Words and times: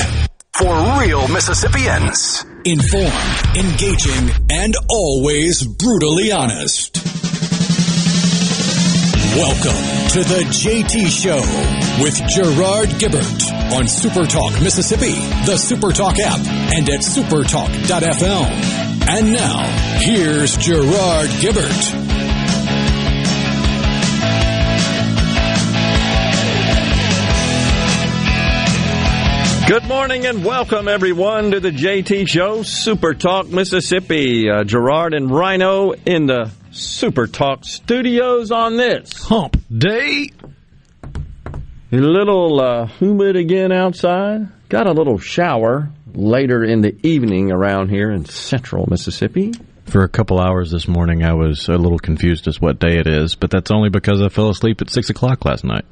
for 0.52 1.00
real 1.00 1.28
Mississippians. 1.30 2.46
Informed, 2.66 3.58
engaging, 3.58 4.30
and 4.52 4.76
always 4.90 5.64
brutally 5.64 6.32
honest. 6.32 6.98
Welcome 9.36 9.82
to 10.12 10.24
the 10.28 10.44
JT 10.52 11.08
Show 11.08 11.42
with 12.04 12.16
Gerard 12.28 12.90
Gibert 13.00 13.74
on 13.74 13.86
Supertalk 13.86 14.62
Mississippi, 14.62 15.14
the 15.46 15.56
Supertalk 15.56 16.20
app, 16.20 16.40
and 16.74 16.88
at 16.90 17.00
supertalk.fm. 17.00 18.52
And 19.08 19.32
now, 19.32 19.64
here's 20.00 20.58
Gerard 20.58 21.30
Gibert. 21.40 22.25
Good 29.68 29.86
morning 29.86 30.28
and 30.28 30.46
welcome 30.46 30.88
everyone 30.88 31.50
to 31.50 31.60
the 31.60 31.72
JT 31.72 32.28
Show, 32.28 32.62
Super 32.62 33.16
Talk 33.16 33.48
Mississippi. 33.48 34.48
Uh, 34.48 34.64
Gerard 34.64 35.16
and 35.16 35.32
Rhino 35.32 35.94
in 35.94 36.28
the 36.28 36.52
Super 36.70 37.26
Talk 37.26 37.66
studios 37.66 38.52
on 38.52 38.78
this 38.78 39.12
Hump 39.24 39.58
Day. 39.76 40.30
A 41.92 41.96
little 41.96 42.62
uh, 42.62 42.86
humid 42.86 43.38
again 43.38 43.72
outside. 43.72 44.50
Got 44.70 44.86
a 44.86 44.92
little 44.92 45.18
shower 45.18 45.90
later 46.14 46.64
in 46.64 46.82
the 46.82 46.96
evening 47.02 47.52
around 47.52 47.90
here 47.90 48.12
in 48.12 48.26
central 48.26 48.86
Mississippi. 48.88 49.52
For 49.86 50.04
a 50.04 50.10
couple 50.10 50.40
hours 50.40 50.70
this 50.70 50.88
morning, 50.88 51.24
I 51.24 51.34
was 51.34 51.70
a 51.70 51.78
little 51.78 52.00
confused 52.00 52.48
as 52.48 52.62
what 52.62 52.78
day 52.78 53.00
it 53.00 53.08
is, 53.08 53.34
but 53.34 53.50
that's 53.50 53.72
only 53.72 53.90
because 53.90 54.22
I 54.22 54.30
fell 54.30 54.50
asleep 54.50 54.82
at 54.82 54.92
6 54.92 55.10
o'clock 55.10 55.44
last 55.44 55.64
night. 55.64 55.86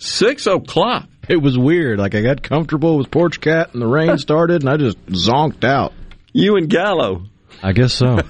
Six 0.00 0.46
o'clock. 0.46 1.06
It 1.34 1.40
was 1.40 1.56
weird. 1.56 2.00
Like, 2.00 2.16
I 2.16 2.22
got 2.22 2.42
comfortable 2.42 2.98
with 2.98 3.08
Porch 3.10 3.40
Cat, 3.40 3.72
and 3.72 3.80
the 3.80 3.86
rain 3.86 4.18
started, 4.26 4.62
and 4.62 4.68
I 4.68 4.76
just 4.76 4.98
zonked 5.06 5.62
out. 5.62 5.92
You 6.32 6.56
and 6.56 6.68
Gallo. 6.68 7.26
I 7.62 7.72
guess 7.72 7.92
so. 7.92 8.18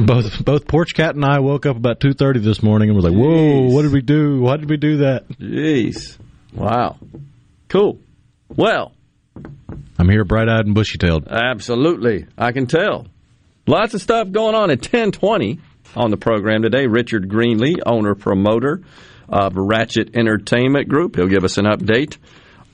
both 0.00 0.44
both 0.44 0.66
Porch 0.66 0.94
Cat 0.94 1.14
and 1.14 1.24
I 1.24 1.40
woke 1.40 1.66
up 1.66 1.76
about 1.76 2.00
2.30 2.00 2.42
this 2.42 2.62
morning 2.62 2.88
and 2.88 2.96
was 2.96 3.04
like, 3.04 3.14
whoa, 3.14 3.26
Jeez. 3.28 3.72
what 3.72 3.82
did 3.82 3.92
we 3.92 4.00
do? 4.02 4.40
Why 4.40 4.56
did 4.56 4.70
we 4.70 4.76
do 4.76 4.98
that? 4.98 5.28
Jeez. 5.28 6.16
Wow. 6.54 6.96
Cool. 7.68 7.98
Well, 8.48 8.92
I'm 9.98 10.08
here 10.08 10.24
bright-eyed 10.24 10.66
and 10.66 10.74
bushy-tailed. 10.74 11.28
Absolutely. 11.28 12.26
I 12.38 12.52
can 12.52 12.66
tell. 12.66 13.06
Lots 13.66 13.94
of 13.94 14.00
stuff 14.00 14.30
going 14.30 14.54
on 14.54 14.70
at 14.70 14.78
1020 14.78 15.58
on 15.94 16.10
the 16.10 16.16
program 16.16 16.62
today. 16.62 16.86
Richard 16.86 17.28
Greenlee, 17.28 17.80
owner 17.84 18.14
promoter 18.14 18.82
of 19.28 19.56
Wratchet 19.56 20.16
Entertainment 20.16 20.88
Group. 20.88 21.16
He'll 21.16 21.28
give 21.28 21.44
us 21.44 21.58
an 21.58 21.66
update 21.66 22.16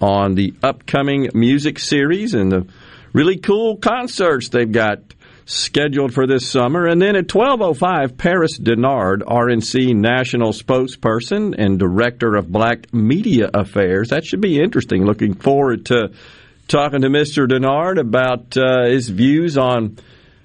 on 0.01 0.35
the 0.35 0.55
upcoming 0.63 1.29
music 1.35 1.79
series 1.79 2.35
and 2.35 2.51
the 2.51 2.67
really 3.13 3.37
cool 3.37 3.77
concerts 3.77 4.49
they've 4.49 4.71
got 4.71 4.99
scheduled 5.45 6.15
for 6.15 6.27
this 6.27 6.49
summer. 6.49 6.87
And 6.87 7.01
then 7.01 7.17
at 7.17 7.33
1205, 7.33 8.17
Paris 8.17 8.59
Dennard, 8.59 9.23
RNC 9.23 9.95
national 9.95 10.53
spokesperson 10.53 11.55
and 11.57 11.79
director 11.79 12.37
of 12.37 12.51
Black 12.51 12.93
Media 12.93 13.51
Affairs. 13.53 14.11
That 14.11 14.25
should 14.25 14.41
be 14.41 14.61
interesting. 14.61 15.05
Looking 15.05 15.35
forward 15.35 15.87
to 15.87 16.13
talking 16.69 17.03
to 17.03 17.09
Mr. 17.09 17.49
Dennard 17.49 17.99
about 17.99 18.57
uh, 18.57 18.87
his 18.87 19.09
views 19.09 19.59
on 19.59 19.99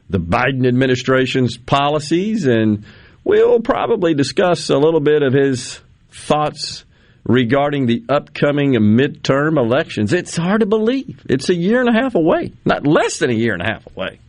the 0.10 0.20
Biden 0.20 0.68
administration's 0.68 1.58
policies, 1.58 2.46
and 2.46 2.86
we'll 3.24 3.60
probably 3.60 4.14
discuss 4.14 4.70
a 4.70 4.78
little 4.78 5.00
bit 5.00 5.22
of 5.22 5.34
his 5.34 5.80
thoughts 6.18 6.86
regarding 7.24 7.86
the 7.86 8.04
upcoming 8.10 8.74
midterm 8.74 9.58
elections. 9.58 10.14
It's 10.14 10.36
hard 10.36 10.62
to 10.62 10.66
believe. 10.66 11.26
It's 11.30 11.50
a 11.50 11.56
year 11.56 11.82
and 11.82 11.90
a 11.90 11.94
half 11.94 12.16
away, 12.16 12.54
not 12.66 12.88
less 12.88 13.20
than 13.20 13.30
a 13.30 13.34
year 13.34 13.54
and 13.54 13.62
a 13.62 13.66
half 13.66 13.86
away 13.96 14.20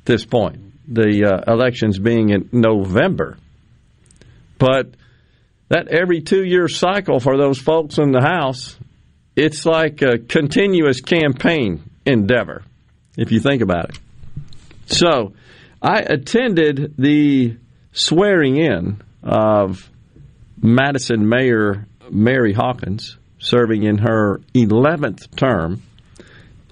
at 0.00 0.04
this 0.04 0.24
point. 0.24 0.58
The 0.92 1.24
uh, 1.24 1.52
elections 1.52 1.98
being 1.98 2.30
in 2.30 2.48
November. 2.52 3.38
But 4.58 4.94
that 5.68 5.88
every 5.88 6.22
two 6.22 6.42
year 6.44 6.68
cycle 6.68 7.20
for 7.20 7.36
those 7.36 7.58
folks 7.58 7.98
in 7.98 8.10
the 8.10 8.22
House, 8.22 8.76
it's 9.36 9.64
like 9.64 10.02
a 10.02 10.18
continuous 10.18 11.00
campaign 11.00 11.82
endeavor, 12.04 12.62
if 13.16 13.30
you 13.30 13.38
think 13.38 13.62
about 13.62 13.90
it. 13.90 13.98
So, 14.86 15.34
I 15.80 16.00
attended 16.00 16.94
the 16.98 17.56
swearing 17.92 18.56
in 18.56 19.02
of 19.22 19.88
Madison 20.62 21.28
Mayor 21.28 21.86
Mary 22.10 22.52
Hawkins, 22.52 23.16
serving 23.38 23.84
in 23.84 23.98
her 23.98 24.40
11th 24.54 25.34
term, 25.36 25.82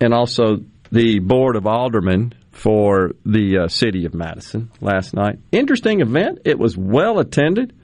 and 0.01 0.13
also 0.13 0.65
the 0.91 1.19
Board 1.19 1.57
of 1.57 1.67
Aldermen 1.67 2.33
for 2.51 3.13
the 3.25 3.65
uh, 3.65 3.69
city 3.69 4.07
of 4.07 4.15
Madison 4.15 4.71
last 4.81 5.15
night. 5.15 5.39
Interesting 5.53 6.01
event. 6.01 6.41
It 6.45 6.59
was 6.59 6.77
well 6.77 7.19
attended, 7.19 7.75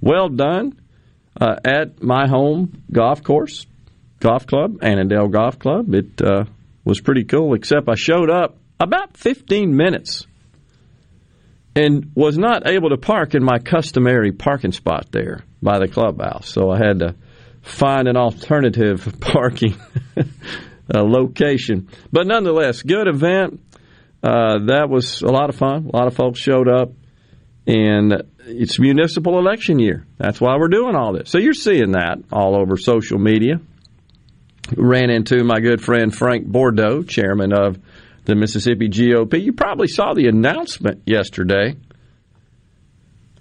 well 0.00 0.28
done 0.28 0.78
uh, 1.40 1.56
at 1.64 2.02
my 2.02 2.26
home 2.26 2.82
golf 2.90 3.22
course, 3.22 3.66
golf 4.20 4.46
club, 4.46 4.78
Annandale 4.82 5.28
Golf 5.28 5.58
Club. 5.58 5.94
It 5.94 6.20
uh, 6.22 6.44
was 6.84 7.00
pretty 7.00 7.24
cool, 7.24 7.54
except 7.54 7.88
I 7.88 7.94
showed 7.94 8.30
up 8.30 8.56
about 8.80 9.16
15 9.16 9.76
minutes 9.76 10.26
and 11.76 12.12
was 12.14 12.38
not 12.38 12.68
able 12.68 12.90
to 12.90 12.96
park 12.96 13.34
in 13.34 13.42
my 13.44 13.58
customary 13.58 14.32
parking 14.32 14.72
spot 14.72 15.06
there 15.10 15.44
by 15.60 15.78
the 15.78 15.88
clubhouse. 15.88 16.48
So 16.48 16.70
I 16.70 16.78
had 16.78 17.00
to 17.00 17.16
find 17.62 18.06
an 18.06 18.16
alternative 18.16 19.16
parking 19.20 19.76
uh, 20.16 21.02
location. 21.02 21.88
But 22.12 22.26
nonetheless, 22.26 22.82
good 22.82 23.08
event. 23.08 23.60
Uh, 24.22 24.66
that 24.66 24.88
was 24.88 25.22
a 25.22 25.28
lot 25.28 25.50
of 25.50 25.56
fun. 25.56 25.90
A 25.92 25.96
lot 25.96 26.06
of 26.06 26.14
folks 26.14 26.40
showed 26.40 26.68
up, 26.68 26.92
and 27.66 28.22
it's 28.46 28.78
municipal 28.78 29.38
election 29.38 29.78
year. 29.78 30.06
That's 30.16 30.40
why 30.40 30.56
we're 30.56 30.68
doing 30.68 30.94
all 30.94 31.12
this. 31.12 31.30
So 31.30 31.38
you're 31.38 31.52
seeing 31.52 31.92
that 31.92 32.18
all 32.32 32.58
over 32.58 32.76
social 32.76 33.18
media. 33.18 33.60
Ran 34.74 35.10
into 35.10 35.44
my 35.44 35.60
good 35.60 35.82
friend 35.82 36.14
Frank 36.14 36.46
Bordeaux, 36.46 37.02
chairman 37.02 37.52
of 37.52 37.78
the 38.24 38.34
Mississippi 38.34 38.88
GOP. 38.88 39.42
You 39.42 39.52
probably 39.52 39.88
saw 39.88 40.14
the 40.14 40.28
announcement 40.28 41.02
yesterday. 41.06 41.76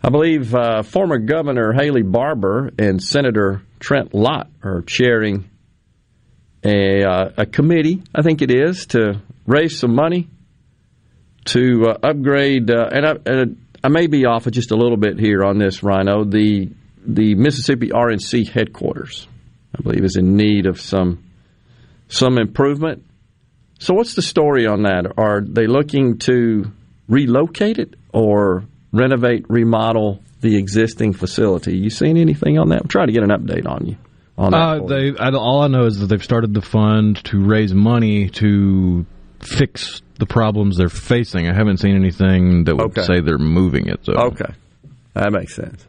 I 0.02 0.10
believe 0.10 0.54
uh, 0.54 0.84
former 0.84 1.18
Governor 1.18 1.72
Haley 1.74 2.02
Barbour 2.02 2.72
and 2.78 3.02
Senator 3.02 3.62
Trent 3.80 4.14
Lott 4.14 4.50
are 4.62 4.82
chairing 4.82 5.50
a, 6.64 7.04
uh, 7.04 7.30
a 7.38 7.46
committee, 7.46 8.04
I 8.14 8.22
think 8.22 8.42
it 8.42 8.52
is, 8.52 8.88
to 8.88 9.22
raise 9.46 9.80
some 9.80 9.96
money 9.96 10.28
to 11.46 11.88
uh, 11.88 11.98
upgrade. 12.04 12.70
Uh, 12.70 12.90
and, 12.92 13.06
I, 13.06 13.12
and 13.26 13.66
I 13.84 13.90
may 13.90 14.08
be 14.08 14.26
off 14.26 14.46
just 14.50 14.72
a 14.72 14.76
little 14.76 14.98
bit 14.98 15.20
here 15.20 15.44
on 15.44 15.58
this, 15.58 15.84
Rhino. 15.84 16.24
The 16.24 16.70
the 17.06 17.36
Mississippi 17.36 17.90
RNC 17.90 18.48
headquarters, 18.48 19.28
I 19.78 19.82
believe, 19.82 20.06
is 20.06 20.16
in 20.16 20.38
need 20.38 20.68
of 20.68 20.80
some 20.80 21.24
some 22.08 22.38
improvement. 22.38 23.04
So, 23.84 23.94
what's 23.94 24.14
the 24.16 24.22
story 24.22 24.66
on 24.66 24.84
that? 24.84 25.12
Are 25.18 25.42
they 25.42 25.68
looking 25.68 26.18
to 26.20 26.72
relocate 27.10 27.80
it 27.80 27.96
or 28.14 28.64
renovate, 28.94 29.46
remodel 29.50 30.22
the 30.40 30.56
existing 30.58 31.12
facility? 31.12 31.78
You 31.78 31.90
seen 31.90 32.16
anything 32.16 32.58
on 32.58 32.70
that? 32.70 32.84
I'm 32.84 32.88
trying 32.88 33.08
to 33.08 33.12
get 33.14 33.24
an 33.24 33.30
update 33.30 33.68
on 33.68 33.86
you. 33.86 33.98
On 34.38 34.52
that 34.52 34.58
Uh, 34.58 34.86
they. 34.88 35.12
I, 35.20 35.32
all 35.32 35.64
I 35.64 35.68
know 35.68 35.86
is 35.86 36.00
that 36.00 36.06
they've 36.08 36.24
started 36.24 36.54
the 36.54 36.62
fund 36.62 37.22
to 37.26 37.44
raise 37.44 37.74
money 37.74 38.30
to 38.30 39.06
fix 39.42 40.02
the 40.18 40.28
problems 40.28 40.78
they're 40.78 40.88
facing. 40.88 41.50
I 41.50 41.54
haven't 41.54 41.78
seen 41.82 41.96
anything 41.96 42.64
that 42.64 42.78
would 42.78 42.98
Okay. 42.98 43.02
say 43.04 43.20
they're 43.20 43.38
moving 43.38 43.88
it. 43.88 44.00
So. 44.06 44.14
okay, 44.14 44.54
that 45.14 45.34
makes 45.34 45.56
sense. 45.56 45.86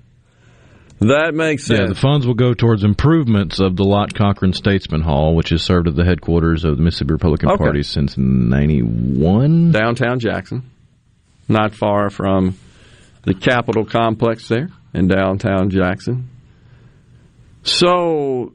That 1.01 1.35
makes 1.35 1.65
sense. 1.67 1.81
Yeah, 1.81 1.87
the 1.89 1.95
funds 1.95 2.27
will 2.27 2.35
go 2.35 2.55
towards 2.55 2.85
improvements 2.85 3.59
of 3.61 3.77
the 3.77 3.85
Lott 3.85 4.15
Cochran 4.15 4.53
Statesman 4.53 5.03
Hall, 5.03 5.35
which 5.35 5.51
has 5.51 5.63
served 5.63 5.89
as 5.89 5.95
the 5.95 6.05
headquarters 6.05 6.65
of 6.65 6.77
the 6.77 6.83
Mississippi 6.83 7.13
Republican 7.13 7.51
Okay. 7.51 7.59
Party 7.65 7.83
since 7.83 8.17
'91. 8.17 9.73
downtown 9.73 10.19
Jackson, 10.21 10.63
not 11.49 11.75
far 11.75 12.11
from 12.11 12.57
the 13.23 13.35
Capitol 13.35 13.85
complex 13.85 14.49
there 14.49 14.69
in 14.95 15.09
downtown 15.09 15.69
Jackson. 15.71 16.29
So 17.65 18.53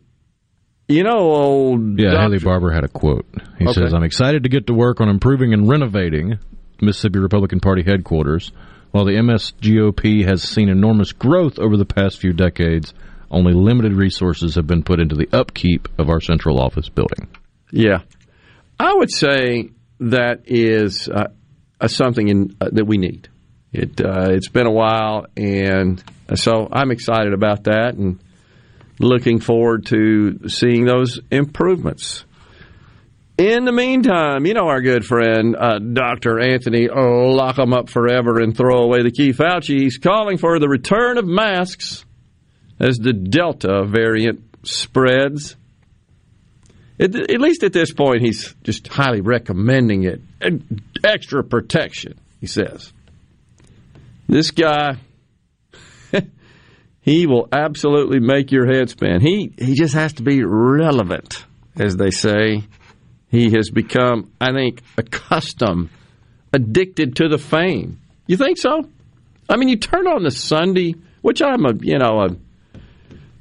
you 0.87 1.03
know, 1.03 1.17
old 1.19 1.99
Yeah, 1.99 2.11
Dr. 2.11 2.21
Haley 2.21 2.39
Barbour 2.39 2.71
had 2.71 2.83
a 2.83 2.87
quote. 2.87 3.25
He 3.59 3.65
Okay. 3.65 3.73
says, 3.73 3.93
I'm 3.93 4.03
excited 4.03 4.43
to 4.43 4.49
get 4.49 4.67
to 4.67 4.73
work 4.73 4.99
on 5.01 5.07
improving 5.09 5.53
and 5.53 5.67
renovating 5.69 6.39
Mississippi 6.81 7.19
Republican 7.19 7.59
Party 7.59 7.83
headquarters. 7.83 8.51
While 8.91 9.05
the 9.05 9.13
MSGOP 9.13 10.25
has 10.25 10.41
seen 10.41 10.69
enormous 10.69 11.11
growth 11.11 11.59
over 11.59 11.77
the 11.77 11.85
past 11.85 12.19
few 12.19 12.33
decades, 12.33 12.93
only 13.29 13.53
limited 13.53 13.93
resources 13.93 14.55
have 14.55 14.65
been 14.65 14.83
put 14.83 14.99
into 14.99 15.15
the 15.15 15.29
upkeep 15.31 15.87
of 15.99 16.09
our 16.09 16.19
central 16.19 16.59
office 16.59 16.89
building. 16.89 17.27
Yeah, 17.71 18.01
I 18.79 18.93
would 18.93 19.11
say 19.11 19.69
that 19.99 20.43
is 20.45 21.07
uh, 21.07 21.27
uh, 21.79 21.87
something 21.87 22.27
in, 22.27 22.55
uh, 22.59 22.69
that 22.71 22.85
we 22.85 22.97
need. 22.97 23.29
It 23.71 24.01
uh, 24.01 24.31
it's 24.31 24.49
been 24.49 24.65
a 24.65 24.71
while, 24.71 25.27
and 25.37 26.03
so 26.33 26.67
I'm 26.71 26.89
excited 26.89 27.33
about 27.33 27.65
that, 27.65 27.93
and 27.93 28.19
looking 28.99 29.39
forward 29.39 29.85
to 29.87 30.49
seeing 30.49 30.85
those 30.85 31.19
improvements. 31.29 32.25
In 33.39 33.63
the 33.63 33.71
meantime, 33.71 34.45
you 34.45 34.53
know 34.53 34.67
our 34.67 34.81
good 34.81 35.05
friend 35.05 35.55
uh, 35.55 35.79
Dr. 35.79 36.41
Anthony, 36.41 36.89
oh, 36.89 37.29
lock 37.31 37.57
him 37.57 37.71
up 37.71 37.87
forever 37.87 38.41
and 38.41 38.55
throw 38.55 38.83
away 38.83 39.01
the 39.01 39.11
key 39.11 39.31
Fauci. 39.31 39.79
He's 39.79 39.97
calling 39.97 40.37
for 40.37 40.59
the 40.59 40.67
return 40.67 41.17
of 41.17 41.25
masks 41.25 42.03
as 42.81 42.97
the 42.97 43.13
Delta 43.13 43.85
variant 43.85 44.43
spreads. 44.63 45.55
At, 46.99 47.15
at 47.15 47.39
least 47.39 47.63
at 47.63 47.71
this 47.71 47.93
point, 47.93 48.23
he's 48.23 48.53
just 48.61 48.89
highly 48.89 49.21
recommending 49.21 50.03
it. 50.03 50.19
And 50.41 50.81
extra 51.01 51.41
protection, 51.41 52.19
he 52.41 52.47
says. 52.47 52.91
This 54.27 54.51
guy, 54.51 54.97
he 56.99 57.25
will 57.25 57.47
absolutely 57.53 58.19
make 58.19 58.51
your 58.51 58.65
head 58.65 58.89
spin. 58.89 59.21
He 59.21 59.53
he 59.57 59.75
just 59.75 59.93
has 59.93 60.11
to 60.15 60.23
be 60.23 60.43
relevant, 60.43 61.45
as 61.77 61.95
they 61.95 62.11
say. 62.11 62.65
He 63.29 63.51
has 63.51 63.69
become, 63.69 64.31
I 64.41 64.51
think, 64.51 64.81
accustomed, 64.97 65.89
addicted 66.51 67.17
to 67.17 67.27
the 67.27 67.37
fame. 67.37 67.99
You 68.27 68.37
think 68.37 68.57
so? 68.57 68.89
I 69.47 69.57
mean, 69.57 69.69
you 69.69 69.77
turn 69.77 70.07
on 70.07 70.23
the 70.23 70.31
Sunday, 70.31 70.95
which 71.21 71.41
I'm 71.41 71.65
a, 71.65 71.73
you 71.79 71.97
know, 71.97 72.21
a 72.21 72.29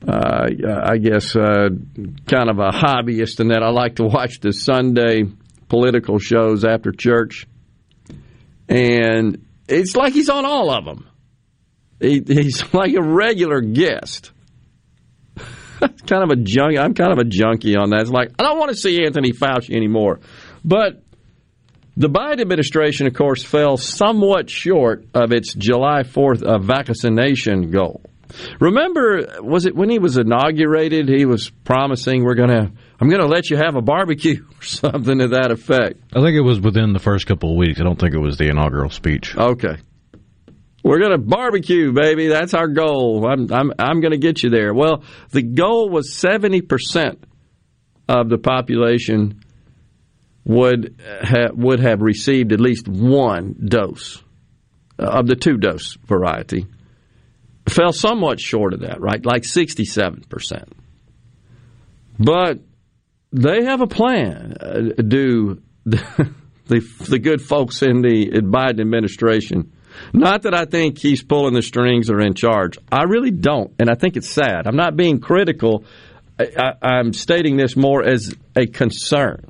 uh, 0.07 0.47
I 0.85 0.99
guess, 0.99 1.35
uh, 1.35 1.71
kind 2.27 2.49
of 2.49 2.59
a 2.59 2.71
hobbyist 2.71 3.41
in 3.41 3.49
that 3.49 3.63
I 3.63 3.71
like 3.71 3.97
to 3.97 4.05
watch 4.05 4.41
the 4.41 4.53
Sunday 4.53 5.25
political 5.69 6.19
shows 6.19 6.65
after 6.65 6.93
church. 6.93 7.47
And 8.69 9.45
it's 9.67 9.97
like 9.97 10.13
he's 10.13 10.29
on 10.29 10.45
all 10.45 10.71
of 10.71 10.85
them. 10.85 11.09
He, 12.01 12.23
he's 12.27 12.63
like 12.75 12.95
a 12.95 13.03
regular 13.03 13.61
guest. 13.61 14.33
kind 16.07 16.23
of 16.23 16.31
a 16.31 16.37
junkie. 16.37 16.79
I'm 16.79 16.95
kind 16.95 17.13
of 17.13 17.19
a 17.19 17.25
junkie 17.25 17.77
on 17.77 17.91
that. 17.91 18.03
It's 18.03 18.11
like, 18.11 18.31
I 18.39 18.43
don't 18.43 18.59
want 18.59 18.71
to 18.71 18.77
see 18.77 19.05
Anthony 19.05 19.33
Fauci 19.33 19.75
anymore. 19.75 20.21
But 20.65 21.03
the 21.97 22.09
Biden 22.09 22.41
administration, 22.41 23.07
of 23.07 23.15
course, 23.15 23.43
fell 23.43 23.77
somewhat 23.77 24.49
short 24.49 25.07
of 25.15 25.33
its 25.33 25.53
July 25.55 26.03
4th 26.03 26.43
uh, 26.43 26.59
vaccination 26.59 27.71
goal. 27.71 28.03
Remember, 28.61 29.41
was 29.41 29.67
it 29.67 29.75
when 29.75 29.91
he 29.91 29.99
was 29.99 30.17
inaugurated? 30.17 31.09
He 31.09 31.25
was 31.25 31.51
promising 31.51 32.25
we're 32.25 32.35
gonna, 32.35 32.71
I'm 33.01 33.09
gonna 33.09 33.27
let 33.27 33.51
you 33.51 33.57
have 33.57 33.75
a 33.75 33.83
barbecue 33.83 34.45
or 34.61 34.63
something 34.63 35.19
to 35.19 35.29
that 35.29 35.51
effect. 35.51 36.01
I 36.15 36.21
think 36.21 36.37
it 36.37 36.43
was 36.43 36.61
within 36.61 36.93
the 36.93 36.99
first 36.99 37.27
couple 37.27 37.51
of 37.51 37.57
weeks. 37.57 37.81
I 37.81 37.85
don't 37.85 37.99
think 37.99 38.15
it 38.15 38.21
was 38.21 38.37
the 38.37 38.49
inaugural 38.49 38.91
speech. 38.91 39.37
Okay, 39.37 39.77
we're 40.83 41.01
gonna 41.01 41.19
barbecue, 41.19 41.93
baby. 41.93 42.29
That's 42.29 42.55
our 42.55 42.69
goal. 42.69 43.27
I'm, 43.29 43.53
I'm, 43.53 43.73
I'm 43.79 44.01
gonna 44.01 44.19
get 44.19 44.43
you 44.43 44.51
there. 44.51 44.73
Well, 44.73 45.03
the 45.31 45.43
goal 45.43 45.91
was 45.91 46.15
70 46.15 46.63
percent 46.63 47.25
of 48.09 48.29
the 48.29 48.39
population 48.39 49.43
would 50.45 51.01
ha- 51.23 51.53
would 51.53 51.81
have 51.81 52.01
received 52.01 52.53
at 52.53 52.61
least 52.61 52.89
one 52.89 53.55
dose 53.69 54.23
uh, 54.99 55.05
of 55.05 55.27
the 55.27 55.37
two 55.37 55.59
dose 55.59 55.97
variety 56.07 56.67
fell 57.69 57.93
somewhat 57.93 58.41
short 58.41 58.73
of 58.73 58.81
that, 58.81 59.01
right? 59.01 59.25
Like 59.25 59.43
67%. 59.43 60.73
But 62.19 62.61
they 63.33 63.65
have 63.65 63.81
a 63.81 63.87
plan. 63.87 64.57
Uh, 64.61 65.03
do 65.03 65.63
the, 65.85 66.33
the, 66.67 66.81
the 67.09 67.19
good 67.19 67.41
folks 67.41 67.83
in 67.83 68.03
the 68.03 68.31
Biden 68.43 68.81
administration. 68.81 69.73
Not 70.13 70.43
that 70.43 70.55
I 70.55 70.65
think 70.65 70.99
he's 70.99 71.23
pulling 71.23 71.55
the 71.55 71.63
strings 71.63 72.11
or 72.11 72.21
in 72.21 72.35
charge. 72.35 72.79
I 72.91 73.05
really 73.05 73.31
don't. 73.31 73.73
And 73.79 73.91
I 73.91 73.95
think 73.95 74.17
it's 74.17 74.29
sad. 74.29 74.67
I'm 74.67 74.77
not 74.77 74.97
being 74.97 75.21
critical. 75.21 75.85
I, 76.39 76.73
I'm 76.83 77.13
stating 77.13 77.57
this 77.57 77.77
more 77.77 78.05
as 78.05 78.35
a 78.57 78.67
concern 78.67 79.45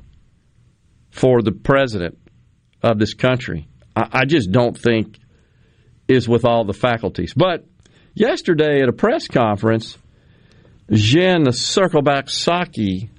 for 1.11 1.41
the 1.41 1.51
president 1.51 2.17
of 2.81 2.99
this 2.99 3.13
country. 3.13 3.67
I, 3.95 4.21
I 4.21 4.25
just 4.25 4.51
don't 4.51 4.77
think 4.77 5.17
is 6.07 6.27
with 6.27 6.45
all 6.45 6.65
the 6.65 6.73
faculties. 6.73 7.33
But 7.35 7.65
yesterday 8.13 8.81
at 8.81 8.89
a 8.89 8.93
press 8.93 9.27
conference, 9.27 9.97
Jen 10.91 11.43
the 11.43 11.51
Circleback 11.51 12.25
Psaki, 12.25 13.09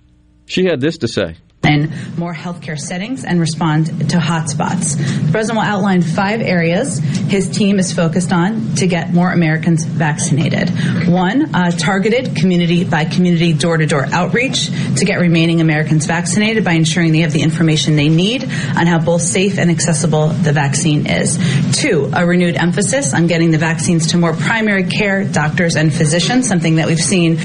she 0.46 0.64
had 0.64 0.80
this 0.80 0.98
to 0.98 1.08
say. 1.08 1.36
In 1.64 1.92
more 2.16 2.32
healthcare 2.32 2.78
settings 2.78 3.24
and 3.24 3.38
respond 3.38 3.86
to 3.86 4.16
hotspots. 4.16 4.96
The 5.26 5.32
president 5.32 5.58
will 5.58 5.66
outline 5.66 6.02
five 6.02 6.40
areas 6.40 6.98
his 6.98 7.48
team 7.48 7.78
is 7.78 7.92
focused 7.92 8.32
on 8.32 8.74
to 8.76 8.86
get 8.86 9.12
more 9.12 9.30
Americans 9.30 9.84
vaccinated. 9.84 10.70
One, 11.08 11.54
uh, 11.54 11.70
targeted 11.70 12.34
community 12.36 12.84
by 12.84 13.04
community 13.04 13.52
door 13.52 13.76
to 13.76 13.86
door 13.86 14.06
outreach 14.10 14.66
to 14.96 15.04
get 15.04 15.20
remaining 15.20 15.60
Americans 15.60 16.06
vaccinated 16.06 16.64
by 16.64 16.72
ensuring 16.72 17.12
they 17.12 17.20
have 17.20 17.32
the 17.32 17.42
information 17.42 17.96
they 17.96 18.08
need 18.08 18.44
on 18.44 18.86
how 18.86 18.98
both 18.98 19.22
safe 19.22 19.58
and 19.58 19.70
accessible 19.70 20.28
the 20.28 20.52
vaccine 20.52 21.06
is. 21.06 21.38
Two, 21.78 22.10
a 22.14 22.26
renewed 22.26 22.56
emphasis 22.56 23.14
on 23.14 23.26
getting 23.26 23.50
the 23.50 23.58
vaccines 23.58 24.08
to 24.08 24.16
more 24.16 24.34
primary 24.34 24.84
care 24.84 25.24
doctors 25.24 25.76
and 25.76 25.92
physicians, 25.92 26.48
something 26.48 26.76
that 26.76 26.86
we've 26.86 26.98
seen 26.98 27.44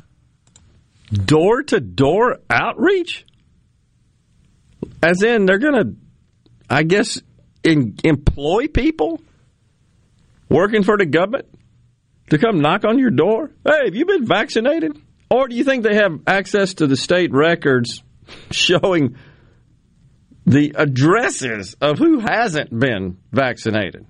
Door 1.11 1.63
to 1.63 1.79
door 1.79 2.39
outreach? 2.49 3.25
As 5.05 5.21
in, 5.21 5.45
they're 5.45 5.59
going 5.59 5.75
to, 5.75 5.95
I 6.67 6.81
guess, 6.81 7.21
in, 7.63 7.95
employ 8.03 8.67
people 8.67 9.21
working 10.49 10.81
for 10.81 10.97
the 10.97 11.05
government 11.05 11.47
to 12.31 12.39
come 12.39 12.59
knock 12.59 12.85
on 12.85 12.97
your 12.97 13.11
door? 13.11 13.51
Hey, 13.63 13.85
have 13.85 13.93
you 13.93 14.07
been 14.07 14.25
vaccinated? 14.25 14.99
Or 15.29 15.47
do 15.47 15.55
you 15.55 15.63
think 15.63 15.83
they 15.83 15.93
have 15.93 16.21
access 16.25 16.73
to 16.75 16.87
the 16.87 16.97
state 16.97 17.31
records 17.31 18.01
showing 18.49 19.15
the 20.47 20.73
addresses 20.75 21.75
of 21.79 21.99
who 21.99 22.17
hasn't 22.17 22.71
been 22.77 23.19
vaccinated? 23.31 24.07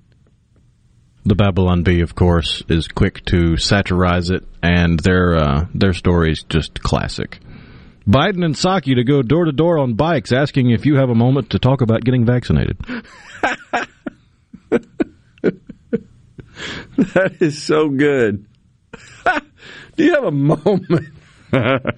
The 1.25 1.35
Babylon 1.35 1.83
Bee, 1.83 1.99
of 1.99 2.15
course, 2.15 2.63
is 2.69 2.87
quick 2.87 3.25
to 3.25 3.57
satirize 3.57 4.29
it, 4.29 4.45
and 4.63 4.97
their 4.99 5.35
uh, 5.35 5.65
their 5.73 5.91
story's 5.91 6.43
just 6.43 6.81
classic. 6.81 7.39
Biden 8.07 8.45
and 8.45 8.55
Psaki 8.55 8.95
to 8.95 9.03
go 9.03 9.21
door 9.21 9.45
to 9.45 9.51
door 9.51 9.79
on 9.79 9.95
bikes, 9.95 10.31
asking 10.31 10.69
if 10.71 10.85
you 10.85 10.95
have 10.97 11.09
a 11.09 11.15
moment 11.15 11.51
to 11.51 11.59
talk 11.59 11.81
about 11.81 12.03
getting 12.03 12.25
vaccinated. 12.25 12.77
That 16.97 17.41
is 17.41 17.61
so 17.61 17.89
good. 17.89 18.45
Do 19.95 20.03
you 20.03 20.13
have 20.13 20.23
a 20.23 20.31
moment? 20.31 21.07
that 21.51 21.93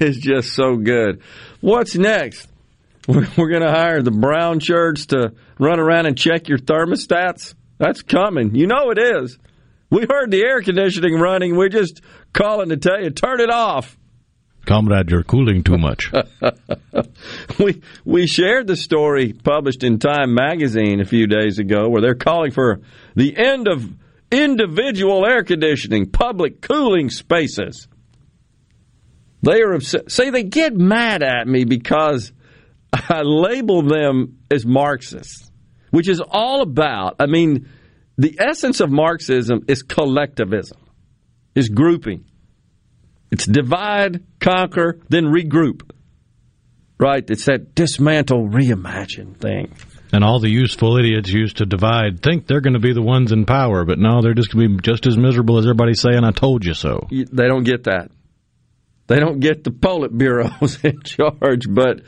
is 0.00 0.18
just 0.18 0.54
so 0.54 0.76
good. 0.76 1.22
What's 1.60 1.96
next? 1.96 2.48
We're, 3.06 3.24
going 3.24 3.62
to 3.62 3.70
hire 3.70 4.02
the 4.02 4.10
brown 4.10 4.60
shirts 4.60 5.06
to 5.06 5.32
run 5.58 5.80
around 5.80 6.06
and 6.06 6.16
check 6.16 6.48
your 6.48 6.58
thermostats. 6.58 7.54
That's 7.78 8.02
coming. 8.02 8.54
You 8.54 8.66
know 8.66 8.90
it 8.90 8.98
is. 8.98 9.38
We 9.90 10.06
heard 10.08 10.30
the 10.30 10.42
air 10.42 10.60
conditioning 10.60 11.14
running. 11.14 11.56
We're 11.56 11.70
just 11.70 12.02
calling 12.32 12.68
to 12.70 12.76
tell 12.76 13.02
you, 13.02 13.10
turn 13.10 13.40
it 13.40 13.50
off. 13.50 13.96
Comrade, 14.66 15.10
you're 15.10 15.22
cooling 15.22 15.62
too 15.62 15.78
much. 15.78 16.12
we 17.58 17.80
we 18.04 18.26
shared 18.26 18.66
the 18.66 18.76
story 18.76 19.32
published 19.32 19.82
in 19.82 19.98
Time 19.98 20.34
magazine 20.34 21.00
a 21.00 21.06
few 21.06 21.26
days 21.26 21.58
ago 21.58 21.88
where 21.88 22.02
they're 22.02 22.14
calling 22.14 22.50
for 22.50 22.80
the 23.14 23.34
end 23.36 23.66
of 23.66 23.90
individual 24.30 25.24
air 25.26 25.42
conditioning, 25.42 26.10
public 26.10 26.60
cooling 26.60 27.08
spaces. 27.08 27.88
They 29.42 29.62
are 29.62 29.72
upset. 29.72 30.10
Say 30.10 30.30
they 30.30 30.42
get 30.42 30.74
mad 30.76 31.22
at 31.22 31.46
me 31.46 31.64
because 31.64 32.32
I 32.92 33.22
label 33.22 33.82
them 33.82 34.38
as 34.50 34.66
Marxists, 34.66 35.50
which 35.90 36.08
is 36.08 36.20
all 36.20 36.62
about, 36.62 37.16
I 37.20 37.26
mean, 37.26 37.68
the 38.16 38.36
essence 38.40 38.80
of 38.80 38.90
Marxism 38.90 39.64
is 39.68 39.82
collectivism, 39.82 40.78
is 41.58 41.68
grouping. 41.68 42.24
It's 43.30 43.46
divide, 43.46 44.24
conquer, 44.40 45.00
then 45.08 45.24
regroup. 45.26 45.90
Right? 46.98 47.28
It's 47.28 47.44
that 47.44 47.74
dismantle, 47.74 48.48
reimagine 48.48 49.36
thing. 49.36 49.74
and 50.12 50.24
all 50.24 50.40
the 50.40 50.48
useful 50.48 50.96
idiots 50.96 51.30
used 51.30 51.58
to 51.58 51.66
divide 51.66 52.22
think 52.22 52.46
they're 52.46 52.60
going 52.60 52.74
to 52.74 52.80
be 52.80 52.92
the 52.92 53.02
ones 53.02 53.30
in 53.30 53.44
power, 53.44 53.84
but 53.84 53.98
no, 53.98 54.22
they're 54.22 54.34
just 54.34 54.52
going 54.52 54.68
to 54.68 54.76
be 54.76 54.82
just 54.82 55.06
as 55.06 55.16
miserable 55.16 55.58
as 55.58 55.66
everybody's 55.66 56.00
saying, 56.00 56.24
I 56.24 56.30
told 56.30 56.64
you 56.64 56.74
so. 56.74 57.06
They 57.10 57.46
don't 57.46 57.64
get 57.64 57.84
that. 57.84 58.10
They 59.06 59.20
don't 59.20 59.40
get 59.40 59.64
the 59.64 59.70
Politburos 59.70 60.84
in 60.90 61.02
charge. 61.02 61.66
But 61.68 62.02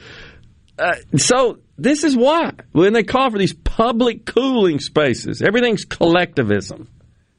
uh, 0.79 0.95
so 1.17 1.59
this 1.77 2.05
is 2.05 2.17
why 2.17 2.53
when 2.73 2.93
they 2.93 3.03
call 3.03 3.31
for 3.31 3.39
these 3.39 3.55
public 3.55 4.27
cooling 4.27 4.81
spaces, 4.81 5.43
everything's 5.43 5.85
collectivism, 5.85 6.89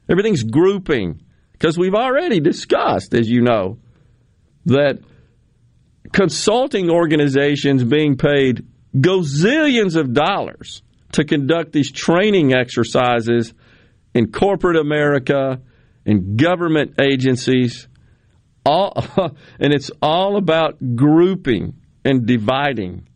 everything's 0.08 0.42
grouping, 0.42 1.22
because 1.62 1.78
we've 1.78 1.94
already 1.94 2.40
discussed, 2.40 3.14
as 3.14 3.30
you 3.30 3.40
know, 3.40 3.78
that 4.64 4.98
consulting 6.12 6.90
organizations 6.90 7.84
being 7.84 8.16
paid 8.16 8.66
gazillions 8.96 9.94
of 9.94 10.12
dollars 10.12 10.82
to 11.12 11.22
conduct 11.22 11.70
these 11.70 11.92
training 11.92 12.52
exercises 12.52 13.54
in 14.12 14.32
corporate 14.32 14.76
America, 14.76 15.60
in 16.04 16.36
government 16.36 17.00
agencies, 17.00 17.86
all, 18.66 18.92
and 19.60 19.72
it's 19.72 19.92
all 20.02 20.36
about 20.36 20.96
grouping 20.96 21.74
and 22.04 22.26
dividing 22.26 23.06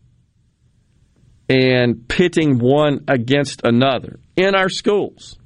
and 1.48 2.06
pitting 2.06 2.60
one 2.60 3.06
against 3.08 3.62
another 3.64 4.20
in 4.36 4.54
our 4.54 4.68
schools. 4.68 5.36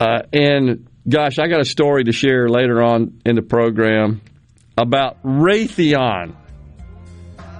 Uh, 0.00 0.22
and 0.32 0.89
gosh, 1.08 1.38
I 1.38 1.48
got 1.48 1.60
a 1.60 1.64
story 1.64 2.04
to 2.04 2.12
share 2.12 2.48
later 2.48 2.82
on 2.82 3.20
in 3.24 3.36
the 3.36 3.42
program 3.42 4.20
about 4.76 5.22
Raytheon 5.22 6.34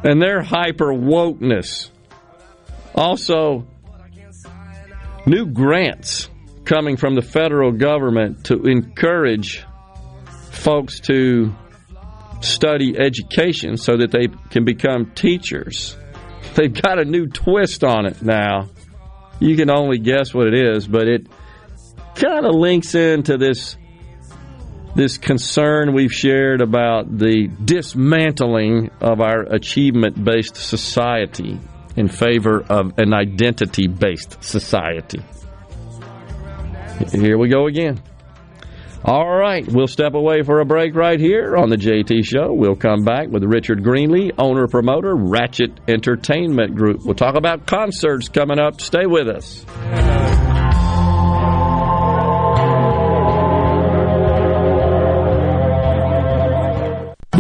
and 0.05 0.23
their 0.23 0.43
hyper 0.43 0.93
wokeness. 0.93 1.91
Also, 2.95 3.67
new 5.27 5.47
grants 5.47 6.29
coming 6.65 6.97
from 6.97 7.15
the 7.15 7.23
federal 7.23 7.73
government 7.73 8.45
to 8.45 8.63
encourage 8.63 9.65
folks 10.51 11.01
to 11.01 11.55
study 12.41 12.97
education 12.99 13.77
so 13.77 13.99
that 13.99 14.11
they 14.11 14.29
can 14.51 14.65
become 14.65 15.13
teachers. 15.15 15.97
They've 16.55 16.73
got 16.73 16.99
a 16.99 17.05
new 17.05 17.27
twist 17.27 17.85
on 17.85 18.07
it 18.07 18.23
now. 18.23 18.69
You 19.39 19.57
can 19.57 19.71
only 19.71 19.99
guess 19.99 20.35
what 20.35 20.47
it 20.47 20.55
is, 20.55 20.87
but 20.87 21.09
it 21.09 21.27
kind 22.15 22.47
of 22.47 22.55
links 22.55 22.95
into 22.95 23.37
this 23.37 23.77
this 24.95 25.19
concern 25.19 25.95
we've 25.95 26.13
shared 26.13 26.61
about 26.61 27.17
the 27.17 27.49
dismantling 27.65 28.91
of 29.01 29.21
our 29.21 29.43
achievement 29.43 30.23
based 30.23 30.57
society 30.57 31.59
in 31.97 32.09
favor 32.09 32.63
of 32.69 32.99
an 32.99 33.15
identity 33.15 33.87
based 33.87 34.43
society. 34.43 35.23
Here 37.13 37.39
we 37.39 37.49
go 37.49 37.67
again. 37.67 38.03
All 39.03 39.35
right, 39.35 39.67
we'll 39.67 39.87
step 39.87 40.13
away 40.13 40.43
for 40.43 40.61
a 40.61 40.67
break 40.67 40.95
right 40.95 41.19
here 41.19 41.57
on 41.57 41.71
the 41.71 41.77
JT 41.77 42.23
Show. 42.23 42.53
We'll 42.53 42.77
come 42.77 43.03
back 43.03 43.29
with 43.29 43.43
Richard 43.45 43.83
Greenlee, 43.83 44.33
owner 44.37 44.69
promoter, 44.69 45.17
Wratchet 45.17 45.81
Entertainment 45.89 46.75
Group. 46.75 47.01
We'll 47.03 47.15
talk 47.15 47.35
about 47.35 47.67
concerts 47.67 48.29
coming 48.29 48.59
up. 48.59 48.83
Stay 48.83 49.07
with 49.07 49.29
us. 49.29 50.20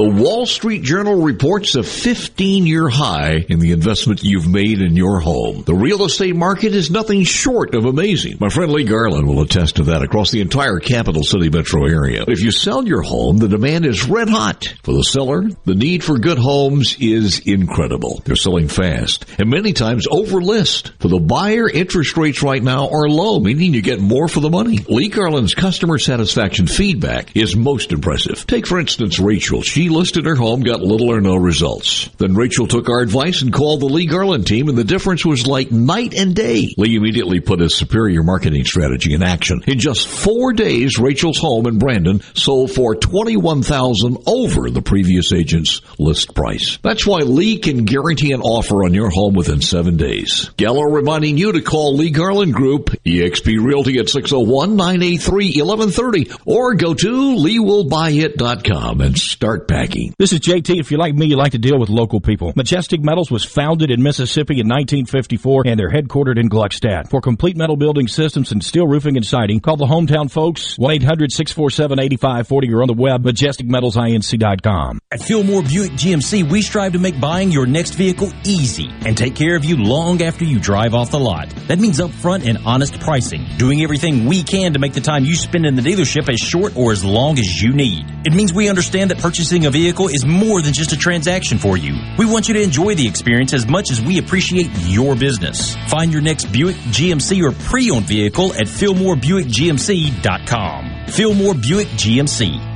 The 0.00 0.08
Wall 0.08 0.46
Street 0.46 0.82
Journal 0.82 1.16
reports 1.20 1.74
a 1.74 1.82
15 1.82 2.66
year 2.66 2.88
high 2.88 3.44
in 3.50 3.58
the 3.58 3.72
investment 3.72 4.24
you've 4.24 4.48
made 4.48 4.80
in 4.80 4.96
your 4.96 5.20
home. 5.20 5.62
The 5.64 5.74
real 5.74 6.06
estate 6.06 6.34
market 6.34 6.74
is 6.74 6.90
nothing 6.90 7.22
short 7.24 7.74
of 7.74 7.84
amazing. 7.84 8.38
My 8.40 8.48
friend 8.48 8.72
Lee 8.72 8.84
Garland 8.84 9.28
will 9.28 9.42
attest 9.42 9.76
to 9.76 9.82
that 9.84 10.00
across 10.00 10.30
the 10.30 10.40
entire 10.40 10.78
capital 10.78 11.22
city 11.22 11.50
metro 11.50 11.84
area. 11.84 12.24
If 12.26 12.40
you 12.40 12.50
sell 12.50 12.88
your 12.88 13.02
home, 13.02 13.36
the 13.36 13.48
demand 13.48 13.84
is 13.84 14.08
red 14.08 14.30
hot. 14.30 14.72
For 14.84 14.94
the 14.94 15.04
seller, 15.04 15.50
the 15.66 15.74
need 15.74 16.02
for 16.02 16.18
good 16.18 16.38
homes 16.38 16.96
is 16.98 17.40
incredible. 17.40 18.22
They're 18.24 18.36
selling 18.36 18.68
fast 18.68 19.26
and 19.38 19.50
many 19.50 19.74
times 19.74 20.06
over 20.10 20.40
list. 20.40 20.92
For 20.98 21.08
the 21.08 21.20
buyer, 21.20 21.68
interest 21.68 22.16
rates 22.16 22.42
right 22.42 22.62
now 22.62 22.88
are 22.88 23.06
low, 23.06 23.38
meaning 23.38 23.74
you 23.74 23.82
get 23.82 24.00
more 24.00 24.28
for 24.28 24.40
the 24.40 24.48
money. 24.48 24.78
Lee 24.88 25.08
Garland's 25.08 25.54
customer 25.54 25.98
satisfaction 25.98 26.66
feedback 26.66 27.36
is 27.36 27.54
most 27.54 27.92
impressive. 27.92 28.46
Take 28.46 28.66
for 28.66 28.80
instance 28.80 29.18
Rachel. 29.18 29.60
She 29.60 29.89
listed 29.90 30.26
her 30.26 30.34
home, 30.34 30.62
got 30.62 30.80
little 30.80 31.10
or 31.10 31.20
no 31.20 31.36
results. 31.36 32.08
Then 32.18 32.34
Rachel 32.34 32.66
took 32.66 32.88
our 32.88 33.00
advice 33.00 33.42
and 33.42 33.52
called 33.52 33.80
the 33.80 33.86
Lee 33.86 34.06
Garland 34.06 34.46
team, 34.46 34.68
and 34.68 34.78
the 34.78 34.84
difference 34.84 35.24
was 35.24 35.46
like 35.46 35.70
night 35.70 36.14
and 36.14 36.34
day. 36.34 36.74
Lee 36.76 36.96
immediately 36.96 37.40
put 37.40 37.60
his 37.60 37.74
superior 37.74 38.22
marketing 38.22 38.64
strategy 38.64 39.14
in 39.14 39.22
action. 39.22 39.62
In 39.66 39.78
just 39.78 40.08
four 40.08 40.52
days, 40.52 40.98
Rachel's 40.98 41.38
home 41.38 41.66
in 41.66 41.78
Brandon 41.78 42.20
sold 42.34 42.72
for 42.72 42.94
twenty-one 42.94 43.62
thousand 43.62 44.18
over 44.26 44.70
the 44.70 44.82
previous 44.82 45.32
agent's 45.32 45.80
list 45.98 46.34
price. 46.34 46.78
That's 46.82 47.06
why 47.06 47.18
Lee 47.18 47.58
can 47.58 47.84
guarantee 47.84 48.32
an 48.32 48.40
offer 48.40 48.84
on 48.84 48.94
your 48.94 49.10
home 49.10 49.34
within 49.34 49.60
seven 49.60 49.96
days. 49.96 50.50
Gallo 50.56 50.82
reminding 50.82 51.38
you 51.38 51.52
to 51.52 51.60
call 51.60 51.96
Lee 51.96 52.10
Garland 52.10 52.54
Group, 52.54 52.90
eXp 53.04 53.62
Realty 53.62 53.98
at 53.98 54.06
601-983-1130, 54.06 56.40
or 56.46 56.74
go 56.74 56.94
to 56.94 57.08
leewillbuyit.com 57.08 59.00
and 59.00 59.18
start 59.18 59.68
packing. 59.68 59.79
This 60.18 60.34
is 60.34 60.40
JT. 60.40 60.78
If 60.78 60.90
you're 60.90 61.00
like 61.00 61.14
me, 61.14 61.24
you 61.26 61.36
like 61.36 61.52
to 61.52 61.58
deal 61.58 61.78
with 61.78 61.88
local 61.88 62.20
people. 62.20 62.52
Majestic 62.54 63.00
Metals 63.02 63.30
was 63.30 63.44
founded 63.44 63.90
in 63.90 64.02
Mississippi 64.02 64.60
in 64.60 64.68
1954 64.68 65.62
and 65.64 65.80
they're 65.80 65.88
headquartered 65.88 66.38
in 66.38 66.50
Gluckstadt. 66.50 67.08
For 67.08 67.22
complete 67.22 67.56
metal 67.56 67.76
building 67.76 68.06
systems 68.06 68.52
and 68.52 68.62
steel 68.62 68.86
roofing 68.86 69.16
and 69.16 69.24
siding, 69.24 69.60
call 69.60 69.78
the 69.78 69.86
hometown 69.86 70.30
folks 70.30 70.76
1-800-647-8540 70.76 72.74
or 72.74 72.82
on 72.82 72.88
the 72.88 72.94
web 72.94 73.22
majesticmetalsinc.com. 73.24 74.98
At 75.10 75.22
Fillmore 75.22 75.62
Buick 75.62 75.92
GMC, 75.92 76.50
we 76.50 76.60
strive 76.60 76.92
to 76.92 76.98
make 76.98 77.18
buying 77.18 77.50
your 77.50 77.66
next 77.66 77.94
vehicle 77.94 78.30
easy 78.44 78.90
and 79.06 79.16
take 79.16 79.34
care 79.34 79.56
of 79.56 79.64
you 79.64 79.78
long 79.78 80.20
after 80.20 80.44
you 80.44 80.60
drive 80.60 80.94
off 80.94 81.10
the 81.10 81.18
lot. 81.18 81.48
That 81.68 81.78
means 81.78 82.00
upfront 82.00 82.46
and 82.46 82.58
honest 82.66 83.00
pricing, 83.00 83.46
doing 83.56 83.82
everything 83.82 84.26
we 84.26 84.42
can 84.42 84.74
to 84.74 84.78
make 84.78 84.92
the 84.92 85.00
time 85.00 85.24
you 85.24 85.34
spend 85.34 85.64
in 85.64 85.74
the 85.74 85.82
dealership 85.82 86.28
as 86.30 86.38
short 86.38 86.76
or 86.76 86.92
as 86.92 87.02
long 87.02 87.38
as 87.38 87.62
you 87.62 87.72
need. 87.72 88.04
It 88.26 88.34
means 88.34 88.52
we 88.52 88.68
understand 88.68 89.10
that 89.10 89.18
purchasing 89.18 89.64
a 89.66 89.69
vehicle 89.70 90.08
is 90.08 90.26
more 90.26 90.62
than 90.62 90.72
just 90.72 90.92
a 90.92 90.96
transaction 90.96 91.58
for 91.58 91.76
you. 91.76 91.94
We 92.18 92.26
want 92.26 92.48
you 92.48 92.54
to 92.54 92.62
enjoy 92.62 92.94
the 92.94 93.06
experience 93.06 93.52
as 93.52 93.66
much 93.66 93.90
as 93.90 94.00
we 94.00 94.18
appreciate 94.18 94.70
your 94.86 95.14
business. 95.16 95.76
Find 95.88 96.10
your 96.12 96.22
next 96.22 96.52
Buick, 96.52 96.76
GMC, 96.76 97.42
or 97.42 97.50
pre-owned 97.52 98.06
vehicle 98.06 98.52
at 98.54 98.66
FillmoreBuickGMC.com. 98.66 101.06
Fillmore 101.08 101.54
Buick 101.54 101.88
GMC. 101.88 102.69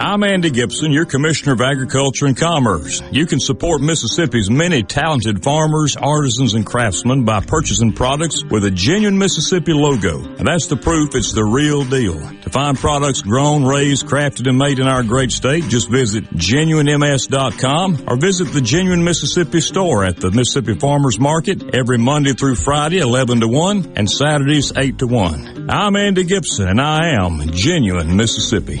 I'm 0.00 0.22
Andy 0.22 0.50
Gibson, 0.50 0.92
your 0.92 1.06
Commissioner 1.06 1.54
of 1.54 1.60
Agriculture 1.60 2.26
and 2.26 2.36
Commerce. 2.36 3.02
You 3.10 3.26
can 3.26 3.40
support 3.40 3.80
Mississippi's 3.80 4.48
many 4.48 4.84
talented 4.84 5.42
farmers, 5.42 5.96
artisans, 5.96 6.54
and 6.54 6.64
craftsmen 6.64 7.24
by 7.24 7.40
purchasing 7.40 7.92
products 7.92 8.44
with 8.44 8.64
a 8.64 8.70
genuine 8.70 9.18
Mississippi 9.18 9.72
logo. 9.72 10.22
And 10.22 10.46
that's 10.46 10.68
the 10.68 10.76
proof 10.76 11.16
it's 11.16 11.32
the 11.32 11.42
real 11.42 11.82
deal. 11.82 12.14
To 12.14 12.48
find 12.48 12.78
products 12.78 13.22
grown, 13.22 13.64
raised, 13.64 14.06
crafted, 14.06 14.48
and 14.48 14.56
made 14.56 14.78
in 14.78 14.86
our 14.86 15.02
great 15.02 15.32
state, 15.32 15.64
just 15.64 15.90
visit 15.90 16.30
genuinems.com 16.30 18.04
or 18.06 18.16
visit 18.16 18.52
the 18.52 18.60
Genuine 18.60 19.02
Mississippi 19.02 19.60
store 19.60 20.04
at 20.04 20.18
the 20.18 20.30
Mississippi 20.30 20.74
Farmers 20.78 21.18
Market 21.18 21.74
every 21.74 21.98
Monday 21.98 22.34
through 22.34 22.54
Friday, 22.54 22.98
11 22.98 23.40
to 23.40 23.48
1, 23.48 23.94
and 23.96 24.08
Saturdays, 24.08 24.72
8 24.76 24.98
to 24.98 25.08
1. 25.08 25.68
I'm 25.68 25.96
Andy 25.96 26.22
Gibson, 26.22 26.68
and 26.68 26.80
I 26.80 27.16
am 27.20 27.50
Genuine 27.50 28.16
Mississippi. 28.16 28.80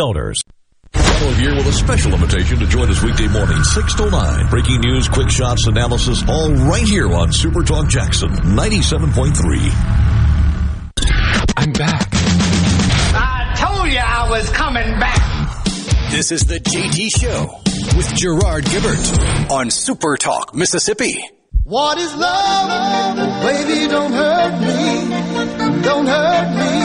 Here 0.00 1.54
with 1.54 1.66
a 1.66 1.72
special 1.74 2.14
invitation 2.14 2.58
to 2.58 2.66
join 2.66 2.88
us 2.88 3.02
weekday 3.02 3.28
morning, 3.28 3.62
6 3.62 3.94
to 3.96 4.08
9. 4.08 4.48
Breaking 4.48 4.80
news, 4.80 5.10
quick 5.10 5.28
shots, 5.28 5.66
analysis, 5.66 6.24
all 6.26 6.50
right 6.54 6.88
here 6.88 7.12
on 7.12 7.30
Super 7.30 7.62
Talk 7.62 7.86
Jackson 7.90 8.30
97.3. 8.30 9.34
I'm 11.54 11.72
back. 11.72 12.08
I 12.14 13.54
told 13.58 13.92
you 13.92 13.98
I 13.98 14.30
was 14.30 14.48
coming 14.48 14.98
back. 14.98 15.20
This 16.10 16.32
is 16.32 16.46
the 16.46 16.60
JT 16.60 17.20
Show 17.20 17.60
with 17.94 18.14
Gerard 18.14 18.64
Gibert 18.64 19.50
on 19.50 19.70
Super 19.70 20.16
Talk, 20.16 20.54
Mississippi. 20.54 21.28
What 21.64 21.98
is 21.98 22.14
love? 22.14 23.42
Baby, 23.42 23.86
don't 23.86 24.12
hurt 24.12 24.60
me. 24.62 25.82
Don't 25.82 26.06
hurt 26.06 26.56
me 26.56 26.79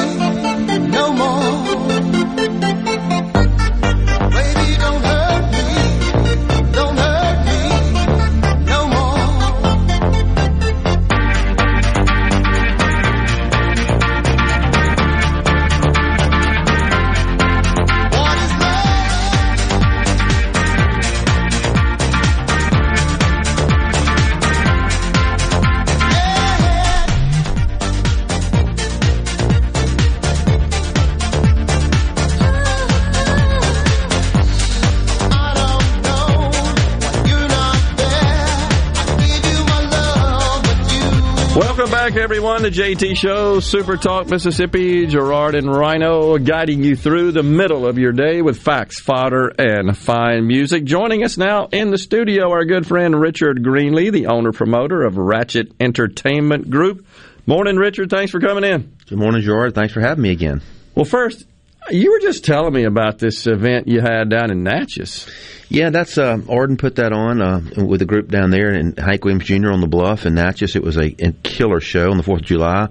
Welcome 41.55 41.89
back, 41.89 42.17
everyone, 42.17 42.63
to 42.63 42.69
JT 42.69 43.15
Show, 43.15 43.61
Super 43.61 43.95
Talk 43.95 44.27
Mississippi. 44.27 45.07
Gerard 45.07 45.55
and 45.55 45.73
Rhino 45.73 46.37
guiding 46.37 46.83
you 46.83 46.97
through 46.97 47.31
the 47.31 47.43
middle 47.43 47.87
of 47.87 47.97
your 47.97 48.11
day 48.11 48.41
with 48.41 48.59
facts, 48.59 48.99
fodder, 48.99 49.53
and 49.57 49.97
fine 49.97 50.45
music. 50.47 50.83
Joining 50.83 51.23
us 51.23 51.37
now 51.37 51.67
in 51.71 51.91
the 51.91 51.97
studio, 51.97 52.51
our 52.51 52.65
good 52.65 52.85
friend 52.85 53.17
Richard 53.17 53.63
Greenlee, 53.63 54.11
the 54.11 54.27
owner 54.27 54.51
promoter 54.51 55.03
of 55.03 55.15
Wratchet 55.15 55.71
Entertainment 55.79 56.69
Group. 56.69 57.07
Morning, 57.45 57.77
Richard. 57.77 58.09
Thanks 58.09 58.33
for 58.33 58.41
coming 58.41 58.65
in. 58.65 58.93
Good 59.07 59.17
morning, 59.17 59.41
Gerard. 59.41 59.75
Thanks 59.75 59.93
for 59.93 60.01
having 60.01 60.23
me 60.23 60.31
again. 60.31 60.61
Well, 60.93 61.05
first, 61.05 61.45
you 61.89 62.11
were 62.11 62.19
just 62.19 62.43
telling 62.43 62.73
me 62.73 62.83
about 62.83 63.17
this 63.17 63.47
event 63.47 63.87
you 63.87 64.01
had 64.01 64.29
down 64.29 64.51
in 64.51 64.63
Natchez. 64.63 65.25
Yeah, 65.69 65.89
that's 65.89 66.17
uh, 66.17 66.37
Arden 66.49 66.77
put 66.77 66.95
that 66.97 67.11
on 67.11 67.41
uh, 67.41 67.61
with 67.83 68.01
a 68.01 68.05
group 68.05 68.29
down 68.29 68.51
there, 68.51 68.69
and 68.69 68.97
Hank 68.99 69.23
Williams 69.25 69.45
Jr. 69.45 69.71
on 69.71 69.81
the 69.81 69.87
bluff 69.87 70.25
in 70.25 70.35
Natchez. 70.35 70.75
It 70.75 70.83
was 70.83 70.97
a, 70.97 71.05
a 71.25 71.31
killer 71.43 71.79
show 71.79 72.11
on 72.11 72.17
the 72.17 72.23
Fourth 72.23 72.41
of 72.41 72.45
July. 72.47 72.87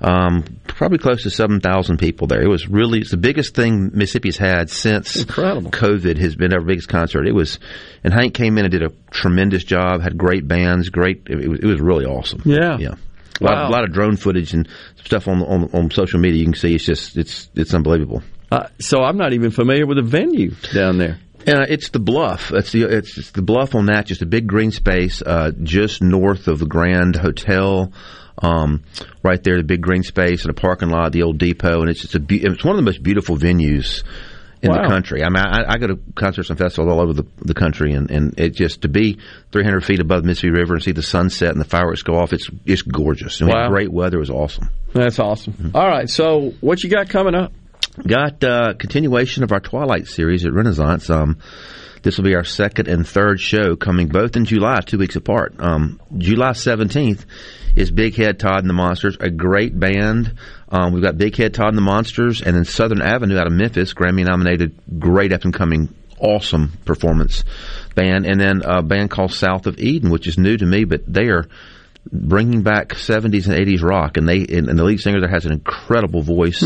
Um, 0.00 0.42
probably 0.66 0.98
close 0.98 1.22
to 1.22 1.30
seven 1.30 1.60
thousand 1.60 1.98
people 1.98 2.26
there. 2.26 2.42
It 2.42 2.48
was 2.48 2.66
really 2.68 3.00
it's 3.00 3.12
the 3.12 3.16
biggest 3.16 3.54
thing 3.54 3.90
Mississippi's 3.94 4.36
had 4.36 4.68
since 4.68 5.16
Incredible. 5.16 5.70
COVID 5.70 6.18
has 6.18 6.34
been 6.34 6.52
our 6.52 6.60
biggest 6.60 6.88
concert. 6.88 7.26
It 7.26 7.34
was, 7.34 7.60
and 8.02 8.12
Hank 8.12 8.34
came 8.34 8.58
in 8.58 8.64
and 8.64 8.72
did 8.72 8.82
a 8.82 8.90
tremendous 9.12 9.62
job. 9.62 10.00
Had 10.02 10.18
great 10.18 10.46
bands, 10.48 10.88
great. 10.88 11.22
It 11.30 11.48
was, 11.48 11.60
it 11.60 11.66
was 11.66 11.80
really 11.80 12.04
awesome. 12.04 12.42
Yeah. 12.44 12.78
yeah. 12.78 12.94
A 13.40 13.44
lot, 13.44 13.54
Wow. 13.54 13.68
a 13.68 13.70
lot 13.70 13.84
of 13.84 13.92
drone 13.92 14.16
footage 14.16 14.52
and 14.54 14.68
stuff 15.04 15.28
on, 15.28 15.40
on 15.42 15.70
on 15.72 15.90
social 15.92 16.18
media. 16.18 16.38
You 16.40 16.44
can 16.46 16.54
see 16.54 16.74
it's 16.74 16.84
just 16.84 17.16
it's 17.16 17.48
it's 17.54 17.72
unbelievable. 17.72 18.22
Uh, 18.50 18.66
so 18.80 19.02
I'm 19.02 19.16
not 19.16 19.32
even 19.32 19.50
familiar 19.52 19.86
with 19.86 19.96
the 19.98 20.02
venue 20.02 20.50
down 20.74 20.98
there. 20.98 21.18
Uh, 21.46 21.66
it's 21.68 21.90
the 21.90 21.98
bluff. 21.98 22.52
It's 22.52 22.72
the 22.72 22.82
it's, 22.84 23.18
it's 23.18 23.30
the 23.32 23.42
bluff 23.42 23.74
on 23.74 23.86
that. 23.86 24.06
Just 24.06 24.22
a 24.22 24.26
big 24.26 24.46
green 24.46 24.70
space, 24.70 25.22
uh, 25.22 25.50
just 25.62 26.02
north 26.02 26.48
of 26.48 26.58
the 26.58 26.66
Grand 26.66 27.16
Hotel. 27.16 27.92
Um, 28.38 28.82
right 29.22 29.42
there, 29.42 29.56
the 29.58 29.62
big 29.62 29.82
green 29.82 30.02
space 30.02 30.42
and 30.42 30.50
a 30.50 30.54
parking 30.54 30.88
lot, 30.88 31.12
the 31.12 31.22
old 31.22 31.38
depot, 31.38 31.80
and 31.82 31.90
it's 31.90 32.04
it's 32.04 32.14
a 32.14 32.20
be- 32.20 32.42
it's 32.42 32.64
one 32.64 32.74
of 32.74 32.76
the 32.78 32.82
most 32.88 33.02
beautiful 33.02 33.36
venues 33.36 34.02
in 34.62 34.70
Wow. 34.70 34.82
the 34.82 34.88
country. 34.88 35.22
I 35.24 35.28
mean, 35.28 35.38
I, 35.44 35.74
I 35.74 35.78
go 35.78 35.88
to 35.88 35.98
concerts 36.14 36.48
and 36.48 36.58
festivals 36.58 36.90
all 36.92 37.00
over 37.00 37.12
the, 37.12 37.26
the 37.38 37.52
country, 37.54 37.92
and, 37.94 38.10
and 38.10 38.38
it 38.38 38.50
just 38.54 38.82
to 38.82 38.88
be 38.88 39.18
300 39.50 39.84
feet 39.84 40.00
above 40.00 40.22
the 40.22 40.28
Mississippi 40.28 40.52
River 40.52 40.74
and 40.74 40.82
see 40.82 40.92
the 40.92 41.02
sunset 41.02 41.50
and 41.50 41.60
the 41.60 41.64
fireworks 41.64 42.02
go 42.02 42.14
off, 42.14 42.32
it's 42.32 42.48
it's 42.64 42.82
gorgeous. 42.82 43.40
And 43.40 43.50
Wow. 43.50 43.68
great 43.68 43.92
weather. 43.92 44.16
It 44.16 44.20
was 44.20 44.30
awesome. 44.30 44.70
That's 44.92 45.18
awesome. 45.18 45.72
All 45.74 45.86
right, 45.88 46.08
so 46.08 46.54
what 46.60 46.82
you 46.82 46.90
got 46.90 47.08
coming 47.08 47.34
up? 47.34 47.52
Got 48.00 48.42
uh, 48.42 48.72
continuation 48.78 49.42
of 49.42 49.52
our 49.52 49.60
Twilight 49.60 50.06
series 50.06 50.46
at 50.46 50.54
Renaissance. 50.54 51.10
Um, 51.10 51.38
this 52.02 52.16
will 52.16 52.24
be 52.24 52.34
our 52.34 52.44
second 52.44 52.88
and 52.88 53.06
third 53.06 53.38
show 53.38 53.76
coming 53.76 54.08
both 54.08 54.34
in 54.34 54.46
July, 54.46 54.80
two 54.80 54.96
weeks 54.96 55.14
apart. 55.14 55.56
Um, 55.58 56.00
July 56.16 56.52
17th 56.52 57.26
is 57.76 57.90
Big 57.90 58.14
Head 58.14 58.40
Todd 58.40 58.60
and 58.60 58.68
the 58.68 58.74
Monsters, 58.74 59.18
a 59.20 59.28
great 59.28 59.78
band. 59.78 60.36
Um, 60.70 60.94
we've 60.94 61.02
got 61.02 61.18
Big 61.18 61.36
Head 61.36 61.52
Todd 61.52 61.68
and 61.68 61.76
the 61.76 61.82
Monsters, 61.82 62.40
and 62.40 62.56
then 62.56 62.64
Southern 62.64 63.02
Avenue 63.02 63.36
out 63.36 63.46
of 63.46 63.52
Memphis, 63.52 63.92
Grammy 63.92 64.24
nominated, 64.24 64.74
great 64.98 65.34
up 65.34 65.44
and 65.44 65.52
coming, 65.52 65.94
awesome 66.18 66.72
performance 66.86 67.44
band. 67.94 68.24
And 68.24 68.40
then 68.40 68.62
a 68.64 68.82
band 68.82 69.10
called 69.10 69.34
South 69.34 69.66
of 69.66 69.78
Eden, 69.78 70.08
which 70.08 70.26
is 70.26 70.38
new 70.38 70.56
to 70.56 70.64
me, 70.64 70.84
but 70.84 71.02
they 71.06 71.26
are 71.26 71.46
bringing 72.10 72.62
back 72.62 72.90
70s 72.90 73.46
and 73.46 73.54
80s 73.54 73.82
rock, 73.82 74.16
and 74.16 74.28
they 74.28 74.38
and, 74.38 74.66
the 74.66 74.82
lead 74.82 75.00
singer 75.00 75.20
there 75.20 75.30
has 75.30 75.46
an 75.46 75.52
incredible 75.52 76.22
voice. 76.22 76.62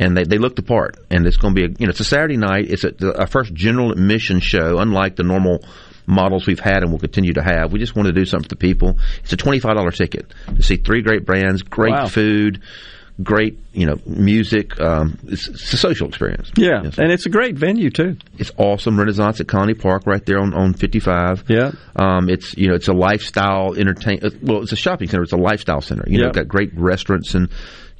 And 0.00 0.16
they, 0.16 0.24
they 0.24 0.38
look 0.38 0.56
the 0.56 0.62
part, 0.62 0.96
and 1.10 1.26
it's 1.26 1.36
going 1.36 1.54
to 1.54 1.60
be 1.60 1.66
a 1.66 1.76
you 1.78 1.86
know 1.86 1.90
it's 1.90 2.00
a 2.00 2.04
Saturday 2.04 2.36
night. 2.38 2.70
It's 2.70 2.84
a, 2.84 3.20
our 3.20 3.26
first 3.28 3.52
general 3.54 3.92
admission 3.92 4.40
show, 4.40 4.78
unlike 4.78 5.14
the 5.16 5.22
normal 5.24 5.62
models 6.06 6.46
we've 6.46 6.58
had 6.58 6.82
and 6.82 6.90
will 6.90 6.98
continue 6.98 7.34
to 7.34 7.42
have. 7.42 7.70
We 7.72 7.78
just 7.78 7.94
want 7.94 8.06
to 8.06 8.12
do 8.12 8.24
something 8.24 8.44
for 8.48 8.54
the 8.54 8.56
people. 8.56 8.98
It's 9.22 9.32
a 9.32 9.36
twenty 9.36 9.60
five 9.60 9.76
dollar 9.76 9.90
ticket 9.92 10.32
to 10.56 10.62
see 10.62 10.76
three 10.76 11.02
great 11.02 11.24
brands, 11.26 11.62
great 11.62 11.92
Wow. 11.92 12.08
food, 12.08 12.62
great 13.22 13.58
you 13.74 13.84
know 13.86 13.98
music. 14.06 14.80
Um, 14.80 15.18
it's, 15.28 15.46
it's 15.48 15.72
a 15.74 15.76
social 15.76 16.08
experience. 16.08 16.50
Yeah, 16.56 16.80
and 16.80 17.12
it's 17.12 17.26
a 17.26 17.30
great 17.30 17.56
venue 17.56 17.90
too. 17.90 18.16
It's 18.38 18.50
awesome. 18.56 18.98
Renaissance 18.98 19.38
at 19.40 19.48
Colony 19.48 19.74
Park, 19.74 20.06
right 20.06 20.24
there 20.24 20.40
on, 20.40 20.54
on 20.54 20.72
55. 20.72 21.44
Yeah. 21.48 21.72
Um, 21.94 22.30
it's 22.30 22.56
you 22.56 22.68
know 22.68 22.74
it's 22.74 22.88
a 22.88 22.94
lifestyle 22.94 23.74
entertain. 23.74 24.20
uh, 24.24 24.30
Well, 24.42 24.62
it's 24.62 24.72
a 24.72 24.76
shopping 24.76 25.08
center. 25.08 25.24
It's 25.24 25.32
a 25.32 25.36
lifestyle 25.36 25.82
center. 25.82 26.04
You 26.06 26.18
know, 26.18 26.24
Yeah. 26.24 26.28
it's 26.30 26.36
got 26.38 26.48
great 26.48 26.72
restaurants 26.74 27.34
and 27.34 27.50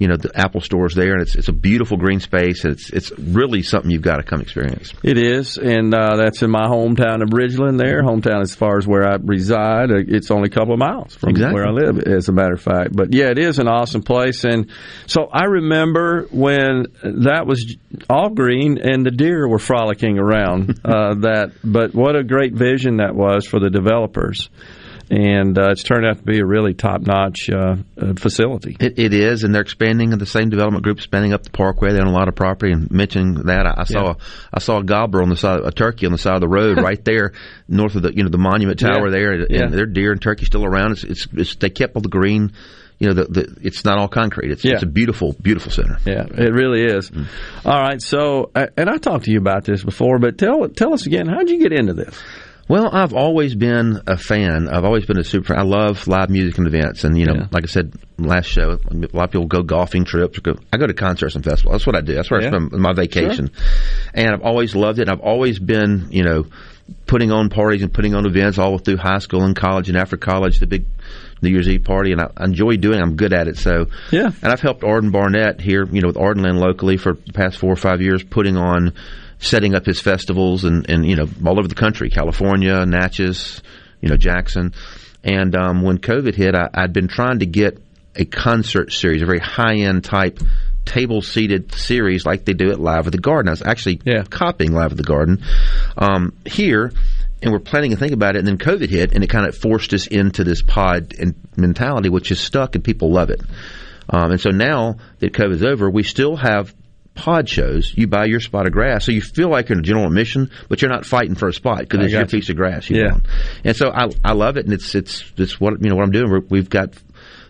you 0.00 0.08
know 0.08 0.16
the 0.16 0.32
Apple 0.34 0.60
stores 0.62 0.94
there, 0.96 1.12
and 1.12 1.22
it's 1.22 1.36
it's 1.36 1.46
a 1.48 1.52
beautiful 1.52 1.96
green 1.96 2.18
space. 2.18 2.64
And 2.64 2.72
it's 2.72 2.90
it's 2.90 3.12
really 3.18 3.62
something 3.62 3.90
you've 3.90 4.02
got 4.02 4.16
to 4.16 4.24
come 4.24 4.40
experience. 4.40 4.92
It 5.04 5.18
is, 5.18 5.58
and 5.58 5.94
uh, 5.94 6.16
that's 6.16 6.42
in 6.42 6.50
my 6.50 6.66
hometown 6.66 7.22
of 7.22 7.28
Ridgeland. 7.28 7.78
There, 7.78 8.02
hometown 8.02 8.40
as 8.40 8.54
far 8.54 8.78
as 8.78 8.86
where 8.86 9.06
I 9.06 9.16
reside, 9.22 9.90
uh, 9.92 9.96
it's 10.08 10.30
only 10.32 10.48
a 10.48 10.50
couple 10.50 10.72
of 10.72 10.80
miles 10.80 11.14
from 11.14 11.30
Exactly. 11.30 11.54
where 11.54 11.66
I 11.68 11.70
live, 11.70 11.98
as 12.00 12.28
a 12.28 12.32
matter 12.32 12.54
of 12.54 12.62
fact. 12.62 12.96
But 12.96 13.12
yeah, 13.14 13.26
it 13.26 13.38
is 13.38 13.58
an 13.58 13.68
awesome 13.68 14.02
place, 14.02 14.42
and 14.44 14.70
so 15.06 15.28
I 15.32 15.44
remember 15.44 16.26
when 16.32 16.86
that 17.02 17.46
was 17.46 17.76
all 18.08 18.30
green 18.30 18.78
and 18.78 19.04
the 19.04 19.10
deer 19.10 19.46
were 19.46 19.58
frolicking 19.58 20.18
around 20.18 20.80
uh, 20.84 21.14
that. 21.20 21.52
But 21.62 21.94
what 21.94 22.16
a 22.16 22.24
great 22.24 22.54
vision 22.54 22.96
that 22.96 23.14
was 23.14 23.46
for 23.46 23.60
the 23.60 23.68
developers, 23.68 24.48
and 25.10 25.58
uh, 25.58 25.70
it's 25.72 25.82
turned 25.82 26.06
out 26.06 26.18
to 26.18 26.22
be 26.22 26.38
a 26.38 26.46
really 26.46 26.72
top-notch 26.72 27.50
uh, 27.50 27.76
uh, 28.00 28.14
facility. 28.14 28.76
It, 28.78 28.98
it 28.98 29.12
is, 29.12 29.42
and 29.42 29.52
they're 29.54 29.62
expanding. 29.62 30.10
The 30.10 30.24
same 30.26 30.50
development 30.50 30.84
group 30.84 30.98
expanding 30.98 31.32
up 31.32 31.42
the 31.42 31.50
parkway. 31.50 31.92
They 31.92 31.98
own 32.00 32.06
a 32.06 32.12
lot 32.12 32.28
of 32.28 32.36
property. 32.36 32.72
And 32.72 32.90
mentioning 32.90 33.34
that, 33.46 33.66
I, 33.66 33.74
I 33.78 33.84
saw 33.84 34.08
Yeah. 34.08 34.14
I 34.54 34.60
saw 34.60 34.78
a 34.78 34.84
gobbler 34.84 35.22
on 35.22 35.28
the 35.28 35.36
side, 35.36 35.60
a 35.64 35.72
turkey 35.72 36.06
on 36.06 36.12
the 36.12 36.18
side 36.18 36.34
of 36.34 36.40
the 36.40 36.48
road, 36.48 36.78
right 36.82 37.04
there, 37.04 37.32
north 37.68 37.96
of 37.96 38.02
the 38.02 38.14
you 38.14 38.22
know 38.22 38.30
the 38.30 38.38
monument 38.38 38.78
tower 38.78 39.06
Yeah. 39.06 39.10
there. 39.10 39.32
And 39.32 39.46
Yeah. 39.50 39.66
there 39.68 39.82
are 39.82 39.86
deer 39.86 40.12
and 40.12 40.22
turkey 40.22 40.44
still 40.44 40.64
around. 40.64 40.92
It's, 40.92 41.04
it's, 41.04 41.28
it's 41.32 41.54
they 41.56 41.70
kept 41.70 41.96
all 41.96 42.02
the 42.02 42.08
green. 42.08 42.52
You 43.00 43.08
know, 43.08 43.14
the, 43.14 43.24
the 43.24 43.56
it's 43.62 43.82
not 43.84 43.96
all 43.98 44.08
concrete. 44.08 44.50
It's, 44.52 44.62
Yeah. 44.64 44.74
it's 44.74 44.82
a 44.82 44.86
beautiful, 44.86 45.34
beautiful 45.40 45.72
center. 45.72 45.96
Yeah, 46.04 46.26
it 46.30 46.52
really 46.52 46.84
is. 46.84 47.10
All 47.64 47.80
right, 47.80 48.00
so 48.00 48.50
and 48.54 48.90
I 48.90 48.98
talked 48.98 49.24
to 49.24 49.30
you 49.32 49.38
about 49.38 49.64
this 49.64 49.82
before, 49.82 50.18
but 50.18 50.36
tell 50.38 50.68
tell 50.68 50.92
us 50.92 51.06
again, 51.06 51.26
how 51.26 51.38
did 51.38 51.48
you 51.50 51.58
get 51.58 51.72
into 51.72 51.94
this? 51.94 52.16
Well, 52.70 52.88
I've 52.94 53.14
always 53.14 53.56
been 53.56 54.00
a 54.06 54.16
fan. 54.16 54.68
I've 54.68 54.84
always 54.84 55.04
been 55.04 55.18
a 55.18 55.24
super 55.24 55.48
fan. 55.48 55.58
I 55.58 55.62
love 55.62 56.06
live 56.06 56.30
music 56.30 56.56
and 56.56 56.68
events. 56.68 57.02
And, 57.02 57.18
you 57.18 57.26
know, 57.26 57.34
Yeah. 57.34 57.46
like 57.50 57.64
I 57.64 57.66
said 57.66 57.92
last 58.16 58.46
show, 58.46 58.78
a 58.88 58.94
lot 59.12 59.24
of 59.24 59.30
people 59.32 59.46
go 59.46 59.62
golfing 59.64 60.04
trips. 60.04 60.38
Go, 60.38 60.52
I 60.72 60.76
go 60.76 60.86
to 60.86 60.94
concerts 60.94 61.34
and 61.34 61.44
festivals. 61.44 61.72
That's 61.72 61.86
what 61.88 61.96
I 61.96 62.00
do. 62.00 62.14
That's 62.14 62.30
where 62.30 62.40
Yeah. 62.40 62.46
I 62.46 62.50
spend 62.50 62.70
my 62.70 62.92
vacation. 62.92 63.50
And 64.14 64.28
I've 64.30 64.42
always 64.42 64.76
loved 64.76 65.00
it. 65.00 65.08
And 65.08 65.10
I've 65.10 65.18
always 65.26 65.58
been, 65.58 66.06
you 66.10 66.22
know, 66.22 66.46
putting 67.08 67.32
on 67.32 67.48
parties 67.48 67.82
and 67.82 67.92
putting 67.92 68.14
on 68.14 68.24
events 68.24 68.56
all 68.56 68.78
through 68.78 68.98
high 68.98 69.18
school 69.18 69.42
and 69.42 69.56
college 69.56 69.88
and 69.88 69.98
after 69.98 70.16
college, 70.16 70.60
the 70.60 70.66
big 70.68 70.84
New 71.42 71.50
Year's 71.50 71.68
Eve 71.68 71.82
party. 71.82 72.12
And 72.12 72.20
I, 72.20 72.28
I 72.36 72.44
enjoy 72.44 72.76
doing 72.76 73.00
it. 73.00 73.02
I'm 73.02 73.16
good 73.16 73.32
at 73.32 73.48
it. 73.48 73.56
So, 73.56 73.86
Yeah. 74.12 74.30
and 74.42 74.52
I've 74.52 74.60
helped 74.60 74.84
Arden 74.84 75.10
Barnett 75.10 75.60
here, 75.60 75.88
you 75.90 76.02
know, 76.02 76.06
with 76.06 76.16
Ardenland 76.16 76.60
locally 76.60 76.98
for 76.98 77.14
the 77.14 77.32
past 77.32 77.58
four 77.58 77.72
or 77.72 77.76
five 77.76 78.00
years, 78.00 78.22
putting 78.22 78.56
on, 78.56 78.92
setting 79.40 79.74
up 79.74 79.86
his 79.86 80.00
festivals 80.00 80.64
and, 80.64 80.88
and 80.88 81.04
you 81.04 81.16
know, 81.16 81.26
all 81.44 81.58
over 81.58 81.68
the 81.68 81.74
country, 81.74 82.10
California, 82.10 82.84
Natchez, 82.86 83.62
you 84.00 84.08
know, 84.08 84.16
Jackson. 84.16 84.72
And 85.24 85.54
um, 85.56 85.82
when 85.82 85.98
COVID 85.98 86.34
hit, 86.34 86.54
I, 86.54 86.68
I'd 86.72 86.92
been 86.92 87.08
trying 87.08 87.40
to 87.40 87.46
get 87.46 87.82
a 88.14 88.24
concert 88.24 88.92
series, 88.92 89.22
a 89.22 89.26
very 89.26 89.38
high 89.38 89.76
end 89.76 90.04
type 90.04 90.40
table 90.84 91.22
seated 91.22 91.72
series 91.72 92.26
like 92.26 92.44
they 92.44 92.52
do 92.52 92.70
at 92.70 92.80
Live 92.80 93.06
at 93.06 93.12
the 93.12 93.18
Garden. 93.18 93.48
I 93.48 93.52
was 93.52 93.62
actually 93.62 93.96
copying 94.30 94.72
Live 94.72 94.92
at 94.92 94.96
the 94.96 95.02
Garden 95.02 95.44
um, 95.96 96.34
here. 96.44 96.92
And 97.42 97.52
we're 97.52 97.60
planning 97.60 97.92
to 97.92 97.96
think 97.96 98.12
about 98.12 98.36
it, 98.36 98.40
and 98.40 98.46
then 98.46 98.58
COVID 98.58 98.90
hit, 98.90 99.14
and 99.14 99.24
it 99.24 99.28
kind 99.28 99.46
of 99.46 99.56
forced 99.56 99.94
us 99.94 100.06
into 100.06 100.44
this 100.44 100.60
pod 100.60 101.14
and 101.18 101.34
mentality, 101.56 102.10
which 102.10 102.30
is 102.30 102.38
stuck, 102.38 102.74
and 102.74 102.84
people 102.84 103.10
love 103.10 103.30
it. 103.30 103.40
Um, 104.10 104.32
and 104.32 104.40
so 104.40 104.50
now 104.50 104.96
that 105.20 105.32
COVID's 105.32 105.62
over, 105.62 105.88
we 105.88 106.02
still 106.02 106.36
have 106.36 106.74
pod 107.14 107.48
shows, 107.48 107.92
you 107.96 108.06
buy 108.06 108.24
your 108.26 108.40
spot 108.40 108.66
of 108.66 108.72
grass, 108.72 109.04
so 109.04 109.12
you 109.12 109.20
feel 109.20 109.48
like 109.50 109.68
you're 109.68 109.76
in 109.78 109.84
a 109.84 109.86
general 109.86 110.06
admission, 110.06 110.50
but 110.68 110.80
you're 110.80 110.90
not 110.90 111.04
fighting 111.04 111.34
for 111.34 111.48
a 111.48 111.52
spot 111.52 111.78
because 111.80 112.00
it's 112.04 112.12
your 112.12 112.22
you. 112.22 112.26
piece 112.26 112.48
of 112.48 112.56
grass. 112.56 112.88
You 112.88 112.98
Yeah. 113.02 113.10
want. 113.12 113.26
and 113.64 113.76
so 113.76 113.90
I 113.90 114.08
I 114.24 114.32
love 114.32 114.56
it, 114.56 114.64
and 114.64 114.72
it's 114.74 114.94
it's 114.94 115.24
it's 115.36 115.60
what 115.60 115.74
you 115.82 115.90
know 115.90 115.96
what 115.96 116.04
I'm 116.04 116.12
doing. 116.12 116.30
We're, 116.30 116.40
we've 116.48 116.70
got 116.70 116.94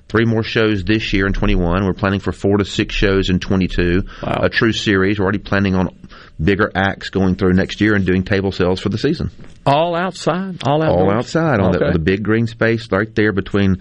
three 0.09 0.25
more 0.25 0.43
shows 0.43 0.83
this 0.83 1.13
year 1.13 1.25
in 1.27 1.33
21. 1.33 1.85
We're 1.85 1.93
planning 1.93 2.19
for 2.19 2.33
four 2.33 2.57
to 2.57 2.65
six 2.65 2.95
shows 2.97 3.31
in 3.31 3.39
22. 3.39 4.03
A 4.23 4.49
true 4.49 4.73
series. 4.73 5.21
We're 5.21 5.25
already 5.25 5.39
planning 5.39 5.77
on 5.77 5.97
bigger 6.43 6.69
acts 6.75 7.11
going 7.11 7.37
through 7.37 7.53
next 7.53 7.81
year 7.81 7.95
and 7.95 8.05
doing 8.05 8.25
table 8.25 8.51
sales 8.51 8.81
for 8.81 8.89
the 8.89 8.99
season. 8.99 9.31
All 9.65 9.95
outside, 9.95 10.63
all 10.67 10.83
outdoors? 10.83 11.01
All 11.03 11.11
outside 11.13 11.61
on 11.61 11.77
Okay. 11.77 11.87
the, 11.87 11.93
the 11.93 11.99
big 12.01 12.25
green 12.25 12.49
space 12.49 12.91
right 12.91 13.15
there 13.15 13.33
between 13.33 13.77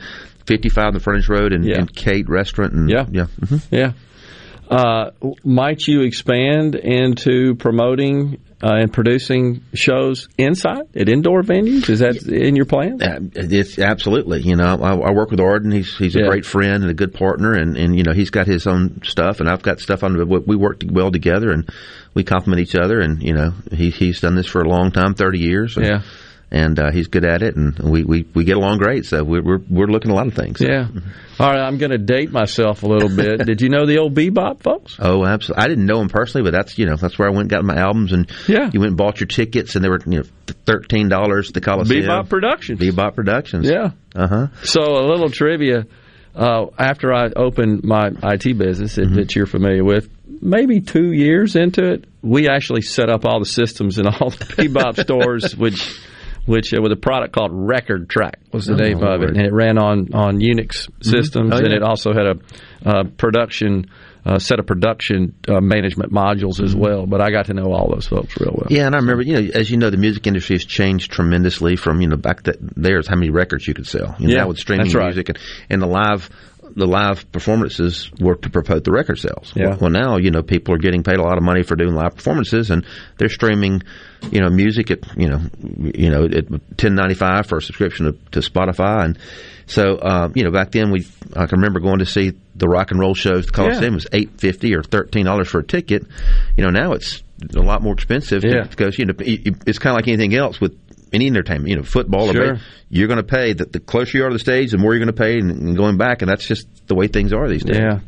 55 0.45 0.93
the 0.93 0.99
frontage 0.99 1.29
road 1.29 1.51
and, 1.51 1.65
Yeah. 1.65 1.79
and 1.79 1.95
Kate 1.95 2.29
Restaurant. 2.29 2.73
And, 2.73 2.89
Yeah. 2.91 3.05
yeah. 3.09 3.25
mhm. 3.41 3.61
Yeah. 3.71 3.91
Uh, 4.69 5.11
might 5.43 5.81
you 5.87 6.01
expand 6.01 6.75
into 6.75 7.55
promoting 7.55 8.39
uh, 8.61 8.73
and 8.75 8.93
producing 8.93 9.63
shows 9.73 10.27
inside 10.37 10.83
at 10.95 11.09
indoor 11.09 11.41
venues? 11.41 11.89
Is 11.89 11.99
that 11.99 12.21
in 12.27 12.55
your 12.55 12.65
plans? 12.65 13.01
Uh, 13.01 13.19
It's 13.33 13.79
absolutely. 13.79 14.41
You 14.41 14.55
know, 14.57 14.65
I, 14.81 14.91
I 14.91 15.11
work 15.11 15.31
with 15.31 15.39
Arden. 15.39 15.71
He's 15.71 15.97
he's 15.97 16.15
a 16.15 16.19
Yeah. 16.19 16.27
great 16.27 16.45
friend 16.45 16.83
and 16.83 16.91
a 16.91 16.93
good 16.93 17.13
partner, 17.13 17.53
and, 17.53 17.75
and 17.77 17.95
you 17.97 18.03
know 18.03 18.13
he's 18.13 18.29
got 18.29 18.45
his 18.47 18.67
own 18.67 19.01
stuff, 19.03 19.39
and 19.39 19.49
I've 19.49 19.63
got 19.63 19.79
stuff 19.79 20.03
on. 20.03 20.15
We 20.27 20.37
we 20.39 20.55
work 20.55 20.83
well 20.87 21.11
together, 21.11 21.49
and 21.51 21.67
we 22.13 22.23
complement 22.23 22.61
each 22.61 22.75
other. 22.75 22.99
And 22.99 23.23
you 23.23 23.33
know, 23.33 23.53
he 23.71 23.89
he's 23.89 24.19
done 24.21 24.35
this 24.35 24.47
for 24.47 24.61
a 24.61 24.69
long 24.69 24.91
time, 24.91 25.15
thirty 25.15 25.39
years. 25.39 25.77
And, 25.77 25.85
Yeah. 25.85 26.01
And 26.51 26.79
uh, 26.79 26.91
he's 26.91 27.05
good 27.07 27.25
at 27.25 27.43
it, 27.43 27.55
and 27.55 27.77
we, 27.77 28.03
we, 28.03 28.25
we 28.33 28.43
get 28.43 28.57
along 28.57 28.79
great. 28.79 29.05
So 29.05 29.23
we're 29.23 29.43
we're, 29.43 29.59
we're 29.69 29.85
looking 29.85 30.09
at 30.09 30.15
a 30.15 30.17
lot 30.17 30.25
of 30.25 30.33
things. 30.33 30.59
Yeah. 30.59 30.87
All 31.39 31.47
right, 31.47 31.59
I'm 31.61 31.77
going 31.77 31.91
to 31.91 31.99
date 31.99 32.31
myself 32.31 32.81
a 32.81 32.87
little 32.87 33.07
bit. 33.15 33.45
Did 33.45 33.61
you 33.61 33.69
know 33.69 33.85
the 33.85 33.99
old 33.99 34.15
bebop 34.15 34.63
folks? 34.63 34.95
Oh, 34.97 35.23
absolutely. 35.25 35.63
I 35.63 35.67
didn't 35.67 35.85
know 35.85 36.01
him 36.01 36.09
personally, 36.09 36.49
but 36.49 36.57
that's 36.57 36.75
you 36.79 36.87
know 36.87 36.95
that's 36.95 37.19
where 37.19 37.27
I 37.27 37.31
went 37.31 37.41
and 37.43 37.49
got 37.51 37.63
my 37.63 37.75
albums, 37.79 38.13
and 38.13 38.27
Yeah. 38.47 38.71
you 38.73 38.79
went 38.79 38.89
and 38.89 38.97
bought 38.97 39.19
your 39.19 39.27
tickets, 39.27 39.75
and 39.75 39.85
they 39.85 39.89
were 39.89 39.99
you 40.07 40.19
know 40.21 40.23
thirteen 40.65 41.07
dollars 41.07 41.51
the 41.51 41.61
Coliseum. 41.61 42.05
Bebop 42.07 42.29
Productions. 42.29 42.79
Bebop 42.79 43.13
Productions. 43.13 43.69
Yeah. 43.69 43.91
Uh 44.15 44.27
huh. 44.27 44.47
So 44.63 44.81
a 44.81 45.05
little 45.05 45.29
trivia. 45.29 45.85
Uh, 46.35 46.65
after 46.79 47.13
I 47.13 47.27
opened 47.35 47.83
my 47.83 48.09
IT 48.23 48.57
business 48.57 48.95
that, 48.95 49.13
that 49.13 49.35
you're 49.35 49.45
familiar 49.47 49.83
with, 49.83 50.09
maybe 50.41 50.79
two 50.81 51.11
years 51.11 51.55
into 51.55 51.83
it, 51.91 52.05
we 52.23 52.47
actually 52.49 52.81
set 52.81 53.09
up 53.09 53.25
all 53.25 53.39
the 53.39 53.45
systems 53.45 53.97
in 53.99 54.07
all 54.07 54.29
the 54.31 54.45
Bebop 54.45 54.99
stores, 54.99 55.55
which 55.57 55.99
which 56.49 56.73
uh, 56.73 56.81
with 56.81 56.91
a 56.91 56.95
product 56.95 57.33
called 57.33 57.51
Record 57.53 58.09
Track 58.09 58.39
was 58.51 58.65
the 58.65 58.73
Oh, 58.73 58.77
name 58.77 59.03
of 59.03 59.21
it, 59.21 59.29
and 59.29 59.41
it 59.45 59.53
ran 59.53 59.77
on 59.77 60.13
on 60.13 60.39
Unix 60.39 60.89
systems, 61.01 61.53
Oh, 61.53 61.57
and 61.57 61.67
it 61.71 61.83
also 61.83 62.11
had 62.13 62.25
a 62.25 62.35
uh, 62.89 63.03
production. 63.17 63.85
Uh, 64.25 64.37
set 64.37 64.59
of 64.59 64.67
production 64.67 65.33
uh, 65.47 65.61
management 65.61 66.11
modules 66.11 66.61
as 66.61 66.75
well, 66.75 67.05
but 67.07 67.21
I 67.21 67.31
got 67.31 67.45
to 67.45 67.53
know 67.53 67.71
all 67.71 67.89
those 67.89 68.05
folks 68.05 68.37
real 68.37 68.51
well. 68.53 68.67
Yeah, 68.69 68.85
and 68.85 68.93
I 68.93 68.99
remember, 68.99 69.23
you 69.23 69.33
know, 69.41 69.49
as 69.55 69.71
you 69.71 69.77
know, 69.77 69.89
the 69.89 69.97
music 69.97 70.27
industry 70.27 70.55
has 70.57 70.65
changed 70.65 71.09
tremendously 71.13 71.77
from, 71.77 72.01
you 72.01 72.09
know, 72.09 72.17
back 72.17 72.43
th- 72.43 72.57
there's 72.59 73.07
how 73.07 73.15
many 73.15 73.29
records 73.31 73.65
you 73.65 73.73
could 73.73 73.87
sell. 73.87 74.17
You 74.19 74.27
know, 74.27 74.33
Yeah, 74.33 74.41
now 74.41 74.47
with 74.49 74.57
streaming 74.59 74.91
right. 74.91 75.05
music 75.05 75.29
and, 75.29 75.39
and 75.69 75.81
the 75.81 75.87
live 75.87 76.29
the 76.75 76.85
live 76.87 77.31
performances 77.31 78.09
were 78.19 78.35
to 78.35 78.49
promote 78.49 78.83
the 78.83 78.91
record 78.91 79.17
sales. 79.19 79.53
Yeah. 79.55 79.75
Well, 79.79 79.89
now, 79.89 80.17
you 80.17 80.31
know, 80.31 80.41
people 80.43 80.73
are 80.73 80.77
getting 80.77 81.03
paid 81.03 81.17
a 81.17 81.23
lot 81.23 81.37
of 81.37 81.43
money 81.43 81.63
for 81.63 81.75
doing 81.75 81.93
live 81.95 82.15
performances 82.15 82.69
and 82.71 82.85
they're 83.17 83.29
streaming, 83.29 83.81
you 84.31 84.41
know, 84.41 84.49
music 84.49 84.91
at, 84.91 84.99
you 85.17 85.27
know, 85.29 85.39
you 85.93 86.09
know, 86.09 86.25
at 86.25 86.45
10.95 86.77 87.45
for 87.47 87.57
a 87.57 87.61
subscription 87.61 88.05
to, 88.05 88.11
to 88.31 88.39
Spotify 88.47 89.05
and 89.05 89.19
so, 89.65 89.99
um, 90.01 90.33
you 90.35 90.43
know, 90.43 90.49
back 90.51 90.71
then 90.71 90.89
we, 90.89 91.05
I 91.35 91.45
can 91.45 91.59
remember 91.59 91.79
going 91.79 91.99
to 91.99 92.05
see 92.05 92.33
the 92.55 92.67
rock 92.67 92.89
and 92.89 92.99
roll 92.99 93.13
shows. 93.13 93.45
The 93.45 93.51
Coliseum 93.51 93.83
Yeah. 93.91 93.95
was 93.95 94.07
eight 94.13 94.31
fifty 94.39 94.73
or 94.73 94.81
thirteen 94.81 95.25
dollars 95.25 95.47
for 95.47 95.59
a 95.59 95.63
ticket. 95.63 96.07
You 96.57 96.63
know, 96.63 96.71
now 96.71 96.93
it's 96.93 97.21
a 97.55 97.59
lot 97.61 97.83
more 97.83 97.93
expensive 97.93 98.43
Yeah. 98.43 98.63
because 98.67 98.97
you 98.97 99.05
know 99.05 99.13
it- 99.19 99.45
it- 99.47 99.63
it's 99.67 99.77
kind 99.77 99.93
of 99.93 99.97
like 99.97 100.07
anything 100.07 100.33
else 100.33 100.59
with 100.59 100.75
any 101.13 101.27
entertainment. 101.27 101.69
You 101.69 101.75
know, 101.77 101.83
football. 101.83 102.29
or 102.29 102.33
Sure. 102.33 102.53
ba- 102.55 102.61
you're 102.89 103.07
going 103.07 103.17
to 103.17 103.23
pay. 103.23 103.53
The, 103.53 103.65
the 103.65 103.79
closer 103.79 104.17
you 104.17 104.23
are 104.25 104.29
to 104.29 104.33
the 104.33 104.39
stage, 104.39 104.71
the 104.71 104.77
more 104.77 104.93
you're 104.93 105.03
going 105.05 105.15
to 105.15 105.21
pay, 105.21 105.37
and, 105.39 105.51
and 105.51 105.77
going 105.77 105.97
back, 105.97 106.21
and 106.21 106.29
that's 106.29 106.47
just 106.47 106.67
the 106.87 106.95
way 106.95 107.07
things 107.07 107.33
are 107.33 107.47
these 107.47 107.63
days. 107.63 107.77
Yeah, 107.77 107.99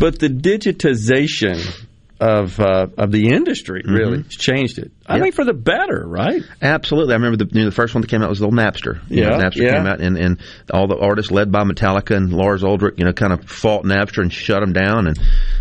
but 0.00 0.18
the 0.18 0.28
digitization 0.28 1.84
of 2.20 2.58
uh, 2.60 2.86
of 2.96 3.10
the 3.10 3.28
industry 3.34 3.82
really 3.84 4.22
has 4.22 4.28
changed 4.28 4.78
it. 4.78 4.92
I 5.04 5.14
Mm-hmm. 5.14 5.16
Yeah. 5.16 5.22
think 5.24 5.34
for 5.34 5.44
the 5.44 5.52
better, 5.52 6.04
right? 6.06 6.42
Absolutely. 6.62 7.12
I 7.12 7.16
remember 7.16 7.44
the, 7.44 7.50
you 7.52 7.60
know, 7.64 7.68
the 7.70 7.74
first 7.74 7.94
one 7.94 8.02
that 8.02 8.08
came 8.08 8.22
out 8.22 8.28
was 8.30 8.38
the 8.38 8.46
old 8.46 8.54
Napster. 8.54 9.00
You 9.10 9.22
know, 9.22 9.30
Yeah, 9.30 9.42
Napster 9.42 9.56
yeah. 9.56 9.76
came 9.76 9.86
out, 9.86 10.00
and, 10.00 10.16
and 10.16 10.40
all 10.72 10.86
the 10.86 10.96
artists 10.96 11.30
led 11.32 11.50
by 11.52 11.64
Metallica 11.64 12.16
and 12.16 12.32
Lars 12.32 12.62
Ulrich, 12.64 12.94
you 12.98 13.04
know, 13.04 13.12
kind 13.12 13.32
of 13.32 13.44
fought 13.44 13.84
Napster 13.84 14.22
and 14.22 14.32
shut 14.32 14.60
them 14.60 14.72
down. 14.72 15.08
And 15.08 15.18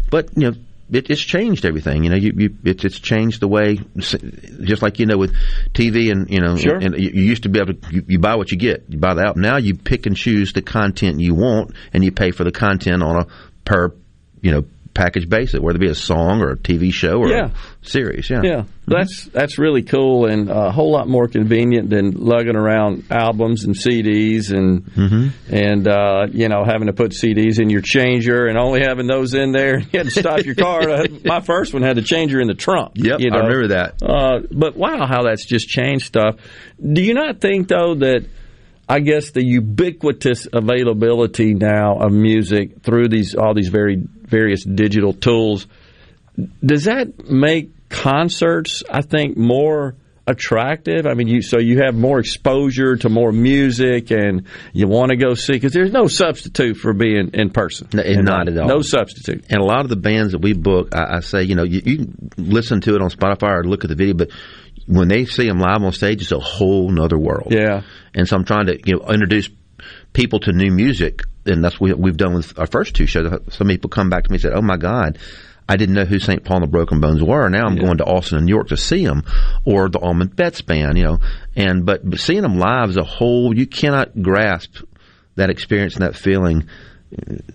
but 0.10 0.30
you 0.38 0.52
know. 0.52 0.58
It, 0.94 1.10
it's 1.10 1.22
changed 1.22 1.66
everything, 1.66 2.04
you 2.04 2.10
know. 2.10 2.16
You, 2.16 2.34
you 2.36 2.58
it's, 2.64 2.86
it's 2.86 3.00
changed 3.00 3.40
the 3.42 3.48
way, 3.48 3.80
just 3.98 4.82
like 4.82 5.00
you 5.00 5.06
know 5.06 5.18
with 5.18 5.36
TV 5.74 6.12
and 6.12 6.30
you 6.30 6.40
know, 6.40 6.56
Sure. 6.56 6.76
and 6.76 6.96
you, 6.98 7.10
you 7.14 7.24
used 7.24 7.44
to 7.44 7.50
be 7.50 7.60
able 7.60 7.74
to 7.74 7.94
you, 7.96 8.04
you 8.08 8.20
buy 8.20 8.36
what 8.36 8.52
you 8.52 8.58
get, 8.58 8.86
you 8.90 8.98
buy 8.98 9.14
the 9.14 9.26
album. 9.26 9.42
Now 9.42 9.58
you 9.58 9.76
pick 9.76 10.06
and 10.06 10.16
choose 10.16 10.54
the 10.54 10.62
content 10.62 11.20
you 11.20 11.34
want, 11.36 11.76
and 11.94 12.04
you 12.04 12.12
pay 12.12 12.32
for 12.32 12.44
the 12.44 12.52
content 12.52 13.02
on 13.02 13.24
a 13.24 13.28
per 13.66 13.94
you 14.42 14.52
know 14.52 14.66
package 14.94 15.28
basis, 15.28 15.60
whether 15.60 15.78
it 15.78 15.80
be 15.80 15.88
a 15.90 15.96
song 15.96 16.42
or 16.42 16.52
a 16.52 16.58
TV 16.58 16.92
show 16.94 17.20
or 17.20 17.30
Yeah. 17.30 17.50
a 17.50 17.86
series. 17.88 18.30
Yeah, 18.30 18.42
Yeah, 18.44 18.64
that's 18.86 19.26
that's 19.26 19.58
really 19.58 19.82
cool 19.84 20.26
and 20.28 20.50
a 20.50 20.72
whole 20.72 20.92
lot 20.92 21.08
more 21.08 21.28
convenient 21.28 21.90
than 21.90 22.12
lugging 22.12 22.56
around 22.56 23.06
albums 23.10 23.64
and 23.64 23.76
CDs 23.76 24.52
and 24.52 24.84
Mm-hmm. 24.86 25.54
and 25.54 25.88
uh, 25.88 26.28
you 26.32 26.48
know 26.50 26.64
having 26.66 26.88
to 26.88 26.94
put 26.94 27.12
CDs 27.12 27.60
in 27.60 27.70
your 27.70 27.82
changer 27.82 28.46
and 28.48 28.58
only 28.58 28.82
having 28.82 29.08
those 29.08 29.34
in 29.34 29.52
there. 29.52 29.80
You 29.92 30.00
had 30.00 30.06
to 30.08 30.12
stop 30.12 30.44
your 30.46 30.56
car. 30.56 30.82
My 31.26 31.40
first 31.42 31.74
one 31.74 31.82
had 31.84 31.98
a 31.98 32.02
changer 32.02 32.40
in 32.40 32.48
the 32.48 32.54
trunk. 32.54 32.94
Yep, 32.96 33.20
you 33.20 33.30
I 33.32 33.38
remember 33.38 33.68
that. 33.70 34.02
Uh, 34.02 34.40
but 34.52 34.76
wow, 34.76 35.06
how 35.08 35.24
that's 35.24 35.46
just 35.46 35.68
changed 35.68 36.06
stuff. 36.06 36.36
Do 36.82 37.02
you 37.02 37.14
not 37.14 37.42
think 37.42 37.68
though 37.68 37.96
that? 37.96 38.26
I 38.88 39.00
guess 39.00 39.32
the 39.32 39.44
ubiquitous 39.44 40.48
availability 40.52 41.54
now 41.54 41.98
of 42.00 42.12
music 42.12 42.82
through 42.84 43.08
these 43.10 43.34
all 43.36 43.54
these 43.54 43.70
very 43.70 43.96
various 43.98 44.64
digital 44.64 45.14
tools. 45.14 45.68
Does 46.66 46.86
that 46.86 47.30
make 47.30 47.90
concerts 47.90 48.84
I 48.90 49.02
think 49.02 49.38
more 49.38 49.96
attractive? 50.26 51.06
I 51.06 51.14
mean 51.14 51.28
you 51.28 51.42
so 51.42 51.60
you 51.60 51.82
have 51.86 51.96
more 51.96 52.20
exposure 52.20 52.96
to 52.98 53.10
more 53.10 53.32
music 53.32 54.12
and 54.12 54.48
you 54.74 54.88
want 54.88 55.12
to 55.12 55.16
go 55.18 55.34
see 55.34 55.54
because 55.54 55.74
there's 55.74 55.92
no 55.92 56.08
substitute 56.08 56.76
for 56.78 56.94
being 56.94 57.32
in 57.34 57.52
person. 57.52 57.88
No, 57.94 58.04
You 58.04 58.20
uh, 58.20 58.22
not 58.22 58.48
at 58.48 58.58
all. 58.58 58.68
no 58.68 58.82
substitute. 58.82 59.46
And 59.50 59.62
a 59.62 59.66
lot 59.66 59.82
of 59.82 59.90
the 59.90 59.96
bands 59.96 60.32
that 60.34 60.40
we 60.42 60.54
book, 60.54 60.94
I, 60.96 61.18
I 61.18 61.20
say, 61.22 61.44
you 61.44 61.56
know, 61.56 61.64
you, 61.64 61.82
you 61.86 62.14
listen 62.38 62.82
to 62.82 62.96
it 62.96 63.02
on 63.02 63.10
Spotify 63.10 63.52
or 63.60 63.64
look 63.64 63.84
at 63.86 63.90
the 63.90 63.96
video, 63.96 64.14
but 64.14 64.30
when 64.88 65.08
they 65.08 65.26
see 65.26 65.48
them 65.48 65.60
live 65.60 65.82
on 65.84 65.92
stage, 65.92 66.22
it's 66.22 66.32
a 66.32 66.40
whole 66.40 66.90
nother 66.90 67.18
world. 67.18 67.48
Yeah. 67.52 67.82
And 68.14 68.28
so 68.28 68.36
I'm 68.36 68.46
trying 68.46 68.68
to, 68.68 68.80
you 68.86 68.98
know, 68.98 69.12
introduce 69.12 69.50
people 70.14 70.40
to 70.42 70.52
new 70.52 70.72
music, 70.72 71.22
and 71.46 71.64
that's 71.64 71.80
what 71.80 71.98
we've 71.98 72.18
done 72.18 72.34
with 72.34 72.58
our 72.60 72.68
first 72.68 72.96
two 72.96 73.06
shows. 73.06 73.32
Some 73.50 73.68
people 73.68 73.90
come 73.90 74.10
back 74.10 74.24
to 74.26 74.30
me 74.32 74.36
and 74.36 74.42
said, 74.42 74.54
"Oh 74.54 74.62
my 74.62 74.78
God." 74.78 75.18
I 75.68 75.78
didn't 75.78 75.96
know 75.96 76.04
who 76.04 76.20
St. 76.20 76.44
Paul 76.44 76.58
and 76.58 76.66
the 76.66 76.70
Broken 76.70 77.00
Bones 77.00 77.24
were. 77.24 77.48
Now 77.48 77.66
I'm 77.66 77.78
going 77.78 77.98
to 78.00 78.04
Austin 78.04 78.36
and 78.38 78.46
New 78.46 78.54
York 78.54 78.68
to 78.68 78.76
see 78.78 79.06
them, 79.06 79.24
or 79.64 79.88
the 79.88 79.98
Allman 79.98 80.28
Betts 80.28 80.62
band, 80.62 80.98
you 80.98 81.06
know. 81.06 81.20
And 81.56 81.86
but, 81.86 82.02
but 82.08 82.20
seeing 82.20 82.42
them 82.42 82.58
live 82.60 82.90
as 82.90 82.98
a 82.98 83.04
whole, 83.06 83.58
you 83.58 83.66
cannot 83.66 84.22
grasp 84.22 84.84
that 85.36 85.50
experience 85.50 85.96
and 85.96 86.04
that 86.04 86.18
feeling, 86.18 86.68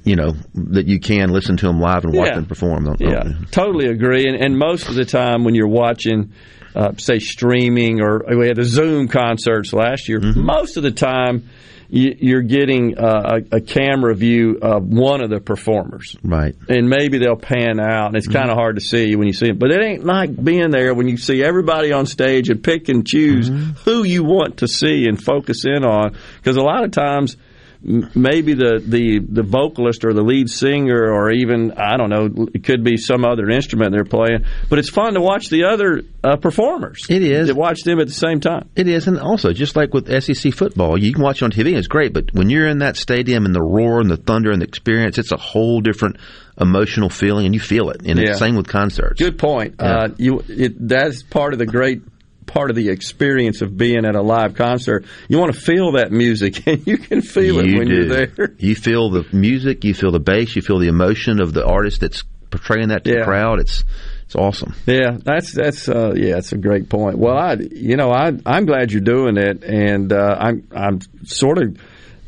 you 0.04 0.16
know, 0.16 0.32
that 0.54 0.86
you 0.86 1.00
can 1.00 1.28
listen 1.28 1.58
to 1.58 1.66
them 1.66 1.80
live 1.80 2.04
and 2.04 2.14
watch 2.16 2.28
Yeah. 2.28 2.36
them 2.36 2.46
perform. 2.46 2.84
Don't- 2.86 2.98
Yeah, 3.00 3.24
don't- 3.24 3.52
totally 3.52 3.88
agree. 3.88 4.26
And, 4.26 4.42
and 4.42 4.58
most 4.58 4.88
of 4.88 4.94
the 4.94 5.04
time, 5.04 5.44
when 5.44 5.54
you're 5.54 5.68
watching, 5.68 6.32
uh, 6.74 6.92
say, 6.96 7.18
streaming 7.18 8.00
or 8.00 8.22
we 8.36 8.46
had 8.48 8.56
the 8.56 8.64
Zoom 8.64 9.08
concerts 9.08 9.72
last 9.72 10.08
year, 10.08 10.20
Mm-hmm. 10.20 10.40
most 10.40 10.76
of 10.76 10.82
the 10.82 10.90
time 10.90 11.48
you, 11.90 12.14
you're 12.18 12.42
getting 12.42 12.98
uh, 12.98 13.38
a, 13.52 13.56
a 13.56 13.60
camera 13.62 14.14
view 14.14 14.58
of 14.60 14.86
one 14.86 15.22
of 15.22 15.30
the 15.30 15.40
performers. 15.40 16.14
Right. 16.22 16.54
And 16.68 16.90
maybe 16.90 17.16
they'll 17.18 17.36
pan 17.36 17.80
out, 17.80 18.08
and 18.08 18.16
it's 18.16 18.28
kind 18.28 18.50
of 18.50 18.56
hard 18.58 18.76
to 18.76 18.82
see 18.82 19.16
when 19.16 19.26
you 19.26 19.32
see 19.32 19.48
it. 19.48 19.58
But 19.58 19.70
it 19.70 19.80
ain't 19.82 20.04
like 20.04 20.34
being 20.44 20.70
there 20.70 20.92
when 20.92 21.08
you 21.08 21.16
see 21.16 21.42
everybody 21.42 21.92
on 21.92 22.04
stage 22.04 22.50
and 22.50 22.62
pick 22.62 22.90
and 22.90 23.06
choose 23.06 23.48
who 23.86 24.02
you 24.02 24.22
want 24.22 24.58
to 24.58 24.68
see 24.68 25.06
and 25.06 25.22
focus 25.22 25.64
in 25.64 25.82
on. 25.84 26.14
Because 26.36 26.56
a 26.58 26.62
lot 26.62 26.84
of 26.84 26.90
times, 26.90 27.38
maybe 27.82 28.54
the, 28.54 28.82
the, 28.84 29.20
the 29.20 29.42
vocalist 29.42 30.04
or 30.04 30.12
the 30.12 30.22
lead 30.22 30.50
singer, 30.50 31.12
or 31.12 31.30
even, 31.30 31.72
I 31.72 31.96
don't 31.96 32.10
know, 32.10 32.48
it 32.52 32.64
could 32.64 32.82
be 32.84 32.96
some 32.96 33.24
other 33.24 33.48
instrument 33.48 33.92
they're 33.92 34.04
playing. 34.04 34.44
But 34.68 34.78
it's 34.78 34.90
fun 34.90 35.14
to 35.14 35.20
watch 35.20 35.48
the 35.48 35.64
other 35.64 36.02
uh, 36.24 36.36
performers. 36.36 37.06
It 37.08 37.22
is. 37.22 37.48
To 37.48 37.54
watch 37.54 37.82
them 37.84 38.00
at 38.00 38.06
the 38.08 38.12
same 38.12 38.40
time. 38.40 38.68
It 38.76 38.88
is, 38.88 39.06
and 39.06 39.18
also 39.18 39.52
just 39.52 39.76
like 39.76 39.94
with 39.94 40.08
SEC 40.22 40.52
football, 40.52 40.98
you 40.98 41.12
can 41.12 41.22
watch 41.22 41.42
it 41.42 41.44
on 41.44 41.52
TV, 41.52 41.76
it's 41.76 41.86
great. 41.88 42.12
But 42.12 42.34
when 42.34 42.50
you're 42.50 42.66
in 42.68 42.78
that 42.78 42.96
stadium 42.96 43.46
and 43.46 43.54
the 43.54 43.62
roar 43.62 44.00
and 44.00 44.10
the 44.10 44.16
thunder 44.16 44.50
and 44.50 44.60
the 44.60 44.66
experience, 44.66 45.18
it's 45.18 45.32
a 45.32 45.36
whole 45.36 45.80
different 45.80 46.16
emotional 46.60 47.08
feeling, 47.08 47.46
and 47.46 47.54
you 47.54 47.60
feel 47.60 47.90
it. 47.90 48.00
And 48.04 48.18
Yeah. 48.18 48.30
it's 48.30 48.40
the 48.40 48.46
same 48.46 48.56
with 48.56 48.66
concerts. 48.66 49.20
Good 49.20 49.38
point. 49.38 49.76
Uh, 49.78 50.08
you 50.16 50.42
it, 50.48 50.88
that's 50.88 51.22
part 51.22 51.52
of 51.52 51.58
the 51.60 51.66
great 51.66 52.02
part 52.48 52.70
of 52.70 52.76
the 52.76 52.88
experience 52.88 53.62
of 53.62 53.76
being 53.76 54.04
at 54.04 54.16
a 54.16 54.22
live 54.22 54.54
concert. 54.54 55.04
You 55.28 55.38
want 55.38 55.54
to 55.54 55.60
feel 55.60 55.92
that 55.92 56.10
music, 56.10 56.66
and 56.66 56.84
you 56.86 56.98
can 56.98 57.22
feel 57.22 57.60
it 57.60 57.66
You 57.66 57.78
when 57.78 57.88
do. 57.88 57.94
you're 57.94 58.08
there. 58.26 58.54
You 58.58 58.74
feel 58.74 59.10
the 59.10 59.24
music, 59.32 59.84
you 59.84 59.94
feel 59.94 60.10
the 60.10 60.18
bass, 60.18 60.56
you 60.56 60.62
feel 60.62 60.78
the 60.80 60.88
emotion 60.88 61.40
of 61.40 61.52
the 61.52 61.64
artist 61.64 62.00
that's 62.00 62.24
portraying 62.50 62.88
that 62.88 63.04
to 63.04 63.10
the 63.14 63.24
crowd. 63.24 63.60
It's 63.60 63.84
it's 64.24 64.34
awesome. 64.34 64.74
Yeah, 64.86 65.16
that's 65.22 65.52
that's 65.54 65.88
uh, 65.88 66.12
yeah, 66.16 66.34
that's 66.34 66.52
a 66.52 66.58
great 66.58 66.88
point. 66.88 67.18
Well, 67.18 67.36
I 67.36 67.54
you 67.54 67.96
know 67.96 68.10
I 68.10 68.32
I'm 68.44 68.66
glad 68.66 68.90
you're 68.92 69.00
doing 69.00 69.36
it, 69.36 69.62
and 69.62 70.12
uh, 70.12 70.36
I'm 70.38 70.66
I'm 70.74 71.00
sort 71.24 71.58
of 71.58 71.78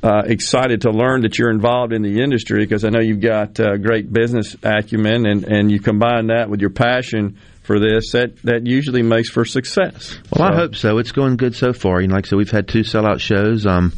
uh, 0.02 0.22
excited 0.24 0.83
to 0.83 0.90
learn 0.92 1.22
that 1.22 1.38
you're 1.38 1.50
involved 1.50 1.92
in 1.92 2.00
the 2.00 2.22
industry 2.22 2.61
because 2.64 2.87
I 2.87 2.88
know 2.88 3.00
you've 3.00 3.20
got 3.20 3.61
uh, 3.61 3.76
great 3.76 4.11
business 4.11 4.56
acumen, 4.62 5.26
and 5.26 5.44
and 5.44 5.70
you 5.70 5.78
combine 5.80 6.28
that 6.28 6.48
with 6.48 6.61
your 6.61 6.70
passion 6.70 7.37
for 7.62 7.79
this, 7.79 8.12
that 8.12 8.37
that 8.42 8.66
usually 8.66 9.03
makes 9.03 9.31
for 9.31 9.44
success. 9.44 10.18
Well, 10.37 10.51
I 10.51 10.55
hope 10.57 10.75
so. 10.75 10.99
It's 10.99 11.12
going 11.12 11.37
good 11.37 11.55
so 11.55 11.73
far. 11.73 12.01
You 12.01 12.09
know, 12.09 12.14
like 12.14 12.27
I 12.27 12.29
said, 12.31 12.37
we've 12.37 12.51
had 12.51 12.68
two 12.68 12.81
sellout 12.81 13.20
shows. 13.20 13.66
Um, 13.66 13.92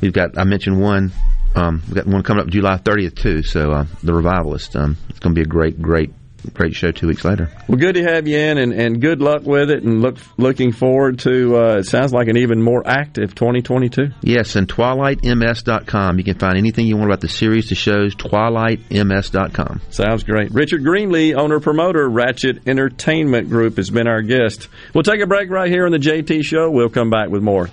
we've 0.00 0.12
got 0.12 0.38
I 0.38 0.44
mentioned 0.44 0.80
one. 0.80 1.12
Um, 1.54 1.82
we've 1.86 1.96
got 1.96 2.06
one 2.06 2.22
coming 2.22 2.42
up 2.42 2.48
July 2.48 2.78
30th 2.78 3.16
too. 3.16 3.42
So 3.42 3.72
uh, 3.72 3.86
the 4.02 4.14
revivalist. 4.14 4.74
Um, 4.76 4.96
it's 5.08 5.18
going 5.18 5.34
to 5.34 5.38
be 5.38 5.42
a 5.42 5.50
great, 5.50 5.80
great 5.80 6.12
great 6.50 6.74
show 6.74 6.90
two 6.90 7.06
weeks 7.06 7.24
later. 7.24 7.50
Well, 7.68 7.78
good 7.78 7.94
to 7.94 8.02
have 8.02 8.26
you 8.26 8.38
in, 8.38 8.58
and, 8.58 8.72
and 8.72 9.00
good 9.00 9.20
luck 9.20 9.42
with 9.42 9.70
it, 9.70 9.82
and 9.82 10.02
look 10.02 10.16
looking 10.36 10.72
forward 10.72 11.18
to. 11.20 11.56
Uh, 11.56 11.76
it 11.78 11.86
sounds 11.86 12.12
like 12.12 12.28
an 12.28 12.36
even 12.36 12.62
more 12.62 12.86
active 12.86 13.34
2022. 13.34 14.10
Yes, 14.22 14.56
and 14.56 14.68
twilightms.com. 14.68 16.18
You 16.18 16.24
can 16.24 16.38
find 16.38 16.56
anything 16.56 16.86
you 16.86 16.96
want 16.96 17.08
about 17.10 17.20
the 17.20 17.28
series, 17.28 17.68
the 17.68 17.74
shows. 17.74 18.14
Twilightms.com. 18.14 19.80
Sounds 19.90 20.24
great. 20.24 20.50
Richard 20.52 20.82
Greenlee, 20.82 21.34
owner 21.34 21.60
promoter, 21.60 22.08
Wratchet 22.08 22.66
Entertainment 22.66 23.48
Group, 23.48 23.76
has 23.76 23.90
been 23.90 24.06
our 24.06 24.22
guest. 24.22 24.68
We'll 24.94 25.04
take 25.04 25.20
a 25.20 25.26
break 25.26 25.50
right 25.50 25.70
here 25.70 25.86
on 25.86 25.92
the 25.92 25.98
JT 25.98 26.44
Show. 26.44 26.70
We'll 26.70 26.90
come 26.90 27.10
back 27.10 27.28
with 27.28 27.42
more. 27.42 27.68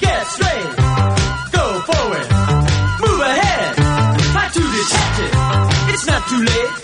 Get 0.00 0.26
straight. 0.26 0.76
Go 1.52 1.80
forward. 1.80 2.26
Move 3.00 3.20
ahead. 3.20 3.76
Try 3.76 4.48
to 4.48 4.60
detect. 4.60 5.94
It's 5.94 6.06
not 6.06 6.28
too 6.28 6.44
late 6.44 6.83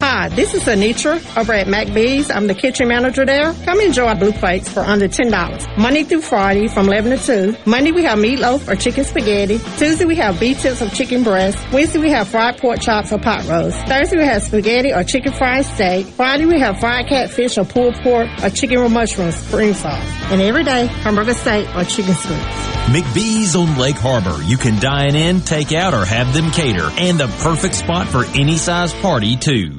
Hi, 0.00 0.28
this 0.28 0.54
is 0.54 0.62
Anitra 0.62 1.18
over 1.36 1.52
at 1.52 1.66
McBee's. 1.66 2.30
I'm 2.30 2.46
the 2.46 2.54
kitchen 2.54 2.86
manager 2.86 3.26
there. 3.26 3.52
Come 3.64 3.80
enjoy 3.80 4.14
blue 4.14 4.30
plates 4.30 4.68
for 4.68 4.78
under 4.78 5.08
$10. 5.08 5.76
Monday 5.76 6.04
through 6.04 6.20
Friday 6.20 6.68
from 6.68 6.86
11 6.86 7.18
to 7.18 7.52
2. 7.52 7.56
Monday 7.68 7.90
we 7.90 8.04
have 8.04 8.16
meatloaf 8.16 8.68
or 8.68 8.76
chicken 8.76 9.02
spaghetti. 9.02 9.58
Tuesday 9.76 10.04
we 10.04 10.14
have 10.14 10.38
beef 10.38 10.60
tips 10.60 10.80
or 10.82 10.88
chicken 10.90 11.24
breast. 11.24 11.58
Wednesday 11.72 11.98
we 11.98 12.10
have 12.10 12.28
fried 12.28 12.58
pork 12.58 12.80
chops 12.80 13.10
or 13.10 13.18
pot 13.18 13.44
roast. 13.48 13.76
Thursday 13.88 14.18
we 14.18 14.24
have 14.24 14.40
spaghetti 14.40 14.92
or 14.92 15.02
chicken 15.02 15.32
fried 15.32 15.64
steak. 15.64 16.06
Friday 16.06 16.46
we 16.46 16.60
have 16.60 16.78
fried 16.78 17.08
catfish 17.08 17.58
or 17.58 17.64
pulled 17.64 17.96
pork 17.96 18.28
or 18.44 18.50
chicken 18.50 18.80
with 18.80 18.92
mushrooms, 18.92 19.34
spring 19.34 19.74
sauce. 19.74 20.06
And 20.30 20.40
every 20.40 20.62
day, 20.62 20.86
hamburger 20.86 21.34
steak 21.34 21.66
or 21.74 21.82
chicken 21.82 22.14
strips. 22.14 22.44
McBee's 22.88 23.56
on 23.56 23.76
Lake 23.76 23.96
Harbor. 23.96 24.42
You 24.44 24.58
can 24.58 24.78
dine 24.78 25.16
in, 25.16 25.40
take 25.40 25.72
out, 25.72 25.92
or 25.92 26.04
have 26.04 26.32
them 26.32 26.50
cater. 26.52 26.88
And 26.96 27.18
the 27.18 27.26
perfect 27.42 27.74
spot 27.74 28.06
for 28.06 28.24
any 28.38 28.56
size 28.56 28.94
party, 28.94 29.36
too. 29.36 29.78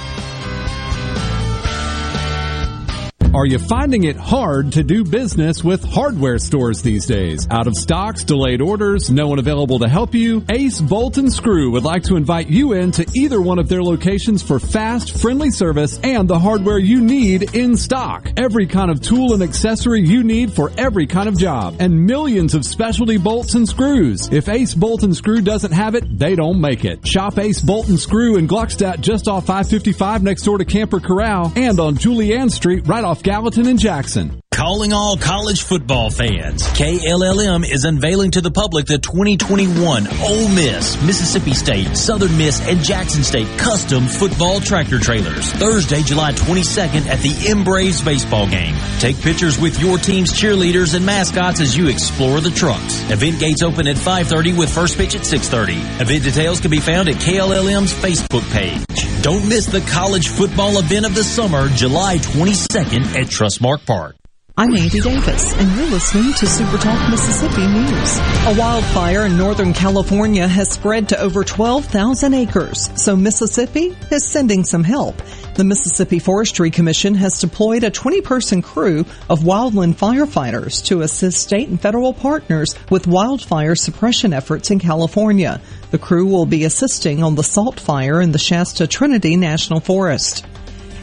Are 3.33 3.45
you 3.45 3.59
finding 3.59 4.03
it 4.03 4.17
hard 4.17 4.73
to 4.73 4.83
do 4.83 5.05
business 5.05 5.63
with 5.63 5.85
hardware 5.85 6.37
stores 6.37 6.81
these 6.81 7.05
days? 7.05 7.47
Out 7.49 7.65
of 7.65 7.77
stocks, 7.77 8.25
delayed 8.25 8.61
orders, 8.61 9.09
no 9.09 9.29
one 9.29 9.39
available 9.39 9.79
to 9.79 9.87
help 9.87 10.13
you? 10.13 10.43
Ace 10.49 10.81
Bolt 10.81 11.17
and 11.17 11.31
Screw 11.31 11.71
would 11.71 11.85
like 11.85 12.03
to 12.03 12.17
invite 12.17 12.49
you 12.49 12.73
in 12.73 12.91
to 12.91 13.05
either 13.15 13.41
one 13.41 13.57
of 13.57 13.69
their 13.69 13.81
locations 13.81 14.43
for 14.43 14.59
fast, 14.59 15.17
friendly 15.21 15.49
service 15.49 15.97
and 16.03 16.27
the 16.27 16.37
hardware 16.37 16.77
you 16.77 16.99
need 16.99 17.55
in 17.55 17.77
stock. 17.77 18.27
Every 18.35 18.67
kind 18.67 18.91
of 18.91 18.99
tool 18.99 19.33
and 19.33 19.41
accessory 19.41 20.01
you 20.01 20.25
need 20.25 20.51
for 20.51 20.69
every 20.77 21.07
kind 21.07 21.29
of 21.29 21.39
job 21.39 21.77
and 21.79 22.05
millions 22.05 22.53
of 22.53 22.65
specialty 22.65 23.17
bolts 23.17 23.55
and 23.55 23.65
screws. 23.65 24.27
If 24.29 24.49
Ace 24.49 24.75
Bolt 24.75 25.03
and 25.03 25.15
Screw 25.15 25.39
doesn't 25.39 25.71
have 25.71 25.95
it, 25.95 26.19
they 26.19 26.35
don't 26.35 26.59
make 26.59 26.83
it. 26.83 27.07
Shop 27.07 27.39
Ace 27.39 27.61
Bolt 27.61 27.87
and 27.87 27.97
Screw 27.97 28.35
in 28.35 28.49
Gluckstadt 28.49 28.99
just 28.99 29.29
off 29.29 29.45
555 29.45 30.21
next 30.21 30.43
door 30.43 30.57
to 30.57 30.65
Camper 30.65 30.99
Corral 30.99 31.53
and 31.55 31.79
on 31.79 31.95
Julianne 31.95 32.51
Street 32.51 32.85
right 32.89 33.05
off 33.05 33.20
Gallatin 33.21 33.67
and 33.67 33.79
Jackson. 33.79 34.40
Calling 34.61 34.93
all 34.93 35.17
college 35.17 35.63
football 35.63 36.11
fans. 36.11 36.67
KLLM 36.67 37.65
is 37.65 37.83
unveiling 37.83 38.31
to 38.31 38.41
the 38.41 38.51
public 38.51 38.85
the 38.85 38.99
2021 38.99 40.07
Ole 40.21 40.47
Miss, 40.49 41.01
Mississippi 41.03 41.53
State, 41.53 41.97
Southern 41.97 42.37
Miss, 42.37 42.61
and 42.67 42.79
Jackson 42.81 43.23
State 43.23 43.47
custom 43.57 44.05
football 44.05 44.59
tractor 44.59 44.99
trailers. 44.99 45.51
Thursday, 45.53 46.03
July 46.03 46.33
22nd 46.33 47.07
at 47.07 47.19
the 47.19 47.49
M-Braves 47.49 48.01
baseball 48.03 48.47
game. 48.47 48.75
Take 48.99 49.19
pictures 49.19 49.57
with 49.57 49.79
your 49.79 49.97
team's 49.97 50.31
cheerleaders 50.31 50.93
and 50.93 51.05
mascots 51.05 51.59
as 51.59 51.75
you 51.75 51.87
explore 51.87 52.39
the 52.39 52.51
trucks. 52.51 53.09
Event 53.09 53.39
gates 53.39 53.63
open 53.63 53.87
at 53.87 53.95
5.30 53.95 54.57
with 54.57 54.71
first 54.71 54.95
pitch 54.95 55.15
at 55.15 55.21
6.30. 55.21 56.01
Event 56.01 56.23
details 56.23 56.59
can 56.59 56.69
be 56.69 56.79
found 56.79 57.09
at 57.09 57.15
KLLM's 57.15 57.93
Facebook 57.93 58.47
page. 58.51 59.23
Don't 59.23 59.47
miss 59.47 59.65
the 59.65 59.81
college 59.81 60.27
football 60.27 60.77
event 60.77 61.07
of 61.07 61.15
the 61.15 61.23
summer, 61.23 61.67
July 61.69 62.17
22nd 62.17 63.15
at 63.15 63.27
Trustmark 63.27 63.85
Park. 63.87 64.20
I'm 64.57 64.75
Andy 64.75 64.99
Davis, 64.99 65.53
and 65.53 65.77
you're 65.77 65.89
listening 65.89 66.33
to 66.33 66.45
Super 66.45 66.77
Talk 66.77 67.09
Mississippi 67.09 67.65
News. 67.67 68.17
A 68.47 68.55
wildfire 68.59 69.25
in 69.25 69.37
Northern 69.37 69.71
California 69.71 70.45
has 70.45 70.69
spread 70.69 71.07
to 71.09 71.19
over 71.21 71.45
12,000 71.45 72.33
acres, 72.33 72.89
so 73.01 73.15
Mississippi 73.15 73.95
is 74.11 74.27
sending 74.27 74.65
some 74.65 74.83
help. 74.83 75.15
The 75.55 75.63
Mississippi 75.63 76.19
Forestry 76.19 76.69
Commission 76.69 77.15
has 77.15 77.39
deployed 77.39 77.85
a 77.85 77.91
20-person 77.91 78.61
crew 78.61 79.05
of 79.29 79.39
wildland 79.39 79.95
firefighters 79.95 80.83
to 80.87 81.01
assist 81.01 81.41
state 81.41 81.69
and 81.69 81.79
federal 81.79 82.13
partners 82.13 82.75
with 82.89 83.07
wildfire 83.07 83.75
suppression 83.75 84.33
efforts 84.33 84.69
in 84.69 84.79
California. 84.79 85.61
The 85.91 85.97
crew 85.97 86.25
will 86.25 86.45
be 86.45 86.65
assisting 86.65 87.23
on 87.23 87.35
the 87.35 87.43
Salt 87.43 87.79
Fire 87.79 88.19
in 88.19 88.33
the 88.33 88.37
Shasta 88.37 88.85
Trinity 88.85 89.37
National 89.37 89.79
Forest. 89.79 90.45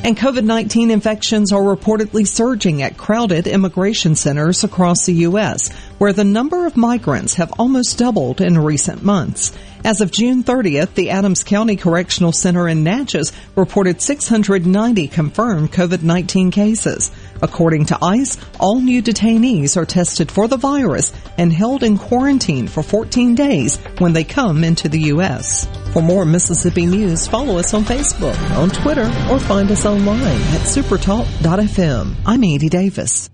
And 0.05 0.17
COVID-19 0.17 0.91
infections 0.91 1.53
are 1.53 1.61
reportedly 1.61 2.27
surging 2.27 2.83
at 2.83 2.97
crowded 2.97 3.49
immigration 3.49 4.15
centers 4.15 4.63
across 4.63 5.05
the 5.05 5.15
U.S., 5.15 5.73
where 5.99 6.13
the 6.13 6.25
number 6.25 6.67
of 6.67 6.77
migrants 6.77 7.35
have 7.35 7.53
almost 7.59 7.99
doubled 7.99 8.41
in 8.41 8.57
recent 8.59 9.03
months. 9.03 9.53
As 9.85 10.01
of 10.01 10.13
June 10.13 10.45
30th, 10.45 10.95
the 10.95 11.11
Adams 11.11 11.43
County 11.43 11.77
Correctional 11.77 12.33
Center 12.33 12.69
in 12.69 12.85
Natchez 12.85 13.33
reported 13.57 14.01
690 14.01 15.09
confirmed 15.09 15.73
COVID-19 15.73 16.53
cases. 16.53 17.11
According 17.43 17.87
to 17.87 17.99
ICE, 18.03 18.37
all 18.59 18.81
new 18.81 19.03
detainees 19.03 19.77
are 19.77 19.87
tested 19.87 20.31
for 20.31 20.49
the 20.49 20.57
virus 20.57 21.13
and 21.37 21.53
held 21.53 21.83
in 21.83 21.99
quarantine 21.99 22.67
for 22.67 22.83
14 22.83 23.35
days 23.35 23.77
when 23.99 24.13
they 24.13 24.25
come 24.25 24.65
into 24.65 24.89
the 24.89 25.01
U.S. 25.15 25.67
For 25.93 26.03
more 26.03 26.25
Mississippi 26.25 26.87
news, 26.87 27.27
follow 27.27 27.59
us 27.59 27.75
on 27.75 27.85
Facebook, 27.85 28.39
on 28.57 28.71
Twitter, 28.71 29.07
or 29.31 29.39
find 29.39 29.71
us 29.71 29.87
online 29.87 30.19
at 30.19 30.63
supertalk.fm. 30.63 32.15
I'm 32.27 32.45
Andy 32.45 32.69
Davis. 32.69 33.31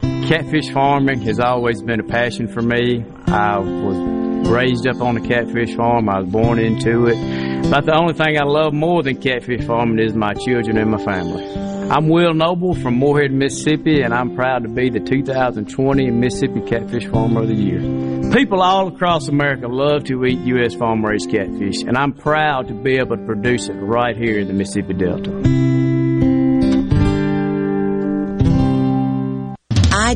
Catfish 0.00 0.70
farming 0.72 1.20
has 1.22 1.40
always 1.40 1.82
been 1.82 2.00
a 2.00 2.04
passion 2.04 2.48
for 2.48 2.60
me. 2.60 3.04
I 3.26 3.58
was 3.58 4.48
raised 4.48 4.86
up 4.86 5.00
on 5.00 5.16
a 5.16 5.26
catfish 5.26 5.74
farm. 5.74 6.08
I 6.08 6.20
was 6.20 6.28
born 6.30 6.58
into 6.58 7.06
it. 7.06 7.70
But 7.70 7.86
the 7.86 7.96
only 7.96 8.14
thing 8.14 8.38
I 8.38 8.44
love 8.44 8.72
more 8.72 9.02
than 9.02 9.20
catfish 9.20 9.64
farming 9.66 9.98
is 9.98 10.14
my 10.14 10.34
children 10.34 10.78
and 10.78 10.90
my 10.90 11.02
family. 11.04 11.75
I'm 11.88 12.08
Will 12.08 12.34
Noble 12.34 12.74
from 12.74 12.98
Moorhead, 12.98 13.30
Mississippi, 13.30 14.02
and 14.02 14.12
I'm 14.12 14.34
proud 14.34 14.64
to 14.64 14.68
be 14.68 14.90
the 14.90 14.98
2020 14.98 16.10
Mississippi 16.10 16.60
Catfish 16.62 17.06
Farmer 17.06 17.42
of 17.42 17.48
the 17.48 17.54
Year. 17.54 18.32
People 18.32 18.60
all 18.60 18.88
across 18.88 19.28
America 19.28 19.68
love 19.68 20.02
to 20.06 20.24
eat 20.24 20.40
U.S. 20.40 20.74
farm 20.74 21.06
raised 21.06 21.30
catfish, 21.30 21.82
and 21.82 21.96
I'm 21.96 22.12
proud 22.12 22.66
to 22.68 22.74
be 22.74 22.96
able 22.96 23.16
to 23.16 23.24
produce 23.24 23.68
it 23.68 23.74
right 23.74 24.16
here 24.16 24.40
in 24.40 24.48
the 24.48 24.52
Mississippi 24.52 24.94
Delta. 24.94 25.75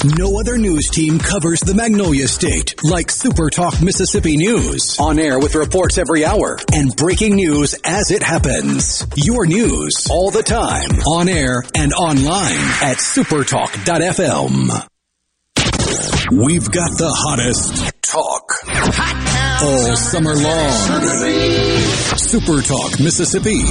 No 0.00 0.40
other 0.40 0.58
news 0.58 0.88
team 0.90 1.18
covers 1.20 1.60
the 1.60 1.74
Magnolia 1.74 2.26
State 2.26 2.74
like 2.82 3.08
Super 3.10 3.50
Talk 3.50 3.80
Mississippi 3.80 4.36
News. 4.36 4.98
On 4.98 5.16
air 5.18 5.38
with 5.38 5.54
reports 5.54 5.96
every 5.96 6.24
hour 6.24 6.58
and 6.72 6.94
breaking 6.96 7.36
news 7.36 7.74
as 7.84 8.10
it 8.10 8.20
happens. 8.22 9.06
Your 9.14 9.46
news 9.46 10.08
all 10.10 10.32
the 10.32 10.42
time. 10.42 10.90
On 11.06 11.28
air 11.28 11.62
and 11.76 11.92
online 11.92 12.58
at 12.82 12.96
supertalk.fm. 12.96 14.88
We've 16.32 16.68
got 16.70 16.90
the 16.98 17.12
hottest 17.14 18.02
talk 18.02 18.50
all 19.62 19.96
summer 19.96 20.34
long. 20.34 20.72
Super 22.18 22.60
Talk 22.62 22.98
Mississippi. 22.98 23.62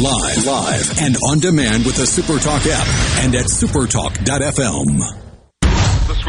Live, 0.00 0.46
live, 0.46 0.98
and 1.00 1.16
on 1.28 1.38
demand 1.38 1.84
with 1.84 1.96
the 1.96 2.06
Super 2.06 2.38
Talk 2.38 2.62
app 2.66 2.86
and 3.24 3.34
at 3.36 3.46
supertalk.fm. 3.46 5.29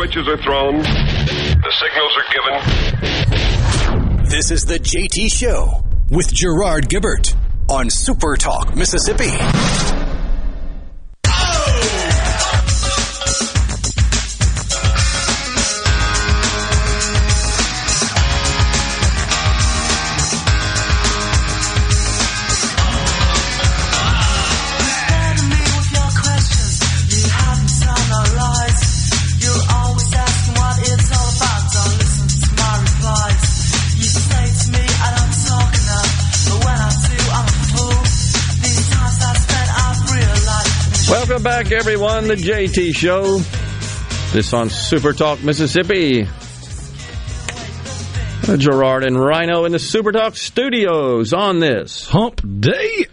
Switches 0.02 0.28
are 0.28 0.38
thrown. 0.38 0.80
The 0.82 1.74
signals 1.80 2.18
are 2.18 2.26
given. 2.34 4.26
This 4.28 4.50
is 4.50 4.66
the 4.66 4.80
JT 4.80 5.32
Show 5.32 5.84
with 6.10 6.34
Gerard 6.34 6.90
Gibert 6.90 7.36
on 7.70 7.92
Super 7.92 8.36
Talk 8.36 8.76
Mississippi. 8.76 9.30
Welcome 41.42 41.64
back, 41.64 41.72
everyone. 41.72 42.28
The 42.28 42.36
JT 42.36 42.94
Show. 42.94 43.40
This 44.32 44.54
on 44.54 44.70
Super 44.70 45.12
Talk 45.12 45.42
Mississippi. 45.42 46.28
Gerard 48.58 49.04
and 49.04 49.20
Rhino 49.20 49.66
in 49.66 49.72
the 49.72 49.80
Super 49.80 50.12
Talk 50.12 50.36
studios 50.36 51.34
on 51.34 51.60
this 51.60 52.08
hump 52.08 52.42
day. 52.60 53.08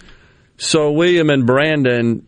So, 0.58 0.92
William 0.92 1.30
and 1.30 1.46
Brandon, 1.46 2.26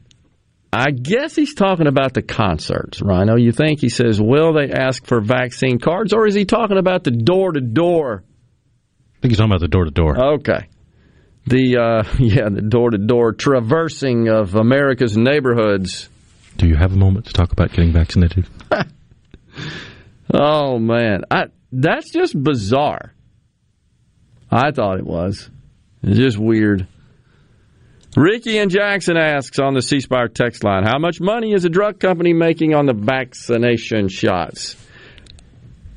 I 0.73 0.91
guess 0.91 1.37
he's 1.37 1.53
talking 1.53 1.87
about 1.87 2.15
the 2.15 2.23
concerts, 2.23 3.03
Rhino. 3.03 3.37
You 3.37 3.53
think 3.53 3.83
he 3.83 3.91
says, 3.91 4.19
will 4.19 4.55
they 4.55 4.71
ask 4.71 5.05
for 5.05 5.21
vaccine 5.21 5.79
cards, 5.79 6.15
or 6.15 6.27
is 6.27 6.35
he 6.35 6.47
talking 6.47 6.79
about 6.79 7.05
the 7.05 7.11
door 7.11 7.53
to 7.53 7.61
door? 7.61 8.25
I 8.25 9.21
think 9.21 9.33
he's 9.33 9.37
talking 9.37 9.53
about 9.53 9.61
the 9.61 9.69
door 9.69 9.85
to 9.85 9.91
door. 9.91 10.19
Okay. 10.37 10.67
The 11.51 11.79
uh, 11.79 12.05
yeah, 12.21 12.49
the 12.49 12.63
door 12.63 12.91
to 12.91 12.99
door 12.99 13.33
traversing 13.33 14.29
of 14.29 14.55
America's 14.55 15.17
neighborhoods. 15.17 16.09
Do 16.57 16.69
you 16.69 16.77
have 16.77 16.93
a 16.93 16.97
moment 16.97 17.27
to 17.27 17.33
talk 17.33 17.51
about 17.53 17.71
getting 17.73 17.93
vaccinated? 17.93 18.47
oh 20.33 20.79
man, 20.79 21.25
I, 21.29 21.47
that's 21.73 22.13
just 22.13 22.41
bizarre. 22.41 23.13
I 24.49 24.71
thought 24.71 24.99
it 24.99 25.07
was. 25.07 25.51
It's 26.05 26.19
just 26.19 26.39
weird. 26.39 26.87
Ricky 28.17 28.59
and 28.59 28.71
Jackson 28.71 29.17
asks 29.17 29.59
on 29.59 29.75
the 29.75 29.83
C 29.83 30.01
Spire 30.01 30.29
text 30.29 30.63
line, 30.63 30.85
how 30.85 30.99
much 30.99 31.21
money 31.21 31.53
is 31.53 31.65
a 31.65 31.69
drug 31.69 31.99
company 31.99 32.33
making 32.33 32.75
on 32.75 32.87
the 32.87 32.95
vaccination 32.95 34.09
shots? 34.09 34.77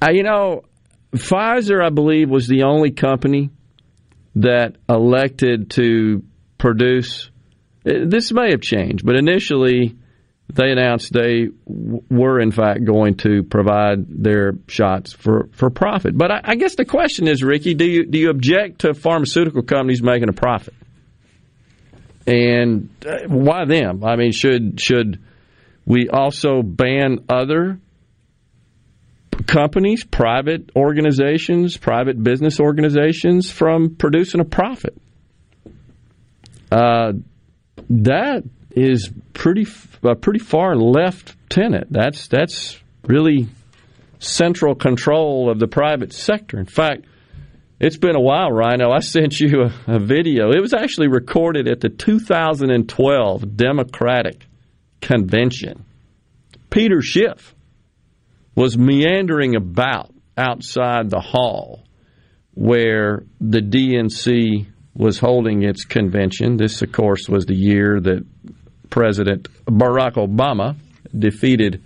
Uh, 0.02 0.12
you 0.12 0.24
know, 0.24 0.64
Pfizer, 1.12 1.84
I 1.84 1.90
believe, 1.90 2.30
was 2.30 2.48
the 2.48 2.64
only 2.64 2.92
company 2.92 3.52
that 4.36 4.76
elected 4.90 5.72
to 5.72 6.24
produce. 6.58 7.30
This 7.84 8.32
may 8.32 8.52
have 8.52 8.62
changed, 8.62 9.06
but 9.06 9.16
initially 9.16 9.96
they 10.54 10.72
announced 10.72 11.14
they 11.14 11.48
were 11.66 12.40
in 12.40 12.52
fact 12.52 12.86
going 12.86 13.16
to 13.16 13.44
provide 13.44 14.06
their 14.24 14.54
shots 14.68 15.14
for, 15.14 15.50
for 15.54 15.70
profit. 15.70 16.18
But 16.18 16.32
I, 16.32 16.42
I 16.44 16.56
guess 16.56 16.76
the 16.76 16.86
question 16.86 17.28
is, 17.28 17.44
Ricky, 17.44 17.74
do 17.74 17.86
you 17.86 18.06
do 18.06 18.18
you 18.18 18.30
object 18.30 18.82
to 18.82 18.94
pharmaceutical 18.94 19.64
companies 19.64 20.02
making 20.02 20.30
a 20.30 20.34
profit? 20.34 20.74
And 22.26 22.90
uh, 23.06 23.28
why 23.28 23.66
them? 23.66 24.04
I 24.04 24.16
mean, 24.16 24.32
should 24.32 24.80
should 24.80 25.20
we 25.86 26.10
also 26.10 26.62
ban 26.62 27.26
other 27.30 27.80
companies, 29.48 30.04
private 30.04 30.72
organizations, 30.76 31.78
private 31.78 32.22
business 32.22 32.60
organizations 32.60 33.52
from 33.52 33.96
producing 33.96 34.42
a 34.42 34.46
profit. 34.46 34.96
Uh, 36.72 37.14
that 37.90 38.44
is 38.72 39.12
pretty 39.34 39.68
a 40.04 40.16
pretty 40.16 40.40
far 40.40 40.76
left 40.76 41.36
tenet. 41.50 41.88
That's 41.90 42.28
that's 42.28 42.80
really 43.06 43.48
central 44.20 44.76
control 44.76 45.50
of 45.50 45.60
the 45.60 45.68
private 45.68 46.14
sector. 46.14 46.58
In 46.58 46.66
fact, 46.66 47.06
it's 47.80 47.98
been 47.98 48.16
a 48.16 48.22
while, 48.22 48.50
Rhino. 48.50 48.92
I 48.92 49.00
sent 49.02 49.40
you 49.40 49.64
a, 49.64 49.96
a 49.96 50.00
video. 50.00 50.52
It 50.52 50.62
was 50.62 50.74
actually 50.74 51.10
recorded 51.10 51.68
at 51.68 51.80
the 51.80 51.90
2012 51.90 53.56
Democratic 53.56 54.46
Convention. 55.02 55.86
Peter 56.70 57.02
Schiff 57.02 57.54
was 58.56 58.78
meandering 58.78 59.56
about 59.56 60.14
outside 60.38 61.10
the 61.10 61.20
hall 61.20 61.84
where 62.54 63.24
the 63.42 63.62
DNC 63.62 64.68
was 64.94 65.18
holding 65.20 65.64
its 65.64 65.86
convention. 65.86 66.58
This, 66.58 66.82
of 66.82 66.92
course, 66.92 67.28
was 67.28 67.46
the 67.46 67.56
year 67.56 68.00
that 68.00 68.26
President 68.90 69.48
Barack 69.66 70.14
Obama 70.14 70.76
defeated 71.18 71.84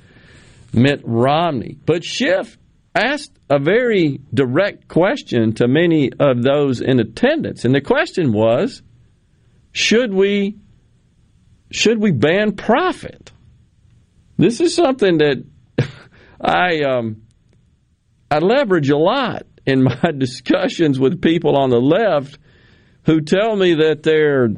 Mitt 0.74 1.02
Romney. 1.04 1.78
But 1.86 2.04
Schiff 2.04 2.58
asked 2.94 3.32
a 3.50 3.60
very 3.60 4.20
direct 4.34 4.88
question 4.88 5.54
to 5.54 5.68
many 5.68 6.12
of 6.20 6.44
those 6.44 6.82
in 6.82 7.00
attendance, 7.00 7.64
and 7.64 7.74
the 7.74 7.82
question 7.82 8.34
was, 8.34 8.82
should 9.72 10.14
we 10.14 10.58
should 11.70 12.02
we 12.02 12.12
ban 12.12 12.56
profit? 12.56 13.32
This 14.38 14.62
is 14.62 14.74
something 14.74 15.18
that 15.18 15.44
I 16.40 16.82
um, 16.82 17.24
I 18.30 18.40
leverage 18.40 18.90
a 18.90 18.98
lot 18.98 19.46
in 19.66 19.84
my 19.84 20.12
discussions 20.18 21.00
with 21.00 21.22
people 21.22 21.58
on 21.58 21.70
the 21.70 21.82
left 21.82 22.38
who 23.06 23.22
tell 23.22 23.56
me 23.56 23.76
that 23.76 24.04
they're 24.04 24.50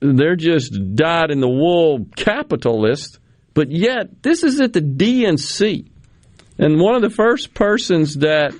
they're 0.00 0.36
just 0.36 0.94
dyed 0.94 1.30
in 1.30 1.40
the 1.40 1.48
wool 1.48 2.06
capitalists, 2.16 3.18
but 3.54 3.70
yet 3.70 4.22
this 4.22 4.42
is 4.42 4.60
at 4.60 4.72
the 4.72 4.80
DNC. 4.80 5.88
And 6.58 6.80
one 6.80 6.96
of 6.96 7.02
the 7.02 7.10
first 7.10 7.54
persons 7.54 8.16
that 8.16 8.52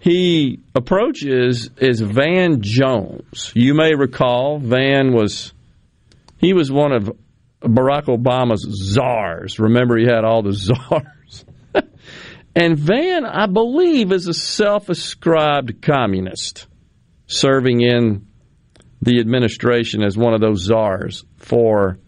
he 0.00 0.60
approaches 0.74 1.70
is 1.78 2.00
Van 2.00 2.60
Jones. 2.62 3.52
You 3.54 3.74
may 3.74 3.94
recall 3.94 4.58
Van 4.58 5.12
was 5.12 5.52
he 6.38 6.52
was 6.52 6.70
one 6.70 6.92
of 6.92 7.10
Barack 7.64 8.04
Obama's 8.04 8.66
czars. 8.92 9.58
Remember, 9.58 9.96
he 9.96 10.04
had 10.04 10.24
all 10.24 10.42
the 10.42 10.52
czars. 10.54 11.44
and 12.54 12.78
Van, 12.78 13.24
I 13.24 13.46
believe, 13.46 14.12
is 14.12 14.28
a 14.28 14.34
self-ascribed 14.34 15.82
communist, 15.82 16.66
serving 17.26 17.80
in 17.80 18.26
the 19.02 19.20
administration 19.20 20.02
as 20.02 20.16
one 20.16 20.34
of 20.34 20.40
those 20.40 20.62
czars 20.62 21.24
for 21.36 21.98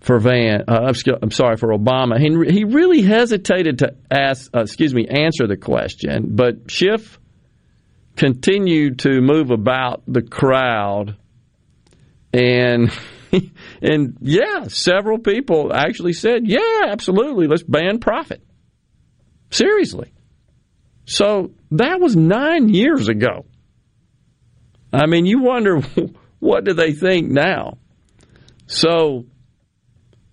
for 0.00 0.18
Van. 0.18 0.64
Uh, 0.68 0.92
I'm 1.22 1.30
sorry 1.30 1.56
for 1.56 1.70
Obama. 1.70 2.18
He 2.18 2.52
he 2.52 2.64
really 2.64 3.02
hesitated 3.02 3.78
to 3.78 3.96
ask, 4.10 4.54
uh, 4.54 4.60
excuse 4.60 4.94
me, 4.94 5.08
answer 5.08 5.46
the 5.46 5.56
question, 5.56 6.36
but 6.36 6.70
Schiff 6.70 7.18
continued 8.16 9.00
to 9.00 9.20
move 9.20 9.50
about 9.50 10.02
the 10.06 10.22
crowd, 10.22 11.16
and 12.32 12.92
and 13.82 14.16
yeah, 14.20 14.64
several 14.68 15.18
people 15.18 15.72
actually 15.72 16.12
said, 16.12 16.42
yeah, 16.44 16.86
absolutely, 16.88 17.46
let's 17.46 17.62
ban 17.62 17.98
profit. 17.98 18.42
Seriously. 19.50 20.12
So 21.06 21.52
that 21.72 22.00
was 22.00 22.16
nine 22.16 22.68
years 22.68 23.08
ago. 23.08 23.46
I 24.92 25.06
mean, 25.06 25.26
you 25.26 25.42
wonder 25.42 25.80
what 26.38 26.64
do 26.64 26.72
they 26.72 26.92
think 26.92 27.30
now? 27.30 27.78
So 28.66 29.26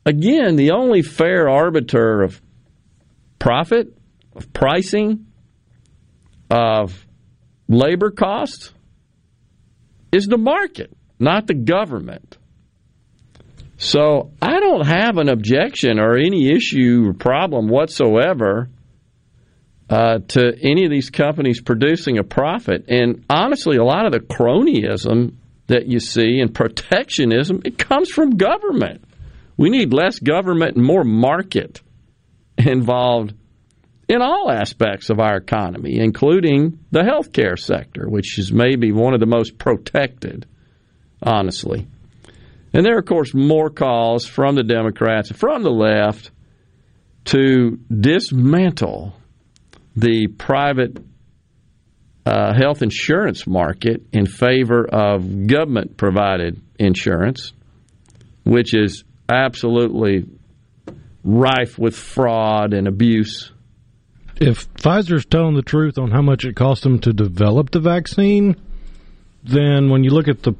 again, 0.05 0.55
the 0.55 0.71
only 0.71 1.01
fair 1.01 1.49
arbiter 1.49 2.21
of 2.21 2.41
profit, 3.39 3.97
of 4.35 4.53
pricing, 4.53 5.27
of 6.49 7.05
labor 7.67 8.11
costs 8.11 8.73
is 10.11 10.27
the 10.27 10.37
market, 10.37 10.95
not 11.19 11.47
the 11.47 11.53
government. 11.53 12.37
So 13.81 14.31
I 14.39 14.59
don't 14.59 14.85
have 14.85 15.17
an 15.17 15.27
objection 15.27 15.99
or 15.99 16.15
any 16.15 16.51
issue 16.51 17.07
or 17.07 17.13
problem 17.13 17.67
whatsoever 17.67 18.69
uh, 19.89 20.19
to 20.19 20.53
any 20.61 20.85
of 20.85 20.91
these 20.91 21.09
companies 21.09 21.61
producing 21.61 22.19
a 22.19 22.23
profit. 22.23 22.85
And 22.89 23.25
honestly, 23.27 23.77
a 23.77 23.83
lot 23.83 24.05
of 24.05 24.11
the 24.11 24.19
cronyism 24.19 25.33
that 25.65 25.87
you 25.87 25.99
see 25.99 26.39
and 26.41 26.53
protectionism, 26.53 27.63
it 27.65 27.79
comes 27.79 28.11
from 28.11 28.37
government. 28.37 29.03
We 29.57 29.71
need 29.71 29.93
less 29.93 30.19
government 30.19 30.75
and 30.77 30.85
more 30.85 31.03
market 31.03 31.81
involved 32.59 33.33
in 34.07 34.21
all 34.21 34.51
aspects 34.51 35.09
of 35.09 35.19
our 35.19 35.37
economy, 35.37 35.97
including 35.97 36.77
the 36.91 37.01
healthcare 37.01 37.57
sector, 37.57 38.07
which 38.07 38.37
is 38.37 38.53
maybe 38.53 38.91
one 38.91 39.15
of 39.15 39.19
the 39.19 39.25
most 39.25 39.57
protected, 39.57 40.45
honestly. 41.23 41.87
And 42.73 42.85
there 42.85 42.95
are, 42.95 42.99
of 42.99 43.05
course, 43.05 43.33
more 43.33 43.69
calls 43.69 44.25
from 44.25 44.55
the 44.55 44.63
Democrats 44.63 45.31
from 45.31 45.63
the 45.63 45.71
left 45.71 46.31
to 47.25 47.77
dismantle 47.89 49.13
the 49.95 50.27
private 50.27 50.97
uh, 52.25 52.53
health 52.53 52.81
insurance 52.81 53.45
market 53.45 54.03
in 54.13 54.25
favor 54.25 54.85
of 54.85 55.47
government 55.47 55.97
provided 55.97 56.61
insurance, 56.79 57.51
which 58.43 58.73
is 58.73 59.03
absolutely 59.27 60.25
rife 61.23 61.77
with 61.77 61.95
fraud 61.95 62.73
and 62.73 62.87
abuse. 62.87 63.51
If 64.37 64.73
Pfizer's 64.73 65.25
telling 65.25 65.55
the 65.55 65.61
truth 65.61 65.97
on 65.97 66.11
how 66.11 66.21
much 66.21 66.45
it 66.45 66.55
cost 66.55 66.83
them 66.83 66.99
to 66.99 67.13
develop 67.13 67.71
the 67.71 67.79
vaccine, 67.79 68.55
then 69.43 69.89
when 69.89 70.03
you 70.03 70.11
look 70.11 70.27
at 70.27 70.41
the 70.41 70.53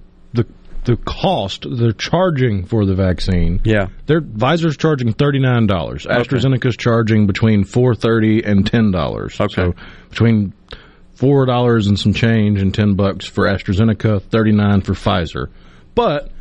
the 0.84 0.98
cost 0.98 1.66
they're 1.70 1.92
charging 1.92 2.66
for 2.66 2.86
the 2.86 2.96
vaccine, 2.96 3.62
yeah, 3.64 3.88
they're 4.06 4.22
Pfizer's 4.22 4.78
charging 4.78 5.14
thirty 5.14 5.40
nine 5.40 5.68
dollars. 5.68 6.06
AstraZeneca's 6.06 6.78
charging 6.78 7.28
between 7.28 7.64
four 7.64 7.96
thirty 7.96 8.44
and 8.44 8.66
ten 8.66 8.92
dollars. 8.92 9.40
Okay, 9.40 9.54
so 9.54 9.74
between 10.10 10.54
four 11.16 11.46
dollars 11.46 11.88
and 11.88 12.00
some 12.00 12.14
change 12.14 12.62
and 12.62 12.74
ten 12.74 12.96
bucks 12.96 13.26
for 13.26 13.46
AstraZeneca, 13.46 14.24
thirty 14.24 14.52
nine 14.52 14.82
for 14.82 14.94
Pfizer. 14.94 15.50
But 15.94 16.32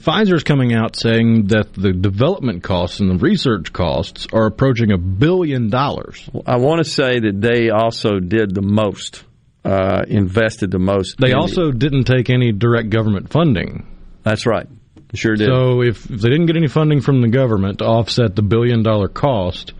Pfizer's 0.00 0.44
coming 0.44 0.74
out 0.74 0.94
saying 0.94 1.48
that 1.48 1.72
the 1.72 1.92
development 1.92 2.62
costs 2.62 3.00
and 3.00 3.10
the 3.10 3.16
research 3.16 3.72
costs 3.72 4.26
are 4.32 4.46
approaching 4.46 4.92
a 4.92 4.98
billion 4.98 5.68
dollars. 5.70 6.28
I 6.46 6.56
want 6.56 6.84
to 6.84 6.90
say 6.90 7.20
that 7.20 7.40
they 7.40 7.70
also 7.70 8.20
did 8.20 8.54
the 8.54 8.62
most, 8.62 9.24
uh, 9.66 10.04
invested 10.06 10.70
the 10.70 10.78
most. 10.78 11.16
They 11.18 11.32
also 11.32 11.72
didn't 11.72 12.04
take 12.04 12.30
any 12.30 12.52
direct 12.52 12.90
government 12.90 13.30
funding. 13.30 13.86
That's 14.22 14.46
right. 14.46 14.66
Sure 15.14 15.34
did. 15.34 15.48
So 15.48 15.82
if, 15.82 16.10
if 16.10 16.20
they 16.20 16.28
didn't 16.28 16.46
get 16.46 16.56
any 16.56 16.68
funding 16.68 17.00
from 17.00 17.20
the 17.20 17.28
government 17.28 17.78
to 17.78 17.84
offset 17.84 18.36
the 18.36 18.42
billion 18.42 18.82
dollar 18.82 19.08
cost, 19.08 19.72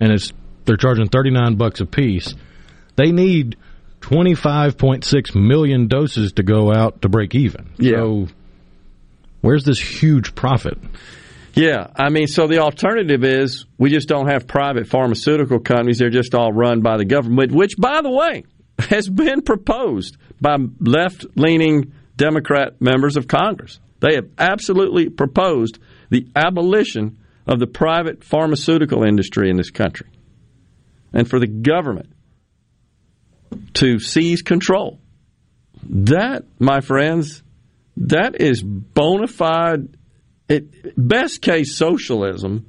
and 0.00 0.12
it's 0.12 0.32
they're 0.64 0.76
charging 0.76 1.08
thirty 1.08 1.30
nine 1.30 1.56
bucks 1.56 1.80
a 1.80 1.86
piece, 1.86 2.34
they 2.96 3.12
need 3.12 3.56
twenty 4.00 4.34
five 4.34 4.78
point 4.78 5.04
six 5.04 5.34
million 5.34 5.88
doses 5.88 6.32
to 6.34 6.42
go 6.42 6.72
out 6.72 7.02
to 7.02 7.08
break 7.08 7.34
even. 7.34 7.70
Yeah. 7.78 7.96
So 7.96 8.28
where's 9.40 9.64
this 9.64 9.80
huge 9.80 10.34
profit? 10.34 10.78
Yeah, 11.54 11.86
I 11.94 12.08
mean, 12.08 12.26
so 12.26 12.48
the 12.48 12.58
alternative 12.58 13.22
is 13.22 13.64
we 13.78 13.90
just 13.90 14.08
don't 14.08 14.28
have 14.28 14.48
private 14.48 14.88
pharmaceutical 14.88 15.60
companies. 15.60 15.98
They're 15.98 16.10
just 16.10 16.34
all 16.34 16.52
run 16.52 16.80
by 16.80 16.96
the 16.96 17.04
government, 17.04 17.52
which, 17.52 17.76
by 17.78 18.02
the 18.02 18.10
way, 18.10 18.44
has 18.90 19.08
been 19.08 19.42
proposed 19.42 20.16
by 20.40 20.56
left 20.80 21.26
leaning 21.36 21.92
Democrat 22.16 22.80
members 22.80 23.16
of 23.16 23.28
Congress. 23.28 23.80
They 24.00 24.14
have 24.14 24.28
absolutely 24.38 25.08
proposed 25.08 25.78
the 26.10 26.28
abolition 26.36 27.18
of 27.46 27.58
the 27.58 27.66
private 27.66 28.24
pharmaceutical 28.24 29.02
industry 29.02 29.50
in 29.50 29.56
this 29.56 29.70
country 29.70 30.08
and 31.12 31.28
for 31.28 31.38
the 31.38 31.46
government 31.46 32.12
to 33.74 33.98
seize 33.98 34.42
control. 34.42 35.00
That, 35.88 36.44
my 36.58 36.80
friends, 36.80 37.42
that 37.96 38.40
is 38.40 38.62
bona 38.62 39.26
fide, 39.26 39.96
it, 40.48 40.96
best 40.96 41.40
case 41.40 41.76
socialism. 41.76 42.66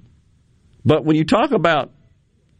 But 0.85 1.03
when 1.03 1.15
you 1.15 1.25
talk 1.25 1.51
about 1.51 1.91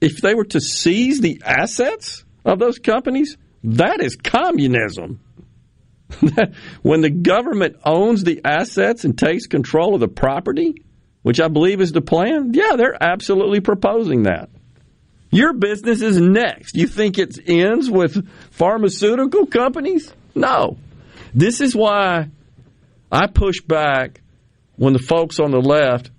if 0.02 0.18
they 0.18 0.36
were 0.36 0.46
to 0.46 0.60
seize 0.60 1.22
the 1.22 1.42
assets 1.46 2.25
of 2.46 2.60
those 2.60 2.80
companies, 2.80 3.38
that 3.64 4.02
is 4.02 4.16
communism. 4.16 5.20
when 6.84 7.02
the 7.02 7.10
government 7.10 7.78
owns 7.84 8.24
the 8.24 8.42
assets 8.46 9.04
and 9.04 9.18
takes 9.18 9.48
control 9.48 9.96
of 9.96 10.00
the 10.00 10.08
property, 10.08 10.84
which 11.24 11.40
I 11.40 11.48
believe 11.48 11.82
is 11.82 11.92
the 11.92 12.02
plan, 12.02 12.54
yeah, 12.54 12.76
they're 12.78 13.02
absolutely 13.02 13.60
proposing 13.60 14.24
that. 14.24 14.50
Your 15.32 15.54
business 15.54 16.02
is 16.02 16.20
next. 16.20 16.76
You 16.76 16.88
think 16.88 17.18
it 17.18 17.38
ends 17.50 17.90
with 17.90 18.30
pharmaceutical 18.52 19.48
companies? 19.48 20.14
No. 20.36 20.78
This 21.34 21.60
is 21.60 21.76
why 21.76 22.30
I 23.12 23.28
push 23.28 23.60
back 23.62 24.22
when 24.76 24.94
the 24.94 25.00
folks 25.00 25.40
on 25.40 25.52
the 25.52 25.60
left 25.60 26.12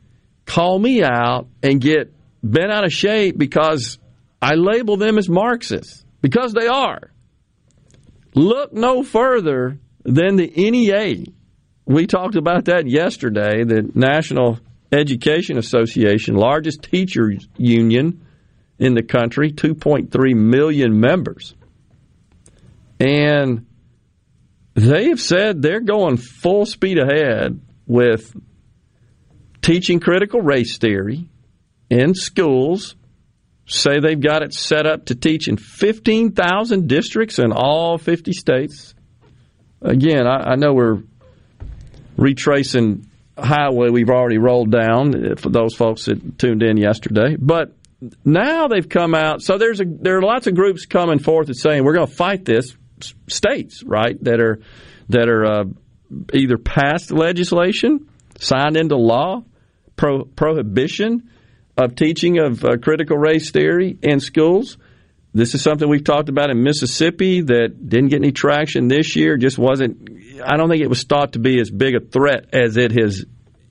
call 0.45 0.79
me 0.79 1.03
out 1.03 1.47
and 1.63 1.81
get 1.81 2.13
bent 2.43 2.73
out 2.73 2.85
of 2.85 2.93
shape 2.93 3.39
because 3.39 3.99
I 4.41 4.55
label 4.55 4.97
them 4.97 5.19
as 5.19 5.29
Marxists, 5.29 6.05
because 6.21 6.53
they 6.53 6.67
are. 6.67 7.11
Look 8.35 8.73
no 8.73 9.03
further 9.03 9.79
than 10.05 10.37
the 10.37 10.47
NEA. 10.49 11.27
We 11.87 12.07
talked 12.07 12.37
about 12.37 12.67
that 12.67 12.87
yesterday, 12.87 13.65
the 13.65 13.91
National 13.95 14.59
Education 14.93 15.59
Association, 15.59 16.35
largest 16.35 16.83
teachers 16.83 17.49
union 17.57 18.27
in 18.79 18.95
the 18.95 19.03
country, 19.03 19.53
2.3 19.53 20.35
million 20.35 21.01
members. 21.01 21.55
And 23.01 23.67
they 24.75 25.09
have 25.09 25.21
said 25.21 25.63
they're 25.63 25.81
going 25.81 26.19
full 26.19 26.67
speed 26.67 26.99
ahead 26.99 27.61
with 27.87 28.35
teaching 29.63 30.01
critical 30.01 30.41
race 30.41 30.79
theory 30.79 31.29
in 31.89 32.15
schools. 32.15 32.95
Say 33.67 33.99
they've 33.99 34.21
got 34.21 34.43
it 34.43 34.55
set 34.55 34.87
up 34.87 35.07
to 35.07 35.15
teach 35.17 35.49
in 35.49 35.57
15,000 35.57 36.89
districts 36.89 37.39
in 37.39 37.53
all 37.53 37.99
50 37.99 38.33
states. 38.33 38.95
Again, 39.83 40.27
I, 40.27 40.53
I 40.53 40.55
know 40.55 40.73
we're 40.73 41.03
retracing 42.17 43.07
highway 43.37 43.91
we've 43.91 44.09
already 44.09 44.39
rolled 44.39 44.71
down 44.71 45.37
for 45.37 45.51
those 45.51 45.75
folks 45.75 46.07
that 46.07 46.39
tuned 46.39 46.63
in 46.63 46.77
yesterday, 46.77 47.37
but 47.39 47.75
now 48.25 48.69
they've 48.69 48.89
come 48.89 49.15
out. 49.15 49.43
So 49.43 49.59
there's 49.59 49.81
a 49.81 49.85
there 49.85 50.19
are 50.19 50.23
lots 50.23 50.47
of 50.47 50.55
groups 50.55 50.87
coming 50.87 51.19
forth 51.19 51.49
and 51.49 51.57
saying 51.57 51.85
we're 51.85 51.95
going 51.95 52.07
to 52.07 52.15
fight 52.15 52.45
this. 52.45 52.77
States, 53.29 53.83
right, 53.85 54.17
that 54.25 54.41
are 54.41 54.61
that 55.11 55.29
are 55.29 55.45
uh, 55.45 55.65
either 56.33 56.57
passed 56.57 57.11
legislation, 57.11 58.09
signed 58.39 58.79
into 58.79 58.97
law, 58.97 59.45
pro- 59.97 60.25
prohibition 60.25 61.29
of 61.77 61.95
teaching 61.95 62.39
of 62.39 62.65
uh, 62.65 62.77
critical 62.79 63.17
race 63.17 63.51
theory 63.51 63.99
in 64.03 64.21
schools. 64.21 64.79
This 65.35 65.55
is 65.55 65.63
something 65.63 65.87
we've 65.89 66.05
talked 66.05 66.31
about 66.31 66.51
in 66.51 66.63
Mississippi 66.63 67.43
that 67.43 67.89
didn't 67.89 68.09
get 68.09 68.17
any 68.17 68.33
traction 68.33 68.89
this 68.89 69.17
year. 69.17 69.37
Just 69.37 69.59
wasn't. 69.59 70.09
I 70.43 70.57
don't 70.57 70.71
think 70.71 70.83
it 70.83 70.89
was 70.89 71.05
thought 71.05 71.35
to 71.35 71.39
be 71.39 71.61
as 71.61 71.71
big 71.71 71.95
a 71.95 72.01
threat 72.01 72.55
as 72.55 72.79
it 72.79 72.93
has 72.93 73.25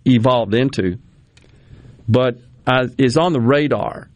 evolved 0.06 0.54
into, 0.54 1.00
but 2.08 2.38
uh, 2.68 2.88
is 3.00 3.18
on 3.18 3.34
the 3.34 3.42
radar 3.42 4.10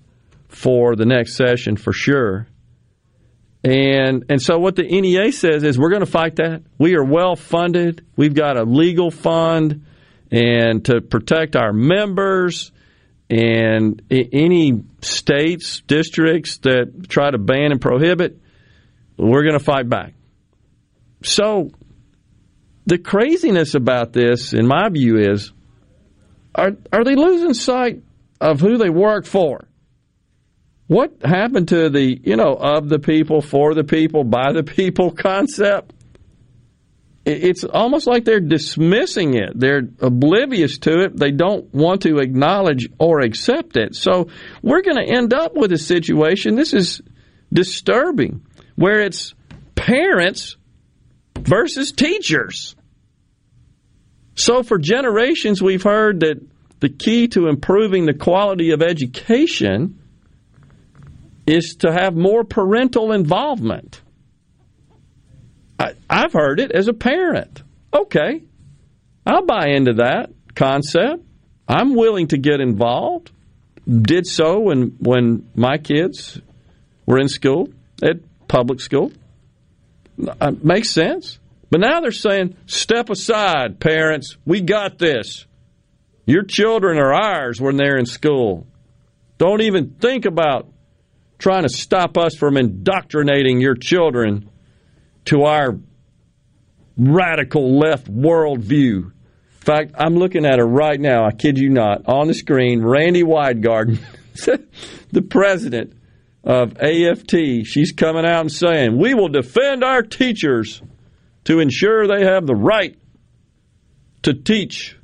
for 0.47 0.95
the 0.95 1.05
next 1.05 1.35
session 1.35 1.75
for 1.75 1.91
sure. 1.91 2.47
And 3.63 4.25
and 4.29 4.41
so 4.41 4.59
what 4.59 4.75
the 4.75 4.83
NEA 4.83 5.31
says 5.31 5.63
is 5.63 5.77
we're 5.77 5.89
going 5.89 6.05
to 6.05 6.11
fight 6.11 6.35
that. 6.37 6.61
We 6.77 6.95
are 6.95 7.03
well 7.03 7.35
funded. 7.35 8.05
We've 8.15 8.33
got 8.33 8.57
a 8.57 8.63
legal 8.63 9.09
fund 9.09 9.85
and 10.31 10.85
to 10.85 11.01
protect 11.01 11.55
our 11.55 11.73
members 11.73 12.71
and 13.29 14.01
any 14.09 14.83
states, 15.01 15.81
districts 15.81 16.57
that 16.59 17.09
try 17.09 17.29
to 17.29 17.37
ban 17.37 17.71
and 17.71 17.79
prohibit, 17.79 18.39
we're 19.17 19.43
going 19.43 19.57
to 19.57 19.63
fight 19.63 19.87
back. 19.87 20.13
So 21.23 21.71
the 22.85 22.97
craziness 22.97 23.75
about 23.75 24.13
this 24.13 24.53
in 24.53 24.65
my 24.65 24.89
view 24.89 25.17
is 25.17 25.51
are 26.55 26.71
are 26.91 27.03
they 27.03 27.15
losing 27.15 27.53
sight 27.53 28.01
of 28.41 28.59
who 28.59 28.77
they 28.77 28.89
work 28.89 29.25
for? 29.25 29.67
What 30.87 31.17
happened 31.23 31.67
to 31.67 31.89
the, 31.89 32.19
you 32.23 32.35
know, 32.35 32.55
of 32.55 32.89
the 32.89 32.97
people, 32.97 33.41
for 33.43 33.75
the 33.75 33.83
people, 33.83 34.23
by 34.23 34.53
the 34.53 34.63
people 34.63 35.11
concept? 35.27 35.93
It's 37.25 37.63
almost 37.63 38.07
like 38.07 38.23
they're 38.25 38.39
dismissing 38.39 39.35
it. 39.35 39.51
They're 39.53 39.83
oblivious 39.99 40.77
to 40.79 41.01
it. 41.01 41.17
They 41.17 41.31
don't 41.31 41.71
want 41.73 42.01
to 42.03 42.17
acknowledge 42.19 42.89
or 42.97 43.19
accept 43.19 43.77
it. 43.77 43.95
So 43.95 44.29
we're 44.63 44.81
going 44.81 44.97
to 44.97 45.13
end 45.13 45.33
up 45.33 45.55
with 45.55 45.71
a 45.71 45.77
situation, 45.77 46.55
this 46.55 46.73
is 46.73 47.01
disturbing, 47.51 48.45
where 48.75 49.01
it's 49.01 49.35
parents 49.75 50.55
versus 51.37 51.91
teachers. 51.91 52.75
So 54.35 54.63
for 54.63 54.77
generations, 54.77 55.61
we've 55.61 55.83
heard 55.83 56.21
that 56.21 56.41
the 56.79 56.89
key 56.89 57.27
to 57.29 57.47
improving 57.47 58.05
the 58.05 58.13
quality 58.13 58.71
of 58.71 58.81
education 58.81 59.99
is 61.45 61.75
to 61.79 61.91
have 61.91 62.15
more 62.15 62.43
parental 62.43 63.11
involvement. 63.11 64.01
I, 65.79 65.93
I've 66.09 66.33
heard 66.33 66.59
it 66.59 66.71
as 66.71 66.87
a 66.87 66.93
parent. 66.93 67.63
Okay, 67.93 68.43
I'll 69.25 69.45
buy 69.45 69.69
into 69.69 69.93
that 69.93 70.31
concept. 70.55 71.23
I'm 71.67 71.95
willing 71.95 72.27
to 72.27 72.37
get 72.37 72.59
involved. 72.59 73.31
Did 73.87 74.27
so 74.27 74.59
when 74.59 74.97
when 74.99 75.49
my 75.55 75.77
kids 75.77 76.39
were 77.05 77.17
in 77.17 77.29
school 77.29 77.69
at 78.03 78.17
public 78.47 78.81
school. 78.81 79.11
Uh, 80.41 80.51
makes 80.61 80.91
sense. 80.91 81.39
But 81.69 81.81
now 81.81 82.01
they're 82.01 82.11
saying, 82.11 82.55
step 82.65 83.09
aside, 83.09 83.79
parents. 83.79 84.35
We 84.45 84.61
got 84.61 84.97
this. 84.97 85.45
Your 86.25 86.43
children 86.43 86.97
are 86.97 87.13
ours 87.13 87.61
when 87.61 87.77
they're 87.77 87.97
in 87.97 88.05
school. 88.05 88.67
Don't 89.37 89.61
even 89.61 89.91
think 89.91 90.25
about 90.25 90.67
trying 91.37 91.63
to 91.63 91.69
stop 91.69 92.17
us 92.17 92.35
from 92.35 92.57
indoctrinating 92.57 93.61
your 93.61 93.75
children 93.75 94.48
to 95.29 95.43
our 95.43 95.77
radical 96.97 97.79
left 97.79 98.11
worldview. 98.11 99.05
In 99.05 99.13
fact, 99.61 99.93
I'm 99.95 100.15
looking 100.15 100.45
at 100.45 100.57
her 100.57 100.65
right 100.65 100.99
now, 100.99 101.25
I 101.25 101.31
kid 101.31 101.57
you 101.59 101.69
not, 101.69 102.07
on 102.07 102.27
the 102.27 102.33
screen, 102.33 102.81
Randi 102.81 103.23
Weingarten, 103.23 103.99
the 105.11 105.21
president 105.21 105.93
of 106.43 106.77
AFT. 106.79 107.65
She's 107.65 107.91
coming 107.91 108.25
out 108.25 108.41
and 108.41 108.51
saying, 108.51 108.97
We 108.97 109.13
will 109.13 109.29
defend 109.29 109.83
our 109.83 110.01
teachers 110.01 110.81
to 111.43 111.59
ensure 111.59 112.07
they 112.07 112.25
have 112.25 112.47
the 112.47 112.55
right 112.55 112.97
to 114.23 114.33
teach 114.33 114.97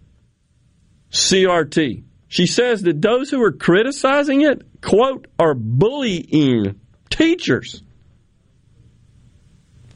CRT. 1.11 2.03
She 2.27 2.47
says 2.47 2.81
that 2.81 3.01
those 3.01 3.29
who 3.29 3.41
are 3.43 3.51
criticizing 3.51 4.41
it, 4.41 4.81
quote, 4.81 5.27
are 5.37 5.53
bullying 5.53 6.79
teachers. 7.11 7.83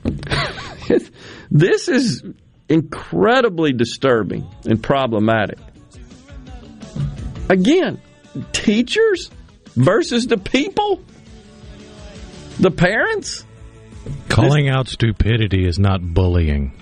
this 1.51 1.87
is 1.87 2.23
incredibly 2.67 3.73
disturbing 3.73 4.47
and 4.65 4.81
problematic. 4.81 5.57
Again, 7.49 7.99
teachers 8.51 9.31
versus 9.75 10.27
the 10.27 10.37
people? 10.37 11.01
The 12.59 12.71
parents? 12.71 13.45
Calling 14.29 14.69
out 14.69 14.87
stupidity 14.87 15.65
is 15.65 15.79
not 15.79 16.01
bullying. 16.01 16.73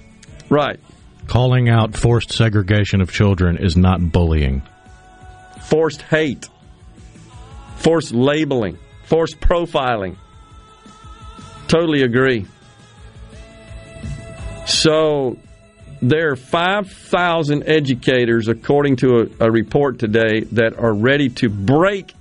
Right. 0.49 0.79
Calling 1.27 1.69
out 1.69 1.95
forced 1.95 2.31
segregation 2.31 3.01
of 3.01 3.11
children 3.11 3.57
is 3.57 3.75
not 3.75 4.11
bullying. 4.11 4.61
Forced 5.65 6.01
hate, 6.01 6.47
forced 7.75 8.13
labeling, 8.13 8.77
forced 9.03 9.39
profiling. 9.39 10.15
Totally 11.67 12.03
agree. 12.03 12.45
So 14.67 15.37
there 16.01 16.31
are 16.31 16.35
5,000 16.35 17.63
educators, 17.67 18.47
according 18.47 18.97
to 18.97 19.31
a, 19.39 19.45
a, 19.45 19.51
report 19.51 19.99
today, 19.99 20.41
that 20.51 20.77
are 20.77 20.93
ready 20.93 21.29
to 21.29 21.49
break 21.49 22.13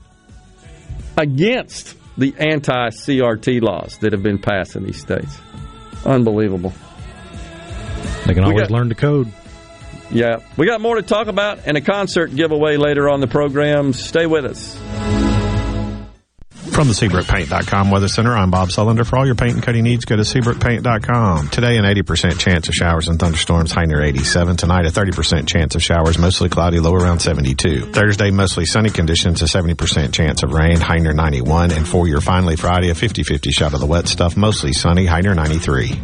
against 1.18 1.96
the 2.16 2.34
anti 2.38 2.88
CRT 2.88 3.60
laws 3.60 3.98
that 3.98 4.12
have 4.12 4.22
been 4.22 4.38
passed 4.38 4.76
in 4.76 4.84
these 4.84 5.00
states. 5.00 5.38
Unbelievable. 6.04 6.72
They 8.26 8.34
can 8.34 8.44
always 8.44 8.62
got- 8.62 8.70
learn 8.70 8.88
to 8.88 8.94
code. 8.94 9.30
Yeah. 10.10 10.36
We 10.56 10.66
got 10.66 10.80
more 10.80 10.94
to 10.94 11.02
talk 11.02 11.26
about 11.26 11.66
and 11.66 11.76
a 11.76 11.80
concert 11.80 12.34
giveaway 12.34 12.76
later 12.76 13.08
on 13.10 13.20
the 13.20 13.26
program. 13.26 13.92
Stay 13.92 14.26
with 14.26 14.44
us. 14.44 15.35
From 16.76 16.88
the 16.88 16.92
SeabrookPaint.com 16.92 17.90
Weather 17.90 18.06
Center, 18.06 18.36
I'm 18.36 18.50
Bob 18.50 18.68
Sullender. 18.68 19.06
For 19.06 19.16
all 19.16 19.24
your 19.24 19.34
paint 19.34 19.54
and 19.54 19.62
coating 19.62 19.84
needs, 19.84 20.04
go 20.04 20.14
to 20.14 20.24
SeabrookPaint.com. 20.24 21.48
Today, 21.48 21.78
an 21.78 21.86
80% 21.86 22.38
chance 22.38 22.68
of 22.68 22.74
showers 22.74 23.08
and 23.08 23.18
thunderstorms, 23.18 23.72
high 23.72 23.86
near 23.86 24.02
87. 24.02 24.58
Tonight, 24.58 24.84
a 24.84 24.90
30% 24.90 25.48
chance 25.48 25.74
of 25.74 25.82
showers, 25.82 26.18
mostly 26.18 26.50
cloudy, 26.50 26.78
low 26.78 26.92
around 26.92 27.20
72. 27.20 27.92
Thursday, 27.92 28.30
mostly 28.30 28.66
sunny 28.66 28.90
conditions, 28.90 29.40
a 29.40 29.46
70% 29.46 30.12
chance 30.12 30.42
of 30.42 30.52
rain, 30.52 30.78
high 30.78 30.98
near 30.98 31.14
91. 31.14 31.70
And 31.72 31.88
for 31.88 32.06
your 32.06 32.20
finally 32.20 32.56
Friday, 32.56 32.90
a 32.90 32.94
50-50 32.94 33.50
shot 33.52 33.72
of 33.72 33.80
the 33.80 33.86
wet 33.86 34.06
stuff, 34.06 34.36
mostly 34.36 34.74
sunny, 34.74 35.06
high 35.06 35.22
near 35.22 35.34
93. 35.34 35.98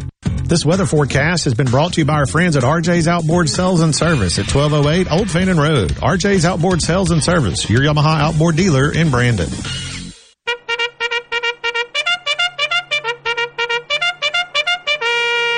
This 0.44 0.64
weather 0.64 0.86
forecast 0.86 1.44
has 1.44 1.52
been 1.52 1.68
brought 1.68 1.92
to 1.92 2.00
you 2.00 2.06
by 2.06 2.14
our 2.14 2.26
friends 2.26 2.56
at 2.56 2.62
RJ's 2.62 3.08
Outboard 3.08 3.50
Sales 3.50 3.82
and 3.82 3.94
Service 3.94 4.38
at 4.38 4.50
1208 4.50 5.12
Old 5.12 5.30
Fannin 5.30 5.58
Road. 5.58 5.90
RJ's 5.90 6.46
Outboard 6.46 6.80
Sales 6.80 7.10
and 7.10 7.22
Service, 7.22 7.68
your 7.68 7.82
Yamaha 7.82 8.22
outboard 8.22 8.56
dealer 8.56 8.90
in 8.90 9.10
Brandon. 9.10 9.50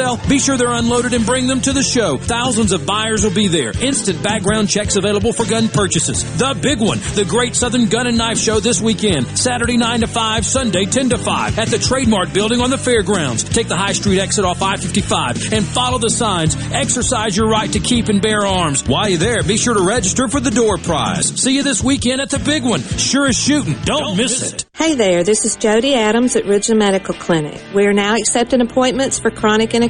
Sell? 0.00 0.20
Be 0.28 0.38
sure 0.38 0.56
they're 0.56 0.72
unloaded 0.72 1.12
and 1.12 1.26
bring 1.26 1.46
them 1.46 1.60
to 1.60 1.72
the 1.72 1.82
show. 1.82 2.16
Thousands 2.16 2.72
of 2.72 2.86
buyers 2.86 3.22
will 3.22 3.34
be 3.34 3.48
there. 3.48 3.72
Instant 3.80 4.22
background 4.22 4.68
checks 4.68 4.96
available 4.96 5.32
for 5.32 5.44
gun 5.44 5.68
purchases. 5.68 6.24
The 6.38 6.58
big 6.60 6.80
one, 6.80 6.98
the 7.14 7.26
Great 7.28 7.54
Southern 7.54 7.86
Gun 7.86 8.06
and 8.06 8.16
Knife 8.16 8.38
Show 8.38 8.60
this 8.60 8.80
weekend. 8.80 9.26
Saturday 9.38 9.76
9 9.76 10.00
to 10.00 10.06
5, 10.06 10.46
Sunday 10.46 10.84
10 10.86 11.10
to 11.10 11.18
5 11.18 11.58
at 11.58 11.68
the 11.68 11.78
Trademark 11.78 12.32
Building 12.32 12.60
on 12.60 12.70
the 12.70 12.78
Fairgrounds. 12.78 13.44
Take 13.44 13.68
the 13.68 13.76
High 13.76 13.92
Street 13.92 14.20
exit 14.20 14.44
off 14.44 14.62
I-55 14.62 15.52
and 15.52 15.66
follow 15.66 15.98
the 15.98 16.10
signs. 16.10 16.56
Exercise 16.72 17.36
your 17.36 17.48
right 17.48 17.70
to 17.72 17.80
keep 17.80 18.08
and 18.08 18.22
bear 18.22 18.46
arms. 18.46 18.86
While 18.86 19.08
you're 19.08 19.18
there, 19.18 19.42
be 19.42 19.58
sure 19.58 19.74
to 19.74 19.82
register 19.82 20.28
for 20.28 20.40
the 20.40 20.50
door 20.50 20.78
prize. 20.78 21.26
See 21.40 21.56
you 21.56 21.62
this 21.62 21.82
weekend 21.82 22.20
at 22.20 22.30
the 22.30 22.38
big 22.38 22.64
one. 22.64 22.80
Sure 22.80 23.26
as 23.26 23.36
shooting. 23.36 23.76
Don't, 23.84 24.16
miss 24.16 24.52
it. 24.52 24.64
Hey 24.74 24.94
there, 24.94 25.24
this 25.24 25.44
is 25.44 25.56
Jody 25.56 25.94
Adams 25.94 26.36
at 26.36 26.44
Ridgeland 26.44 26.78
Medical 26.78 27.14
Clinic. 27.14 27.60
We 27.74 27.86
are 27.86 27.92
now 27.92 28.16
accepting 28.16 28.62
appointments 28.62 29.18
for 29.18 29.30
chronic 29.30 29.74
and 29.74 29.89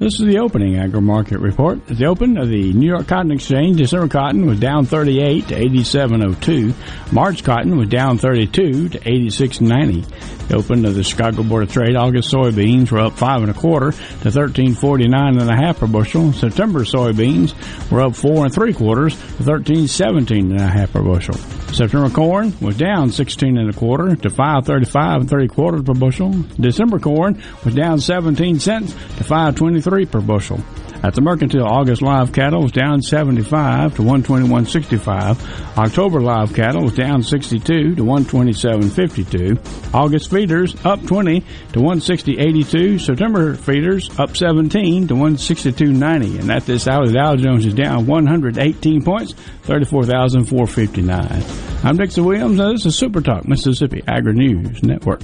This 0.00 0.18
is 0.18 0.26
the 0.26 0.38
opening 0.38 0.78
agri 0.78 1.02
market 1.02 1.40
report. 1.40 1.78
At 1.90 1.98
the 1.98 2.06
open 2.06 2.38
of 2.38 2.48
the 2.48 2.72
New 2.72 2.88
York 2.88 3.06
Cotton 3.06 3.30
Exchange, 3.32 3.76
December 3.76 4.08
cotton 4.08 4.46
was 4.46 4.58
down 4.58 4.86
38 4.86 5.48
to 5.48 5.54
87.02. 5.54 7.12
March 7.12 7.44
cotton 7.44 7.76
was 7.76 7.90
down 7.90 8.16
32 8.16 8.88
to 8.88 8.98
86.90. 8.98 10.39
The 10.50 10.56
open 10.56 10.84
of 10.84 10.96
the 10.96 11.04
Chicago 11.04 11.44
Board 11.44 11.62
of 11.62 11.72
Trade, 11.72 11.94
August 11.94 12.32
soybeans 12.32 12.90
were 12.90 12.98
up 12.98 13.12
five 13.12 13.40
and 13.42 13.52
a 13.52 13.54
quarter 13.54 13.92
to 13.92 14.28
13.49 14.30 15.40
and 15.40 15.48
a 15.48 15.54
half 15.54 15.78
per 15.78 15.86
bushel. 15.86 16.32
September 16.32 16.80
soybeans 16.80 17.54
were 17.88 18.00
up 18.00 18.16
four 18.16 18.44
and 18.46 18.52
three 18.52 18.72
quarters 18.72 19.14
to 19.14 19.44
13.17 19.44 20.50
and 20.50 20.60
a 20.60 20.66
half 20.66 20.92
per 20.92 21.04
bushel. 21.04 21.34
September 21.72 22.10
corn 22.10 22.52
was 22.60 22.76
down 22.76 23.12
16 23.12 23.58
and 23.58 23.70
a 23.70 23.72
quarter 23.72 24.16
to 24.16 24.28
5.35 24.28 25.20
and 25.20 25.30
three 25.30 25.46
quarters 25.46 25.84
per 25.84 25.94
bushel. 25.94 26.32
December 26.58 26.98
corn 26.98 27.40
was 27.64 27.76
down 27.76 28.00
17 28.00 28.58
cents 28.58 28.92
to 28.92 29.22
5.23 29.22 30.10
per 30.10 30.20
bushel. 30.20 30.58
At 31.02 31.14
the 31.14 31.22
mercantile, 31.22 31.64
August 31.66 32.02
live 32.02 32.30
cattle 32.30 32.62
was 32.62 32.72
down 32.72 33.00
75 33.00 33.96
to 33.96 34.02
121.65. 34.02 35.78
October 35.78 36.20
live 36.20 36.52
cattle 36.52 36.82
was 36.82 36.94
down 36.94 37.22
62 37.22 37.94
to 37.94 38.02
127.52. 38.02 39.94
August 39.94 40.30
feeders 40.30 40.76
up 40.84 41.02
20 41.06 41.40
to 41.40 41.78
160.82. 41.78 43.00
September 43.00 43.54
feeders 43.54 44.10
up 44.18 44.36
17 44.36 45.08
to 45.08 45.14
162.90. 45.14 46.40
And 46.40 46.52
at 46.52 46.66
this 46.66 46.86
hour, 46.86 47.06
the 47.06 47.14
Dow 47.14 47.34
Jones 47.34 47.64
is 47.64 47.72
down 47.72 48.04
118 48.06 49.02
points, 49.02 49.32
34,459. 49.62 51.42
I'm 51.82 51.96
Dixon 51.96 52.26
Williams, 52.26 52.60
and 52.60 52.74
this 52.74 52.84
is 52.84 52.94
Super 52.94 53.22
Talk 53.22 53.48
Mississippi 53.48 54.02
Agri 54.06 54.34
News 54.34 54.82
Network. 54.82 55.22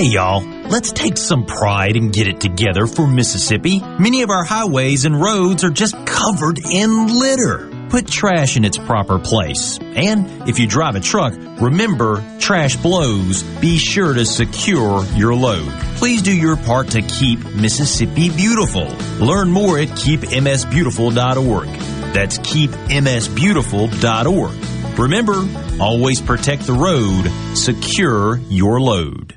Hey 0.00 0.06
y'all, 0.06 0.40
let's 0.70 0.92
take 0.92 1.18
some 1.18 1.44
pride 1.44 1.94
and 1.94 2.10
get 2.10 2.26
it 2.26 2.40
together 2.40 2.86
for 2.86 3.06
Mississippi. 3.06 3.80
Many 3.80 4.22
of 4.22 4.30
our 4.30 4.44
highways 4.44 5.04
and 5.04 5.20
roads 5.20 5.62
are 5.62 5.68
just 5.68 5.94
covered 6.06 6.58
in 6.58 7.18
litter. 7.18 7.68
Put 7.90 8.08
trash 8.08 8.56
in 8.56 8.64
its 8.64 8.78
proper 8.78 9.18
place. 9.18 9.78
And 9.78 10.48
if 10.48 10.58
you 10.58 10.66
drive 10.66 10.94
a 10.94 11.00
truck, 11.00 11.34
remember 11.60 12.24
trash 12.38 12.76
blows. 12.76 13.42
Be 13.60 13.76
sure 13.76 14.14
to 14.14 14.24
secure 14.24 15.04
your 15.16 15.34
load. 15.34 15.70
Please 15.96 16.22
do 16.22 16.34
your 16.34 16.56
part 16.56 16.88
to 16.92 17.02
keep 17.02 17.44
Mississippi 17.54 18.30
beautiful. 18.30 18.86
Learn 19.18 19.50
more 19.50 19.78
at 19.78 19.88
keepmsbeautiful.org. 19.88 21.68
That's 22.14 22.38
keepmsbeautiful.org. 22.38 24.98
Remember, 24.98 25.46
always 25.78 26.22
protect 26.22 26.66
the 26.66 26.72
road, 26.72 27.30
secure 27.54 28.38
your 28.48 28.80
load. 28.80 29.36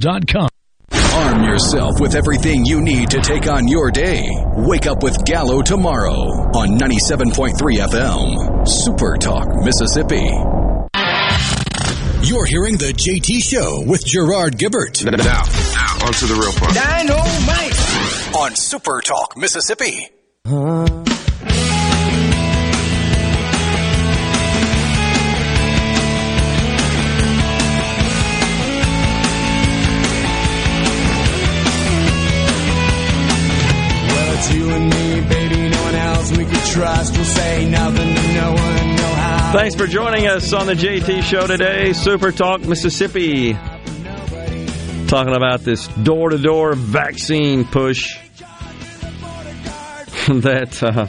bugfreegrains.com. 0.01 0.49
Arm 1.13 1.43
yourself 1.43 1.99
with 1.99 2.15
everything 2.15 2.65
you 2.65 2.81
need 2.81 3.09
to 3.11 3.21
take 3.21 3.47
on 3.47 3.67
your 3.67 3.91
day. 3.91 4.23
Wake 4.55 4.87
up 4.87 5.03
with 5.03 5.23
Gallo 5.25 5.61
tomorrow 5.61 6.13
on 6.55 6.77
97.3 6.77 7.53
FM. 7.55 8.67
Super 8.67 9.17
Talk, 9.17 9.47
Mississippi. 9.63 10.29
You're 12.23 12.45
hearing 12.45 12.77
the 12.77 12.93
JT 12.95 13.41
Show 13.41 13.83
with 13.85 14.05
Gerard 14.05 14.57
Gibert. 14.57 15.03
Now, 15.03 15.11
now, 15.17 16.05
on 16.05 16.13
to 16.13 16.25
the 16.27 16.37
real 16.39 16.53
part. 16.53 16.73
Dynamite! 16.75 18.35
On 18.35 18.55
Super 18.55 19.01
Talk, 19.01 19.35
Mississippi. 19.35 20.09
Well, 20.45 21.03
trust. 36.71 37.15
We'll 37.15 37.25
say 37.25 37.69
nothing 37.69 38.15
to 38.15 38.33
no 38.33 38.51
one, 38.51 38.57
how. 38.57 39.51
Thanks 39.51 39.75
for 39.75 39.87
joining 39.87 40.27
us 40.27 40.53
on 40.53 40.67
the 40.67 40.73
JT 40.73 41.23
Show 41.23 41.45
today, 41.45 41.91
Super 41.91 42.31
Talk 42.31 42.61
Mississippi. 42.61 43.53
Talking 45.07 45.35
about 45.35 45.61
this 45.61 45.89
door 45.89 46.29
to 46.29 46.37
door 46.37 46.73
vaccine 46.73 47.65
push 47.65 48.17
that 50.29 50.81
uh, 50.81 51.07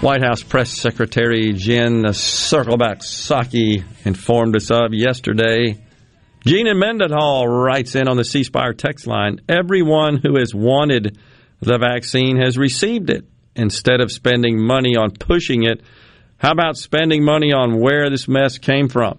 White 0.00 0.22
House 0.22 0.42
Press 0.42 0.72
Secretary 0.72 1.52
Jen 1.52 2.02
Circleback 2.06 3.02
Psaki 3.02 3.84
informed 4.04 4.56
us 4.56 4.72
of 4.72 4.92
yesterday. 4.92 5.80
Gina 6.44 6.74
Mendenhall 6.74 7.46
writes 7.46 7.94
in 7.94 8.08
on 8.08 8.16
the 8.16 8.24
C 8.24 8.42
Spire 8.42 8.72
text 8.72 9.06
line 9.06 9.40
Everyone 9.48 10.18
who 10.20 10.36
has 10.38 10.52
wanted 10.52 11.16
the 11.60 11.78
vaccine 11.78 12.40
has 12.40 12.58
received 12.58 13.10
it. 13.10 13.24
Instead 13.56 14.00
of 14.00 14.12
spending 14.12 14.58
money 14.60 14.96
on 14.96 15.10
pushing 15.10 15.64
it, 15.64 15.80
how 16.38 16.52
about 16.52 16.76
spending 16.76 17.24
money 17.24 17.52
on 17.52 17.80
where 17.80 18.10
this 18.10 18.28
mess 18.28 18.58
came 18.58 18.88
from? 18.88 19.18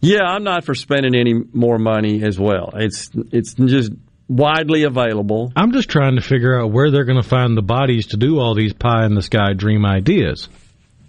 Yeah, 0.00 0.22
I'm 0.22 0.42
not 0.42 0.64
for 0.64 0.74
spending 0.74 1.14
any 1.14 1.34
more 1.52 1.78
money 1.78 2.24
as 2.24 2.38
well. 2.38 2.70
It's 2.74 3.10
it's 3.30 3.54
just 3.54 3.92
widely 4.28 4.82
available. 4.82 5.52
I'm 5.54 5.72
just 5.72 5.88
trying 5.88 6.16
to 6.16 6.22
figure 6.22 6.60
out 6.60 6.72
where 6.72 6.90
they're 6.90 7.04
going 7.04 7.22
to 7.22 7.28
find 7.28 7.56
the 7.56 7.62
bodies 7.62 8.08
to 8.08 8.16
do 8.16 8.38
all 8.38 8.54
these 8.54 8.72
pie 8.72 9.04
in 9.06 9.14
the 9.14 9.22
sky 9.22 9.52
dream 9.52 9.84
ideas. 9.86 10.48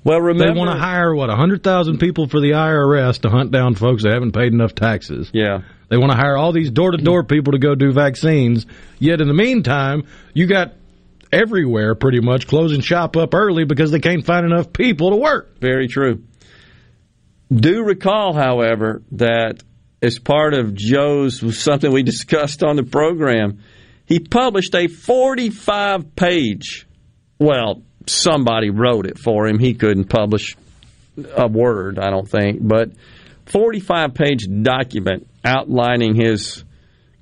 Well, 0.04 0.20
remember 0.20 0.54
they 0.54 0.60
want 0.60 0.72
to 0.72 0.78
hire 0.78 1.16
what 1.16 1.30
hundred 1.30 1.64
thousand 1.64 2.00
people 2.00 2.28
for 2.28 2.40
the 2.40 2.52
IRS 2.52 3.22
to 3.22 3.30
hunt 3.30 3.52
down 3.52 3.76
folks 3.76 4.04
that 4.04 4.14
haven't 4.14 4.34
paid 4.34 4.52
enough 4.52 4.76
taxes. 4.76 5.32
Yeah, 5.34 5.62
they 5.90 5.98
want 5.98 6.12
to 6.12 6.18
hire 6.18 6.38
all 6.38 6.52
these 6.52 6.70
door 6.70 6.92
to 6.92 6.98
door 6.98 7.24
people 7.24 7.54
to 7.54 7.60
go 7.60 7.74
do 7.74 7.94
vaccines. 7.94 8.66
Yet 9.00 9.22
in 9.22 9.28
the 9.28 9.34
meantime, 9.34 10.04
you 10.34 10.46
got 10.46 10.74
everywhere 11.34 11.96
pretty 11.96 12.22
much 12.22 12.48
closing 12.48 12.82
shop 12.82 13.18
up 13.18 13.34
early 13.34 13.66
because 13.66 13.92
they 13.92 14.00
can't 14.00 14.26
find 14.26 14.46
enough 14.46 14.72
people 14.72 15.10
to 15.10 15.16
work. 15.18 15.60
Very 15.60 15.88
true. 15.88 16.24
Do 17.52 17.84
recall, 17.84 18.34
however, 18.34 19.02
that 19.14 19.64
as 20.02 20.20
part 20.20 20.54
of 20.54 20.74
Joe's 20.76 21.58
something 21.58 21.92
we 21.92 22.04
discussed 22.14 22.64
on 22.64 22.76
the 22.76 22.84
program, 22.84 23.60
he 24.06 24.20
published 24.20 24.76
a 24.76 24.88
45 24.88 26.16
page, 26.16 26.88
well, 27.40 27.82
somebody 28.06 28.70
wrote 28.70 29.06
it 29.06 29.18
for 29.18 29.48
him. 29.48 29.60
He 29.60 29.74
couldn't 29.74 30.10
publish 30.10 30.56
a 31.36 31.48
word, 31.48 32.00
I 32.00 32.10
don't 32.10 32.30
think, 32.30 32.60
but 32.62 32.92
45 33.48 34.14
page 34.14 34.48
document 34.62 35.28
outlining 35.46 36.16
his 36.16 36.64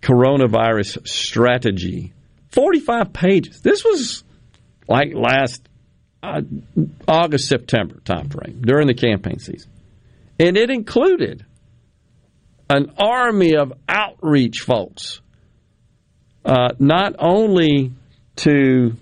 coronavirus 0.01 1.07
strategy 1.07 2.13
45 2.51 3.13
pages. 3.13 3.61
This 3.61 3.83
was 3.83 4.23
like 4.87 5.13
last 5.13 5.67
uh, 6.23 6.41
August, 7.07 7.47
September 7.47 7.95
timeframe 8.03 8.61
during 8.65 8.87
the 8.87 8.93
campaign 8.93 9.39
season. 9.39 9.71
And 10.39 10.57
it 10.57 10.69
included 10.69 11.45
an 12.69 12.93
army 12.97 13.55
of 13.55 13.73
outreach 13.87 14.61
folks, 14.61 15.21
uh, 16.45 16.69
not 16.79 17.15
only 17.19 17.91
to 18.37 18.93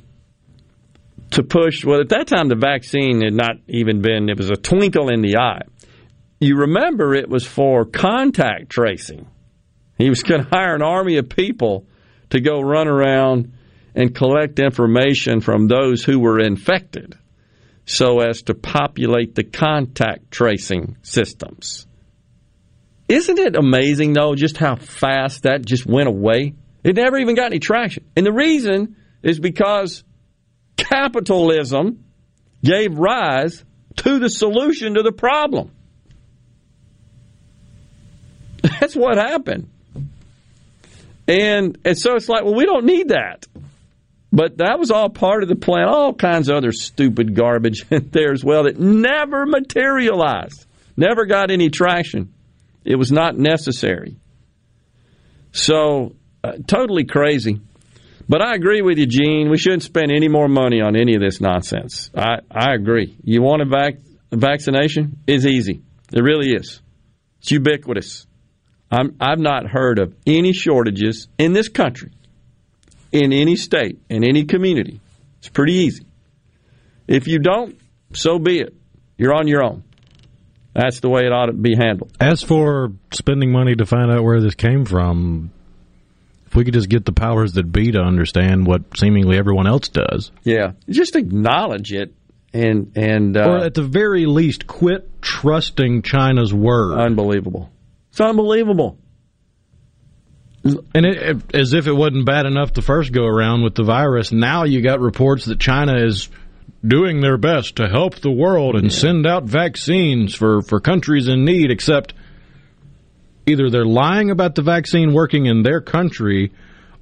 to 1.31 1.43
push. 1.43 1.85
Well, 1.85 2.01
at 2.01 2.09
that 2.09 2.27
time, 2.27 2.47
the 2.47 2.55
vaccine 2.55 3.21
had 3.21 3.33
not 3.33 3.57
even 3.67 4.01
been. 4.01 4.29
It 4.29 4.37
was 4.37 4.49
a 4.49 4.55
twinkle 4.55 5.09
in 5.09 5.21
the 5.21 5.37
eye. 5.37 5.61
You 6.39 6.57
remember, 6.57 7.13
it 7.13 7.29
was 7.29 7.45
for 7.45 7.85
contact 7.85 8.69
tracing. 8.69 9.27
He 9.97 10.09
was 10.09 10.23
going 10.23 10.43
to 10.45 10.49
hire 10.49 10.75
an 10.75 10.81
army 10.81 11.17
of 11.17 11.29
people 11.29 11.85
to 12.29 12.39
go 12.39 12.61
run 12.61 12.87
around 12.87 13.53
and 13.95 14.13
collect 14.13 14.59
information 14.59 15.41
from 15.41 15.67
those 15.67 16.03
who 16.03 16.19
were 16.19 16.39
infected 16.39 17.17
so 17.85 18.19
as 18.19 18.43
to 18.43 18.53
populate 18.53 19.35
the 19.35 19.43
contact 19.43 20.29
tracing 20.31 20.97
systems. 21.01 21.87
Isn't 23.07 23.39
it 23.39 23.55
amazing, 23.55 24.13
though, 24.13 24.35
just 24.35 24.57
how 24.57 24.75
fast 24.75 25.43
that 25.43 25.65
just 25.65 25.87
went 25.87 26.07
away? 26.07 26.53
It 26.83 26.95
never 26.95 27.17
even 27.17 27.35
got 27.35 27.47
any 27.47 27.59
traction. 27.59 28.05
And 28.15 28.25
the 28.25 28.31
reason 28.31 28.95
is 29.23 29.39
because 29.39 30.03
capitalism 30.77 32.05
gave 32.63 32.97
rise 32.97 33.65
to 33.97 34.19
the 34.19 34.29
solution 34.29 34.93
to 34.93 35.01
the 35.01 35.11
problem. 35.11 35.71
That's 38.79 38.95
what 38.95 39.17
happened. 39.17 39.69
And, 41.29 41.77
and 41.85 41.97
so 41.97 42.15
it's 42.15 42.27
like, 42.27 42.43
well, 42.43 42.55
we 42.55 42.65
don't 42.65 42.85
need 42.85 43.09
that. 43.09 43.45
But 44.31 44.57
that 44.57 44.79
was 44.79 44.89
all 44.89 45.09
part 45.09 45.43
of 45.43 45.49
the 45.49 45.55
plan. 45.55 45.87
All 45.87 46.13
kinds 46.13 46.49
of 46.49 46.57
other 46.57 46.71
stupid 46.71 47.35
garbage 47.35 47.85
in 47.91 48.09
there 48.09 48.31
as 48.31 48.43
well 48.43 48.63
that 48.63 48.79
never 48.79 49.45
materialized, 49.45 50.65
never 50.97 51.25
got 51.25 51.51
any 51.51 51.69
traction. 51.69 52.33
It 52.83 52.95
was 52.95 53.11
not 53.11 53.37
necessary. 53.37 54.17
So, 55.51 56.15
uh, 56.43 56.53
totally 56.67 57.05
crazy. 57.05 57.61
But 58.27 58.41
I 58.41 58.55
agree 58.55 58.81
with 58.81 58.97
you, 58.97 59.07
Gene. 59.07 59.49
We 59.49 59.57
shouldn't 59.57 59.83
spend 59.83 60.11
any 60.11 60.27
more 60.27 60.47
money 60.47 60.81
on 60.81 60.95
any 60.95 61.15
of 61.15 61.21
this 61.21 61.41
nonsense. 61.41 62.09
I, 62.15 62.39
I 62.49 62.73
agree. 62.73 63.15
You 63.23 63.41
want 63.41 63.63
a, 63.63 63.65
vac- 63.65 64.01
a 64.31 64.37
vaccination? 64.37 65.17
It's 65.27 65.45
easy. 65.45 65.81
It 66.13 66.21
really 66.21 66.53
is. 66.53 66.81
It's 67.39 67.51
ubiquitous. 67.51 68.27
I'm, 68.91 69.15
I've 69.19 69.39
not 69.39 69.67
heard 69.67 69.99
of 69.99 70.15
any 70.25 70.53
shortages 70.53 71.27
in 71.37 71.53
this 71.53 71.69
country, 71.69 72.11
in 73.11 73.33
any 73.33 73.55
state, 73.55 73.99
in 74.09 74.23
any 74.23 74.45
community. 74.45 74.99
It's 75.39 75.49
pretty 75.49 75.73
easy. 75.73 76.05
If 77.07 77.27
you 77.27 77.39
don't, 77.39 77.79
so 78.13 78.39
be 78.39 78.59
it. 78.59 78.75
You're 79.17 79.33
on 79.33 79.47
your 79.47 79.63
own. 79.63 79.83
That's 80.73 80.99
the 80.99 81.09
way 81.09 81.25
it 81.25 81.31
ought 81.31 81.47
to 81.47 81.53
be 81.53 81.75
handled. 81.75 82.15
As 82.19 82.41
for 82.41 82.93
spending 83.11 83.51
money 83.51 83.75
to 83.75 83.85
find 83.85 84.11
out 84.11 84.23
where 84.23 84.39
this 84.39 84.55
came 84.55 84.85
from, 84.85 85.51
if 86.47 86.55
we 86.55 86.63
could 86.63 86.73
just 86.73 86.89
get 86.89 87.05
the 87.05 87.11
powers 87.11 87.53
that 87.53 87.71
be 87.71 87.91
to 87.91 87.99
understand 87.99 88.65
what 88.65 88.81
seemingly 88.97 89.37
everyone 89.37 89.67
else 89.67 89.87
does. 89.89 90.31
Yeah, 90.43 90.71
just 90.89 91.15
acknowledge 91.15 91.91
it 91.91 92.13
and 92.53 92.91
and 92.95 93.37
uh, 93.37 93.49
or 93.49 93.57
at 93.65 93.73
the 93.73 93.83
very 93.83 94.25
least 94.25 94.67
quit 94.67 95.21
trusting 95.21 96.01
China's 96.01 96.53
word. 96.53 96.97
Unbelievable. 96.97 97.69
It's 98.19 98.27
unbelievable. 98.27 98.97
And 100.65 101.05
it, 101.05 101.21
it, 101.21 101.55
as 101.55 101.71
if 101.71 101.87
it 101.87 101.93
wasn't 101.93 102.25
bad 102.25 102.45
enough 102.45 102.73
the 102.73 102.81
first 102.81 103.13
go 103.13 103.23
around 103.23 103.63
with 103.63 103.75
the 103.75 103.83
virus, 103.83 104.33
now 104.33 104.65
you 104.65 104.81
got 104.81 104.99
reports 104.99 105.45
that 105.45 105.57
China 105.57 106.05
is 106.05 106.27
doing 106.85 107.21
their 107.21 107.37
best 107.37 107.77
to 107.77 107.87
help 107.87 108.15
the 108.15 108.29
world 108.29 108.75
and 108.75 108.91
yeah. 108.91 108.97
send 108.97 109.25
out 109.25 109.45
vaccines 109.45 110.35
for, 110.35 110.61
for 110.61 110.81
countries 110.81 111.29
in 111.29 111.45
need, 111.45 111.71
except 111.71 112.13
either 113.45 113.69
they're 113.69 113.85
lying 113.85 114.31
about 114.31 114.53
the 114.53 114.63
vaccine 114.63 115.13
working 115.13 115.45
in 115.45 115.63
their 115.63 115.79
country 115.79 116.51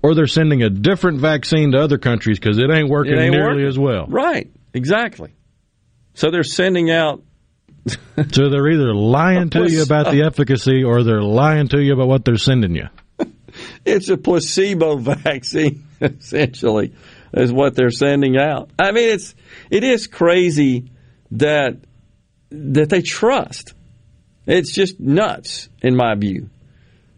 or 0.04 0.14
they're 0.14 0.28
sending 0.28 0.62
a 0.62 0.70
different 0.70 1.20
vaccine 1.20 1.72
to 1.72 1.80
other 1.80 1.98
countries 1.98 2.38
because 2.38 2.60
it 2.60 2.70
ain't 2.72 2.90
working 2.90 3.14
it 3.14 3.20
ain't 3.20 3.32
nearly 3.32 3.64
working. 3.64 3.68
as 3.68 3.80
well. 3.80 4.06
Right, 4.06 4.52
exactly. 4.72 5.34
So 6.14 6.30
they're 6.30 6.44
sending 6.44 6.92
out. 6.92 7.24
so 8.32 8.50
they're 8.50 8.70
either 8.70 8.94
lying 8.94 9.50
to 9.52 9.72
you 9.72 9.84
about 9.84 10.12
the 10.12 10.22
efficacy 10.26 10.84
or 10.84 11.04
they're 11.04 11.22
lying 11.22 11.68
to 11.70 11.82
you 11.82 11.94
about 11.94 12.08
what 12.08 12.26
they're 12.26 12.38
sending 12.38 12.76
you. 12.76 12.88
it's 13.86 14.10
a 14.10 14.18
placebo 14.18 14.98
vaccine, 14.98 15.86
essentially, 16.02 16.94
is 17.34 17.52
what 17.52 17.76
they're 17.76 17.92
sending 17.92 18.38
out. 18.38 18.70
I 18.78 18.92
mean, 18.92 19.10
it's 19.10 19.36
it 19.70 19.84
is 19.84 20.08
crazy 20.08 20.92
that 21.32 21.78
that 22.50 22.90
they 22.90 23.02
trust 23.02 23.74
it's 24.48 24.72
just 24.72 25.00
nuts, 25.00 25.68
in 25.82 25.96
my 25.96 26.16
view. 26.16 26.50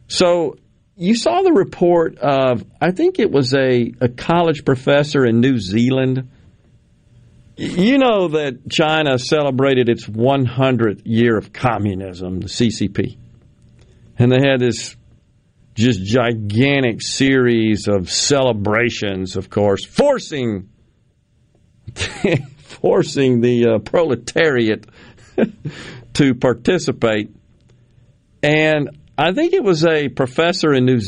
So 0.08 0.58
you 0.98 1.16
saw 1.16 1.44
the 1.44 1.54
report 1.54 2.18
of, 2.18 2.66
I 2.82 2.92
think 2.92 3.20
it 3.20 3.32
was 3.32 3.54
a, 3.54 3.94
a 4.02 4.10
college 4.10 4.66
professor 4.66 5.24
in 5.24 5.40
New 5.40 5.60
Zealand. 5.60 6.32
You 7.62 7.98
know 7.98 8.30
that 8.30 8.70
China 8.70 9.20
celebrated 9.20 9.90
its 9.90 10.08
100th 10.08 11.02
year 11.04 11.38
of 11.38 11.52
communism, 11.52 12.40
the 12.40 12.48
CCP. 12.48 13.18
And 14.18 14.32
they 14.32 14.40
had 14.40 14.62
this 14.62 14.96
just 15.76 16.02
gigantic 16.02 17.02
series 17.02 17.90
of 17.90 18.10
celebrations, 18.10 19.36
of 19.36 19.50
course, 19.50 19.84
forcing 19.84 20.70
forcing 22.62 23.42
the 23.42 23.68
uh, 23.68 23.80
proletariat 23.80 24.86
to 26.14 26.36
participate. 26.36 27.36
And 28.42 28.90
I 29.18 29.34
think 29.34 29.52
it 29.52 29.66
was 29.66 29.86
a 29.86 30.08
professor 30.08 30.74
in 30.74 30.86
New, 30.86 31.02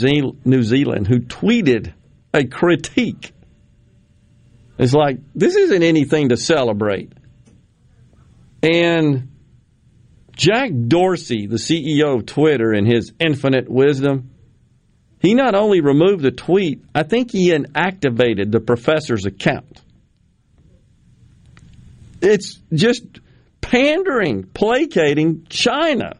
New 0.43 0.63
Zealand 0.63 1.07
who 1.07 1.19
tweeted 1.21 1.93
a 2.33 2.43
critique. 2.43 3.31
It's 4.81 4.93
like, 4.93 5.19
this 5.35 5.55
isn't 5.55 5.83
anything 5.83 6.29
to 6.29 6.37
celebrate. 6.37 7.13
And 8.63 9.29
Jack 10.35 10.71
Dorsey, 10.87 11.45
the 11.45 11.57
CEO 11.57 12.17
of 12.17 12.25
Twitter, 12.25 12.73
in 12.73 12.87
his 12.87 13.13
infinite 13.19 13.69
wisdom, 13.69 14.31
he 15.19 15.35
not 15.35 15.53
only 15.53 15.81
removed 15.81 16.23
the 16.23 16.31
tweet, 16.31 16.83
I 16.95 17.03
think 17.03 17.31
he 17.31 17.51
inactivated 17.51 18.51
the 18.51 18.59
professor's 18.59 19.27
account. 19.27 19.81
It's 22.19 22.59
just 22.73 23.03
pandering, 23.61 24.45
placating 24.45 25.45
China 25.47 26.17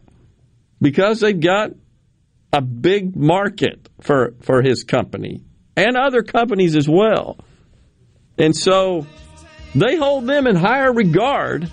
because 0.80 1.18
they've 1.18 1.38
got 1.38 1.70
a 2.52 2.60
big 2.60 3.16
market 3.16 3.88
for 4.00 4.34
for 4.42 4.62
his 4.62 4.84
company 4.84 5.42
and 5.76 5.96
other 5.96 6.22
companies 6.22 6.76
as 6.76 6.88
well. 6.88 7.38
And 8.38 8.56
so 8.56 9.06
they 9.74 9.96
hold 9.96 10.26
them 10.26 10.46
in 10.46 10.56
higher 10.56 10.92
regard. 10.92 11.70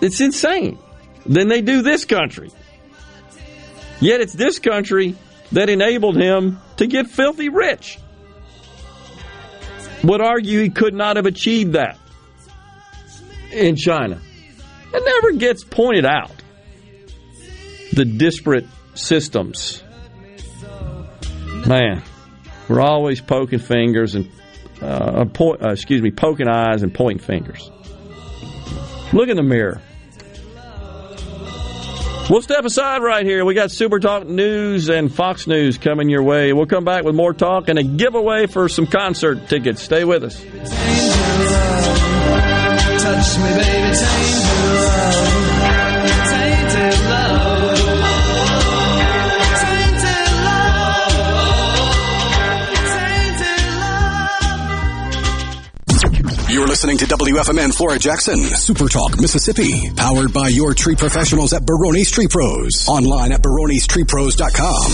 It's 0.00 0.20
insane 0.20 0.78
than 1.26 1.48
they 1.48 1.60
do 1.60 1.82
this 1.82 2.04
country. 2.04 2.50
Yet 4.00 4.20
it's 4.20 4.32
this 4.32 4.58
country 4.58 5.14
that 5.52 5.68
enabled 5.68 6.16
him 6.16 6.58
to 6.78 6.86
get 6.86 7.08
filthy 7.08 7.48
rich. 7.48 7.98
Would 10.02 10.22
argue 10.22 10.62
he 10.62 10.70
could 10.70 10.94
not 10.94 11.16
have 11.16 11.26
achieved 11.26 11.74
that 11.74 11.98
in 13.52 13.76
China. 13.76 14.20
It 14.92 15.02
never 15.04 15.32
gets 15.32 15.62
pointed 15.62 16.06
out. 16.06 16.32
The 17.92 18.04
disparate 18.04 18.66
systems. 18.94 19.82
Man, 21.66 22.02
we're 22.68 22.80
always 22.80 23.20
poking 23.20 23.58
fingers 23.58 24.14
and 24.14 24.30
uh, 24.82 25.24
uh, 25.38 25.70
excuse 25.70 26.02
me, 26.02 26.10
poking 26.10 26.48
eyes 26.48 26.82
and 26.82 26.92
pointing 26.92 27.24
fingers. 27.24 27.70
Look 29.12 29.28
in 29.28 29.36
the 29.36 29.42
mirror. 29.42 29.80
We'll 32.30 32.42
step 32.42 32.64
aside 32.64 33.02
right 33.02 33.26
here. 33.26 33.44
We 33.44 33.54
got 33.54 33.72
Super 33.72 33.98
Talk 33.98 34.24
News 34.24 34.88
and 34.88 35.12
Fox 35.12 35.48
News 35.48 35.78
coming 35.78 36.08
your 36.08 36.22
way. 36.22 36.52
We'll 36.52 36.66
come 36.66 36.84
back 36.84 37.02
with 37.02 37.16
more 37.16 37.34
talk 37.34 37.68
and 37.68 37.76
a 37.76 37.82
giveaway 37.82 38.46
for 38.46 38.68
some 38.68 38.86
concert 38.86 39.48
tickets. 39.48 39.82
Stay 39.82 40.04
with 40.04 40.22
us. 40.22 40.40
Listening 56.80 56.96
to 56.96 57.04
WFMN 57.14 57.76
Flora 57.76 57.98
Jackson, 57.98 58.38
Super 58.38 58.88
Talk, 58.88 59.20
Mississippi, 59.20 59.90
powered 59.96 60.32
by 60.32 60.48
your 60.48 60.72
tree 60.72 60.96
professionals 60.96 61.52
at 61.52 61.66
Barone's 61.66 62.10
Tree 62.10 62.26
Pros. 62.26 62.88
Online 62.88 63.32
at 63.32 63.42
baronestreepros.com. 63.42 64.90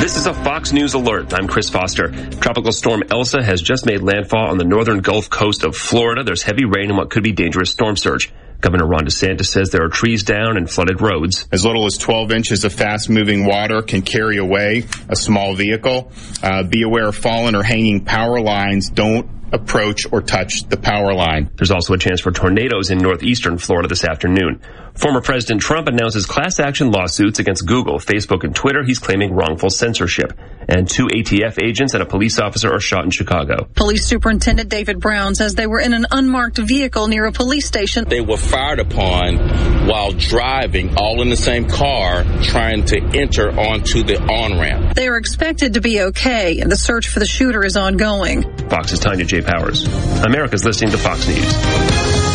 This 0.00 0.16
is 0.16 0.26
a 0.26 0.34
Fox 0.34 0.70
News 0.70 0.94
alert. 0.94 1.34
I'm 1.34 1.48
Chris 1.48 1.68
Foster. 1.68 2.12
Tropical 2.36 2.70
storm 2.70 3.02
Elsa 3.10 3.42
has 3.42 3.60
just 3.60 3.86
made 3.86 4.02
landfall 4.02 4.50
on 4.50 4.56
the 4.56 4.64
northern 4.64 5.00
Gulf 5.00 5.28
Coast 5.28 5.64
of 5.64 5.76
Florida. 5.76 6.22
There's 6.22 6.44
heavy 6.44 6.64
rain 6.64 6.90
and 6.90 6.96
what 6.96 7.10
could 7.10 7.24
be 7.24 7.32
dangerous 7.32 7.72
storm 7.72 7.96
surge. 7.96 8.32
Governor 8.60 8.86
Ron 8.86 9.06
DeSantis 9.06 9.46
says 9.46 9.70
there 9.70 9.84
are 9.84 9.88
trees 9.88 10.22
down 10.22 10.56
and 10.56 10.70
flooded 10.70 11.00
roads. 11.00 11.48
As 11.50 11.64
little 11.64 11.86
as 11.86 11.96
12 11.96 12.32
inches 12.32 12.64
of 12.64 12.72
fast 12.72 13.08
moving 13.08 13.46
water 13.46 13.82
can 13.82 14.02
carry 14.02 14.36
away 14.36 14.84
a 15.08 15.16
small 15.16 15.54
vehicle. 15.54 16.12
Uh, 16.42 16.62
be 16.62 16.82
aware 16.82 17.08
of 17.08 17.16
fallen 17.16 17.54
or 17.54 17.62
hanging 17.62 18.04
power 18.04 18.40
lines. 18.40 18.90
Don't 18.90 19.39
approach 19.52 20.06
or 20.10 20.20
touch 20.20 20.68
the 20.68 20.76
power 20.76 21.12
line. 21.12 21.50
There's 21.56 21.70
also 21.70 21.94
a 21.94 21.98
chance 21.98 22.20
for 22.20 22.30
tornadoes 22.30 22.90
in 22.90 22.98
northeastern 22.98 23.58
Florida 23.58 23.88
this 23.88 24.04
afternoon. 24.04 24.60
Former 24.94 25.20
President 25.20 25.62
Trump 25.62 25.88
announces 25.88 26.26
class 26.26 26.58
action 26.60 26.90
lawsuits 26.90 27.38
against 27.38 27.66
Google, 27.66 27.98
Facebook, 27.98 28.44
and 28.44 28.54
Twitter. 28.54 28.82
He's 28.84 28.98
claiming 28.98 29.32
wrongful 29.32 29.70
censorship. 29.70 30.38
And 30.68 30.88
two 30.88 31.06
ATF 31.06 31.62
agents 31.62 31.94
and 31.94 32.02
a 32.02 32.06
police 32.06 32.38
officer 32.38 32.72
are 32.72 32.80
shot 32.80 33.04
in 33.04 33.10
Chicago. 33.10 33.66
Police 33.74 34.06
Superintendent 34.06 34.68
David 34.68 35.00
Brown 35.00 35.34
says 35.34 35.54
they 35.54 35.66
were 35.66 35.80
in 35.80 35.94
an 35.94 36.06
unmarked 36.10 36.58
vehicle 36.58 37.08
near 37.08 37.24
a 37.24 37.32
police 37.32 37.66
station. 37.66 38.04
They 38.08 38.20
were 38.20 38.36
fired 38.36 38.78
upon 38.78 39.38
while 39.88 40.12
driving, 40.12 40.96
all 40.96 41.22
in 41.22 41.30
the 41.30 41.36
same 41.36 41.68
car, 41.68 42.24
trying 42.42 42.84
to 42.86 43.00
enter 43.14 43.50
onto 43.50 44.04
the 44.04 44.20
on 44.20 44.60
ramp. 44.60 44.94
They 44.94 45.08
are 45.08 45.16
expected 45.16 45.74
to 45.74 45.80
be 45.80 46.02
okay, 46.02 46.60
and 46.60 46.70
the 46.70 46.76
search 46.76 47.08
for 47.08 47.18
the 47.18 47.26
shooter 47.26 47.64
is 47.64 47.76
ongoing. 47.76 48.42
Fox's 48.68 48.98
Tanya 48.98 49.24
J. 49.24 49.39
Powers. 49.42 49.86
America's 50.24 50.64
listening 50.64 50.90
to 50.92 50.98
Fox 50.98 51.26
News. 51.26 52.29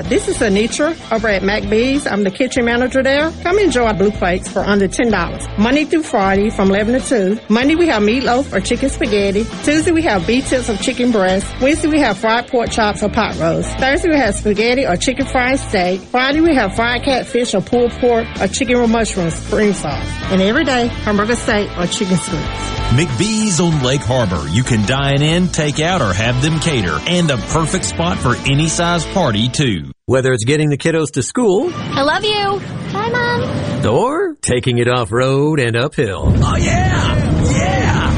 Hi, 0.00 0.08
this 0.08 0.28
is 0.28 0.38
Anitra 0.38 0.96
over 1.12 1.28
at 1.28 1.42
McBee's. 1.42 2.06
I'm 2.06 2.24
the 2.24 2.30
kitchen 2.30 2.64
manager 2.64 3.02
there. 3.02 3.30
Come 3.42 3.58
enjoy 3.58 3.92
blue 3.92 4.10
plates 4.10 4.50
for 4.50 4.60
under 4.60 4.88
$10. 4.88 5.58
Monday 5.58 5.84
through 5.84 6.04
Friday 6.04 6.48
from 6.48 6.70
11 6.70 6.98
to 6.98 7.36
2. 7.36 7.40
Monday 7.52 7.74
we 7.74 7.86
have 7.88 8.02
meatloaf 8.02 8.50
or 8.50 8.62
chicken 8.62 8.88
spaghetti. 8.88 9.44
Tuesday 9.62 9.90
we 9.92 10.00
have 10.00 10.26
beef 10.26 10.48
tips 10.48 10.70
or 10.70 10.78
chicken 10.78 11.12
breast. 11.12 11.46
Wednesday 11.60 11.88
we 11.88 11.98
have 12.00 12.16
fried 12.16 12.48
pork 12.48 12.70
chops 12.70 13.02
or 13.02 13.10
pot 13.10 13.36
roast. 13.38 13.68
Thursday 13.76 14.08
we 14.08 14.16
have 14.16 14.34
spaghetti 14.34 14.86
or 14.86 14.96
chicken 14.96 15.26
fried 15.26 15.58
steak. 15.58 16.00
Friday 16.00 16.40
we 16.40 16.54
have 16.54 16.74
fried 16.74 17.02
catfish 17.02 17.52
or 17.52 17.60
pulled 17.60 17.90
pork 17.92 18.26
or 18.40 18.48
chicken 18.48 18.80
with 18.80 18.90
mushrooms, 18.90 19.38
cream 19.50 19.74
sauce. 19.74 20.08
And 20.32 20.40
every 20.40 20.64
day, 20.64 20.86
hamburger 20.86 21.36
steak 21.36 21.68
or 21.76 21.86
chicken 21.86 22.16
strips. 22.16 22.80
McBee's 22.90 23.60
on 23.60 23.82
Lake 23.82 24.00
Harbor. 24.00 24.48
You 24.48 24.64
can 24.64 24.84
dine 24.86 25.22
in, 25.22 25.48
take 25.48 25.78
out, 25.78 26.00
or 26.00 26.12
have 26.12 26.40
them 26.42 26.58
cater. 26.58 26.98
And 27.06 27.30
a 27.30 27.36
perfect 27.36 27.84
spot 27.84 28.18
for 28.18 28.34
any 28.50 28.66
size 28.66 29.04
party, 29.06 29.48
too. 29.48 29.89
Whether 30.10 30.32
it's 30.32 30.44
getting 30.44 30.70
the 30.70 30.76
kiddos 30.76 31.12
to 31.12 31.22
school 31.22 31.70
I 31.72 32.02
love 32.02 32.24
you. 32.24 32.58
Bye, 32.92 33.10
Mom. 33.10 33.86
or 33.86 34.34
taking 34.40 34.78
it 34.78 34.88
off 34.88 35.12
road 35.12 35.60
and 35.60 35.76
uphill. 35.76 36.32
Oh 36.34 36.56
yeah! 36.56 37.52
Yeah! 37.52 38.10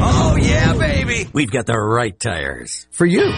oh 0.02 0.36
yeah, 0.42 0.74
baby! 0.76 1.30
We've 1.32 1.52
got 1.52 1.66
the 1.66 1.78
right 1.78 2.18
tires 2.18 2.88
for 2.90 3.06
you. 3.06 3.30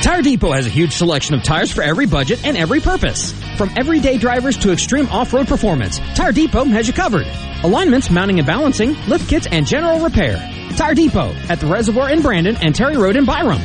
Tire 0.00 0.22
Depot 0.22 0.52
has 0.52 0.66
a 0.66 0.70
huge 0.70 0.92
selection 0.92 1.34
of 1.34 1.42
tires 1.42 1.70
for 1.70 1.82
every 1.82 2.06
budget 2.06 2.46
and 2.46 2.56
every 2.56 2.80
purpose. 2.80 3.34
From 3.58 3.68
everyday 3.76 4.16
drivers 4.16 4.56
to 4.60 4.72
extreme 4.72 5.06
off-road 5.08 5.48
performance, 5.48 5.98
Tire 6.14 6.32
Depot 6.32 6.64
has 6.64 6.86
you 6.88 6.94
covered. 6.94 7.26
Alignments, 7.62 8.08
mounting 8.08 8.38
and 8.38 8.46
balancing, 8.46 8.94
lift 9.06 9.28
kits, 9.28 9.46
and 9.50 9.66
general 9.66 10.00
repair. 10.02 10.36
Tire 10.78 10.94
Depot 10.94 11.34
at 11.50 11.60
the 11.60 11.66
Reservoir 11.66 12.08
in 12.08 12.22
Brandon 12.22 12.56
and 12.62 12.74
Terry 12.74 12.96
Road 12.96 13.16
in 13.16 13.26
Byram. 13.26 13.60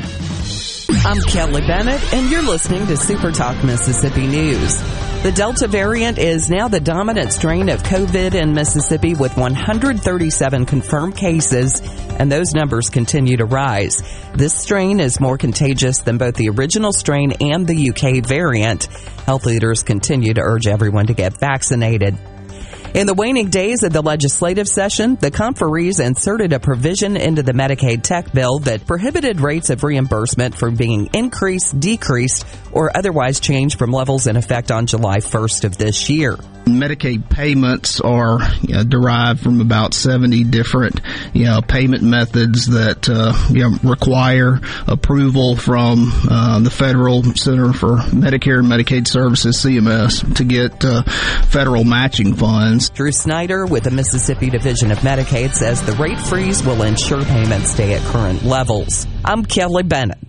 I'm 1.05 1.21
Kelly 1.21 1.61
Bennett, 1.61 2.13
and 2.13 2.29
you're 2.29 2.41
listening 2.41 2.85
to 2.87 2.97
Super 2.97 3.31
Talk 3.31 3.63
Mississippi 3.63 4.27
News. 4.27 4.77
The 5.23 5.31
Delta 5.33 5.65
variant 5.65 6.17
is 6.17 6.49
now 6.49 6.67
the 6.67 6.81
dominant 6.81 7.31
strain 7.31 7.69
of 7.69 7.81
COVID 7.83 8.35
in 8.35 8.53
Mississippi 8.53 9.15
with 9.15 9.37
137 9.37 10.65
confirmed 10.65 11.15
cases, 11.15 11.81
and 12.19 12.29
those 12.29 12.53
numbers 12.53 12.89
continue 12.89 13.37
to 13.37 13.45
rise. 13.45 14.03
This 14.33 14.53
strain 14.53 14.99
is 14.99 15.21
more 15.21 15.37
contagious 15.37 15.99
than 15.99 16.17
both 16.17 16.35
the 16.35 16.49
original 16.49 16.91
strain 16.91 17.31
and 17.39 17.65
the 17.65 17.91
UK 17.91 18.25
variant. 18.25 18.85
Health 19.25 19.45
leaders 19.45 19.83
continue 19.83 20.33
to 20.33 20.41
urge 20.41 20.67
everyone 20.67 21.07
to 21.07 21.13
get 21.13 21.39
vaccinated. 21.39 22.17
In 22.91 23.05
the 23.05 23.13
waning 23.13 23.49
days 23.49 23.83
of 23.83 23.93
the 23.93 24.01
legislative 24.01 24.67
session, 24.67 25.15
the 25.15 25.29
conferees 25.29 25.99
inserted 25.99 26.53
a 26.53 26.59
provision 26.59 27.17
into 27.17 27.43
the 27.43 27.51
Medicaid 27.51 28.01
tech 28.01 28.33
bill 28.33 28.57
that 28.59 28.87
prohibited 28.87 29.41
rates 29.41 29.69
of 29.69 29.83
reimbursement 29.83 30.55
from 30.55 30.75
being 30.75 31.07
increased, 31.13 31.79
decreased, 31.79 32.47
or 32.71 32.95
otherwise 32.97 33.39
changed 33.39 33.77
from 33.77 33.91
levels 33.91 34.25
in 34.25 34.35
effect 34.35 34.71
on 34.71 34.87
July 34.87 35.19
1st 35.19 35.65
of 35.65 35.77
this 35.77 36.09
year. 36.09 36.35
Medicaid 36.75 37.29
payments 37.29 37.99
are 37.99 38.39
you 38.61 38.75
know, 38.75 38.83
derived 38.83 39.41
from 39.41 39.61
about 39.61 39.93
70 39.93 40.43
different 40.45 41.01
you 41.33 41.45
know, 41.45 41.61
payment 41.61 42.03
methods 42.03 42.67
that 42.67 43.09
uh, 43.09 43.33
you 43.51 43.61
know, 43.61 43.77
require 43.83 44.59
approval 44.87 45.55
from 45.55 46.11
uh, 46.29 46.59
the 46.59 46.69
Federal 46.69 47.23
Center 47.35 47.73
for 47.73 47.97
Medicare 47.97 48.59
and 48.59 48.67
Medicaid 48.67 49.07
Services, 49.07 49.57
CMS, 49.57 50.35
to 50.35 50.43
get 50.43 50.83
uh, 50.85 51.03
federal 51.47 51.83
matching 51.83 52.35
funds. 52.35 52.89
Drew 52.89 53.11
Snyder 53.11 53.65
with 53.65 53.83
the 53.83 53.91
Mississippi 53.91 54.49
Division 54.49 54.91
of 54.91 54.99
Medicaid 54.99 55.53
says 55.53 55.81
the 55.83 55.93
rate 55.93 56.19
freeze 56.19 56.63
will 56.65 56.81
ensure 56.83 57.23
payments 57.23 57.71
stay 57.71 57.93
at 57.93 58.01
current 58.03 58.43
levels. 58.43 59.07
I'm 59.25 59.45
Kelly 59.45 59.83
Bennett. 59.83 60.28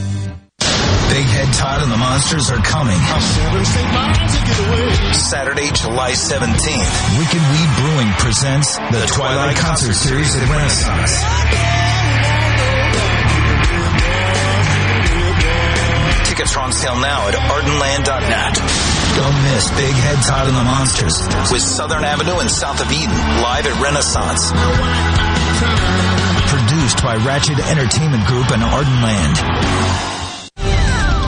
Big 1.11 1.27
Head 1.27 1.51
Todd 1.53 1.83
and 1.83 1.91
the 1.91 1.97
Monsters 1.97 2.49
are 2.51 2.63
coming. 2.63 2.95
Saturday, 5.11 5.67
July 5.75 6.15
17th. 6.15 7.19
Wicked 7.19 7.43
Weed 7.51 7.69
Brewing 7.83 8.07
presents 8.15 8.77
the 8.77 9.03
Twilight 9.11 9.57
Concert 9.57 9.91
Series 9.91 10.33
at 10.37 10.47
Renaissance. 10.47 11.11
Tickets 16.29 16.55
are 16.55 16.63
on 16.63 16.71
sale 16.71 16.95
now 16.95 17.27
at 17.27 17.35
ardenland.net. 17.35 18.55
Don't 19.19 19.43
miss 19.51 19.67
Big 19.75 19.91
Head 19.91 20.23
Todd 20.23 20.47
and 20.47 20.55
the 20.55 20.63
Monsters 20.63 21.19
with 21.51 21.61
Southern 21.61 22.05
Avenue 22.05 22.39
and 22.39 22.49
South 22.49 22.79
of 22.79 22.89
Eden 22.89 23.11
live 23.43 23.67
at 23.67 23.75
Renaissance. 23.83 24.47
Produced 26.47 27.03
by 27.03 27.17
Wratchet 27.17 27.59
Entertainment 27.67 28.25
Group 28.27 28.49
and 28.51 28.63
Ardenland. 28.63 30.20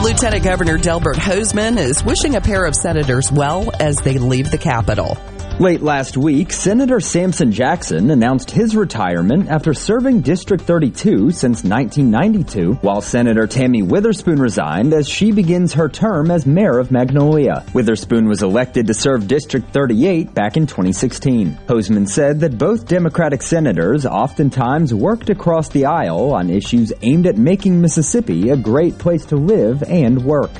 Lieutenant 0.04 0.44
Governor 0.44 0.76
Delbert 0.76 1.16
Hosemann 1.16 1.78
is 1.78 2.04
wishing 2.04 2.36
a 2.36 2.40
pair 2.42 2.66
of 2.66 2.74
senators 2.74 3.32
well 3.32 3.70
as 3.80 3.96
they 3.96 4.18
leave 4.18 4.50
the 4.50 4.58
Capitol. 4.58 5.16
Late 5.60 5.82
last 5.82 6.16
week, 6.16 6.52
Senator 6.52 6.98
Sampson 6.98 7.52
Jackson 7.52 8.10
announced 8.10 8.50
his 8.50 8.74
retirement 8.74 9.48
after 9.48 9.72
serving 9.72 10.22
District 10.22 10.60
32 10.60 11.30
since 11.30 11.62
1992, 11.62 12.74
while 12.82 13.00
Senator 13.00 13.46
Tammy 13.46 13.80
Witherspoon 13.80 14.40
resigned 14.40 14.92
as 14.92 15.08
she 15.08 15.30
begins 15.30 15.72
her 15.74 15.88
term 15.88 16.32
as 16.32 16.44
mayor 16.44 16.80
of 16.80 16.90
Magnolia. 16.90 17.64
Witherspoon 17.72 18.26
was 18.26 18.42
elected 18.42 18.88
to 18.88 18.94
serve 18.94 19.28
District 19.28 19.72
38 19.72 20.34
back 20.34 20.56
in 20.56 20.66
2016. 20.66 21.56
Hosemann 21.68 22.08
said 22.08 22.40
that 22.40 22.58
both 22.58 22.88
Democratic 22.88 23.40
senators 23.40 24.04
oftentimes 24.04 24.92
worked 24.92 25.30
across 25.30 25.68
the 25.68 25.86
aisle 25.86 26.34
on 26.34 26.50
issues 26.50 26.92
aimed 27.02 27.28
at 27.28 27.38
making 27.38 27.80
Mississippi 27.80 28.50
a 28.50 28.56
great 28.56 28.98
place 28.98 29.24
to 29.26 29.36
live 29.36 29.84
and 29.84 30.24
work. 30.24 30.50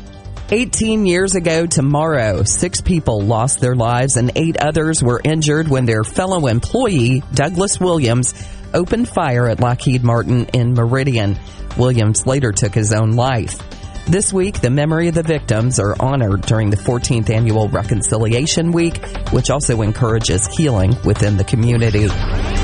18 0.51 1.07
years 1.07 1.34
ago 1.34 1.64
tomorrow, 1.64 2.42
six 2.42 2.82
people 2.82 3.22
lost 3.22 3.61
their 3.61 3.74
lives 3.74 4.16
and 4.16 4.30
eight 4.36 4.59
others 4.59 5.03
were 5.03 5.20
injured 5.24 5.68
when 5.68 5.86
their 5.86 6.05
fellow 6.05 6.49
employee, 6.49 7.22
Douglas 7.32 7.80
Williams, 7.80 8.34
opened 8.74 9.09
fire 9.09 9.49
at 9.49 9.61
Lockheed 9.61 10.05
Martin 10.05 10.45
in 10.53 10.74
Meridian. 10.74 11.38
Williams 11.78 12.26
later 12.26 12.53
took 12.53 12.74
his 12.74 12.92
own 12.92 13.12
life. 13.12 13.59
This 14.07 14.34
week, 14.34 14.61
the 14.61 14.68
memory 14.68 15.09
of 15.09 15.14
the 15.14 15.22
victims 15.22 15.80
are 15.80 15.97
honored 15.99 16.42
during 16.42 16.68
the 16.68 16.76
14th 16.76 17.30
annual 17.30 17.68
Reconciliation 17.68 18.70
Week, 18.70 19.03
which 19.32 19.49
also 19.49 19.80
encourages 19.80 20.47
healing 20.47 20.95
within 21.07 21.38
the 21.38 21.45
community. 21.45 22.09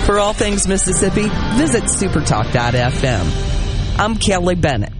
For 0.05 0.18
all 0.18 0.35
things 0.35 0.68
Mississippi, 0.68 1.31
visit 1.57 1.85
supertalk.fm. 1.85 3.99
I'm 3.99 4.16
Kelly 4.16 4.55
Bennett. 4.55 4.99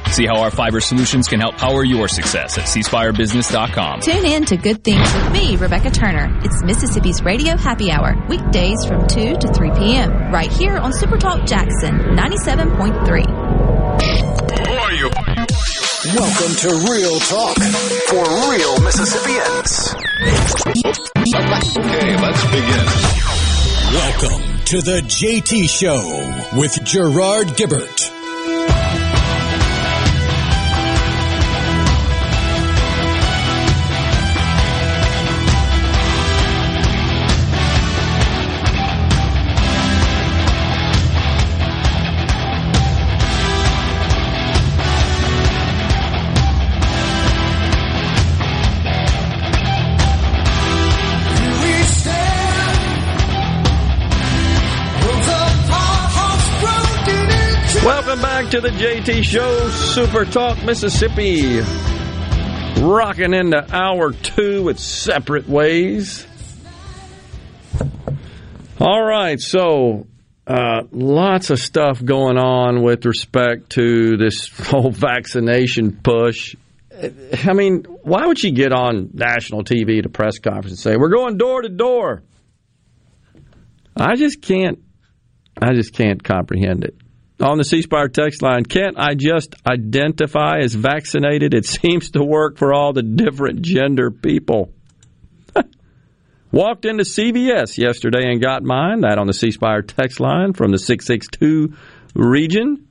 See 0.11 0.25
how 0.25 0.41
our 0.41 0.51
fiber 0.51 0.81
solutions 0.81 1.29
can 1.29 1.39
help 1.39 1.55
power 1.55 1.85
your 1.85 2.09
success 2.09 2.57
at 2.57 2.65
cspirebusiness.com. 2.65 4.01
Tune 4.01 4.25
in 4.25 4.43
to 4.43 4.57
Good 4.57 4.83
Things 4.83 5.13
with 5.13 5.31
me, 5.31 5.55
Rebecca 5.55 5.89
Turner. 5.89 6.37
It's 6.43 6.61
Mississippi's 6.63 7.23
Radio 7.23 7.55
Happy 7.55 7.91
Hour, 7.91 8.21
weekdays 8.27 8.83
from 8.85 9.07
2 9.07 9.37
to 9.37 9.53
3 9.53 9.71
p.m. 9.71 10.11
right 10.33 10.51
here 10.51 10.75
on 10.75 10.91
Supertalk 10.91 11.47
Jackson 11.47 11.97
97.3. 12.17 13.23
Who 14.67 14.73
are 14.73 14.91
you? 14.91 15.09
Welcome 16.19 16.55
to 16.57 16.69
Real 16.91 17.17
Talk 17.21 17.55
for 18.09 18.25
real 18.51 18.81
Mississippians. 18.81 19.95
Okay, 21.77 22.17
let's 22.19 22.43
begin. 22.51 22.85
Welcome 23.93 24.41
to 24.65 24.81
the 24.81 25.01
JT 25.05 25.69
Show 25.69 26.59
with 26.59 26.83
Gerard 26.83 27.47
Gibert. 27.55 28.20
To 58.51 58.59
the 58.59 58.67
JT 58.67 59.23
Show, 59.23 59.69
Super 59.69 60.25
Talk 60.25 60.61
Mississippi. 60.65 61.61
Rocking 62.81 63.33
into 63.33 63.65
hour 63.73 64.11
two 64.11 64.63
with 64.63 64.77
separate 64.77 65.47
ways. 65.47 66.27
All 68.77 69.01
right, 69.01 69.39
so 69.39 70.05
uh, 70.45 70.81
lots 70.91 71.49
of 71.49 71.59
stuff 71.59 72.03
going 72.03 72.37
on 72.37 72.83
with 72.83 73.05
respect 73.05 73.69
to 73.71 74.17
this 74.17 74.49
whole 74.49 74.91
vaccination 74.91 76.01
push. 76.03 76.57
I 77.47 77.53
mean, 77.53 77.83
why 78.03 78.25
would 78.25 78.37
she 78.37 78.51
get 78.51 78.73
on 78.73 79.11
national 79.13 79.63
TV 79.63 80.05
a 80.05 80.09
press 80.09 80.39
conference 80.39 80.71
and 80.71 80.79
say, 80.79 80.97
We're 80.97 81.07
going 81.07 81.37
door 81.37 81.61
to 81.61 81.69
door? 81.69 82.21
I 83.95 84.17
just 84.17 84.41
can't 84.41 84.79
I 85.57 85.73
just 85.73 85.93
can't 85.93 86.21
comprehend 86.21 86.83
it 86.83 87.00
on 87.41 87.57
the 87.57 87.63
C 87.63 87.81
Spire 87.81 88.07
text 88.07 88.41
line. 88.41 88.63
Can't 88.63 88.97
I 88.97 89.15
just 89.15 89.55
identify 89.65 90.59
as 90.59 90.73
vaccinated? 90.73 91.53
It 91.53 91.65
seems 91.81 92.11
to 92.11 92.23
work 92.23 92.57
for 92.57 92.73
all 92.73 92.93
the 92.93 93.03
different 93.03 93.61
gender 93.61 94.11
people. 94.11 94.73
Walked 96.51 96.85
into 96.85 97.03
CVS 97.03 97.77
yesterday 97.77 98.31
and 98.31 98.41
got 98.41 98.63
mine. 98.63 99.01
That 99.01 99.17
on 99.17 99.27
the 99.27 99.33
C 99.33 99.51
Spire 99.51 99.81
text 99.81 100.19
line 100.19 100.53
from 100.53 100.71
the 100.71 100.77
662 100.77 101.75
region. 102.13 102.87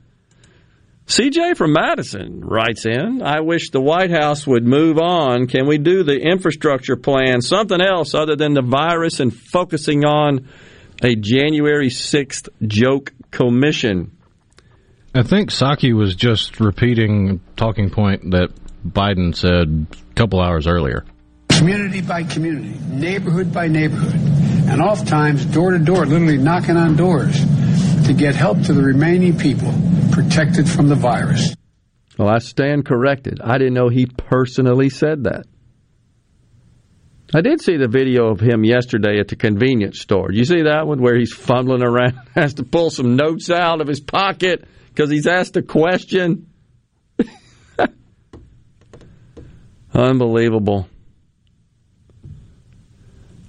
CJ 1.07 1.57
from 1.57 1.73
Madison 1.73 2.39
writes 2.39 2.85
in 2.85 3.21
I 3.21 3.41
wish 3.41 3.69
the 3.69 3.81
White 3.81 4.11
House 4.11 4.47
would 4.47 4.65
move 4.65 4.97
on. 4.97 5.47
Can 5.47 5.67
we 5.67 5.77
do 5.77 6.03
the 6.03 6.17
infrastructure 6.17 6.95
plan, 6.95 7.41
something 7.41 7.81
else 7.81 8.13
other 8.13 8.35
than 8.35 8.53
the 8.53 8.61
virus, 8.61 9.19
and 9.19 9.35
focusing 9.35 10.05
on 10.05 10.47
a 11.03 11.15
January 11.15 11.89
6th 11.89 12.47
joke 12.65 13.11
commission? 13.29 14.15
I 15.13 15.23
think 15.23 15.49
Psaki 15.49 15.93
was 15.93 16.15
just 16.15 16.61
repeating 16.61 17.29
a 17.29 17.55
talking 17.57 17.89
point 17.89 18.31
that 18.31 18.49
Biden 18.87 19.35
said 19.35 19.87
a 19.91 20.13
couple 20.13 20.39
hours 20.39 20.67
earlier. 20.67 21.03
Community 21.49 21.99
by 21.99 22.23
community, 22.23 22.79
neighborhood 22.89 23.53
by 23.53 23.67
neighborhood, 23.67 24.15
and 24.15 24.81
oftentimes 24.81 25.45
door 25.45 25.71
to 25.71 25.79
door, 25.79 26.05
literally 26.05 26.37
knocking 26.37 26.77
on 26.77 26.95
doors 26.95 27.37
to 28.05 28.13
get 28.13 28.35
help 28.35 28.61
to 28.63 28.73
the 28.73 28.81
remaining 28.81 29.37
people 29.37 29.73
protected 30.11 30.69
from 30.69 30.87
the 30.87 30.95
virus. 30.95 31.53
Well, 32.17 32.29
I 32.29 32.37
stand 32.37 32.85
corrected. 32.85 33.41
I 33.43 33.57
didn't 33.57 33.73
know 33.73 33.89
he 33.89 34.05
personally 34.05 34.89
said 34.89 35.25
that. 35.25 35.45
I 37.33 37.41
did 37.41 37.61
see 37.61 37.75
the 37.75 37.87
video 37.87 38.27
of 38.27 38.39
him 38.39 38.63
yesterday 38.63 39.19
at 39.19 39.27
the 39.27 39.35
convenience 39.35 39.99
store. 39.99 40.29
Did 40.29 40.37
you 40.37 40.45
see 40.45 40.61
that 40.63 40.87
one 40.87 41.01
where 41.01 41.17
he's 41.17 41.33
fumbling 41.33 41.83
around, 41.83 42.17
has 42.35 42.55
to 42.55 42.63
pull 42.63 42.89
some 42.89 43.17
notes 43.17 43.49
out 43.49 43.81
of 43.81 43.87
his 43.87 43.99
pocket? 43.99 44.65
Because 44.93 45.09
he's 45.09 45.27
asked 45.27 45.55
a 45.57 45.61
question. 45.61 46.47
Unbelievable. 49.93 50.87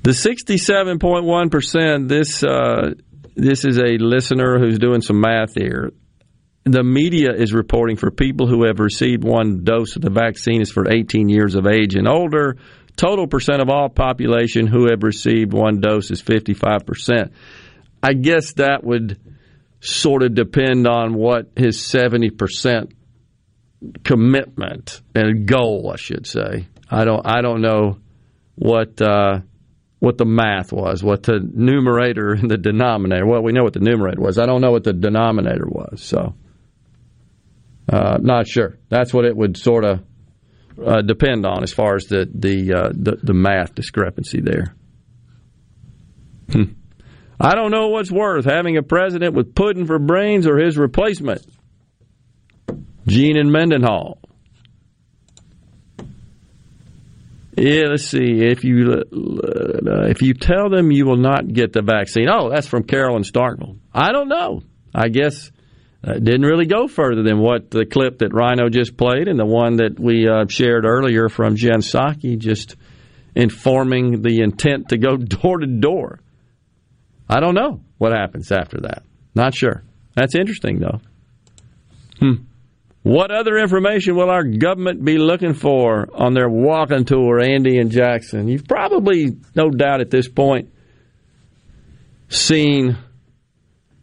The 0.03 0.11
67.1%, 0.11 2.09
this, 2.09 2.43
uh, 2.43 2.95
this 3.36 3.64
is 3.64 3.78
a 3.78 3.99
listener 3.99 4.59
who's 4.59 4.78
doing 4.78 5.01
some 5.01 5.20
math 5.20 5.55
here. 5.55 5.93
The 6.64 6.82
media 6.82 7.32
is 7.32 7.53
reporting 7.53 7.97
for 7.97 8.11
people 8.11 8.47
who 8.49 8.64
have 8.64 8.80
received 8.80 9.24
one 9.24 9.64
dose 9.64 9.97
of 9.97 10.03
the 10.03 10.11
vaccine 10.11 10.61
is 10.61 10.70
for 10.70 10.93
18 10.93 11.28
years 11.28 11.55
of 11.55 11.66
age 11.66 11.95
and 11.95 12.09
older. 12.09 12.57
Total 12.97 13.26
percent 13.26 13.62
of 13.62 13.68
all 13.68 13.88
population 13.88 14.66
who 14.66 14.88
have 14.90 15.03
received 15.03 15.53
one 15.53 15.80
dose 15.80 16.11
is 16.11 16.22
55%. 16.22 17.32
I 18.03 18.12
guess 18.12 18.55
that 18.55 18.82
would 18.82 19.18
sort 19.83 20.22
of 20.22 20.35
depend 20.35 20.87
on 20.87 21.14
what 21.14 21.51
his 21.57 21.78
70% 21.78 22.93
commitment 24.05 25.03
and 25.14 25.47
goal, 25.47 25.91
I 25.93 25.97
should 25.97 26.26
say. 26.26 26.68
I 26.89 27.05
don't 27.05 27.26
I 27.26 27.41
don't 27.41 27.62
know 27.62 27.99
what 28.55 29.01
uh, 29.01 29.41
what 29.99 30.18
the 30.18 30.24
math 30.24 30.72
was, 30.72 31.03
what 31.03 31.24
the 31.24 31.41
numerator 31.41 32.33
and 32.33 32.51
the 32.51 32.59
denominator. 32.59 33.26
Well, 33.26 33.43
we 33.43 33.53
know 33.53 33.64
what 33.64 33.72
the 33.72 33.80
numerator 33.80 34.20
was. 34.20 34.39
I 34.39 34.47
don't 34.47 34.61
know 34.61 34.70
what 34.70 34.85
the 34.85 34.93
denominator 34.93 35.66
was. 35.66 36.03
So, 36.03 36.35
uh, 37.89 38.18
not 38.20 38.47
sure. 38.47 38.78
That's 38.89 39.12
what 39.12 39.24
it 39.24 39.37
would 39.37 39.57
sort 39.57 39.85
of 39.85 40.05
uh, 40.85 41.03
depend 41.03 41.45
on 41.45 41.62
as 41.62 41.72
far 41.72 41.97
as 41.97 42.05
the 42.07 42.28
the 42.33 42.72
uh, 42.72 42.91
the, 42.93 43.16
the, 43.22 43.35
math 43.35 43.74
discrepancy 43.74 44.41
there. 44.41 44.76
I 47.41 47.55
don't 47.55 47.70
know 47.70 47.89
what's 47.89 48.11
worse, 48.11 48.45
having 48.45 48.76
a 48.76 48.83
president 48.83 49.35
with 49.35 49.55
pudding 49.55 49.87
for 49.87 49.99
brains 49.99 50.47
or 50.47 50.59
his 50.59 50.76
replacement, 50.76 51.45
Gene 53.07 53.37
and 53.37 53.51
Mendenhall. 53.51 54.18
Yeah, 57.57 57.89
let's 57.91 58.07
see. 58.07 58.41
If 58.41 58.64
you 58.64 58.93
uh, 58.93 60.09
if 60.09 60.22
you 60.22 60.33
tell 60.33 60.70
them 60.70 60.91
you 60.91 61.05
will 61.05 61.18
not 61.18 61.47
get 61.47 61.72
the 61.72 61.83
vaccine, 61.83 62.28
oh, 62.28 62.49
that's 62.49 62.66
from 62.66 62.85
Carolyn 62.85 63.24
Starkville. 63.24 63.78
I 63.93 64.12
don't 64.12 64.28
know. 64.28 64.62
I 64.95 65.09
guess 65.09 65.51
it 66.03 66.24
didn't 66.24 66.47
really 66.47 66.66
go 66.66 66.89
further 66.89 67.22
than 67.22 67.39
what 67.39 67.70
the 67.70 67.85
clip 67.85 68.18
that 68.18 68.33
Rhino 68.33 68.70
just 68.70 68.97
played 68.97 69.28
and 69.28 69.39
the 69.39 69.47
one 69.47 69.76
that 69.76 70.01
we 70.01 70.26
uh, 70.26 70.47
shared 70.49 70.87
earlier 70.87 71.28
from 71.28 71.57
Jen 71.57 71.80
Psaki, 71.80 72.39
just 72.39 72.76
informing 73.35 74.22
the 74.22 74.41
intent 74.41 74.89
to 74.89 74.99
go 74.99 75.16
door 75.18 75.59
to 75.59 75.66
door. 75.66 76.20
I 77.33 77.41
don't 77.41 77.55
know 77.55 77.80
what 77.97 78.12
happens 78.12 78.53
after 78.53 78.80
that. 78.83 79.05
Not 79.35 79.55
sure. 79.55 79.83
That's 80.14 80.35
interesting, 80.35 80.80
though. 80.80 81.01
Hmm. 82.18 82.45
What 83.03 83.30
other 83.30 83.57
information 83.57 84.14
will 84.16 84.28
our 84.28 84.45
government 84.45 85.03
be 85.03 85.16
looking 85.16 85.55
for 85.55 86.09
on 86.14 86.35
their 86.35 86.49
walking 86.49 87.05
tour, 87.05 87.41
Andy 87.41 87.78
and 87.78 87.91
Jackson? 87.91 88.49
You've 88.49 88.68
probably, 88.68 89.39
no 89.55 89.70
doubt 89.70 90.03
at 90.03 90.11
this 90.11 90.28
point, 90.28 90.70
seen 92.28 92.99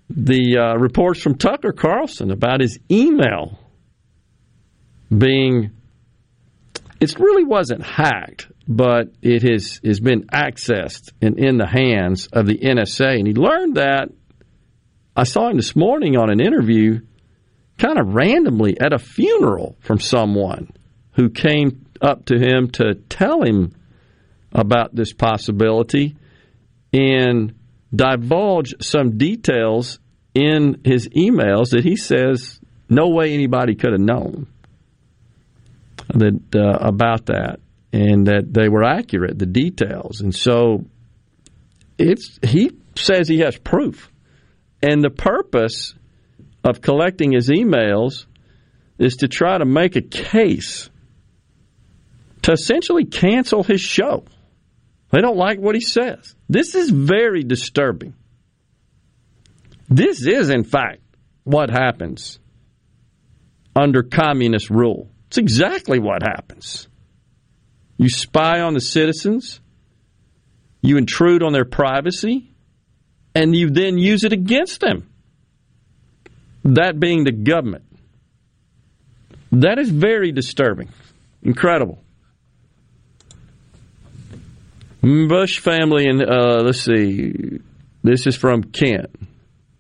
the 0.09 0.57
uh, 0.57 0.77
reports 0.77 1.21
from 1.21 1.35
Tucker 1.35 1.71
Carlson 1.71 2.31
about 2.31 2.61
his 2.61 2.79
email 2.89 3.59
being 5.15 5.71
it 6.99 7.17
really 7.19 7.43
wasn't 7.43 7.83
hacked, 7.83 8.47
but 8.69 9.11
it 9.23 9.41
has, 9.41 9.81
has 9.83 9.99
been 9.99 10.27
accessed 10.27 11.11
and 11.23 11.39
in 11.39 11.57
the 11.57 11.65
hands 11.65 12.27
of 12.31 12.45
the 12.45 12.59
NSA. 12.59 13.17
And 13.17 13.27
he 13.27 13.33
learned 13.33 13.77
that. 13.77 14.09
I 15.15 15.23
saw 15.23 15.49
him 15.49 15.57
this 15.57 15.75
morning 15.75 16.15
on 16.15 16.29
an 16.29 16.39
interview, 16.39 17.01
kind 17.79 17.97
of 17.97 18.13
randomly 18.13 18.79
at 18.79 18.93
a 18.93 18.99
funeral 18.99 19.75
from 19.79 19.99
someone 19.99 20.71
who 21.13 21.31
came 21.31 21.87
up 21.99 22.25
to 22.25 22.37
him 22.37 22.69
to 22.73 22.93
tell 22.93 23.41
him 23.41 23.73
about 24.53 24.95
this 24.95 25.13
possibility 25.13 26.15
and 26.93 27.55
divulge 27.93 28.75
some 28.81 29.17
details 29.17 29.99
in 30.35 30.81
his 30.85 31.09
emails 31.09 31.71
that 31.71 31.83
he 31.83 31.95
says 31.95 32.59
no 32.87 33.09
way 33.09 33.33
anybody 33.33 33.73
could 33.73 33.93
have 33.93 33.99
known 33.99 34.47
that 36.13 36.55
uh, 36.55 36.77
about 36.87 37.25
that, 37.27 37.59
and 37.91 38.27
that 38.27 38.53
they 38.53 38.69
were 38.69 38.83
accurate, 38.83 39.37
the 39.39 39.45
details, 39.45 40.21
and 40.21 40.33
so 40.33 40.85
it's 41.97 42.39
he 42.43 42.71
says 42.95 43.27
he 43.27 43.39
has 43.39 43.57
proof, 43.57 44.11
and 44.81 45.03
the 45.03 45.09
purpose 45.09 45.95
of 46.63 46.81
collecting 46.81 47.31
his 47.31 47.49
emails 47.49 48.25
is 48.97 49.17
to 49.17 49.27
try 49.27 49.57
to 49.57 49.65
make 49.65 49.95
a 49.95 50.01
case 50.01 50.89
to 52.41 52.51
essentially 52.51 53.05
cancel 53.05 53.63
his 53.63 53.81
show. 53.81 54.25
They 55.11 55.21
don't 55.21 55.37
like 55.37 55.59
what 55.59 55.75
he 55.75 55.81
says. 55.81 56.35
This 56.47 56.75
is 56.75 56.89
very 56.89 57.43
disturbing. 57.43 58.13
This 59.89 60.25
is, 60.25 60.49
in 60.49 60.63
fact, 60.63 61.01
what 61.43 61.69
happens 61.69 62.39
under 63.75 64.03
communist 64.03 64.69
rule. 64.69 65.09
It's 65.27 65.37
exactly 65.37 65.99
what 65.99 66.21
happens. 66.21 66.88
You 67.99 68.07
spy 68.09 68.61
on 68.61 68.73
the 68.73 68.79
citizens, 68.79 69.59
you 70.81 70.95
intrude 70.95 71.43
on 71.43 71.51
their 71.51 71.65
privacy, 71.65 72.49
and 73.35 73.53
you 73.53 73.69
then 73.69 73.97
use 73.97 74.23
it 74.23 74.31
against 74.31 74.79
them. 74.79 75.09
That 76.63 76.97
being 76.97 77.25
the 77.25 77.33
government. 77.33 77.83
That 79.51 79.79
is 79.79 79.89
very 79.89 80.31
disturbing. 80.31 80.87
Incredible. 81.43 82.01
Bush 85.01 85.59
family, 85.59 86.07
and 86.07 86.21
uh, 86.21 86.61
let's 86.63 86.81
see, 86.81 87.59
this 88.01 88.27
is 88.27 88.37
from 88.37 88.63
Kent. 88.63 89.07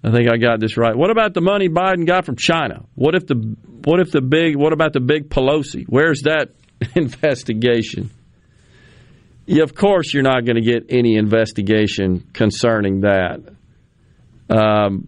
I 0.03 0.11
think 0.11 0.29
I 0.29 0.35
got 0.35 0.59
this 0.59 0.75
right. 0.75 0.95
What 0.95 1.09
about 1.09 1.33
the 1.33 1.41
money 1.41 1.69
Biden 1.69 2.05
got 2.05 2.25
from 2.25 2.35
China? 2.35 2.83
What 2.95 3.15
if 3.15 3.27
the 3.27 3.35
what 3.85 4.01
if 4.01 4.11
the 4.11 4.21
big 4.21 4.57
what 4.57 4.73
about 4.73 4.91
the 4.91 4.99
big 4.99 5.29
Pelosi? 5.29 5.85
Where's 5.87 6.23
that 6.23 6.51
investigation? 6.95 8.11
Yeah, 9.45 9.63
of 9.63 9.73
course 9.73 10.13
you're 10.13 10.23
not 10.23 10.45
going 10.45 10.55
to 10.55 10.61
get 10.61 10.85
any 10.89 11.15
investigation 11.15 12.27
concerning 12.33 13.01
that. 13.01 13.41
Um, 14.49 15.07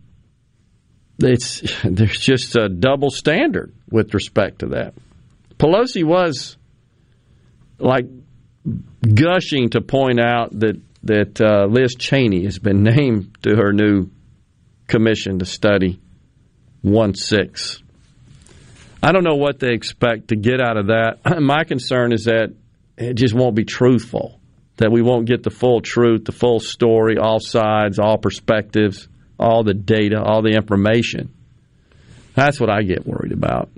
it's 1.19 1.61
there's 1.83 2.19
just 2.19 2.55
a 2.55 2.69
double 2.69 3.09
standard 3.09 3.73
with 3.89 4.13
respect 4.13 4.59
to 4.59 4.67
that. 4.67 4.93
Pelosi 5.57 6.03
was 6.03 6.57
like 7.77 8.05
gushing 9.01 9.69
to 9.69 9.81
point 9.81 10.19
out 10.19 10.57
that 10.59 10.79
that 11.03 11.41
uh, 11.41 11.65
Liz 11.65 11.95
Cheney 11.97 12.43
has 12.45 12.59
been 12.59 12.83
named 12.95 13.37
to 13.43 13.55
her 13.55 13.73
new 13.73 14.09
commission 14.87 15.39
to 15.39 15.45
study 15.45 15.99
1 16.81 17.15
6. 17.15 17.80
I 19.03 19.11
don't 19.11 19.23
know 19.23 19.35
what 19.35 19.59
they 19.59 19.73
expect 19.73 20.27
to 20.29 20.35
get 20.35 20.61
out 20.61 20.77
of 20.77 20.87
that. 20.87 21.19
My 21.41 21.63
concern 21.63 22.13
is 22.13 22.25
that 22.25 22.53
it 22.97 23.15
just 23.15 23.33
won't 23.33 23.55
be 23.55 23.65
truthful, 23.65 24.39
that 24.77 24.91
we 24.91 25.01
won't 25.01 25.25
get 25.25 25.43
the 25.43 25.49
full 25.49 25.81
truth, 25.81 26.25
the 26.25 26.31
full 26.31 26.59
story, 26.59 27.17
all 27.17 27.39
sides, 27.39 27.99
all 27.99 28.17
perspectives, 28.17 29.07
all 29.39 29.63
the 29.63 29.73
data, 29.73 30.21
all 30.21 30.41
the 30.41 30.51
information. 30.51 31.33
That's 32.35 32.59
what 32.59 32.69
I 32.69 32.83
get 32.83 33.05
worried 33.05 33.31
about. 33.31 33.69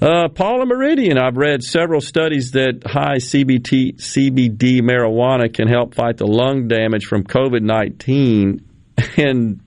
Uh, 0.00 0.28
Paula 0.28 0.64
Meridian, 0.64 1.18
I've 1.18 1.36
read 1.36 1.62
several 1.62 2.00
studies 2.00 2.52
that 2.52 2.82
high 2.86 3.16
CBT, 3.16 3.96
CBD 3.96 4.80
marijuana 4.80 5.52
can 5.52 5.66
help 5.66 5.94
fight 5.94 6.18
the 6.18 6.26
lung 6.26 6.68
damage 6.68 7.04
from 7.04 7.24
COVID 7.24 7.62
19 7.62 8.64
and 9.16 9.60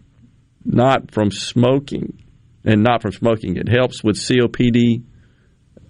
not 0.64 1.12
from 1.12 1.32
smoking, 1.32 2.18
and 2.64 2.84
not 2.84 3.02
from 3.02 3.12
smoking. 3.12 3.58
It 3.58 3.70
helps 3.70 4.04
with 4.04 4.18
COPD 4.18 5.04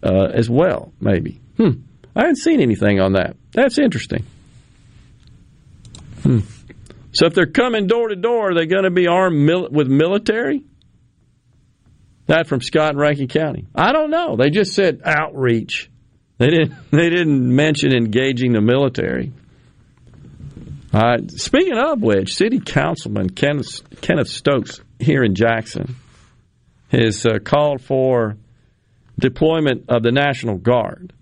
uh, 0.03 0.28
as 0.34 0.49
well, 0.49 0.93
maybe. 0.99 1.41
Hmm. 1.57 1.82
I 2.15 2.22
haven't 2.22 2.38
seen 2.38 2.61
anything 2.61 2.99
on 2.99 3.13
that. 3.13 3.36
That's 3.53 3.78
interesting. 3.78 4.26
Hmm. 6.24 6.39
So 7.13 7.26
if 7.26 7.34
they're 7.34 7.45
coming 7.45 7.88
door 7.88 8.07
to 8.07 8.15
door, 8.15 8.51
are 8.51 8.53
they 8.55 8.65
going 8.65 8.84
to 8.84 8.91
be 8.91 9.07
armed 9.07 9.38
mil- 9.38 9.69
with 9.69 9.88
military? 9.88 10.63
That 12.28 12.47
from 12.47 12.61
Scott 12.61 12.91
and 12.91 12.99
Rankin 12.99 13.28
County. 13.28 13.65
I 13.76 13.91
don't 13.91 14.09
know. 14.09 14.38
They 14.38 14.49
just 14.49 14.74
said 14.74 15.01
outreach. 15.03 15.89
They 16.38 16.47
didn't. 16.47 16.74
They 16.91 17.09
didn't 17.09 17.55
mention 17.55 17.93
engaging 17.93 18.53
the 18.53 18.61
military. 18.61 19.32
Uh, 20.93 21.17
speaking 21.28 21.78
of 21.78 22.01
which, 22.01 22.34
City 22.34 22.59
Councilman 22.59 23.30
Kenneth, 23.30 23.82
Kenneth 24.01 24.28
Stokes 24.28 24.82
here 24.99 25.24
in 25.24 25.36
Jackson 25.36 25.95
has 26.91 27.25
uh, 27.25 27.39
called 27.39 27.81
for 27.81 28.37
deployment 29.17 29.85
of 29.89 30.03
the 30.03 30.11
National 30.11 30.57
Guard 30.57 31.13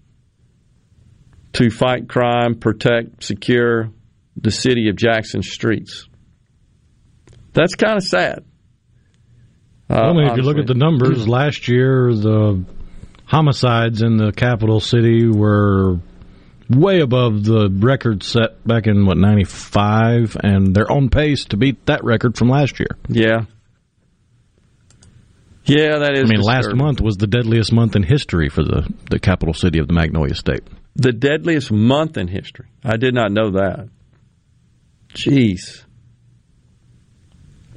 to 1.53 1.69
fight 1.69 2.09
crime, 2.09 2.55
protect, 2.55 3.23
secure 3.23 3.91
the 4.35 4.51
city 4.51 4.89
of 4.89 4.95
Jackson 4.95 5.43
streets. 5.43 6.07
That's 7.53 7.75
kind 7.75 7.97
of 7.97 8.03
sad. 8.03 8.45
Uh, 9.89 9.95
I 9.95 10.13
mean, 10.13 10.27
if 10.27 10.37
you 10.37 10.43
look 10.43 10.57
at 10.57 10.67
the 10.67 10.75
numbers, 10.75 11.27
last 11.27 11.67
year 11.67 12.13
the 12.13 12.63
homicides 13.25 14.01
in 14.01 14.17
the 14.17 14.31
capital 14.31 14.79
city 14.79 15.27
were 15.27 15.97
way 16.69 16.99
above 16.99 17.43
the 17.43 17.69
record 17.69 18.21
set 18.23 18.65
back 18.65 18.85
in 18.85 19.07
what 19.07 19.17
'95, 19.17 20.37
and 20.43 20.75
they're 20.75 20.91
on 20.91 21.09
pace 21.09 21.45
to 21.45 21.57
beat 21.57 21.87
that 21.87 22.03
record 22.03 22.37
from 22.37 22.49
last 22.49 22.79
year. 22.79 22.97
Yeah, 23.07 23.45
yeah, 25.69 25.99
that 25.99 26.13
is. 26.13 26.21
I 26.21 26.23
mean, 26.23 26.39
disturbing. 26.39 26.45
last 26.45 26.75
month 26.75 27.01
was 27.01 27.17
the 27.17 27.27
deadliest 27.27 27.71
month 27.71 27.95
in 27.95 28.03
history 28.03 28.49
for 28.49 28.63
the 28.63 28.91
the 29.09 29.19
capital 29.19 29.53
city 29.53 29.79
of 29.79 29.87
the 29.87 29.93
Magnolia 29.93 30.35
State. 30.35 30.63
The 30.95 31.13
deadliest 31.13 31.71
month 31.71 32.17
in 32.17 32.27
history. 32.27 32.67
I 32.83 32.97
did 32.97 33.13
not 33.13 33.31
know 33.31 33.51
that. 33.51 33.89
Jeez. 35.13 35.83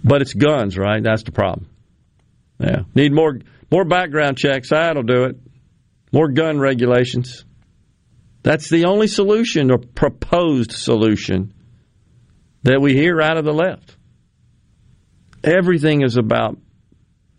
But 0.05 0.23
it's 0.23 0.35
guns, 0.35 0.77
right? 0.77 1.03
That's 1.03 1.23
the 1.23 1.33
problem. 1.33 1.69
Yeah. 2.59 2.83
Need 2.95 3.13
more 3.13 3.39
more 3.71 3.85
background 3.85 4.39
checks. 4.39 4.71
That'll 4.71 5.03
do 5.03 5.25
it. 5.25 5.37
More 6.13 6.29
gun 6.29 6.59
regulations. 6.59 7.45
That's 8.43 8.69
the 8.69 8.87
only 8.87 9.07
solution 9.07 9.71
or 9.71 9.79
proposed 9.79 10.73
solution 10.73 11.55
that 12.65 12.81
we 12.81 12.95
hear 12.95 13.21
out 13.21 13.37
of 13.37 13.45
the 13.45 13.53
left. 13.53 13.97
Everything 15.45 16.03
is 16.03 16.17
about 16.17 16.59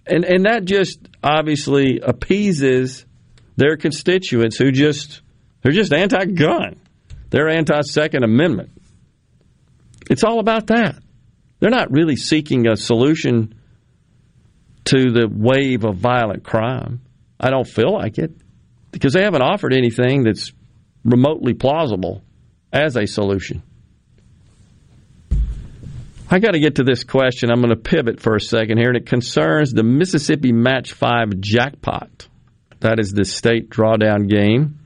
and 0.05 0.25
and 0.25 0.45
that 0.45 0.65
just 0.65 0.99
obviously 1.23 1.99
appeases 2.01 3.05
their 3.55 3.77
constituents 3.77 4.57
who 4.57 4.71
just 4.71 5.21
they're 5.61 5.71
just 5.71 5.93
anti-gun. 5.93 6.79
They're 7.29 7.49
anti-second 7.49 8.23
amendment. 8.23 8.71
It's 10.09 10.23
all 10.23 10.39
about 10.39 10.67
that. 10.67 11.01
They're 11.59 11.69
not 11.69 11.91
really 11.91 12.17
seeking 12.17 12.67
a 12.67 12.75
solution 12.75 13.55
to 14.85 15.11
the 15.11 15.29
wave 15.31 15.85
of 15.85 15.95
violent 15.95 16.43
crime. 16.43 17.01
I 17.39 17.49
don't 17.49 17.67
feel 17.67 17.93
like 17.93 18.17
it 18.17 18.31
because 18.91 19.13
they 19.13 19.23
haven't 19.23 19.41
offered 19.41 19.73
anything 19.73 20.23
that's 20.23 20.51
remotely 21.05 21.53
plausible 21.53 22.23
as 22.71 22.95
a 22.97 23.05
solution. 23.05 23.63
I 26.29 26.39
got 26.39 26.51
to 26.51 26.59
get 26.59 26.75
to 26.75 26.83
this 26.83 27.03
question. 27.03 27.51
I'm 27.51 27.61
going 27.61 27.69
to 27.69 27.75
pivot 27.75 28.19
for 28.19 28.35
a 28.35 28.41
second 28.41 28.77
here, 28.77 28.87
and 28.87 28.97
it 28.97 29.05
concerns 29.05 29.71
the 29.71 29.83
Mississippi 29.83 30.51
Match 30.51 30.93
5 30.93 31.39
jackpot. 31.39 32.27
That 32.79 32.99
is 32.99 33.11
the 33.11 33.25
state 33.25 33.69
drawdown 33.69 34.29
game 34.29 34.79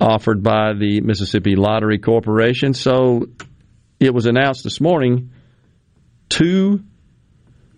offered 0.00 0.42
by 0.42 0.72
the 0.74 1.00
Mississippi 1.00 1.54
Lottery 1.54 1.98
Corporation. 1.98 2.74
So 2.74 3.26
it 4.00 4.12
was 4.12 4.26
announced 4.26 4.64
this 4.64 4.80
morning 4.80 5.30
two 6.28 6.82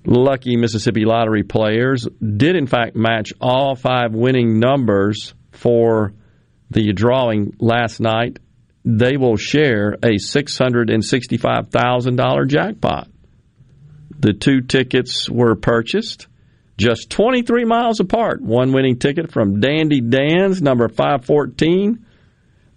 lucky 0.07 0.57
Mississippi 0.57 1.05
Lottery 1.05 1.43
players 1.43 2.07
did, 2.21 2.57
in 2.57 2.67
fact, 2.67 2.97
match 2.97 3.33
all 3.41 3.75
five 3.75 4.13
winning 4.15 4.59
numbers 4.59 5.35
for 5.53 6.15
the 6.71 6.93
drawing 6.93 7.57
last 7.59 8.01
night. 8.01 8.39
They 8.85 9.17
will 9.17 9.37
share 9.37 9.95
a 9.95 10.19
$665,000 10.19 12.49
jackpot. 12.49 13.09
The 14.19 14.35
two 14.35 14.61
tickets 14.61 15.31
were 15.31 15.57
purchased 15.57 16.27
just 16.77 17.11
23 17.11 17.65
miles 17.65 18.01
apart. 18.01 18.43
One 18.43 18.73
winning 18.73 18.99
ticket 18.99 19.33
from 19.33 19.61
Dandy 19.61 20.01
Dan's, 20.01 20.61
number 20.61 20.89
514 20.89 22.05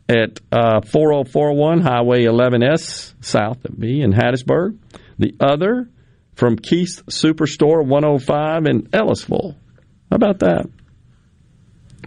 at 0.07 0.39
uh, 0.51 0.81
4041 0.81 1.81
Highway 1.81 2.23
11S, 2.23 3.15
south 3.21 3.65
of 3.65 3.77
me 3.77 4.01
in 4.01 4.13
Hattiesburg. 4.13 4.77
The 5.17 5.35
other 5.39 5.89
from 6.35 6.57
Keith's 6.57 7.01
Superstore 7.03 7.85
105 7.85 8.65
in 8.67 8.87
Ellisville. 8.93 9.55
How 10.09 10.15
about 10.15 10.39
that? 10.39 10.69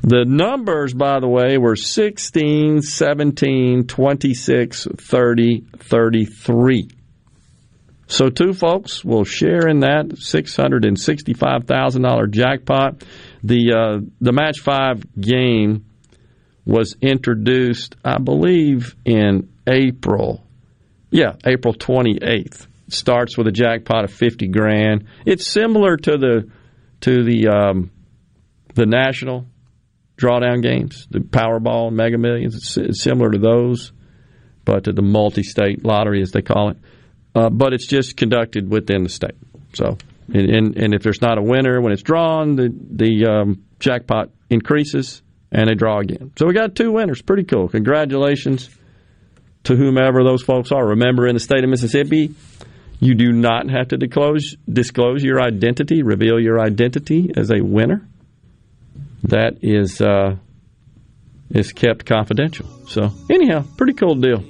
The 0.03 0.25
numbers, 0.25 0.95
by 0.95 1.21
the 1.21 1.29
way, 1.29 1.59
were 1.59 1.77
16, 1.77 2.81
17, 2.81 3.87
26, 3.87 4.89
30, 4.97 5.67
33. 5.79 6.89
So 8.07 8.29
two 8.29 8.55
folks 8.55 9.05
will 9.05 9.25
share 9.25 9.69
in 9.69 9.81
that 9.81 10.07
$665,000 10.09 12.31
jackpot. 12.31 13.05
The 13.45 13.73
uh, 13.73 14.01
the 14.21 14.33
match 14.33 14.59
five 14.61 15.05
game 15.19 15.87
was 16.65 16.97
introduced, 17.01 17.95
I 18.05 18.19
believe, 18.19 18.97
in 19.05 19.49
April. 19.67 20.45
Yeah, 21.11 21.37
April 21.45 21.73
28th. 21.73 22.67
It 22.89 22.89
starts 22.89 23.39
with 23.39 23.47
a 23.47 23.53
jackpot 23.53 24.03
of 24.05 24.13
50 24.13 24.49
grand. 24.49 25.07
It's 25.25 25.49
similar 25.49 25.97
to 25.97 26.19
the 26.19 26.51
to 27.03 27.23
the 27.23 27.47
um, 27.49 27.93
the 28.75 28.87
national 28.87 29.47
drawdown 30.21 30.63
games, 30.63 31.07
the 31.11 31.21
Powerball 31.21 31.89
and 31.89 31.97
Mega 31.97 32.19
Millions. 32.19 32.77
It's, 32.77 33.03
similar 33.03 33.31
to 33.31 33.39
those, 33.39 33.93
but 34.65 34.85
to 34.85 34.93
the 34.93 35.03
multi-state 35.03 35.85
lottery, 35.85 36.23
as 36.23 36.33
they 36.33 36.43
call 36.43 36.71
it 36.71 36.77
uh, 37.35 37.51
but 37.51 37.73
it's 37.73 37.87
just 37.87 38.17
conducted 38.17 38.71
within 38.71 39.03
the 39.03 39.09
state. 39.09 39.37
So, 39.75 39.97
and, 40.33 40.51
and, 40.51 40.77
and, 40.77 40.95
if 40.95 41.03
there's 41.03 41.21
not 41.21 41.39
a 41.39 41.43
winner 41.43 41.81
when 41.81 41.93
it's 41.93 42.03
drawn, 42.03 42.57
the 42.57 42.75
the 42.91 43.27
um, 43.27 43.65
jackpot 43.79 44.31
increases 44.49 45.23
and 45.53 45.69
they 45.69 45.75
draw 45.75 45.99
again. 45.99 46.33
So 46.37 46.47
we 46.47 46.55
got 46.55 46.75
two 46.75 46.93
winners. 46.93 47.23
Pretty 47.23 47.45
cool. 47.45 47.69
Congratulations 47.69 48.69
to 49.65 49.77
whomever 49.77 50.25
those 50.25 50.43
folks 50.43 50.73
are. 50.73 50.89
Remember, 50.89 51.27
in 51.27 51.35
the 51.35 51.41
state 51.41 51.63
of 51.63 51.71
Mississippi, 51.71 52.35
you 52.99 53.15
do 53.15 53.33
not 53.33 53.71
have 53.71 53.89
to 53.89 53.97
disclose 53.97 54.57
disclose 54.69 55.23
your 55.23 55.41
identity, 55.41 56.03
reveal 56.03 56.41
your 56.41 56.61
identity 56.61 57.31
as 57.37 57.51
a 57.51 57.61
winner. 57.61 58.07
That 59.25 59.59
is 59.63 60.01
uh, 60.01 60.37
is 61.51 61.73
kept 61.73 62.07
confidential. 62.07 62.67
So 62.87 63.11
anyhow, 63.31 63.65
pretty 63.77 63.95
cool 63.95 64.15
deal. 64.15 64.43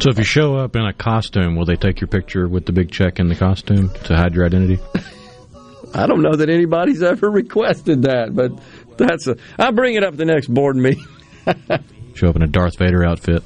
So 0.00 0.10
if 0.10 0.18
you 0.18 0.24
show 0.24 0.56
up 0.56 0.76
in 0.76 0.86
a 0.86 0.92
costume, 0.92 1.56
will 1.56 1.64
they 1.64 1.74
take 1.74 2.00
your 2.00 2.06
picture 2.06 2.46
with 2.46 2.66
the 2.66 2.72
big 2.72 2.92
check 2.92 3.18
in 3.18 3.28
the 3.28 3.34
costume 3.34 3.90
to 4.04 4.16
hide 4.16 4.32
your 4.32 4.46
identity? 4.46 4.78
I 5.94 6.06
don't 6.06 6.22
know 6.22 6.36
that 6.36 6.48
anybody's 6.50 7.02
ever 7.02 7.28
requested 7.30 8.02
that, 8.02 8.34
but 8.34 8.52
that's 8.96 9.26
a. 9.26 9.36
I'll 9.58 9.72
bring 9.72 9.94
it 9.94 10.04
up 10.04 10.16
the 10.16 10.24
next 10.24 10.48
board 10.48 10.76
meeting. 10.76 11.04
show 12.14 12.28
up 12.28 12.36
in 12.36 12.42
a 12.42 12.46
Darth 12.46 12.78
Vader 12.78 13.04
outfit. 13.04 13.42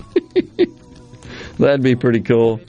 That'd 1.59 1.82
be 1.82 1.94
pretty 1.94 2.20
cool. 2.20 2.60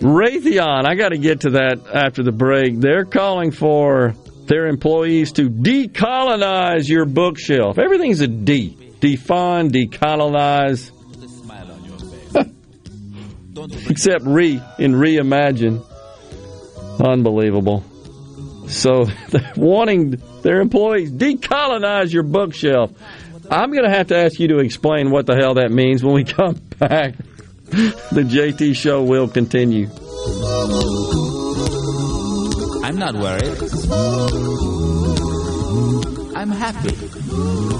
Raytheon, 0.00 0.86
I 0.86 0.94
got 0.94 1.10
to 1.10 1.18
get 1.18 1.40
to 1.42 1.50
that 1.50 1.86
after 1.92 2.22
the 2.22 2.32
break. 2.32 2.80
They're 2.80 3.04
calling 3.04 3.50
for 3.50 4.14
their 4.50 4.66
employees 4.66 5.30
to 5.30 5.48
decolonize 5.48 6.88
your 6.88 7.04
bookshelf. 7.04 7.78
Everything's 7.78 8.20
a 8.20 8.26
D. 8.26 8.76
Defund, 9.00 9.70
decolonize 9.70 10.90
except 13.90 14.24
re 14.24 14.60
in 14.78 14.94
reimagine. 14.94 15.86
Unbelievable. 16.98 17.84
So 18.66 19.04
wanting 19.56 20.20
their 20.42 20.60
employees 20.60 21.12
decolonize 21.12 22.12
your 22.12 22.24
bookshelf. 22.24 22.90
I'm 23.48 23.70
going 23.70 23.84
to 23.84 23.96
have 23.96 24.08
to 24.08 24.16
ask 24.16 24.40
you 24.40 24.48
to 24.48 24.58
explain 24.58 25.12
what 25.12 25.26
the 25.26 25.36
hell 25.36 25.54
that 25.54 25.70
means 25.70 26.02
when 26.02 26.14
we 26.14 26.24
come 26.38 26.60
back. 26.78 27.14
The 27.66 28.24
JT 28.26 28.74
show 28.74 29.04
will 29.04 29.28
continue. 29.28 29.88
Not 33.00 33.14
worried. 33.14 33.56
I'm 36.36 36.50
happy. 36.50 37.79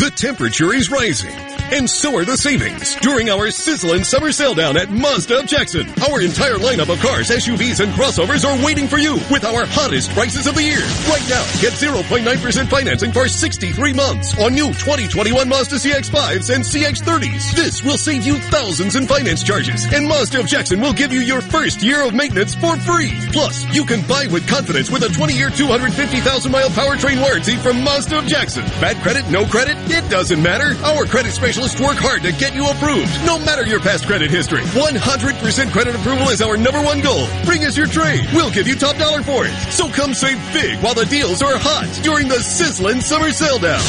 The 0.00 0.10
temperature 0.10 0.72
is 0.72 0.90
rising 0.90 1.60
and 1.72 1.88
so 1.88 2.16
are 2.16 2.24
the 2.24 2.36
savings 2.36 2.96
during 2.96 3.30
our 3.30 3.50
sizzling 3.50 4.02
summer 4.02 4.32
sale 4.32 4.54
down 4.54 4.76
at 4.76 4.90
Mazda 4.90 5.40
of 5.40 5.46
Jackson. 5.46 5.86
Our 6.10 6.20
entire 6.20 6.58
lineup 6.58 6.92
of 6.92 6.98
cars, 7.00 7.30
SUVs, 7.30 7.80
and 7.80 7.92
crossovers 7.92 8.44
are 8.44 8.64
waiting 8.64 8.88
for 8.88 8.98
you 8.98 9.14
with 9.30 9.44
our 9.44 9.64
hottest 9.66 10.10
prices 10.10 10.46
of 10.46 10.54
the 10.54 10.62
year. 10.62 10.82
Right 11.06 11.24
now, 11.30 11.44
get 11.60 11.74
0.9% 11.78 12.68
financing 12.68 13.12
for 13.12 13.28
63 13.28 13.92
months 13.92 14.38
on 14.40 14.54
new 14.54 14.68
2021 14.68 15.48
Mazda 15.48 15.76
CX-5s 15.76 16.54
and 16.54 16.64
CX-30s. 16.64 17.54
This 17.54 17.84
will 17.84 17.98
save 17.98 18.26
you 18.26 18.38
thousands 18.50 18.96
in 18.96 19.06
finance 19.06 19.42
charges, 19.42 19.86
and 19.92 20.08
Mazda 20.08 20.40
of 20.40 20.46
Jackson 20.46 20.80
will 20.80 20.92
give 20.92 21.12
you 21.12 21.20
your 21.20 21.40
first 21.40 21.82
year 21.82 22.04
of 22.04 22.14
maintenance 22.14 22.54
for 22.54 22.76
free. 22.78 23.12
Plus, 23.32 23.64
you 23.74 23.84
can 23.84 24.06
buy 24.08 24.26
with 24.26 24.48
confidence 24.48 24.90
with 24.90 25.02
a 25.04 25.08
20-year, 25.08 25.50
250,000-mile 25.50 26.70
powertrain 26.70 27.20
warranty 27.20 27.56
from 27.56 27.82
Mazda 27.84 28.18
of 28.18 28.26
Jackson. 28.26 28.64
Bad 28.80 28.96
credit, 29.02 29.30
no 29.30 29.46
credit, 29.46 29.76
it 29.92 30.08
doesn't 30.10 30.42
matter. 30.42 30.76
Our 30.84 31.06
credit 31.06 31.32
specialists 31.32 31.80
work 31.80 31.96
hard 31.96 32.22
to 32.22 32.32
get 32.32 32.54
you 32.54 32.68
approved, 32.68 33.10
no 33.26 33.38
matter 33.38 33.64
your 33.66 33.80
past 33.80 34.06
credit 34.06 34.30
history. 34.30 34.62
100% 34.62 35.72
credit 35.72 35.94
approval 35.94 36.28
is 36.30 36.40
our 36.42 36.56
number 36.56 36.80
one 36.82 37.00
goal. 37.00 37.26
Bring 37.44 37.64
us 37.64 37.76
your 37.76 37.86
trade. 37.86 38.26
We'll 38.32 38.50
give 38.50 38.68
you 38.68 38.74
top 38.76 38.96
dollar 38.96 39.22
for 39.22 39.46
it. 39.46 39.52
So 39.72 39.88
come 39.88 40.14
save 40.14 40.38
big 40.52 40.78
while 40.80 40.94
the 40.94 41.06
deals 41.06 41.42
are 41.42 41.58
hot 41.58 41.88
during 42.02 42.28
the 42.28 42.40
sizzling 42.40 43.00
summer 43.00 43.32
sale 43.32 43.58
down 43.58 43.80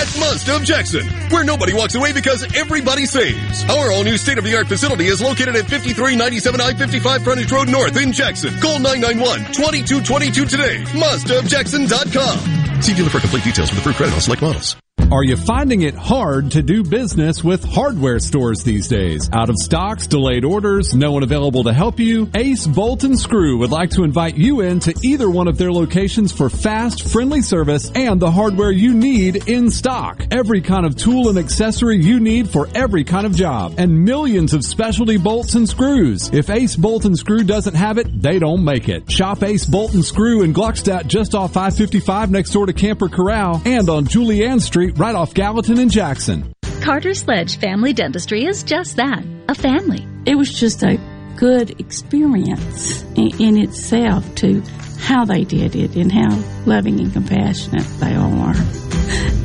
at 0.00 0.06
Mazda 0.18 0.56
of 0.56 0.62
Jackson, 0.62 1.06
where 1.30 1.44
nobody 1.44 1.74
walks 1.74 1.94
away 1.94 2.12
because 2.12 2.44
everybody 2.56 3.06
saves. 3.06 3.64
Our 3.68 3.92
all 3.92 4.04
new 4.04 4.16
state 4.16 4.38
of 4.38 4.44
the 4.44 4.56
art 4.56 4.68
facility 4.68 5.06
is 5.06 5.20
located 5.20 5.56
at 5.56 5.66
5397 5.68 6.60
I 6.60 6.74
55 6.74 7.24
Frontage 7.24 7.50
Road 7.52 7.68
North 7.68 7.96
in 8.00 8.12
Jackson. 8.12 8.54
Call 8.60 8.78
991 8.78 9.52
2222 9.52 10.46
today. 10.46 10.78
MazdaofJackson.com. 10.94 12.82
See 12.82 12.94
dealer 12.94 13.10
for 13.10 13.20
complete 13.20 13.44
details 13.44 13.70
with 13.70 13.80
approved 13.80 13.98
credit 13.98 14.14
on 14.14 14.20
select 14.20 14.42
models. 14.42 14.76
Are 15.12 15.24
you 15.24 15.36
finding 15.36 15.82
it 15.82 15.96
hard 15.96 16.52
to 16.52 16.62
do 16.62 16.84
business 16.84 17.42
with 17.42 17.64
hardware 17.64 18.20
stores 18.20 18.62
these 18.62 18.86
days? 18.86 19.28
Out 19.32 19.50
of 19.50 19.56
stocks, 19.58 20.06
delayed 20.06 20.44
orders, 20.44 20.94
no 20.94 21.10
one 21.10 21.24
available 21.24 21.64
to 21.64 21.72
help 21.72 21.98
you? 21.98 22.30
Ace 22.36 22.64
Bolt 22.64 23.02
and 23.02 23.18
Screw 23.18 23.58
would 23.58 23.72
like 23.72 23.90
to 23.90 24.04
invite 24.04 24.36
you 24.36 24.60
in 24.60 24.78
to 24.78 24.94
either 25.02 25.28
one 25.28 25.48
of 25.48 25.58
their 25.58 25.72
locations 25.72 26.30
for 26.30 26.48
fast, 26.48 27.08
friendly 27.08 27.42
service 27.42 27.90
and 27.96 28.20
the 28.20 28.30
hardware 28.30 28.70
you 28.70 28.94
need 28.94 29.48
in 29.48 29.68
stock. 29.72 30.22
Every 30.30 30.60
kind 30.60 30.86
of 30.86 30.94
tool 30.94 31.28
and 31.28 31.38
accessory 31.38 31.96
you 32.00 32.20
need 32.20 32.48
for 32.48 32.68
every 32.72 33.02
kind 33.02 33.26
of 33.26 33.34
job 33.34 33.74
and 33.78 34.04
millions 34.04 34.54
of 34.54 34.64
specialty 34.64 35.16
bolts 35.16 35.56
and 35.56 35.68
screws. 35.68 36.30
If 36.32 36.50
Ace 36.50 36.76
Bolt 36.76 37.04
and 37.04 37.18
Screw 37.18 37.42
doesn't 37.42 37.74
have 37.74 37.98
it, 37.98 38.22
they 38.22 38.38
don't 38.38 38.62
make 38.62 38.88
it. 38.88 39.10
Shop 39.10 39.42
Ace 39.42 39.64
Bolt 39.66 39.92
and 39.92 40.04
Screw 40.04 40.42
in 40.42 40.54
Gluckstadt 40.54 41.08
just 41.08 41.34
off 41.34 41.52
555 41.54 42.30
next 42.30 42.52
door 42.52 42.66
to 42.66 42.72
Camper 42.72 43.08
Corral 43.08 43.60
and 43.64 43.88
on 43.88 44.04
Julianne 44.04 44.60
Street 44.60 44.99
right 45.00 45.14
off 45.14 45.32
Gallatin 45.32 45.78
and 45.78 45.90
Jackson. 45.90 46.52
Carter 46.82 47.14
Sledge 47.14 47.56
Family 47.58 47.94
Dentistry 47.94 48.44
is 48.44 48.62
just 48.62 48.96
that 48.96 49.24
a 49.48 49.54
family. 49.54 50.06
It 50.26 50.34
was 50.34 50.52
just 50.52 50.82
a 50.82 51.00
good 51.36 51.80
experience 51.80 53.02
in, 53.14 53.30
in 53.40 53.56
itself 53.56 54.34
to 54.36 54.60
how 54.98 55.24
they 55.24 55.44
did 55.44 55.74
it 55.74 55.96
and 55.96 56.12
how 56.12 56.38
loving 56.66 57.00
and 57.00 57.10
compassionate 57.12 57.86
they 57.98 58.14
all 58.14 58.38
are. 58.40 58.54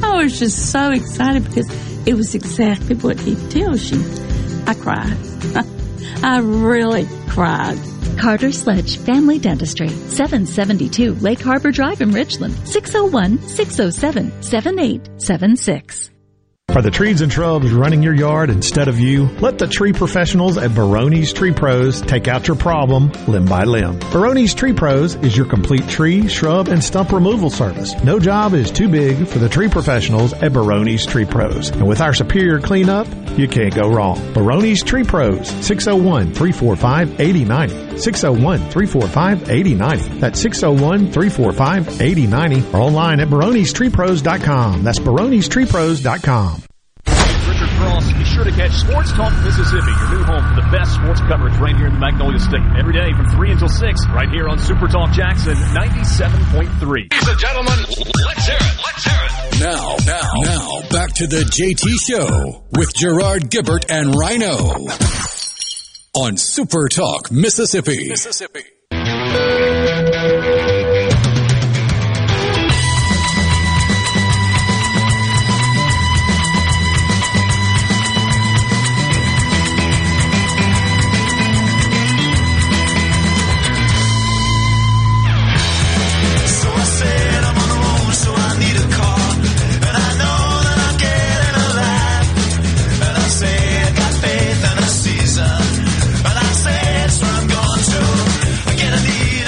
I 0.04 0.22
was 0.22 0.38
just 0.38 0.74
so 0.74 0.92
excited 0.92 1.46
because 1.46 1.70
it 2.06 2.16
was 2.16 2.36
exactly 2.36 2.98
what 2.98 3.18
he 3.18 3.36
tells 3.50 3.90
you. 3.90 4.04
I 4.68 4.74
cried. 4.74 5.18
I 6.22 6.40
really 6.40 7.08
cried 7.30 7.80
Carter 8.18 8.52
Sledge 8.52 8.98
Family 8.98 9.40
Dentistry, 9.40 9.90
772 9.90 11.16
Lake 11.16 11.42
Harbor 11.42 11.72
Drive 11.72 12.02
in 12.02 12.12
Richland, 12.12 12.56
601 12.68 13.40
607 13.48 14.42
7876. 14.42 16.12
Are 16.70 16.82
the 16.82 16.92
trees 16.92 17.22
and 17.22 17.32
shrubs 17.32 17.72
running 17.72 18.04
your 18.04 18.14
yard 18.14 18.50
instead 18.50 18.90
of 18.90 19.00
you? 19.00 19.28
Let 19.40 19.58
the 19.60 19.68
tree 19.68 19.94
professionals 19.94 20.58
at 20.58 20.76
Barone's 20.76 21.32
Tree 21.32 21.54
Pros 21.54 22.02
take 22.02 22.28
out 22.28 22.50
your 22.50 22.58
problem 22.58 23.14
limb 23.28 23.46
by 23.46 23.64
limb. 23.64 23.98
Barone's 24.12 24.54
Tree 24.54 24.74
Pros 24.74 25.16
is 25.16 25.38
your 25.38 25.46
complete 25.46 25.88
tree, 25.88 26.28
shrub, 26.28 26.68
and 26.68 26.84
stump 26.84 27.14
removal 27.14 27.50
service. 27.50 27.94
No 28.04 28.20
job 28.20 28.54
is 28.54 28.72
too 28.72 28.90
big 28.90 29.26
for 29.26 29.40
the 29.40 29.48
tree 29.48 29.70
professionals 29.70 30.34
at 30.34 30.52
Barone's 30.52 31.06
Tree 31.06 31.24
Pros. 31.24 31.70
And 31.70 31.88
with 31.88 32.02
our 32.02 32.14
superior 32.14 32.60
cleanup, 32.60 33.08
you 33.38 33.48
can't 33.48 33.74
go 33.74 33.90
wrong. 33.90 34.20
Barone's 34.34 34.84
Tree 34.84 35.06
Pros, 35.06 35.50
oh 35.88 35.96
601-345-8090. 37.98 40.20
601-345-8090. 40.20 40.20
That's 40.20 40.44
601-345-8090 40.46 42.74
or 42.74 42.78
online 42.78 43.20
at 43.20 43.28
baronestreepros.com. 43.30 44.84
That's 44.84 45.00
baronestreepros.com. 45.00 46.62
Richard 47.48 47.70
Cross. 47.78 48.12
Be 48.14 48.24
sure 48.26 48.44
to 48.44 48.52
catch 48.52 48.72
Sports 48.74 49.12
Talk 49.14 49.32
Mississippi, 49.44 49.92
your 49.92 50.10
new 50.10 50.24
home 50.24 50.44
for 50.50 50.56
the 50.62 50.68
best 50.72 50.94
sports 50.96 51.22
coverage 51.22 51.56
right 51.58 51.76
here 51.76 51.86
in 51.88 51.94
the 51.94 52.00
Magnolia 52.00 52.40
State. 52.40 52.64
Every 52.78 52.94
day 52.94 53.14
from 53.16 53.28
3 53.30 53.52
until 53.52 53.70
6, 53.70 54.08
right 54.10 54.30
here 54.30 54.48
on 54.50 54.58
Super 54.60 54.88
Talk 54.88 55.12
Jackson 55.12 55.54
97.3. 55.54 56.82
Ladies 56.82 57.28
and 57.28 57.40
gentlemen, 57.40 57.78
let's 58.26 58.46
hear 58.48 58.58
it. 58.58 58.78
Let's 58.84 59.04
hear 59.06 59.20
it. 59.24 59.32
Now, 59.60 59.96
now, 60.06 60.32
now, 60.42 60.82
back 60.90 61.14
to 61.16 61.28
the 61.28 61.44
JT 61.48 61.98
Show 62.02 62.64
with 62.76 62.94
Gerard 62.94 63.50
Gibert 63.50 63.86
and 63.90 64.14
Rhino 64.14 64.74
on 66.16 66.38
Super 66.38 66.88
Talk, 66.88 67.30
Mississippi. 67.30 68.08
Mississippi. 68.08 68.62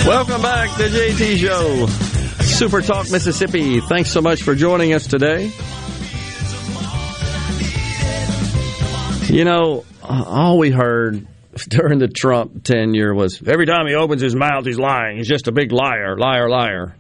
Welcome 0.08 0.42
back 0.42 0.70
to 0.78 0.84
JT 0.84 1.36
Show, 1.36 1.86
Super 2.42 2.82
Talk 2.82 3.12
Mississippi. 3.12 3.82
Thanks 3.82 4.10
so 4.10 4.22
much 4.22 4.42
for 4.42 4.56
joining 4.56 4.94
us 4.94 5.06
today. 5.06 5.52
You 9.26 9.44
know, 9.44 9.84
all 10.02 10.58
we 10.60 10.70
heard 10.72 11.28
during 11.68 12.00
the 12.00 12.08
Trump 12.08 12.64
tenure 12.64 13.14
was 13.14 13.44
every 13.46 13.66
time 13.66 13.86
he 13.86 13.96
opens 13.96 14.22
his 14.22 14.34
mouth, 14.34 14.66
he's 14.66 14.80
lying. 14.80 15.18
He's 15.18 15.28
just 15.28 15.50
a 15.50 15.52
big 15.52 15.74
liar, 15.74 16.18
liar, 16.18 16.50
liar. 16.50 16.96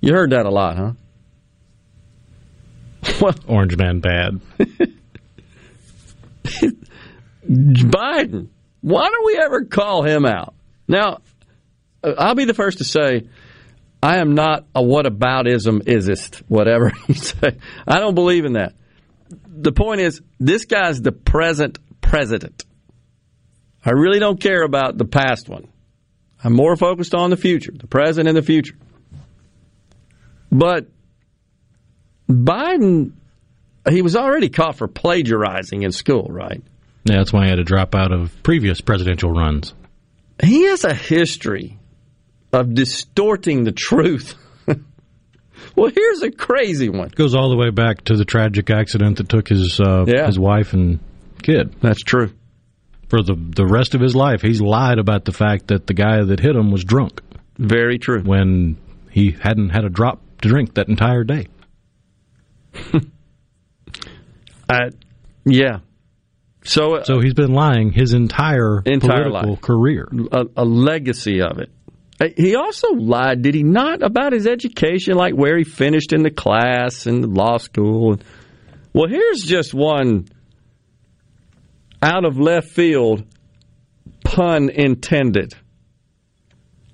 You 0.00 0.14
heard 0.14 0.30
that 0.30 0.46
a 0.46 0.50
lot, 0.50 0.78
huh? 0.78 0.92
Well, 3.20 3.34
Orange 3.46 3.76
Man 3.76 4.00
bad. 4.00 4.40
Biden. 7.46 8.48
Why 8.80 9.10
don't 9.10 9.26
we 9.26 9.36
ever 9.36 9.66
call 9.66 10.02
him 10.02 10.24
out? 10.24 10.54
Now, 10.88 11.18
I'll 12.18 12.34
be 12.34 12.44
the 12.44 12.54
first 12.54 12.78
to 12.78 12.84
say 12.84 13.28
I 14.02 14.18
am 14.18 14.34
not 14.34 14.66
a 14.74 14.82
whataboutism 14.82 15.84
isist, 15.84 16.42
whatever 16.48 16.92
you 17.08 17.14
say. 17.14 17.56
I 17.86 18.00
don't 18.00 18.14
believe 18.14 18.44
in 18.44 18.52
that. 18.52 18.74
The 19.48 19.72
point 19.72 20.02
is, 20.02 20.20
this 20.38 20.66
guy's 20.66 21.00
the 21.00 21.12
present 21.12 21.78
president. 22.02 22.64
I 23.82 23.92
really 23.92 24.18
don't 24.18 24.38
care 24.38 24.62
about 24.62 24.98
the 24.98 25.06
past 25.06 25.48
one. 25.48 25.68
I'm 26.42 26.52
more 26.52 26.76
focused 26.76 27.14
on 27.14 27.30
the 27.30 27.38
future, 27.38 27.72
the 27.72 27.86
present 27.86 28.28
and 28.28 28.36
the 28.36 28.42
future. 28.42 28.76
But 30.52 30.88
Biden, 32.28 33.12
he 33.88 34.02
was 34.02 34.16
already 34.16 34.50
caught 34.50 34.76
for 34.76 34.86
plagiarizing 34.86 35.82
in 35.82 35.92
school, 35.92 36.26
right? 36.28 36.62
Yeah, 37.04 37.16
that's 37.16 37.32
why 37.32 37.44
he 37.44 37.48
had 37.50 37.56
to 37.56 37.64
drop 37.64 37.94
out 37.94 38.12
of 38.12 38.42
previous 38.42 38.82
presidential 38.82 39.30
runs. 39.30 39.74
He 40.42 40.66
has 40.66 40.84
a 40.84 40.94
history 40.94 41.78
of 42.54 42.74
distorting 42.74 43.64
the 43.64 43.72
truth. 43.72 44.34
well, 45.76 45.90
here's 45.94 46.22
a 46.22 46.30
crazy 46.30 46.88
one. 46.88 47.08
It 47.08 47.14
Goes 47.16 47.34
all 47.34 47.50
the 47.50 47.56
way 47.56 47.70
back 47.70 48.04
to 48.04 48.16
the 48.16 48.24
tragic 48.24 48.70
accident 48.70 49.18
that 49.18 49.28
took 49.28 49.48
his 49.48 49.80
uh, 49.80 50.04
Yeah. 50.06 50.26
his 50.26 50.38
wife 50.38 50.72
and 50.72 51.00
kid. 51.42 51.74
That's 51.80 52.02
true. 52.02 52.32
For 53.08 53.22
the 53.22 53.34
the 53.34 53.66
rest 53.66 53.94
of 53.94 54.00
his 54.00 54.14
life, 54.16 54.40
he's 54.42 54.60
lied 54.60 54.98
about 54.98 55.24
the 55.24 55.32
fact 55.32 55.68
that 55.68 55.86
the 55.86 55.94
guy 55.94 56.22
that 56.24 56.40
hit 56.40 56.56
him 56.56 56.70
was 56.70 56.84
drunk. 56.84 57.20
Very 57.58 57.98
true. 57.98 58.22
When 58.22 58.76
he 59.10 59.30
hadn't 59.32 59.70
had 59.70 59.84
a 59.84 59.90
drop 59.90 60.20
to 60.42 60.48
drink 60.48 60.74
that 60.74 60.88
entire 60.88 61.24
day. 61.24 61.46
Uh, 64.68 64.90
yeah. 65.44 65.80
So, 66.64 66.94
uh, 66.96 67.04
So 67.04 67.20
he's 67.20 67.34
been 67.34 67.52
lying 67.52 67.92
his 67.92 68.14
entire, 68.14 68.80
Entire 68.86 69.24
political 69.24 69.50
life. 69.50 69.60
career. 69.60 70.08
a, 70.32 70.46
a 70.56 70.64
legacy 70.64 71.42
of 71.42 71.58
it. 71.58 71.70
He 72.36 72.54
also 72.54 72.92
lied, 72.92 73.42
did 73.42 73.54
he 73.54 73.62
not, 73.62 74.02
about 74.02 74.32
his 74.32 74.46
education, 74.46 75.14
like 75.14 75.34
where 75.34 75.58
he 75.58 75.64
finished 75.64 76.12
in 76.12 76.22
the 76.22 76.30
class 76.30 77.06
and 77.06 77.22
the 77.22 77.28
law 77.28 77.58
school? 77.58 78.18
Well, 78.92 79.08
here's 79.08 79.42
just 79.42 79.74
one 79.74 80.28
out 82.00 82.24
of 82.24 82.38
left 82.38 82.68
field, 82.68 83.24
pun 84.24 84.70
intended. 84.70 85.54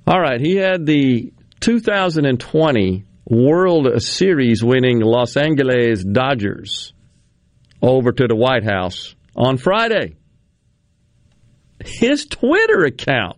All 0.07 0.21
right, 0.21 0.41
he 0.41 0.57
had 0.57 0.87
the 0.87 1.33
2020 1.61 3.05
World 3.27 4.03
Series 4.03 4.65
winning 4.65 5.01
Los 5.01 5.37
Angeles 5.37 6.03
Dodgers 6.03 6.95
over 7.83 8.11
to 8.13 8.27
the 8.27 8.35
White 8.35 8.65
House 8.65 9.15
on 9.37 9.59
Friday. 9.59 10.17
His 11.85 12.27
Twitter 12.27 12.85
account 12.85 13.37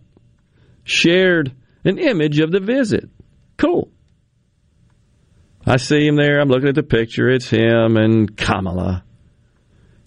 shared 0.83 1.53
an 1.83 1.97
image 1.97 2.39
of 2.39 2.51
the 2.51 2.59
visit. 2.59 3.09
Cool. 3.57 3.91
I 5.65 5.77
see 5.77 6.05
him 6.05 6.15
there. 6.15 6.39
I'm 6.39 6.49
looking 6.49 6.69
at 6.69 6.75
the 6.75 6.83
picture. 6.83 7.29
It's 7.29 7.49
him 7.49 7.97
and 7.97 8.35
Kamala. 8.35 9.03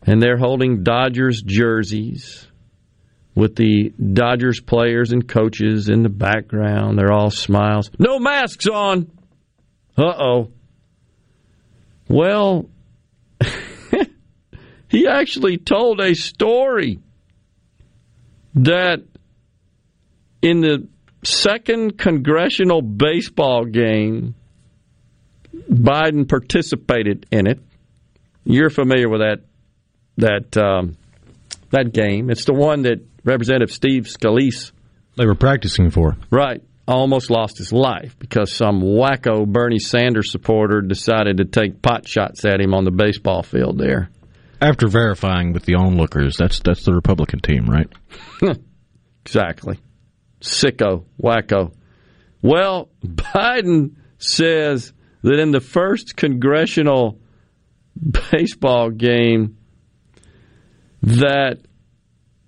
And 0.03 0.23
they're 0.23 0.37
holding 0.37 0.83
Dodgers 0.83 1.43
jerseys 1.43 2.47
with 3.35 3.57
the 3.57 3.91
Dodgers 3.91 4.61
players 4.61 5.13
and 5.13 5.27
coaches 5.27 5.89
in 5.89 6.03
the 6.03 6.09
background. 6.09 6.99
They're 6.99 7.13
all 7.13 7.31
smiles. 7.31 7.91
No 7.99 8.19
masks 8.19 8.67
on. 8.67 9.11
Uh 9.97 10.13
oh. 10.19 10.51
Well, 12.09 12.69
he 14.89 15.09
actually 15.09 15.59
told 15.59 16.01
a 16.01 16.15
story 16.15 17.01
that 18.55 19.03
in 20.43 20.61
the 20.61 20.89
second 21.27 21.99
congressional 21.99 22.83
baseball 22.83 23.65
game, 23.65 24.35
Biden 25.71 26.29
participated 26.29 27.27
in 27.31 27.47
it. 27.47 27.61
You're 28.45 28.71
familiar 28.71 29.09
with 29.09 29.21
that 29.21 29.41
that 30.19 30.57
um, 30.57 30.97
that 31.71 31.93
game. 31.93 32.31
It's 32.31 32.45
the 32.45 32.55
one 32.55 32.83
that 32.83 33.05
Representative 33.25 33.71
Steve 33.71 34.05
Scalise 34.05 34.71
They 35.17 35.27
were 35.27 35.35
practicing 35.35 35.91
for. 35.91 36.17
Right. 36.31 36.63
Almost 36.89 37.31
lost 37.31 37.59
his 37.59 37.73
life 37.73 38.17
because 38.19 38.53
some 38.53 38.81
wacko 38.81 39.45
Bernie 39.45 39.81
Sanders 39.81 40.31
supporter 40.31 40.81
decided 40.81 41.39
to 41.39 41.45
take 41.45 41.83
pot 41.83 42.07
shots 42.07 42.45
at 42.45 42.61
him 42.61 42.75
on 42.75 42.85
the 42.85 42.93
baseball 42.93 43.43
field 43.43 43.79
there. 43.79 44.09
After 44.61 44.87
verifying 44.87 45.53
with 45.53 45.65
the 45.65 45.75
onlookers, 45.75 46.37
that's 46.39 46.61
that's 46.61 46.85
the 46.85 46.95
Republican 46.95 47.41
team, 47.41 47.67
right? 47.67 47.89
exactly. 49.25 49.79
Sicko, 50.47 51.05
wacko. 51.23 51.73
Well, 52.43 52.89
Biden 53.05 53.97
says 54.19 54.93
that 55.23 55.39
in 55.39 55.51
the 55.51 55.61
first 55.61 56.17
congressional 56.17 57.19
baseball 58.31 58.91
game 58.91 59.59
that 61.03 61.59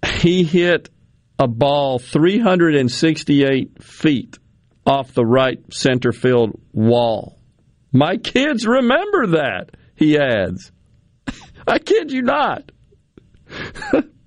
he 0.06 0.44
hit 0.44 0.90
a 1.38 1.48
ball 1.48 1.98
368 1.98 3.82
feet 3.82 4.38
off 4.86 5.12
the 5.12 5.24
right 5.24 5.60
center 5.72 6.12
field 6.12 6.60
wall. 6.72 7.38
My 7.92 8.16
kids 8.16 8.66
remember 8.66 9.28
that, 9.28 9.70
he 9.94 10.18
adds. 10.18 10.72
I 11.66 11.78
kid 11.78 12.10
you 12.10 12.22
not. 12.22 12.70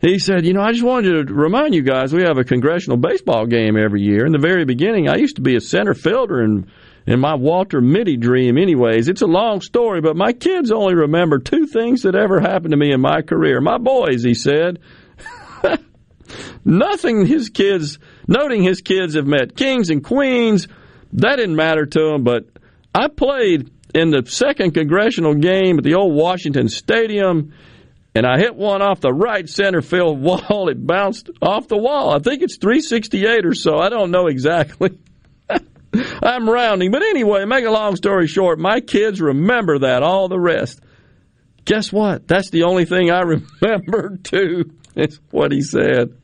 he 0.00 0.18
said, 0.18 0.46
You 0.46 0.54
know, 0.54 0.62
I 0.62 0.72
just 0.72 0.84
wanted 0.84 1.28
to 1.28 1.34
remind 1.34 1.74
you 1.74 1.82
guys 1.82 2.12
we 2.12 2.22
have 2.22 2.38
a 2.38 2.44
congressional 2.44 2.96
baseball 2.96 3.46
game 3.46 3.76
every 3.76 4.02
year. 4.02 4.24
In 4.24 4.32
the 4.32 4.38
very 4.38 4.64
beginning, 4.64 5.08
I 5.08 5.16
used 5.16 5.36
to 5.36 5.42
be 5.42 5.56
a 5.56 5.60
center 5.60 5.94
fielder 5.94 6.42
in, 6.42 6.70
in 7.06 7.20
my 7.20 7.34
Walter 7.34 7.80
Mitty 7.80 8.16
dream, 8.16 8.56
anyways. 8.56 9.08
It's 9.08 9.22
a 9.22 9.26
long 9.26 9.60
story, 9.60 10.00
but 10.00 10.16
my 10.16 10.32
kids 10.32 10.70
only 10.70 10.94
remember 10.94 11.38
two 11.38 11.66
things 11.66 12.02
that 12.02 12.14
ever 12.14 12.40
happened 12.40 12.72
to 12.72 12.76
me 12.76 12.92
in 12.92 13.00
my 13.00 13.22
career. 13.22 13.60
My 13.60 13.78
boys, 13.78 14.22
he 14.22 14.34
said. 14.34 14.78
Nothing 16.64 17.26
his 17.26 17.50
kids, 17.50 17.98
noting 18.28 18.62
his 18.62 18.80
kids 18.82 19.16
have 19.16 19.26
met 19.26 19.56
kings 19.56 19.90
and 19.90 20.02
queens, 20.04 20.68
that 21.12 21.36
didn't 21.36 21.56
matter 21.56 21.86
to 21.86 22.14
him, 22.14 22.24
but 22.24 22.44
I 22.94 23.08
played 23.08 23.70
in 23.94 24.10
the 24.10 24.24
second 24.26 24.72
congressional 24.72 25.34
game 25.34 25.78
at 25.78 25.84
the 25.84 25.94
old 25.94 26.14
Washington 26.14 26.68
Stadium 26.68 27.52
and 28.20 28.26
I 28.26 28.36
hit 28.36 28.54
one 28.54 28.82
off 28.82 29.00
the 29.00 29.14
right 29.14 29.48
center 29.48 29.80
field 29.80 30.20
wall. 30.20 30.68
It 30.68 30.86
bounced 30.86 31.30
off 31.40 31.68
the 31.68 31.78
wall. 31.78 32.14
I 32.14 32.18
think 32.18 32.42
it's 32.42 32.58
368 32.58 33.46
or 33.46 33.54
so. 33.54 33.78
I 33.78 33.88
don't 33.88 34.10
know 34.10 34.26
exactly. 34.26 34.98
I'm 36.22 36.46
rounding. 36.46 36.90
But 36.90 37.02
anyway, 37.02 37.46
make 37.46 37.64
a 37.64 37.70
long 37.70 37.96
story 37.96 38.26
short, 38.26 38.58
my 38.58 38.80
kids 38.80 39.22
remember 39.22 39.78
that, 39.78 40.02
all 40.02 40.28
the 40.28 40.38
rest. 40.38 40.82
Guess 41.64 41.90
what? 41.94 42.28
That's 42.28 42.50
the 42.50 42.64
only 42.64 42.84
thing 42.84 43.10
I 43.10 43.20
remember, 43.62 44.18
too, 44.22 44.70
is 44.94 45.18
what 45.30 45.50
he 45.50 45.62
said. 45.62 46.14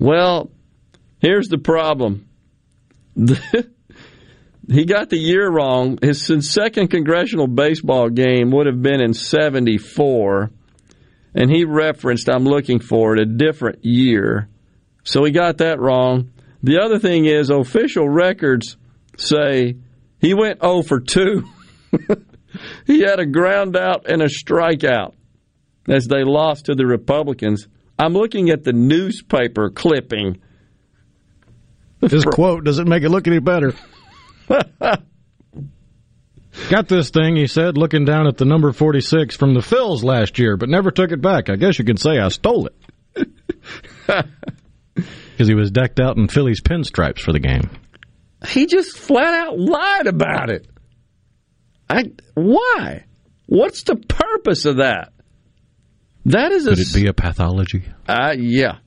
Well, 0.00 0.50
here's 1.20 1.46
the 1.46 1.58
problem. 1.58 2.28
he 3.14 4.84
got 4.84 5.10
the 5.10 5.16
year 5.16 5.48
wrong. 5.48 6.00
His 6.02 6.26
second 6.50 6.88
congressional 6.88 7.46
baseball 7.46 8.08
game 8.08 8.50
would 8.50 8.66
have 8.66 8.82
been 8.82 9.00
in 9.00 9.14
74 9.14 10.50
and 11.34 11.50
he 11.50 11.64
referenced, 11.64 12.28
I'm 12.28 12.44
looking 12.44 12.80
for 12.80 13.14
it, 13.14 13.20
a 13.20 13.26
different 13.26 13.84
year. 13.84 14.48
So 15.04 15.24
he 15.24 15.30
got 15.30 15.58
that 15.58 15.80
wrong. 15.80 16.32
The 16.62 16.80
other 16.80 16.98
thing 16.98 17.24
is, 17.24 17.50
official 17.50 18.08
records 18.08 18.76
say 19.16 19.76
he 20.20 20.34
went 20.34 20.62
0 20.62 20.82
for 20.82 21.00
2. 21.00 21.44
he 22.86 23.00
had 23.00 23.18
a 23.18 23.26
ground 23.26 23.76
out 23.76 24.08
and 24.08 24.22
a 24.22 24.28
strikeout 24.28 25.14
as 25.88 26.06
they 26.06 26.22
lost 26.24 26.66
to 26.66 26.74
the 26.74 26.86
Republicans. 26.86 27.66
I'm 27.98 28.12
looking 28.12 28.50
at 28.50 28.64
the 28.64 28.72
newspaper 28.72 29.70
clipping. 29.70 30.40
This 32.00 32.24
quote 32.24 32.64
doesn't 32.64 32.88
make 32.88 33.02
it 33.02 33.10
look 33.10 33.26
any 33.26 33.38
better. 33.38 33.74
Got 36.70 36.88
this 36.88 37.10
thing, 37.10 37.36
he 37.36 37.46
said, 37.46 37.76
looking 37.76 38.04
down 38.04 38.26
at 38.26 38.36
the 38.36 38.44
number 38.44 38.72
46 38.72 39.36
from 39.36 39.54
the 39.54 39.60
Phils 39.60 40.02
last 40.02 40.38
year, 40.38 40.56
but 40.56 40.68
never 40.68 40.90
took 40.90 41.12
it 41.12 41.20
back. 41.20 41.50
I 41.50 41.56
guess 41.56 41.78
you 41.78 41.84
could 41.84 41.98
say 41.98 42.18
I 42.18 42.28
stole 42.28 42.68
it. 42.68 43.26
Because 44.94 45.48
he 45.48 45.54
was 45.54 45.70
decked 45.70 45.98
out 45.98 46.18
in 46.18 46.28
Phillies 46.28 46.60
pinstripes 46.60 47.20
for 47.20 47.32
the 47.32 47.40
game. 47.40 47.70
He 48.46 48.66
just 48.66 48.98
flat 48.98 49.34
out 49.34 49.58
lied 49.58 50.06
about 50.06 50.50
it. 50.50 50.68
I 51.88 52.12
why? 52.34 53.06
What's 53.46 53.82
the 53.84 53.96
purpose 53.96 54.66
of 54.66 54.76
that? 54.76 55.12
That 56.26 56.52
is 56.52 56.66
a 56.66 56.70
Could 56.70 56.80
it 56.80 56.94
be 56.94 57.06
a 57.08 57.12
pathology? 57.12 57.84
Uh, 58.06 58.34
yeah. 58.38 58.78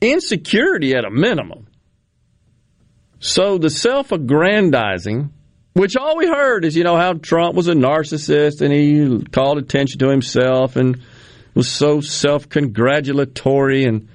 Insecurity 0.00 0.94
at 0.94 1.04
a 1.04 1.10
minimum. 1.10 1.66
So 3.20 3.58
the 3.58 3.70
self-aggrandizing 3.70 5.32
which 5.78 5.96
all 5.96 6.16
we 6.16 6.26
heard 6.26 6.64
is, 6.64 6.76
you 6.76 6.82
know, 6.82 6.96
how 6.96 7.12
Trump 7.12 7.54
was 7.54 7.68
a 7.68 7.72
narcissist 7.72 8.62
and 8.62 8.72
he 8.72 9.24
called 9.30 9.58
attention 9.58 10.00
to 10.00 10.08
himself 10.08 10.74
and 10.74 11.00
was 11.54 11.68
so 11.70 12.00
self 12.00 12.48
congratulatory. 12.48 13.84
And 13.84 14.08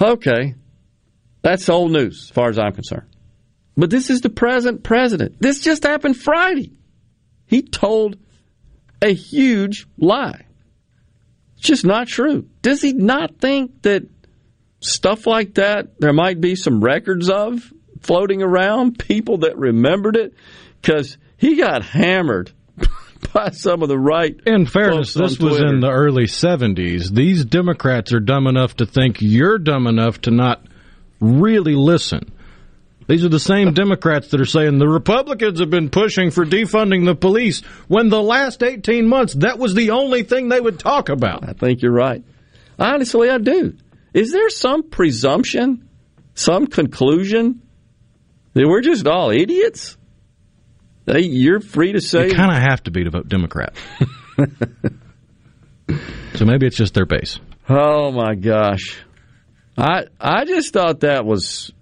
okay, 0.00 0.54
that's 1.42 1.68
old 1.68 1.90
news 1.90 2.26
as 2.26 2.30
far 2.30 2.48
as 2.48 2.60
I'm 2.60 2.72
concerned. 2.74 3.08
But 3.76 3.90
this 3.90 4.08
is 4.08 4.20
the 4.20 4.30
present 4.30 4.84
president. 4.84 5.34
This 5.40 5.60
just 5.60 5.82
happened 5.82 6.16
Friday. 6.16 6.72
He 7.46 7.62
told 7.62 8.16
a 9.02 9.12
huge 9.12 9.88
lie. 9.98 10.46
It's 11.56 11.66
just 11.66 11.84
not 11.84 12.06
true. 12.06 12.48
Does 12.60 12.80
he 12.80 12.92
not 12.92 13.38
think 13.38 13.82
that 13.82 14.04
stuff 14.78 15.26
like 15.26 15.54
that 15.54 15.98
there 15.98 16.12
might 16.12 16.40
be 16.40 16.54
some 16.54 16.80
records 16.80 17.28
of 17.28 17.72
floating 18.02 18.42
around, 18.42 18.98
people 18.98 19.38
that 19.38 19.56
remembered 19.56 20.16
it, 20.16 20.34
because 20.80 21.16
he 21.36 21.56
got 21.56 21.84
hammered 21.84 22.52
by 23.32 23.50
some 23.50 23.82
of 23.82 23.88
the 23.88 23.98
right. 23.98 24.38
In 24.46 24.66
fairness, 24.66 25.14
this 25.14 25.38
was 25.38 25.60
in 25.60 25.80
the 25.80 25.90
early 25.90 26.24
70s. 26.24 27.12
These 27.12 27.44
Democrats 27.44 28.12
are 28.12 28.20
dumb 28.20 28.46
enough 28.46 28.76
to 28.76 28.86
think 28.86 29.18
you're 29.20 29.58
dumb 29.58 29.86
enough 29.86 30.20
to 30.22 30.30
not 30.30 30.64
really 31.20 31.74
listen. 31.74 32.32
These 33.08 33.24
are 33.24 33.28
the 33.28 33.40
same 33.40 33.72
Democrats 33.72 34.28
that 34.28 34.40
are 34.40 34.46
saying 34.46 34.78
the 34.78 34.88
Republicans 34.88 35.60
have 35.60 35.70
been 35.70 35.90
pushing 35.90 36.30
for 36.30 36.46
defunding 36.46 37.04
the 37.04 37.14
police 37.14 37.60
when 37.88 38.08
the 38.08 38.22
last 38.22 38.62
18 38.62 39.06
months 39.06 39.34
that 39.34 39.58
was 39.58 39.74
the 39.74 39.90
only 39.90 40.22
thing 40.22 40.48
they 40.48 40.60
would 40.60 40.78
talk 40.78 41.08
about. 41.08 41.48
I 41.48 41.52
think 41.52 41.82
you're 41.82 41.92
right. 41.92 42.24
Honestly, 42.78 43.28
I 43.28 43.38
do. 43.38 43.76
Is 44.14 44.32
there 44.32 44.50
some 44.50 44.84
presumption, 44.84 45.88
some 46.34 46.66
conclusion 46.66 47.62
that 48.54 48.66
we're 48.68 48.80
just 48.82 49.06
all 49.06 49.30
idiots? 49.30 49.96
Hey, 51.06 51.22
you're 51.22 51.60
free 51.60 51.92
to 51.92 52.00
say. 52.00 52.28
You 52.28 52.34
kind 52.34 52.54
of 52.54 52.62
have 52.62 52.82
to 52.84 52.90
be 52.90 53.04
to 53.04 53.10
vote 53.10 53.28
Democrat. 53.28 53.74
so 56.34 56.44
maybe 56.44 56.66
it's 56.66 56.76
just 56.76 56.94
their 56.94 57.06
base. 57.06 57.40
Oh 57.68 58.12
my 58.12 58.34
gosh, 58.34 59.02
I 59.76 60.04
I 60.20 60.44
just 60.44 60.72
thought 60.72 61.00
that 61.00 61.24
was, 61.24 61.72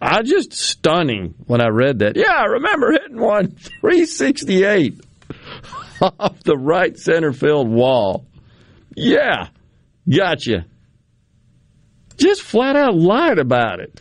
I 0.00 0.22
just 0.22 0.52
stunning 0.52 1.34
when 1.46 1.60
I 1.60 1.68
read 1.68 2.00
that. 2.00 2.16
Yeah, 2.16 2.32
I 2.32 2.44
remember 2.44 2.92
hitting 2.92 3.20
one 3.20 3.50
368 3.80 5.00
off 6.00 6.42
the 6.42 6.56
right 6.56 6.96
center 6.98 7.32
field 7.32 7.68
wall. 7.68 8.26
Yeah, 8.96 9.48
gotcha. 10.08 10.66
Just 12.16 12.42
flat 12.42 12.76
out 12.76 12.94
lied 12.94 13.38
about 13.38 13.80
it. 13.80 14.00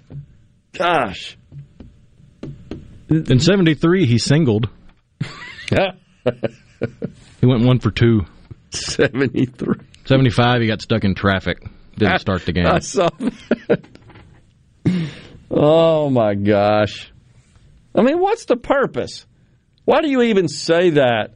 Gosh. 0.73 1.37
In 3.09 3.39
73, 3.39 4.05
he 4.05 4.17
singled. 4.17 4.69
he 5.69 7.45
went 7.45 7.65
one 7.65 7.79
for 7.79 7.91
two. 7.91 8.25
73. 8.71 9.75
75, 10.05 10.61
he 10.61 10.67
got 10.67 10.81
stuck 10.81 11.03
in 11.03 11.15
traffic. 11.15 11.63
Didn't 11.97 12.19
start 12.19 12.45
the 12.45 12.51
game. 12.51 12.65
I 12.67 12.79
saw 12.79 13.09
that. 13.67 13.85
Oh, 15.49 16.09
my 16.09 16.33
gosh. 16.35 17.11
I 17.93 18.01
mean, 18.01 18.19
what's 18.19 18.45
the 18.45 18.57
purpose? 18.57 19.25
Why 19.85 20.01
do 20.01 20.09
you 20.09 20.23
even 20.23 20.47
say 20.47 20.91
that 20.91 21.35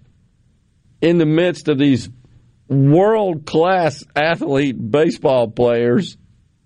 in 1.02 1.18
the 1.18 1.26
midst 1.26 1.70
of 1.70 1.78
these 1.78 2.10
world 2.68 3.46
class 3.46 4.04
athlete 4.16 4.76
baseball 4.92 5.50
players 5.50 6.18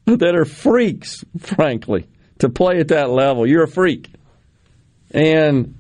that 0.06 0.36
are 0.36 0.46
freaks, 0.46 1.24
frankly, 1.40 2.08
to 2.40 2.50
play 2.50 2.80
at 2.80 2.88
that 2.88 3.10
level? 3.10 3.46
You're 3.46 3.64
a 3.64 3.68
freak 3.68 4.10
and 5.14 5.76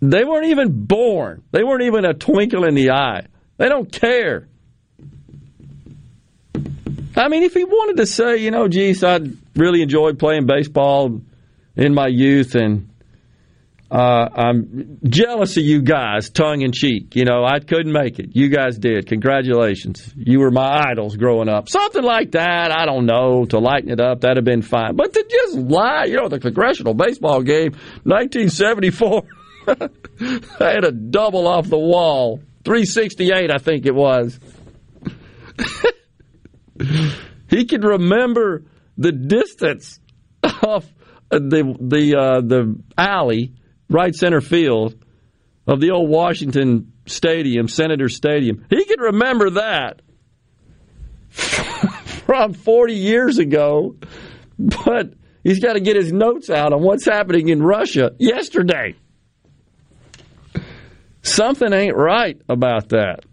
they 0.00 0.24
weren't 0.24 0.46
even 0.46 0.84
born. 0.84 1.42
They 1.52 1.62
weren't 1.62 1.82
even 1.82 2.04
a 2.04 2.12
twinkle 2.12 2.64
in 2.64 2.74
the 2.74 2.90
eye. 2.90 3.26
They 3.56 3.68
don't 3.68 3.90
care. 3.90 4.48
I 7.14 7.28
mean, 7.28 7.42
if 7.42 7.54
he 7.54 7.64
wanted 7.64 7.98
to 7.98 8.06
say, 8.06 8.38
you 8.38 8.50
know, 8.50 8.68
geez, 8.68 9.04
I 9.04 9.20
really 9.54 9.82
enjoyed 9.82 10.18
playing 10.18 10.46
baseball 10.46 11.20
in 11.76 11.94
my 11.94 12.08
youth 12.08 12.54
and 12.54 12.88
uh, 13.92 14.28
I'm 14.34 14.98
jealous 15.04 15.58
of 15.58 15.64
you 15.64 15.82
guys, 15.82 16.30
tongue 16.30 16.62
in 16.62 16.72
cheek. 16.72 17.14
You 17.14 17.26
know, 17.26 17.44
I 17.44 17.58
couldn't 17.58 17.92
make 17.92 18.18
it. 18.18 18.30
You 18.34 18.48
guys 18.48 18.78
did. 18.78 19.06
Congratulations. 19.06 20.14
You 20.16 20.40
were 20.40 20.50
my 20.50 20.86
idols 20.90 21.14
growing 21.16 21.50
up. 21.50 21.68
Something 21.68 22.02
like 22.02 22.30
that. 22.30 22.72
I 22.72 22.86
don't 22.86 23.04
know. 23.04 23.44
To 23.44 23.58
lighten 23.58 23.90
it 23.90 24.00
up, 24.00 24.22
that'd 24.22 24.38
have 24.38 24.46
been 24.46 24.62
fine. 24.62 24.96
But 24.96 25.12
to 25.12 25.26
just 25.28 25.58
lie, 25.58 26.04
you 26.04 26.16
know, 26.16 26.30
the 26.30 26.40
congressional 26.40 26.94
baseball 26.94 27.42
game, 27.42 27.72
1974, 28.04 29.24
I 29.68 30.70
had 30.70 30.84
a 30.84 30.92
double 30.92 31.46
off 31.46 31.68
the 31.68 31.78
wall. 31.78 32.40
368, 32.64 33.50
I 33.50 33.58
think 33.58 33.84
it 33.84 33.94
was. 33.94 34.40
he 37.50 37.66
could 37.66 37.84
remember 37.84 38.64
the 38.96 39.12
distance 39.12 40.00
of 40.62 40.90
the 41.30 41.76
the 41.78 42.16
uh, 42.18 42.40
the 42.40 42.80
alley 42.96 43.52
right 43.92 44.14
center 44.14 44.40
field 44.40 44.94
of 45.66 45.80
the 45.80 45.90
old 45.90 46.08
Washington 46.08 46.92
Stadium, 47.06 47.68
Senator 47.68 48.08
Stadium. 48.08 48.64
He 48.70 48.84
can 48.84 49.00
remember 49.00 49.50
that 49.50 50.02
from 51.30 52.54
40 52.54 52.94
years 52.94 53.38
ago, 53.38 53.96
but 54.58 55.12
he's 55.44 55.60
got 55.60 55.74
to 55.74 55.80
get 55.80 55.96
his 55.96 56.12
notes 56.12 56.50
out 56.50 56.72
on 56.72 56.82
what's 56.82 57.04
happening 57.04 57.48
in 57.48 57.62
Russia 57.62 58.12
yesterday. 58.18 58.96
Something 61.22 61.72
ain't 61.72 61.96
right 61.96 62.40
about 62.48 62.88
that. 62.90 63.24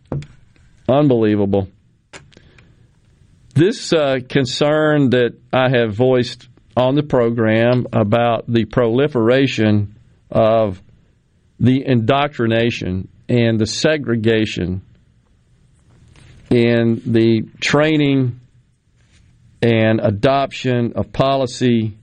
Unbelievable. 0.87 1.67
this 3.55 3.91
uh, 3.93 4.19
concern 4.27 5.11
that 5.11 5.37
I 5.51 5.69
have 5.69 5.95
voiced 5.95 6.47
on 6.77 6.95
the 6.95 7.03
program 7.03 7.87
about 7.91 8.45
the 8.47 8.65
proliferation 8.65 9.98
of 10.29 10.81
the 11.59 11.85
indoctrination 11.85 13.07
and 13.27 13.59
the 13.59 13.65
segregation 13.65 14.81
in 16.49 17.01
the 17.05 17.43
training 17.59 18.39
and 19.61 19.99
adoption 19.99 20.93
of 20.95 21.11
policy 21.11 21.97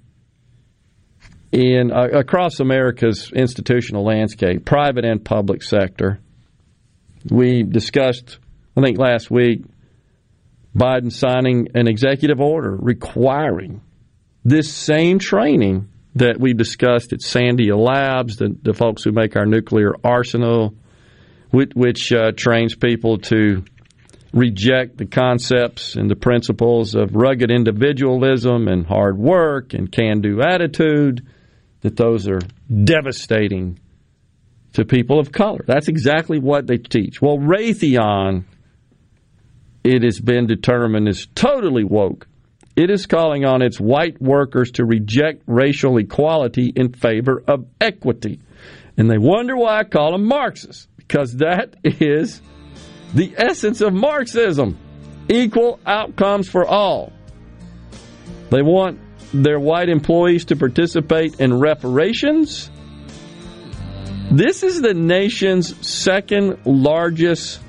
in 1.53 1.90
uh, 1.93 2.09
across 2.12 2.61
America's 2.61 3.32
institutional 3.35 4.05
landscape, 4.05 4.65
private 4.65 5.05
and 5.05 5.24
public 5.24 5.62
sector. 5.62 6.20
We 7.31 7.62
discussed, 7.62 8.39
I 8.77 8.82
think 8.82 8.98
last 8.98 9.31
week, 9.31 9.65
Biden 10.77 11.11
signing 11.11 11.69
an 11.74 11.89
executive 11.89 12.40
order 12.40 12.77
requiring 12.77 13.81
this 14.44 14.73
same 14.73 15.19
training 15.19 15.89
that 16.17 16.41
we 16.41 16.55
discussed 16.55 17.13
at 17.13 17.21
Sandia 17.21 17.77
Labs, 17.77 18.37
the, 18.37 18.57
the 18.63 18.73
folks 18.73 19.05
who 19.05 19.13
make 19.13 19.37
our 19.37 19.45
nuclear 19.45 19.95
arsenal, 20.03 20.75
which, 21.51 21.73
which 21.75 22.11
uh, 22.11 22.33
trains 22.35 22.75
people 22.75 23.19
to 23.19 23.63
reject 24.33 24.97
the 24.97 25.05
concepts 25.05 25.95
and 25.95 26.11
the 26.11 26.17
principles 26.17 26.95
of 26.95 27.15
rugged 27.15 27.51
individualism 27.51 28.67
and 28.67 28.87
hard 28.87 29.19
work 29.19 29.75
and 29.75 29.93
can 29.93 30.23
do 30.23 30.41
attitude, 30.41 31.27
that 31.83 31.97
those 31.97 32.27
are 32.27 32.41
devastating 32.85 33.79
to 34.73 34.87
people 34.87 35.21
of 35.21 35.33
color. 35.33 35.65
That's 35.67 35.89
exactly 35.89 36.39
what 36.39 36.67
they 36.67 36.79
teach. 36.79 37.21
Well, 37.21 37.37
Raytheon, 37.37 38.45
it 39.85 40.03
has 40.03 40.19
been 40.19 40.47
determined, 40.47 41.09
is 41.09 41.27
totally 41.35 41.85
woke. 41.85 42.27
It 42.77 42.90
is 42.90 43.07
calling 43.07 43.47
on 43.47 43.62
its 43.62 43.81
white 43.81 44.20
workers 44.20 44.73
to 44.73 44.85
reject 44.85 45.43
racial 45.47 45.97
equality 45.97 46.70
in 46.77 46.93
favor 46.93 47.43
of 47.48 47.66
equity. 47.81 48.40
And 48.98 49.11
they 49.11 49.16
wonder 49.19 49.57
why 49.57 49.78
I 49.78 49.85
call 49.85 50.12
them 50.12 50.27
Marxists, 50.27 50.86
because 50.98 51.36
that 51.36 51.77
is 51.85 52.43
the 53.15 53.35
essence 53.39 53.81
of 53.81 53.94
Marxism 53.94 54.77
equal 55.28 55.81
outcomes 55.86 56.48
for 56.48 56.66
all. 56.66 57.12
They 58.51 58.62
want 58.62 59.01
their 59.32 59.59
white 59.59 59.89
employees 59.89 60.44
to 60.47 60.57
participate 60.57 61.40
in 61.40 61.59
reparations. 61.59 62.70
This 64.31 64.62
is 64.62 64.82
the 64.82 64.94
nation's 64.94 65.74
second 65.86 66.59
largest 66.66 67.61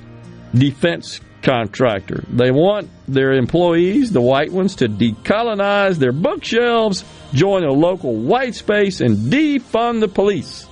defense 0.53 1.21
contractor. 1.47 2.25
They 2.27 2.51
want 2.51 2.89
their 3.07 3.31
employees, 3.31 4.11
the 4.11 4.21
white 4.21 4.51
ones, 4.51 4.75
to 4.75 4.89
decolonize 4.89 5.95
their 5.95 6.11
bookshelves, 6.11 7.05
join 7.33 7.63
a 7.63 7.71
local 7.71 8.13
white 8.13 8.53
space, 8.53 8.99
and 8.99 9.31
defund 9.31 10.01
the 10.01 10.09
police. 10.09 10.67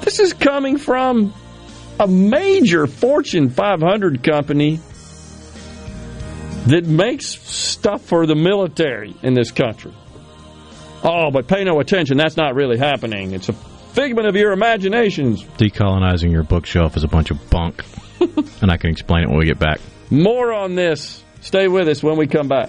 This 0.00 0.20
is 0.20 0.32
coming 0.32 0.78
from 0.78 1.34
a 2.00 2.06
major 2.06 2.86
Fortune 2.86 3.50
500 3.50 4.22
company 4.22 4.80
that 6.66 6.86
makes 6.86 7.26
stuff 7.26 8.02
for 8.02 8.26
the 8.26 8.34
military 8.34 9.14
in 9.22 9.34
this 9.34 9.50
country. 9.50 9.92
Oh, 11.04 11.30
but 11.30 11.46
pay 11.46 11.64
no 11.64 11.78
attention. 11.80 12.16
That's 12.16 12.38
not 12.38 12.54
really 12.54 12.78
happening. 12.78 13.32
It's 13.32 13.50
a 13.50 13.52
figment 13.52 14.28
of 14.28 14.34
your 14.34 14.52
imaginations. 14.52 15.44
Decolonizing 15.44 16.32
your 16.32 16.42
bookshelf 16.42 16.96
is 16.96 17.04
a 17.04 17.08
bunch 17.08 17.30
of 17.30 17.50
bunk. 17.50 17.84
And 18.20 18.70
I 18.70 18.76
can 18.76 18.90
explain 18.90 19.24
it 19.24 19.28
when 19.28 19.38
we 19.38 19.46
get 19.46 19.58
back. 19.58 19.80
More 20.10 20.52
on 20.52 20.74
this. 20.74 21.22
Stay 21.40 21.68
with 21.68 21.88
us 21.88 22.02
when 22.02 22.16
we 22.16 22.26
come 22.26 22.48
back. 22.48 22.68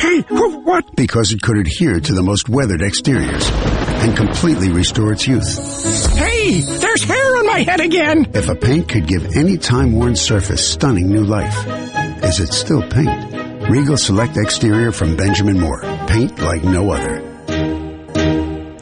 Hey, 0.00 0.22
who, 0.22 0.60
what? 0.60 0.96
Because 0.96 1.30
it 1.30 1.42
could 1.42 1.58
adhere 1.58 2.00
to 2.00 2.14
the 2.14 2.22
most 2.22 2.48
weathered 2.48 2.80
exteriors 2.80 3.50
and 3.50 4.16
completely 4.16 4.70
restore 4.70 5.12
its 5.12 5.26
youth. 5.26 5.58
Hey, 6.16 6.62
there's 6.62 7.04
hair 7.04 7.36
on 7.36 7.46
my 7.46 7.58
head 7.58 7.80
again! 7.80 8.26
If 8.32 8.48
a 8.48 8.54
paint 8.54 8.88
could 8.88 9.06
give 9.06 9.36
any 9.36 9.58
time-worn 9.58 10.16
surface 10.16 10.66
stunning 10.66 11.08
new 11.08 11.24
life, 11.24 11.54
is 12.24 12.40
it 12.40 12.54
still 12.54 12.80
paint? 12.80 13.68
Regal 13.68 13.98
Select 13.98 14.38
Exterior 14.38 14.90
from 14.90 15.16
Benjamin 15.16 15.60
Moore. 15.60 15.82
Paint 16.06 16.38
like 16.38 16.64
no 16.64 16.92
other. 16.92 17.29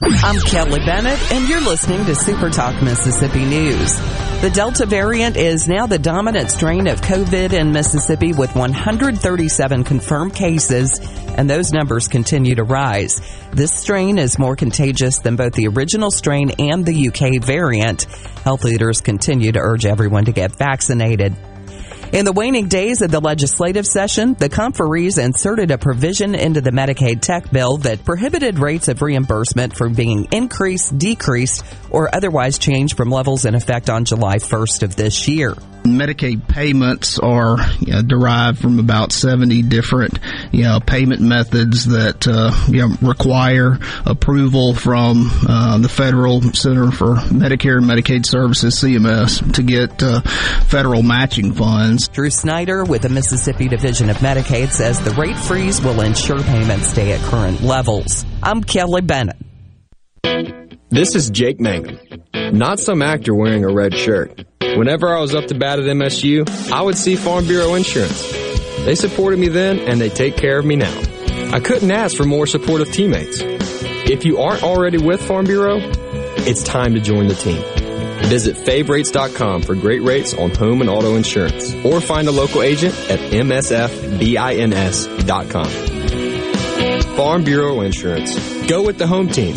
I'm 0.00 0.38
Kelly 0.42 0.78
Bennett, 0.78 1.18
and 1.32 1.48
you're 1.48 1.60
listening 1.60 2.04
to 2.04 2.14
Super 2.14 2.50
Talk 2.50 2.80
Mississippi 2.82 3.44
News. 3.44 3.96
The 4.40 4.50
Delta 4.54 4.86
variant 4.86 5.36
is 5.36 5.66
now 5.66 5.88
the 5.88 5.98
dominant 5.98 6.52
strain 6.52 6.86
of 6.86 7.00
COVID 7.00 7.52
in 7.52 7.72
Mississippi 7.72 8.32
with 8.32 8.54
137 8.54 9.82
confirmed 9.82 10.34
cases, 10.34 11.00
and 11.36 11.50
those 11.50 11.72
numbers 11.72 12.06
continue 12.06 12.54
to 12.54 12.62
rise. 12.62 13.20
This 13.50 13.72
strain 13.72 14.18
is 14.18 14.38
more 14.38 14.54
contagious 14.54 15.18
than 15.18 15.34
both 15.34 15.54
the 15.54 15.66
original 15.66 16.12
strain 16.12 16.52
and 16.60 16.86
the 16.86 17.08
UK 17.08 17.42
variant. 17.42 18.04
Health 18.44 18.62
leaders 18.62 19.00
continue 19.00 19.50
to 19.50 19.58
urge 19.58 19.84
everyone 19.84 20.26
to 20.26 20.32
get 20.32 20.56
vaccinated. 20.56 21.34
In 22.10 22.24
the 22.24 22.32
waning 22.32 22.68
days 22.68 23.02
of 23.02 23.10
the 23.10 23.20
legislative 23.20 23.86
session, 23.86 24.32
the 24.32 24.48
conferees 24.48 25.18
inserted 25.18 25.70
a 25.70 25.76
provision 25.76 26.34
into 26.34 26.62
the 26.62 26.70
Medicaid 26.70 27.20
tech 27.20 27.50
bill 27.50 27.76
that 27.78 28.02
prohibited 28.02 28.58
rates 28.58 28.88
of 28.88 29.02
reimbursement 29.02 29.76
from 29.76 29.92
being 29.92 30.26
increased, 30.32 30.96
decreased, 30.96 31.62
or 31.90 32.14
otherwise 32.14 32.56
changed 32.58 32.96
from 32.96 33.10
levels 33.10 33.44
in 33.44 33.54
effect 33.54 33.90
on 33.90 34.06
July 34.06 34.36
1st 34.36 34.84
of 34.84 34.96
this 34.96 35.28
year. 35.28 35.54
Medicaid 35.84 36.46
payments 36.48 37.18
are 37.18 37.56
you 37.80 37.92
know, 37.92 38.02
derived 38.02 38.58
from 38.58 38.78
about 38.78 39.12
70 39.12 39.62
different 39.62 40.18
you 40.52 40.64
know, 40.64 40.80
payment 40.80 41.20
methods 41.20 41.86
that 41.86 42.26
uh, 42.26 42.52
you 42.70 42.86
know, 42.86 42.94
require 43.00 43.78
approval 44.04 44.74
from 44.74 45.30
uh, 45.48 45.78
the 45.78 45.88
Federal 45.88 46.42
Center 46.42 46.90
for 46.90 47.14
Medicare 47.16 47.78
and 47.78 47.86
Medicaid 47.86 48.26
Services, 48.26 48.74
CMS, 48.76 49.54
to 49.54 49.62
get 49.62 50.02
uh, 50.02 50.20
federal 50.66 51.02
matching 51.02 51.52
funds. 51.52 51.97
Drew 52.06 52.30
Snyder 52.30 52.84
with 52.84 53.02
the 53.02 53.08
Mississippi 53.08 53.66
Division 53.66 54.10
of 54.10 54.18
Medicaid 54.18 54.70
says 54.70 55.00
the 55.00 55.10
rate 55.12 55.36
freeze 55.36 55.82
will 55.82 56.00
ensure 56.00 56.40
payments 56.40 56.86
stay 56.88 57.10
at 57.10 57.20
current 57.22 57.62
levels. 57.62 58.24
I'm 58.40 58.62
Kelly 58.62 59.00
Bennett. 59.00 59.36
This 60.90 61.16
is 61.16 61.30
Jake 61.30 61.58
Mangum, 61.58 61.98
not 62.52 62.78
some 62.78 63.02
actor 63.02 63.34
wearing 63.34 63.64
a 63.64 63.72
red 63.72 63.94
shirt. 63.94 64.44
Whenever 64.60 65.08
I 65.08 65.20
was 65.20 65.34
up 65.34 65.46
to 65.46 65.54
bat 65.54 65.80
at 65.80 65.86
MSU, 65.86 66.48
I 66.70 66.82
would 66.82 66.96
see 66.96 67.16
Farm 67.16 67.46
Bureau 67.46 67.74
Insurance. 67.74 68.30
They 68.84 68.94
supported 68.94 69.40
me 69.40 69.48
then, 69.48 69.80
and 69.80 70.00
they 70.00 70.08
take 70.08 70.36
care 70.36 70.58
of 70.58 70.64
me 70.64 70.76
now. 70.76 71.02
I 71.52 71.60
couldn't 71.60 71.90
ask 71.90 72.16
for 72.16 72.24
more 72.24 72.46
supportive 72.46 72.92
teammates. 72.92 73.40
If 73.40 74.24
you 74.24 74.38
aren't 74.38 74.62
already 74.62 74.98
with 74.98 75.20
Farm 75.20 75.46
Bureau, 75.46 75.78
it's 75.80 76.62
time 76.62 76.94
to 76.94 77.00
join 77.00 77.26
the 77.26 77.34
team. 77.34 77.62
Visit 78.28 78.56
favrates.com 78.56 79.62
for 79.62 79.74
great 79.74 80.02
rates 80.02 80.34
on 80.34 80.50
home 80.50 80.82
and 80.82 80.90
auto 80.90 81.14
insurance, 81.16 81.74
or 81.84 82.00
find 82.00 82.28
a 82.28 82.32
local 82.32 82.62
agent 82.62 82.94
at 83.10 83.18
msfbins.com. 83.18 84.16
Farm 87.16 87.42
Bureau 87.42 87.80
Insurance. 87.80 88.38
Go 88.66 88.82
with 88.84 88.98
the 88.98 89.06
home 89.06 89.28
team. 89.28 89.56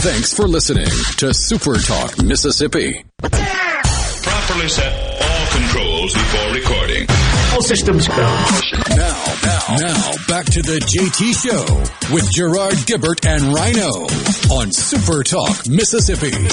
Thanks 0.00 0.32
for 0.32 0.46
listening 0.46 0.86
to 1.16 1.34
Super 1.34 1.74
Talk 1.74 2.22
Mississippi. 2.22 3.04
Properly 3.20 4.68
set 4.68 5.22
all 5.22 5.46
controls 5.50 6.14
before 6.14 6.52
recording. 6.52 7.06
All 7.52 7.62
systems 7.62 8.06
go. 8.06 8.16
Now, 8.16 9.34
now, 9.42 9.76
now, 9.76 10.12
back 10.28 10.44
to 10.46 10.62
the 10.62 10.78
JT 10.78 11.34
Show 11.42 12.14
with 12.14 12.30
Gerard 12.30 12.74
Gibert 12.86 13.26
and 13.26 13.52
Rhino 13.52 14.06
on 14.54 14.70
Super 14.70 15.24
Talk 15.24 15.68
Mississippi. 15.68 16.28
In 16.28 16.46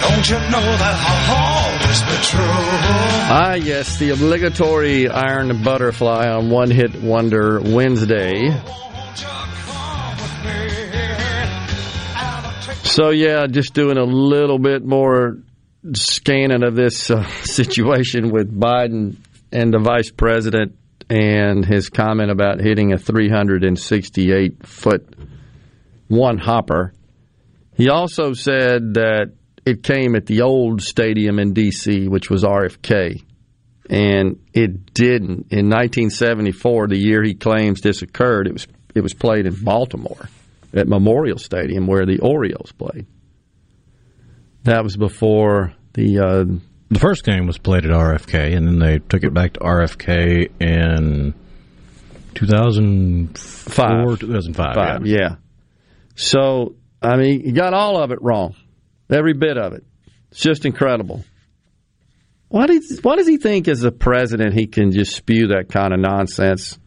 don't 0.00 0.28
you 0.28 0.38
know 0.50 0.76
that 0.76 0.96
I'll 1.08 1.36
always 1.36 2.02
be 2.02 2.16
true? 2.24 2.64
Ah, 3.32 3.54
yes, 3.54 3.98
the 3.98 4.10
obligatory 4.10 5.08
Iron 5.08 5.62
Butterfly 5.62 6.28
on 6.28 6.50
One 6.50 6.70
Hit 6.70 7.02
Wonder 7.02 7.60
Wednesday. 7.60 8.50
So, 12.82 13.10
yeah, 13.10 13.46
just 13.46 13.72
doing 13.74 13.98
a 13.98 14.04
little 14.04 14.58
bit 14.58 14.84
more 14.84 15.38
scanning 15.94 16.64
of 16.64 16.74
this 16.74 17.10
uh, 17.10 17.24
situation 17.44 18.30
with 18.30 18.52
Biden 18.58 19.16
and 19.52 19.72
the 19.72 19.78
vice 19.78 20.10
president 20.10 20.76
and 21.08 21.64
his 21.64 21.88
comment 21.88 22.30
about 22.30 22.60
hitting 22.60 22.92
a 22.92 22.98
368 22.98 24.66
foot 24.66 25.14
one 26.10 26.38
hopper. 26.38 26.92
He 27.74 27.88
also 27.88 28.34
said 28.34 28.94
that 28.94 29.32
it 29.64 29.82
came 29.82 30.16
at 30.16 30.26
the 30.26 30.42
old 30.42 30.82
stadium 30.82 31.38
in 31.38 31.52
D.C., 31.54 32.08
which 32.08 32.28
was 32.28 32.42
RFK, 32.42 33.22
and 33.88 34.40
it 34.52 34.92
didn't. 34.92 35.46
In 35.52 35.70
1974, 35.70 36.88
the 36.88 36.98
year 36.98 37.22
he 37.22 37.34
claims 37.34 37.80
this 37.80 38.02
occurred, 38.02 38.48
it 38.48 38.52
was 38.52 38.66
it 38.94 39.02
was 39.02 39.14
played 39.14 39.46
in 39.46 39.54
Baltimore 39.62 40.28
at 40.74 40.88
Memorial 40.88 41.38
Stadium 41.38 41.86
where 41.86 42.04
the 42.04 42.18
Orioles 42.18 42.72
played. 42.72 43.06
That 44.64 44.82
was 44.82 44.96
before 44.96 45.72
the 45.92 46.18
uh, 46.18 46.44
The 46.90 46.98
first 46.98 47.24
game 47.24 47.46
was 47.46 47.56
played 47.56 47.84
at 47.84 47.92
RFK, 47.92 48.56
and 48.56 48.66
then 48.66 48.80
they 48.80 48.98
took 48.98 49.22
it 49.22 49.32
back 49.32 49.52
to 49.54 49.60
RFK 49.60 50.50
in 50.60 51.34
2004, 52.34 54.16
2005. 54.16 54.74
Five, 54.74 55.06
yeah. 55.06 55.18
yeah. 55.18 55.36
So, 56.20 56.76
I 57.00 57.16
mean, 57.16 57.42
he 57.42 57.52
got 57.52 57.72
all 57.72 57.96
of 57.96 58.12
it 58.12 58.20
wrong. 58.20 58.54
Every 59.08 59.32
bit 59.32 59.56
of 59.56 59.72
it. 59.72 59.84
It's 60.30 60.40
just 60.40 60.66
incredible. 60.66 61.24
Why 62.48 62.66
does, 62.66 63.00
why 63.00 63.16
does 63.16 63.26
he 63.26 63.38
think, 63.38 63.68
as 63.68 63.84
a 63.84 63.90
president, 63.90 64.52
he 64.52 64.66
can 64.66 64.92
just 64.92 65.16
spew 65.16 65.48
that 65.48 65.70
kind 65.70 65.94
of 65.94 66.00
nonsense? 66.00 66.78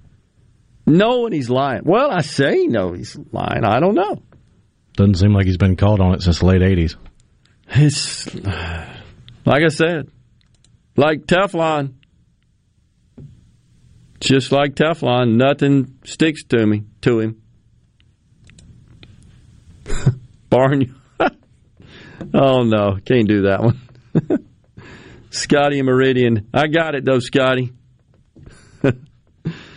Knowing 0.86 1.34
he's 1.34 1.50
lying. 1.50 1.82
Well, 1.84 2.12
I 2.12 2.22
say 2.22 2.60
he 2.60 2.68
knows 2.68 2.98
he's 2.98 3.18
lying. 3.32 3.66
I 3.66 3.80
don't 3.80 3.96
know. 3.96 4.22
Doesn't 4.96 5.16
seem 5.16 5.34
like 5.34 5.48
he's 5.48 5.58
been 5.58 5.78
called 5.78 6.00
on 6.00 6.14
it 6.14 6.22
since 6.22 6.40
the 6.40 6.46
late 6.46 6.62
80s. 6.62 6.96
It's, 7.70 8.36
like 8.36 9.64
I 9.64 9.70
said, 9.70 10.12
like 10.96 11.22
Teflon. 11.22 11.96
Just 14.20 14.52
like 14.52 14.76
Teflon, 14.76 15.38
nothing 15.38 15.98
sticks 16.06 16.44
to 16.46 16.66
me, 16.66 16.84
to 17.02 17.20
him. 17.20 17.43
Barn. 20.54 20.96
oh 22.34 22.64
no, 22.64 22.98
can't 23.06 23.28
do 23.28 23.44
that 23.44 23.62
one. 23.62 23.80
Scotty 25.32 25.80
and 25.80 25.88
Meridian. 25.88 26.48
I 26.54 26.68
got 26.68 26.96
it 26.96 27.06
though, 27.06 27.20
Scotty. 27.20 27.74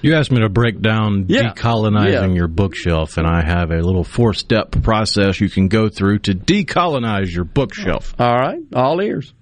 You 0.03 0.15
asked 0.15 0.31
me 0.31 0.40
to 0.40 0.48
break 0.48 0.81
down 0.81 1.24
Yeah. 1.28 1.53
decolonizing 1.53 2.12
Yeah. 2.28 2.35
your 2.35 2.47
bookshelf, 2.47 3.16
and 3.16 3.27
I 3.27 3.43
have 3.44 3.73
a 3.73 3.81
little 3.81 4.05
four 4.05 4.32
step 4.35 4.70
process 4.82 5.40
you 5.40 5.48
can 5.48 5.66
go 5.66 5.89
through 5.89 6.20
to 6.20 6.35
decolonize 6.35 7.35
your 7.35 7.43
bookshelf. 7.44 8.15
All 8.16 8.36
right, 8.36 8.61
all 8.73 9.01
ears. 9.03 9.32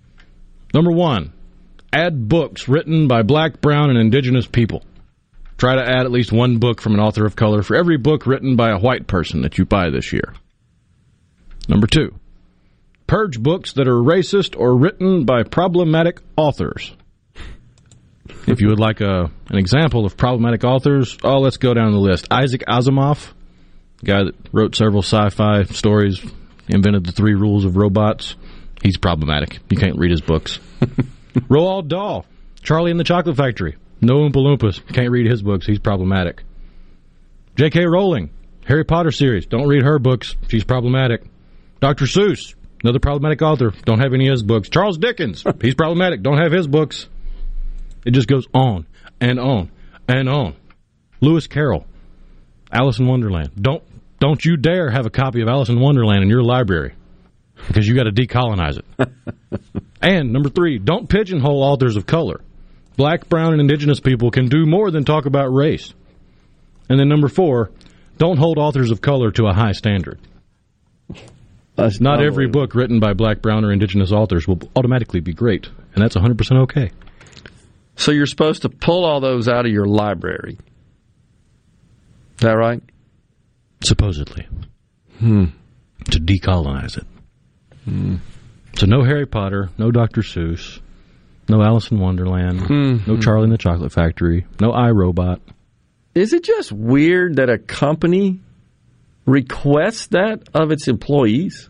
Number 0.72 0.90
one, 0.92 1.32
add 1.92 2.26
books 2.28 2.68
written 2.68 3.06
by 3.08 3.20
black, 3.22 3.60
brown, 3.60 3.90
and 3.90 3.98
indigenous 3.98 4.46
people. 4.46 4.82
Try 5.58 5.74
to 5.74 5.82
add 5.82 6.06
at 6.06 6.10
least 6.10 6.32
one 6.32 6.56
book 6.58 6.80
from 6.80 6.94
an 6.94 7.00
author 7.00 7.26
of 7.26 7.36
color 7.36 7.62
for 7.62 7.76
every 7.76 7.98
book 7.98 8.26
written 8.26 8.56
by 8.56 8.70
a 8.70 8.78
white 8.78 9.06
person 9.06 9.42
that 9.42 9.58
you 9.58 9.66
buy 9.66 9.90
this 9.90 10.10
year. 10.14 10.32
Number 11.68 11.86
two, 11.86 12.14
purge 13.06 13.40
books 13.40 13.74
that 13.74 13.88
are 13.88 14.02
racist 14.02 14.58
or 14.58 14.76
written 14.76 15.24
by 15.24 15.42
problematic 15.42 16.20
authors. 16.36 16.94
If 18.46 18.60
you 18.60 18.68
would 18.68 18.80
like 18.80 19.00
a 19.00 19.30
an 19.48 19.58
example 19.58 20.04
of 20.04 20.16
problematic 20.16 20.64
authors, 20.64 21.16
oh, 21.22 21.38
let's 21.38 21.56
go 21.56 21.74
down 21.74 21.92
the 21.92 21.98
list. 21.98 22.28
Isaac 22.30 22.62
Asimov, 22.68 23.32
guy 24.02 24.24
that 24.24 24.34
wrote 24.52 24.74
several 24.74 25.02
sci-fi 25.02 25.64
stories, 25.64 26.24
invented 26.68 27.06
the 27.06 27.12
three 27.12 27.34
rules 27.34 27.64
of 27.64 27.76
robots. 27.76 28.36
He's 28.82 28.98
problematic. 28.98 29.60
You 29.70 29.78
can't 29.78 29.98
read 29.98 30.10
his 30.10 30.20
books. 30.20 30.58
Roald 31.34 31.88
Dahl, 31.88 32.26
Charlie 32.62 32.90
and 32.90 33.00
the 33.00 33.04
Chocolate 33.04 33.36
Factory. 33.36 33.76
No 34.00 34.16
Oompa 34.16 34.36
Loompas. 34.36 34.86
Can't 34.92 35.10
read 35.10 35.30
his 35.30 35.42
books. 35.42 35.66
He's 35.66 35.78
problematic. 35.78 36.42
J.K. 37.56 37.86
Rowling, 37.86 38.30
Harry 38.66 38.84
Potter 38.84 39.10
series. 39.12 39.46
Don't 39.46 39.68
read 39.68 39.82
her 39.82 39.98
books. 39.98 40.36
She's 40.48 40.64
problematic. 40.64 41.24
Dr. 41.84 42.06
Seuss, 42.06 42.54
another 42.82 42.98
problematic 42.98 43.42
author. 43.42 43.70
Don't 43.84 43.98
have 43.98 44.14
any 44.14 44.28
of 44.28 44.32
his 44.32 44.42
books. 44.42 44.70
Charles 44.70 44.96
Dickens, 44.96 45.44
he's 45.60 45.74
problematic. 45.74 46.22
Don't 46.22 46.38
have 46.38 46.50
his 46.50 46.66
books. 46.66 47.10
It 48.06 48.12
just 48.12 48.26
goes 48.26 48.46
on 48.54 48.86
and 49.20 49.38
on 49.38 49.70
and 50.08 50.26
on. 50.26 50.56
Lewis 51.20 51.46
Carroll, 51.46 51.84
Alice 52.72 52.98
in 53.00 53.06
Wonderland. 53.06 53.50
Don't 53.60 53.82
don't 54.18 54.42
you 54.42 54.56
dare 54.56 54.90
have 54.90 55.04
a 55.04 55.10
copy 55.10 55.42
of 55.42 55.48
Alice 55.48 55.68
in 55.68 55.78
Wonderland 55.78 56.22
in 56.22 56.30
your 56.30 56.42
library 56.42 56.94
because 57.66 57.86
you 57.86 57.94
got 57.94 58.04
to 58.04 58.12
decolonize 58.12 58.78
it. 58.78 59.10
and 60.00 60.32
number 60.32 60.48
three, 60.48 60.78
don't 60.78 61.06
pigeonhole 61.06 61.62
authors 61.62 61.98
of 61.98 62.06
color. 62.06 62.40
Black, 62.96 63.28
brown, 63.28 63.52
and 63.52 63.60
indigenous 63.60 64.00
people 64.00 64.30
can 64.30 64.48
do 64.48 64.64
more 64.64 64.90
than 64.90 65.04
talk 65.04 65.26
about 65.26 65.52
race. 65.52 65.92
And 66.88 66.98
then 66.98 67.10
number 67.10 67.28
four, 67.28 67.72
don't 68.16 68.38
hold 68.38 68.56
authors 68.56 68.90
of 68.90 69.02
color 69.02 69.30
to 69.32 69.48
a 69.48 69.52
high 69.52 69.72
standard. 69.72 70.18
Not 71.76 72.22
every 72.22 72.46
book 72.48 72.74
written 72.74 73.00
by 73.00 73.14
black, 73.14 73.42
brown, 73.42 73.64
or 73.64 73.72
indigenous 73.72 74.12
authors 74.12 74.46
will 74.46 74.60
automatically 74.76 75.20
be 75.20 75.32
great, 75.32 75.68
and 75.94 76.02
that's 76.02 76.16
100% 76.16 76.62
okay. 76.64 76.90
So 77.96 78.10
you're 78.12 78.26
supposed 78.26 78.62
to 78.62 78.68
pull 78.68 79.04
all 79.04 79.20
those 79.20 79.48
out 79.48 79.66
of 79.66 79.72
your 79.72 79.86
library. 79.86 80.58
Is 82.36 82.40
that 82.40 82.52
right? 82.56 82.82
Supposedly. 83.82 84.46
Hmm. 85.18 85.44
To 86.10 86.18
decolonize 86.20 86.96
it. 86.98 87.06
So 88.76 88.86
no 88.86 89.04
Harry 89.04 89.26
Potter, 89.26 89.70
no 89.78 89.90
Dr. 89.90 90.22
Seuss, 90.22 90.80
no 91.48 91.62
Alice 91.62 91.90
in 91.90 91.98
Wonderland, 91.98 92.60
Hmm. 92.60 92.96
no 93.06 93.18
Charlie 93.18 93.44
and 93.44 93.52
the 93.52 93.58
Chocolate 93.58 93.92
Factory, 93.92 94.46
no 94.60 94.72
iRobot. 94.72 95.40
Is 96.14 96.32
it 96.32 96.44
just 96.44 96.72
weird 96.72 97.36
that 97.36 97.50
a 97.50 97.58
company 97.58 98.40
requests 99.26 100.08
that 100.08 100.48
of 100.54 100.70
its 100.70 100.88
employees? 100.88 101.68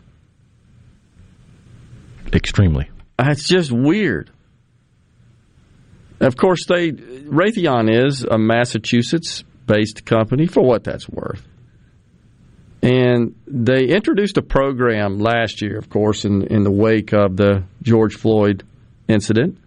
Extremely. 2.33 2.89
It's 3.19 3.47
just 3.47 3.71
weird. 3.71 4.29
Of 6.19 6.37
course, 6.37 6.65
they 6.67 6.91
Raytheon 6.91 8.07
is 8.07 8.23
a 8.23 8.37
Massachusetts-based 8.37 10.05
company 10.05 10.47
for 10.47 10.63
what 10.63 10.83
that's 10.83 11.07
worth, 11.09 11.45
and 12.81 13.35
they 13.47 13.87
introduced 13.87 14.37
a 14.37 14.41
program 14.41 15.19
last 15.19 15.61
year, 15.61 15.77
of 15.77 15.89
course, 15.89 16.25
in 16.25 16.43
in 16.47 16.63
the 16.63 16.71
wake 16.71 17.13
of 17.13 17.35
the 17.35 17.63
George 17.81 18.15
Floyd 18.15 18.63
incident, 19.07 19.57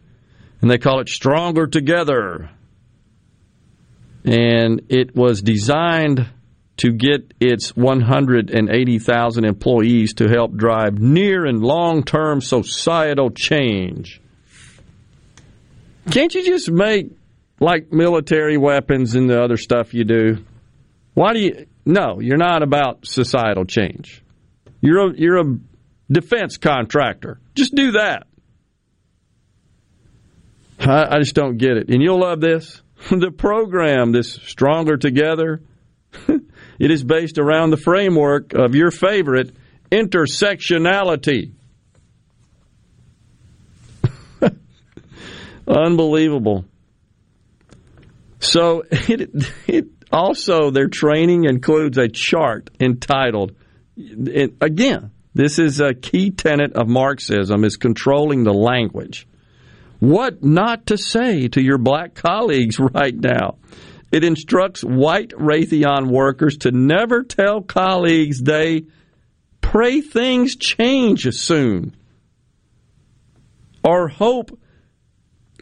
and 0.61 0.71
they 0.71 0.79
call 0.79 1.01
it 1.01 1.09
Stronger 1.09 1.67
Together, 1.67 2.51
and 4.25 4.83
it 4.89 5.15
was 5.15 5.43
designed 5.43 6.27
to 6.79 6.93
get 6.93 7.35
its 7.41 7.77
180,000 7.77 9.45
employees 9.45 10.15
to 10.15 10.29
help 10.29 10.55
drive 10.55 10.99
near 10.99 11.45
and 11.45 11.61
long-term 11.61 12.41
societal 12.41 13.31
change. 13.31 14.21
Can't 16.11 16.35
you 16.35 16.45
just 16.45 16.71
make 16.71 17.11
like 17.61 17.93
military 17.93 18.57
weapons 18.57 19.15
and 19.15 19.29
the 19.29 19.43
other 19.43 19.57
stuff 19.57 19.93
you 19.93 20.05
do? 20.05 20.45
Why 21.15 21.33
do 21.33 21.41
you? 21.41 21.67
No, 21.85 22.21
you're 22.21 22.37
not 22.37 22.63
about 22.63 23.07
societal 23.07 23.65
change. 23.65 24.23
You're 24.81 25.11
a, 25.11 25.15
you're 25.17 25.39
a 25.39 25.59
defense 26.11 26.57
contractor. 26.57 27.41
Just 27.55 27.75
do 27.75 27.93
that. 27.93 28.27
I, 30.79 31.17
I 31.17 31.19
just 31.19 31.35
don't 31.35 31.57
get 31.57 31.77
it. 31.77 31.89
And 31.89 32.03
you'll 32.03 32.21
love 32.21 32.41
this. 32.41 32.83
the 33.11 33.31
program, 33.31 34.13
this 34.13 34.33
Stronger 34.33 34.97
Together, 34.97 35.63
it 36.79 36.91
is 36.91 37.03
based 37.05 37.39
around 37.39 37.71
the 37.71 37.77
framework 37.77 38.55
of 38.55 38.75
your 38.75 38.91
favorite 38.91 39.55
intersectionality. 39.91 41.53
Unbelievable. 45.67 46.65
So 48.41 48.85
it, 48.91 49.31
it 49.67 49.87
also 50.13 50.71
their 50.71 50.89
training 50.89 51.45
includes 51.45 51.99
a 51.99 52.09
chart 52.09 52.71
entitled 52.81 53.55
it, 53.97 54.55
again 54.61 55.11
this 55.35 55.59
is 55.61 55.81
a 55.81 55.95
key 55.95 56.31
tenet 56.31 56.73
of 56.73 56.89
Marxism 56.89 57.65
is 57.65 57.77
controlling 57.77 58.43
the 58.43 58.53
language. 58.53 59.29
What 60.01 60.43
not 60.43 60.87
to 60.87 60.99
say 60.99 61.47
to 61.49 61.63
your 61.63 61.79
black 61.79 62.15
colleagues 62.15 62.81
right 62.95 63.15
now. 63.15 63.59
It 64.11 64.25
instructs 64.25 64.83
white 64.83 65.31
Raytheon 65.31 66.09
workers 66.09 66.59
to 66.59 66.71
never 66.71 67.23
tell 67.23 67.61
colleagues 67.61 68.41
they 68.41 68.85
pray 69.61 70.01
things 70.01 70.57
change 70.57 71.27
soon 71.35 71.95
or 73.85 74.09
hope 74.09 74.59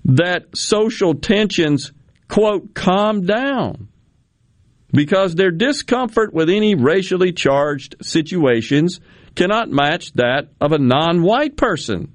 that 0.05 0.57
social 0.57 1.15
tensions, 1.15 1.93
quote, 2.29 2.73
calm 2.75 3.27
down 3.27 3.89
because 4.93 5.35
their 5.35 5.51
discomfort 5.51 6.33
with 6.33 6.49
any 6.49 6.77
racially 6.77 7.33
charged 7.33 7.97
situations 8.01 9.01
cannot 9.35 9.69
match 9.69 10.13
that 10.15 10.49
of 10.61 10.73
a 10.73 10.79
non 10.79 11.23
white 11.23 11.57
person, 11.57 12.13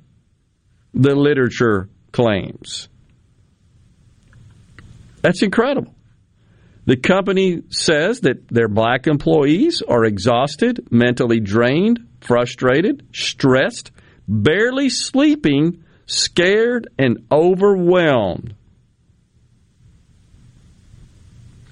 the 0.93 1.13
literature 1.13 1.89
claims. 2.13 2.87
That's 5.21 5.43
incredible. 5.43 5.93
The 6.85 6.97
company 6.97 7.61
says 7.69 8.21
that 8.21 8.47
their 8.47 8.67
black 8.67 9.07
employees 9.07 9.83
are 9.87 10.03
exhausted, 10.03 10.87
mentally 10.89 11.39
drained, 11.39 11.99
frustrated, 12.21 13.07
stressed, 13.13 13.91
barely 14.27 14.89
sleeping, 14.89 15.83
scared, 16.07 16.89
and 16.97 17.25
overwhelmed. 17.31 18.55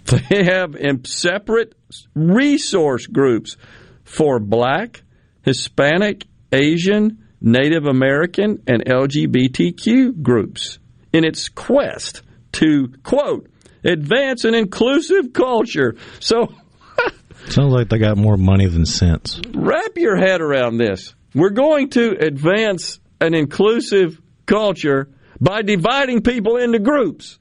They 0.29 0.43
have 0.43 0.75
separate 1.05 1.75
resource 2.15 3.05
groups 3.05 3.57
for 4.03 4.39
black, 4.39 5.03
Hispanic, 5.43 6.25
Asian, 6.51 7.25
Native 7.41 7.85
American, 7.85 8.63
and 8.67 8.83
LGBTQ 8.85 10.21
groups 10.21 10.79
in 11.13 11.23
its 11.23 11.47
quest 11.47 12.23
to, 12.53 12.91
quote, 13.03 13.47
advance 13.83 14.43
an 14.45 14.53
inclusive 14.55 15.33
culture. 15.33 15.95
So 16.19 16.53
Sounds 17.47 17.73
like 17.73 17.89
they 17.89 17.97
got 17.97 18.17
more 18.17 18.37
money 18.37 18.67
than 18.67 18.85
sense. 18.85 19.39
wrap 19.53 19.97
your 19.97 20.17
head 20.17 20.41
around 20.41 20.77
this. 20.77 21.15
We're 21.33 21.49
going 21.51 21.89
to 21.91 22.11
advance 22.19 22.99
an 23.21 23.33
inclusive 23.33 24.19
culture 24.45 25.09
by 25.39 25.61
dividing 25.61 26.21
people 26.21 26.57
into 26.57 26.79
groups. 26.79 27.39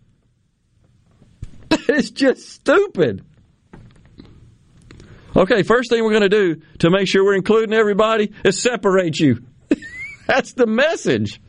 It's 1.90 2.10
just 2.10 2.48
stupid. 2.48 3.24
Okay, 5.35 5.62
first 5.62 5.90
thing 5.90 6.02
we're 6.05 6.10
going 6.19 6.28
to 6.28 6.28
do 6.28 6.62
to 6.81 6.90
make 6.90 7.09
sure 7.09 7.24
we're 7.24 7.35
including 7.36 7.73
everybody 7.74 8.32
is 8.44 8.60
separate 8.60 9.19
you. 9.19 9.43
That's 10.27 10.52
the 10.52 10.66
message. 10.66 11.40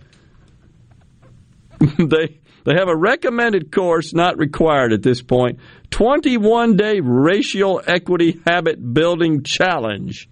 they 1.79 2.39
they 2.69 2.75
have 2.75 2.87
a 2.87 2.95
recommended 2.95 3.71
course, 3.71 4.13
not 4.13 4.37
required 4.37 4.93
at 4.93 5.01
this 5.01 5.23
point. 5.23 5.57
21 5.89 6.75
day 6.75 6.99
racial 6.99 7.81
equity 7.87 8.39
habit 8.45 8.93
building 8.93 9.41
challenge. 9.41 10.29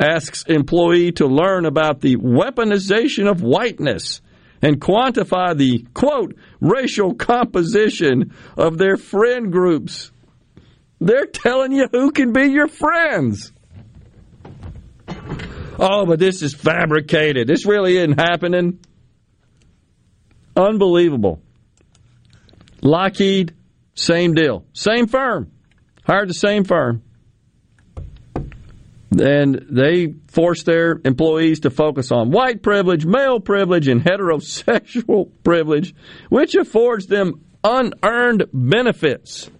asks 0.00 0.42
employee 0.48 1.12
to 1.12 1.28
learn 1.28 1.66
about 1.66 2.00
the 2.00 2.16
weaponization 2.16 3.30
of 3.30 3.42
whiteness 3.42 4.20
and 4.60 4.80
quantify 4.80 5.56
the 5.56 5.86
quote 5.94 6.34
racial 6.60 7.14
composition 7.14 8.34
of 8.56 8.76
their 8.76 8.96
friend 8.96 9.52
groups. 9.52 10.10
They're 11.00 11.26
telling 11.26 11.70
you 11.70 11.86
who 11.92 12.10
can 12.10 12.32
be 12.32 12.46
your 12.46 12.66
friends. 12.66 13.52
Oh, 15.78 16.06
but 16.06 16.18
this 16.18 16.42
is 16.42 16.54
fabricated. 16.54 17.46
This 17.46 17.66
really 17.66 17.98
isn't 17.98 18.18
happening. 18.18 18.80
Unbelievable. 20.56 21.40
Lockheed, 22.82 23.54
same 23.94 24.34
deal. 24.34 24.64
Same 24.72 25.06
firm. 25.06 25.50
Hired 26.04 26.28
the 26.28 26.34
same 26.34 26.64
firm. 26.64 27.02
And 29.20 29.66
they 29.70 30.14
force 30.28 30.62
their 30.62 31.00
employees 31.04 31.60
to 31.60 31.70
focus 31.70 32.12
on 32.12 32.30
white 32.30 32.62
privilege, 32.62 33.04
male 33.04 33.40
privilege, 33.40 33.88
and 33.88 34.02
heterosexual 34.02 35.30
privilege, 35.42 35.94
which 36.28 36.54
affords 36.54 37.06
them 37.06 37.44
unearned 37.64 38.44
benefits. 38.52 39.50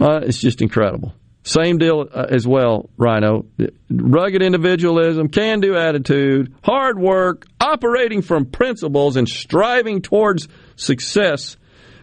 Uh, 0.00 0.20
it's 0.24 0.40
just 0.40 0.60
incredible. 0.60 1.14
Same 1.44 1.78
deal 1.78 2.08
uh, 2.12 2.26
as 2.28 2.46
well, 2.46 2.90
Rhino. 2.96 3.46
Rugged 3.88 4.42
individualism, 4.42 5.28
can 5.28 5.60
do 5.60 5.76
attitude, 5.76 6.52
hard 6.64 6.98
work, 6.98 7.46
operating 7.60 8.20
from 8.20 8.46
principles, 8.46 9.16
and 9.16 9.28
striving 9.28 10.02
towards 10.02 10.48
success. 10.76 11.56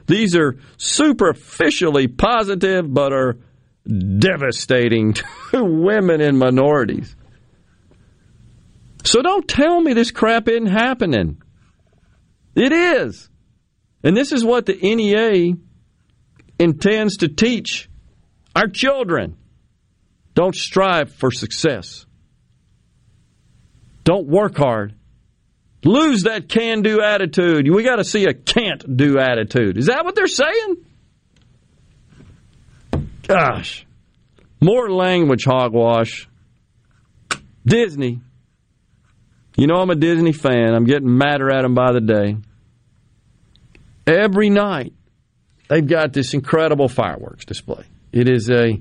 These 0.08 0.36
are 0.36 0.58
superficially 0.78 2.08
positive, 2.08 2.92
but 2.94 3.14
are 3.14 3.38
devastating 3.88 5.14
to 5.52 5.64
women 5.64 6.22
and 6.22 6.38
minorities. 6.38 7.16
So 9.06 9.22
don't 9.22 9.48
tell 9.48 9.82
me 9.82 9.94
this 9.94 10.12
crap 10.12 10.48
isn't 10.48 10.68
happening. 10.68 11.42
It 12.56 12.72
is. 12.72 13.30
And 14.04 14.16
this 14.16 14.32
is 14.32 14.44
what 14.44 14.66
the 14.66 14.76
NEA 14.76 15.56
intends 16.60 17.18
to 17.18 17.28
teach 17.28 17.90
our 18.56 18.68
children. 18.68 19.38
Don't 20.34 20.56
strive 20.56 21.14
for 21.14 21.32
success. 21.32 22.06
Don't 24.04 24.28
work 24.28 24.58
hard. 24.58 24.96
Lose 25.84 26.24
that 26.24 26.48
can 26.48 26.82
do 26.82 27.02
attitude. 27.02 27.70
We 27.70 27.84
got 27.84 27.98
to 27.98 28.06
see 28.06 28.26
a 28.26 28.34
can't 28.34 28.98
do 28.98 29.20
attitude. 29.20 29.78
Is 29.78 29.88
that 29.88 30.06
what 30.06 30.16
they're 30.16 30.28
saying? 30.28 30.78
Gosh. 33.28 33.86
More 34.62 34.90
language 34.90 35.44
hogwash. 35.46 36.30
Disney. 37.66 38.22
You 39.58 39.68
know 39.68 39.76
I'm 39.76 39.90
a 39.90 39.96
Disney 39.96 40.32
fan. 40.32 40.74
I'm 40.74 40.86
getting 40.86 41.18
madder 41.18 41.52
at 41.52 41.62
them 41.62 41.76
by 41.76 41.92
the 41.92 42.02
day. 42.02 42.38
Every 44.08 44.50
night, 44.50 44.94
they've 45.68 45.86
got 45.86 46.14
this 46.14 46.34
incredible 46.34 46.88
fireworks 46.88 47.46
display. 47.46 47.84
It 48.12 48.30
is 48.30 48.50
a 48.50 48.80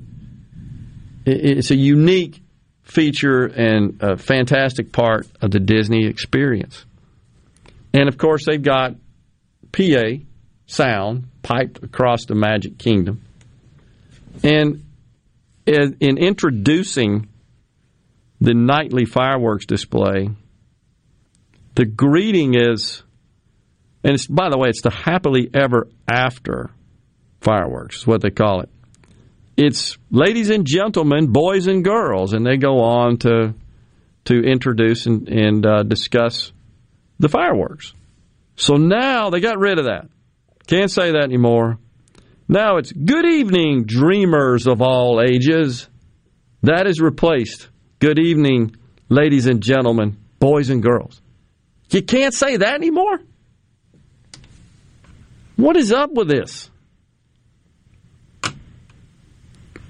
it's 1.24 1.70
a 1.70 1.76
unique 1.76 2.42
feature 2.82 3.46
and 3.46 4.02
a 4.02 4.16
fantastic 4.16 4.92
part 4.92 5.26
of 5.40 5.50
the 5.50 5.60
Disney 5.60 6.06
experience. 6.06 6.84
And 7.94 8.08
of 8.08 8.16
course, 8.16 8.44
they've 8.46 8.62
got 8.62 8.94
PA 9.72 10.02
sound 10.66 11.28
piped 11.42 11.82
across 11.82 12.24
the 12.26 12.34
Magic 12.34 12.78
Kingdom. 12.78 13.22
And 14.42 14.84
in, 15.66 15.96
in 16.00 16.18
introducing 16.18 17.28
the 18.40 18.54
nightly 18.54 19.04
fireworks 19.04 19.66
display, 19.66 20.30
the 21.74 21.84
greeting 21.84 22.54
is, 22.54 23.02
and 24.02 24.14
it's, 24.14 24.26
by 24.26 24.48
the 24.50 24.58
way, 24.58 24.68
it's 24.70 24.82
the 24.82 24.90
happily 24.90 25.48
ever 25.52 25.88
after 26.08 26.70
fireworks, 27.40 27.98
is 27.98 28.06
what 28.06 28.20
they 28.20 28.30
call 28.30 28.60
it 28.60 28.70
it's 29.56 29.98
ladies 30.10 30.50
and 30.50 30.66
gentlemen, 30.66 31.28
boys 31.28 31.66
and 31.66 31.84
girls, 31.84 32.32
and 32.32 32.46
they 32.46 32.56
go 32.56 32.80
on 32.80 33.18
to 33.18 33.54
to 34.24 34.34
introduce 34.40 35.06
and, 35.06 35.28
and 35.28 35.66
uh, 35.66 35.82
discuss 35.82 36.52
the 37.22 37.28
fireworks. 37.28 37.94
So 38.56 38.74
now 38.74 39.30
they 39.30 39.40
got 39.40 39.58
rid 39.58 39.78
of 39.78 39.86
that. 39.86 40.08
Can't 40.66 40.90
say 40.90 41.12
that 41.12 41.22
anymore. 41.22 41.78
Now 42.48 42.76
it's 42.76 42.92
good 42.92 43.24
evening, 43.24 43.84
dreamers 43.84 44.66
of 44.66 44.82
all 44.82 45.22
ages. 45.22 45.88
That 46.62 46.86
is 46.86 47.00
replaced. 47.00 47.68
Good 47.98 48.18
evening, 48.18 48.76
ladies 49.08 49.46
and 49.46 49.62
gentlemen, 49.62 50.18
boys 50.38 50.68
and 50.68 50.82
girls. 50.82 51.22
You 51.90 52.02
can't 52.02 52.34
say 52.34 52.58
that 52.58 52.74
anymore? 52.74 53.20
What 55.56 55.76
is 55.76 55.92
up 55.92 56.12
with 56.12 56.28
this? 56.28 56.70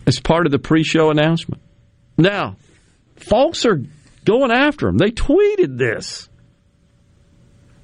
as 0.06 0.20
part 0.20 0.46
of 0.46 0.52
the 0.52 0.58
pre 0.58 0.84
show 0.84 1.10
announcement. 1.10 1.62
Now, 2.18 2.56
folks 3.16 3.64
are 3.64 3.82
going 4.24 4.50
after 4.50 4.88
him. 4.88 4.98
They 4.98 5.10
tweeted 5.10 5.78
this. 5.78 6.28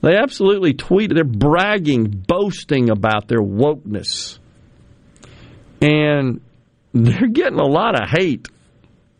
They 0.01 0.17
absolutely 0.17 0.75
tweet. 0.75 1.13
They're 1.13 1.25
bragging, 1.25 2.05
boasting 2.05 2.91
about 2.91 3.29
their 3.29 3.43
wokeness. 3.43 4.39
And 5.81 6.41
they're 6.93 7.29
getting 7.29 7.59
a 7.59 7.67
lot 7.67 8.01
of 8.01 8.09
hate. 8.09 8.49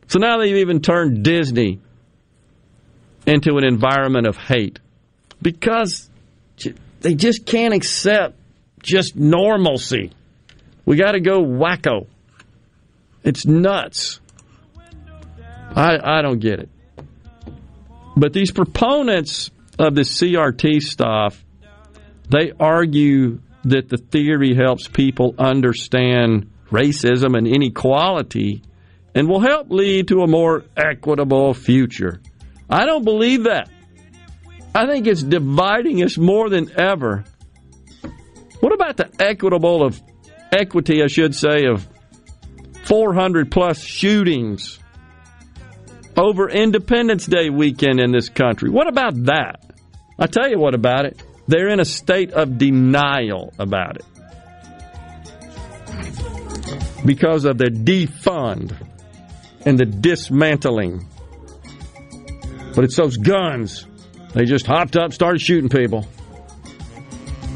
So 0.07 0.19
now 0.19 0.39
they've 0.39 0.57
even 0.57 0.81
turned 0.81 1.23
Disney 1.23 1.81
into 3.27 3.57
an 3.57 3.65
environment 3.65 4.27
of 4.27 4.37
hate 4.37 4.79
because 5.43 6.09
they 7.01 7.15
just 7.15 7.45
can't 7.45 7.75
accept 7.75 8.37
just 8.83 9.17
normalcy. 9.17 10.13
We 10.85 10.97
got 10.97 11.13
to 11.13 11.21
go 11.21 11.43
wacko. 11.43 12.07
It's 13.23 13.45
nuts. 13.45 14.21
I, 15.75 15.99
I 16.03 16.23
don't 16.23 16.39
get 16.39 16.61
it. 16.61 16.71
But 18.17 18.33
these 18.33 18.51
proponents 18.51 19.51
of 19.79 19.95
the 19.95 20.03
CRT 20.03 20.83
stuff, 20.83 21.45
they 22.29 22.53
argue 22.59 23.41
that 23.65 23.89
the 23.89 23.97
theory 23.97 24.55
helps 24.55 24.89
people 24.89 25.35
understand 25.39 26.51
racism 26.71 27.37
and 27.37 27.47
inequality 27.47 28.63
and 29.15 29.29
will 29.29 29.41
help 29.41 29.71
lead 29.71 30.09
to 30.09 30.21
a 30.21 30.27
more 30.27 30.65
equitable 30.77 31.55
future. 31.55 32.21
I 32.69 32.85
don't 32.85 33.05
believe 33.05 33.45
that. 33.45 33.71
I 34.75 34.87
think 34.87 35.07
it's 35.07 35.23
dividing 35.23 36.03
us 36.03 36.19
more 36.19 36.51
than 36.51 36.71
ever. 36.79 37.25
What 38.61 38.73
about 38.73 38.97
the 38.97 39.11
equitable 39.19 39.85
of 39.85 40.01
equity, 40.53 41.03
I 41.03 41.07
should 41.07 41.35
say, 41.35 41.67
of 41.67 41.87
400 42.85 43.51
plus 43.51 43.81
shootings 43.83 44.79
over 46.17 46.49
Independence 46.49 47.27
Day 47.27 47.49
weekend 47.51 48.01
in 48.01 48.13
this 48.13 48.29
country. 48.29 48.71
What 48.71 48.89
about 48.89 49.25
that? 49.25 49.63
I 50.19 50.27
tell 50.27 50.49
you 50.49 50.59
what 50.59 50.75
about 50.75 51.05
it. 51.05 51.23
They're 51.47 51.69
in 51.69 51.81
a 51.81 51.85
state 51.85 52.33
of 52.33 52.59
denial 52.59 53.53
about 53.59 53.97
it 53.97 54.05
because 57.05 57.45
of 57.45 57.59
the 57.59 57.67
defund 57.67 58.75
and 59.65 59.79
the 59.79 59.87
dismantling. 59.87 61.07
But 62.75 62.85
it's 62.85 62.97
those 62.97 63.17
guns. 63.17 63.87
They 64.35 64.45
just 64.45 64.67
hopped 64.67 64.97
up, 64.97 65.13
started 65.13 65.41
shooting 65.41 65.69
people. 65.69 66.03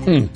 Hmm. 0.05 0.27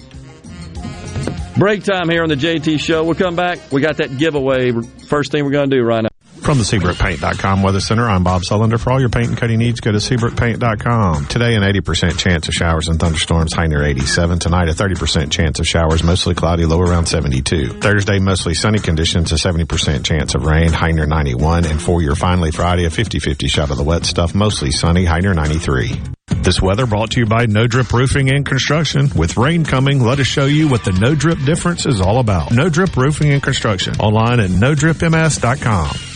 Break 1.59 1.85
time 1.85 2.11
here 2.11 2.23
on 2.23 2.29
the 2.29 2.37
JT 2.37 2.79
Show. 2.79 3.05
We'll 3.05 3.15
come 3.15 3.37
back. 3.37 3.73
We 3.73 3.81
got 3.81 3.97
that 3.97 4.19
giveaway. 4.19 4.73
First 5.09 5.33
thing 5.33 5.45
we're 5.45 5.53
going 5.53 5.71
to 5.71 5.77
do 5.77 5.83
right 5.83 6.03
now. 6.03 6.16
From 6.47 6.59
the 6.59 6.65
SeabrookPaint.com 6.65 7.63
Weather 7.65 7.81
Center, 7.81 8.09
I'm 8.09 8.23
Bob 8.23 8.43
Sullender. 8.43 8.79
For 8.79 8.93
all 8.93 9.01
your 9.01 9.09
paint 9.09 9.31
and 9.31 9.37
coating 9.37 9.59
needs, 9.59 9.81
go 9.81 9.91
to 9.91 9.99
SeabrookPaint.com. 9.99 11.27
Today, 11.27 11.57
an 11.57 11.65
80% 11.65 12.17
chance 12.21 12.47
of 12.47 12.55
showers 12.55 12.87
and 12.87 13.01
thunderstorms, 13.01 13.53
high 13.53 13.67
near 13.67 13.83
87. 13.83 14.39
Tonight, 14.39 14.69
a 14.69 14.73
30% 14.73 15.33
chance 15.33 15.59
of 15.59 15.67
showers, 15.67 16.05
mostly 16.05 16.37
cloudy, 16.37 16.65
low 16.65 16.81
around 16.81 17.07
72. 17.07 17.81
Thursday, 17.81 18.21
mostly 18.21 18.55
sunny 18.55 18.79
conditions, 18.79 19.33
a 19.33 19.35
70% 19.35 20.05
chance 20.05 20.37
of 20.37 20.45
rain, 20.45 20.69
high 20.73 20.93
near 20.93 21.05
91. 21.05 21.65
And 21.65 21.83
for 21.83 22.01
your 22.01 22.15
finally 22.15 22.53
Friday, 22.53 22.85
a 22.85 22.91
50-50 22.91 23.51
shot 23.51 23.73
of 23.73 23.77
the 23.77 23.83
wet 23.83 24.05
stuff, 24.05 24.33
mostly 24.33 24.71
sunny, 24.71 25.05
high 25.05 25.19
near 25.19 25.35
93. 25.35 26.01
This 26.29 26.63
weather 26.63 26.87
brought 26.87 27.11
to 27.11 27.21
you 27.21 27.27
by 27.27 27.47
No 27.47 27.67
Drip 27.67 27.93
Roofing 27.93 28.31
and 28.31 28.47
Construction. 28.47 29.11
With 29.17 29.37
rain 29.37 29.65
coming, 29.65 30.01
let 30.01 30.21
us 30.21 30.29
show 30.29 30.45
you 30.45 30.69
what 30.69 30.85
the 30.85 30.93
No 30.93 31.17
Drip 31.17 31.41
difference 31.45 31.87
is 31.87 32.01
all 32.01 32.21
about. 32.21 32.53
No 32.53 32.69
Drip 32.69 32.97
Roofing 32.97 33.33
and 33.33 33.43
Construction. 33.43 33.97
Online 33.97 34.39
at 34.39 34.51
NoDripMS.com. 34.51 36.16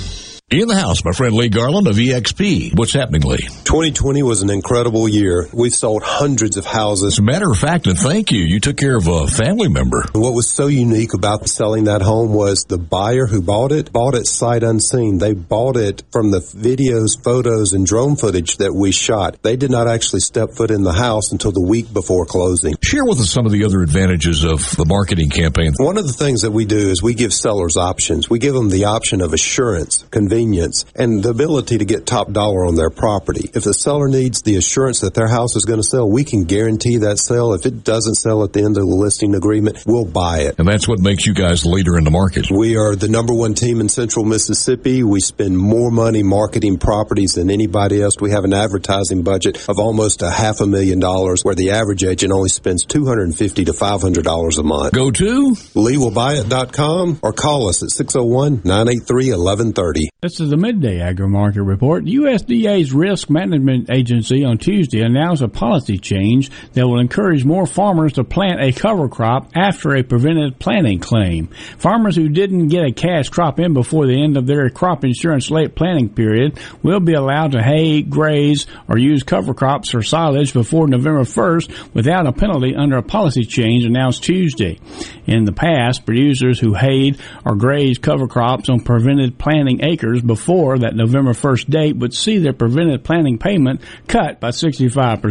In 0.51 0.67
the 0.67 0.75
house, 0.75 1.05
my 1.05 1.13
friend 1.13 1.33
Lee 1.33 1.47
Garland 1.47 1.87
of 1.87 1.95
EXP. 1.95 2.77
What's 2.77 2.93
happening, 2.93 3.21
Lee? 3.21 3.37
2020 3.37 4.21
was 4.21 4.41
an 4.41 4.49
incredible 4.49 5.07
year. 5.07 5.47
We've 5.53 5.73
sold 5.73 6.03
hundreds 6.03 6.57
of 6.57 6.65
houses. 6.65 7.13
As 7.13 7.19
a 7.19 7.21
matter 7.21 7.49
of 7.49 7.57
fact, 7.57 7.87
and 7.87 7.97
thank 7.97 8.33
you, 8.33 8.43
you 8.43 8.59
took 8.59 8.75
care 8.75 8.97
of 8.97 9.07
a 9.07 9.27
family 9.27 9.69
member. 9.69 10.03
What 10.11 10.33
was 10.33 10.49
so 10.49 10.67
unique 10.67 11.13
about 11.13 11.47
selling 11.47 11.85
that 11.85 12.01
home 12.01 12.33
was 12.33 12.65
the 12.65 12.77
buyer 12.77 13.27
who 13.27 13.41
bought 13.41 13.71
it 13.71 13.93
bought 13.93 14.13
it 14.13 14.27
sight 14.27 14.61
unseen. 14.61 15.19
They 15.19 15.33
bought 15.33 15.77
it 15.77 16.03
from 16.11 16.31
the 16.31 16.39
videos, 16.39 17.11
photos, 17.23 17.71
and 17.71 17.85
drone 17.85 18.17
footage 18.17 18.57
that 18.57 18.73
we 18.73 18.91
shot. 18.91 19.41
They 19.43 19.55
did 19.55 19.71
not 19.71 19.87
actually 19.87 20.19
step 20.19 20.51
foot 20.51 20.69
in 20.69 20.83
the 20.83 20.91
house 20.91 21.31
until 21.31 21.53
the 21.53 21.61
week 21.61 21.93
before 21.93 22.25
closing. 22.25 22.75
Share 22.91 23.05
with 23.05 23.21
us 23.21 23.31
some 23.31 23.45
of 23.45 23.53
the 23.53 23.63
other 23.63 23.81
advantages 23.81 24.43
of 24.43 24.75
the 24.75 24.83
marketing 24.83 25.29
campaign. 25.29 25.71
One 25.77 25.97
of 25.97 26.05
the 26.05 26.11
things 26.11 26.41
that 26.41 26.51
we 26.51 26.65
do 26.65 26.89
is 26.89 27.01
we 27.01 27.13
give 27.13 27.31
sellers 27.31 27.77
options. 27.77 28.29
We 28.29 28.37
give 28.37 28.53
them 28.53 28.67
the 28.67 28.83
option 28.83 29.21
of 29.21 29.31
assurance, 29.31 30.03
convenience, 30.11 30.83
and 30.93 31.23
the 31.23 31.29
ability 31.29 31.77
to 31.77 31.85
get 31.85 32.05
top 32.05 32.33
dollar 32.33 32.65
on 32.65 32.75
their 32.75 32.89
property. 32.89 33.49
If 33.53 33.63
the 33.63 33.73
seller 33.73 34.09
needs 34.09 34.41
the 34.41 34.57
assurance 34.57 34.99
that 34.99 35.13
their 35.13 35.29
house 35.29 35.55
is 35.55 35.63
going 35.63 35.79
to 35.79 35.87
sell, 35.87 36.05
we 36.05 36.25
can 36.25 36.43
guarantee 36.43 36.97
that 36.97 37.17
sale. 37.17 37.53
If 37.53 37.65
it 37.65 37.85
doesn't 37.85 38.15
sell 38.15 38.43
at 38.43 38.51
the 38.51 38.59
end 38.59 38.75
of 38.75 38.85
the 38.85 38.93
listing 38.93 39.35
agreement, 39.35 39.85
we'll 39.85 40.03
buy 40.03 40.39
it. 40.39 40.59
And 40.59 40.67
that's 40.67 40.85
what 40.85 40.99
makes 40.99 41.25
you 41.25 41.33
guys 41.33 41.65
leader 41.65 41.97
in 41.97 42.03
the 42.03 42.11
market. 42.11 42.51
We 42.51 42.75
are 42.75 42.97
the 42.97 43.07
number 43.07 43.33
one 43.33 43.53
team 43.53 43.79
in 43.79 43.87
central 43.87 44.25
Mississippi. 44.25 45.01
We 45.01 45.21
spend 45.21 45.57
more 45.57 45.91
money 45.91 46.23
marketing 46.23 46.77
properties 46.77 47.35
than 47.35 47.49
anybody 47.51 48.01
else. 48.01 48.17
We 48.19 48.31
have 48.31 48.43
an 48.43 48.53
advertising 48.53 49.23
budget 49.23 49.69
of 49.69 49.79
almost 49.79 50.21
a 50.23 50.29
half 50.29 50.59
a 50.59 50.67
million 50.67 50.99
dollars 50.99 51.45
where 51.45 51.55
the 51.55 51.71
average 51.71 52.03
agent 52.03 52.33
only 52.33 52.49
spends 52.49 52.80
250 52.85 53.65
to 53.65 53.73
$500 53.73 54.59
a 54.59 54.63
month. 54.63 54.93
Go 54.93 55.11
to 55.11 55.51
LeeWillBuyIt.com 55.51 57.19
or 57.21 57.33
call 57.33 57.69
us 57.69 57.83
at 57.83 57.89
601-983-1130. 57.89 60.07
This 60.21 60.39
is 60.39 60.51
the 60.51 60.57
Midday 60.57 61.01
Agri 61.01 61.27
Market 61.27 61.63
Report. 61.63 62.05
USDA's 62.05 62.93
Risk 62.93 63.31
Management 63.31 63.89
Agency 63.89 64.45
on 64.45 64.59
Tuesday 64.59 65.01
announced 65.01 65.41
a 65.41 65.47
policy 65.47 65.97
change 65.97 66.51
that 66.73 66.87
will 66.87 66.99
encourage 66.99 67.43
more 67.43 67.65
farmers 67.65 68.13
to 68.13 68.23
plant 68.23 68.61
a 68.61 68.71
cover 68.71 69.09
crop 69.09 69.49
after 69.55 69.95
a 69.95 70.03
preventive 70.03 70.59
planting 70.59 70.99
claim. 70.99 71.47
Farmers 71.79 72.15
who 72.15 72.29
didn't 72.29 72.67
get 72.67 72.85
a 72.85 72.91
cash 72.91 73.29
crop 73.29 73.59
in 73.59 73.73
before 73.73 74.05
the 74.05 74.21
end 74.21 74.37
of 74.37 74.45
their 74.45 74.69
crop 74.69 75.03
insurance 75.03 75.49
late 75.49 75.73
planting 75.75 76.09
period 76.09 76.59
will 76.83 76.99
be 76.99 77.13
allowed 77.13 77.53
to 77.53 77.63
hay, 77.63 78.03
graze, 78.03 78.67
or 78.87 78.99
use 78.99 79.23
cover 79.23 79.55
crops 79.55 79.95
or 79.95 80.03
silage 80.03 80.53
before 80.53 80.87
November 80.87 81.21
1st 81.21 81.95
without 81.95 82.27
a 82.27 82.31
penalty 82.31 82.70
under 82.75 82.97
a 82.97 83.03
policy 83.03 83.43
change 83.43 83.85
announced 83.85 84.23
Tuesday. 84.23 84.79
In 85.25 85.45
the 85.45 85.51
past, 85.51 86.05
producers 86.05 86.59
who 86.59 86.73
hayed 86.73 87.19
or 87.45 87.55
grazed 87.55 88.01
cover 88.01 88.27
crops 88.27 88.69
on 88.69 88.81
prevented 88.81 89.37
planting 89.37 89.83
acres 89.83 90.21
before 90.21 90.79
that 90.79 90.95
November 90.95 91.31
1st 91.31 91.69
date 91.69 91.95
would 91.97 92.13
see 92.13 92.37
their 92.37 92.53
prevented 92.53 93.03
planting 93.03 93.37
payment 93.37 93.81
cut 94.07 94.39
by 94.39 94.49
65%. 94.49 95.21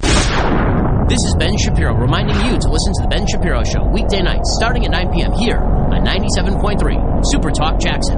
This 0.00 1.20
is 1.22 1.34
Ben 1.38 1.58
Shapiro 1.58 1.94
reminding 1.94 2.36
you 2.36 2.56
to 2.58 2.68
listen 2.70 2.94
to 2.94 3.02
The 3.02 3.08
Ben 3.10 3.26
Shapiro 3.26 3.62
Show 3.64 3.84
weekday 3.92 4.22
nights 4.22 4.54
starting 4.58 4.86
at 4.86 4.92
9 4.92 5.12
p.m. 5.12 5.32
here 5.32 5.58
on 5.58 6.06
97.3 6.06 7.22
Super 7.26 7.50
Talk 7.50 7.78
Jackson. 7.78 8.16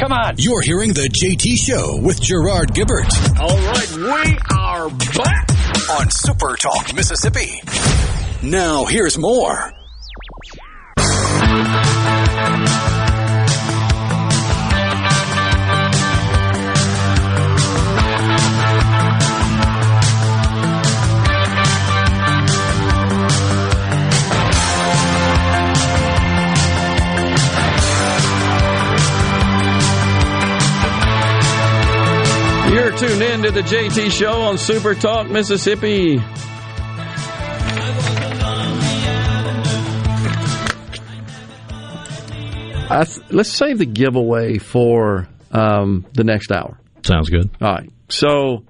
Come 0.00 0.12
on. 0.12 0.36
You're 0.38 0.62
hearing 0.62 0.94
The 0.94 1.10
JT 1.10 1.56
Show 1.58 2.00
with 2.02 2.22
Gerard 2.22 2.72
Gibert. 2.72 3.12
All 3.38 3.54
right, 3.54 3.96
we 3.98 4.38
are 4.56 4.88
back 4.88 5.50
on 5.90 6.10
Super 6.10 6.56
Talk 6.56 6.94
Mississippi. 6.94 7.60
Now, 8.42 8.86
here's 8.86 9.18
more. 9.18 9.74
Tuned 33.00 33.22
in 33.22 33.42
to 33.42 33.50
the 33.50 33.62
JT 33.62 34.10
Show 34.10 34.42
on 34.42 34.58
Super 34.58 34.94
Talk 34.94 35.30
Mississippi. 35.30 36.18
I 42.90 43.04
th- 43.06 43.30
let's 43.30 43.48
save 43.48 43.78
the 43.78 43.86
giveaway 43.86 44.58
for 44.58 45.28
um, 45.50 46.04
the 46.12 46.24
next 46.24 46.52
hour. 46.52 46.78
Sounds 47.02 47.30
good. 47.30 47.48
All 47.62 47.72
right. 47.72 47.90
So, 48.10 48.64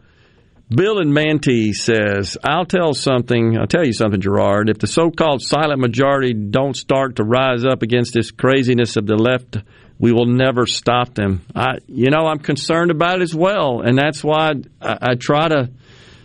Bill 0.68 1.00
and 1.00 1.12
Manti 1.12 1.72
says, 1.72 2.38
I'll 2.44 2.66
tell 2.66 2.94
something, 2.94 3.58
I'll 3.58 3.66
tell 3.66 3.84
you 3.84 3.92
something, 3.92 4.20
Gerard. 4.20 4.68
If 4.68 4.78
the 4.78 4.86
so 4.86 5.10
called 5.10 5.42
silent 5.42 5.80
majority 5.80 6.34
don't 6.34 6.76
start 6.76 7.16
to 7.16 7.24
rise 7.24 7.64
up 7.64 7.82
against 7.82 8.14
this 8.14 8.30
craziness 8.30 8.96
of 8.96 9.06
the 9.06 9.16
left, 9.16 9.56
we 10.00 10.10
will 10.12 10.26
never 10.26 10.66
stop 10.66 11.14
them. 11.14 11.42
I, 11.54 11.78
you 11.86 12.10
know, 12.10 12.26
I'm 12.26 12.40
concerned 12.40 12.90
about 12.90 13.20
it 13.20 13.22
as 13.22 13.34
well. 13.34 13.82
And 13.82 13.96
that's 13.96 14.24
why 14.24 14.54
I, 14.80 14.98
I 15.10 15.14
try 15.14 15.46
to, 15.48 15.70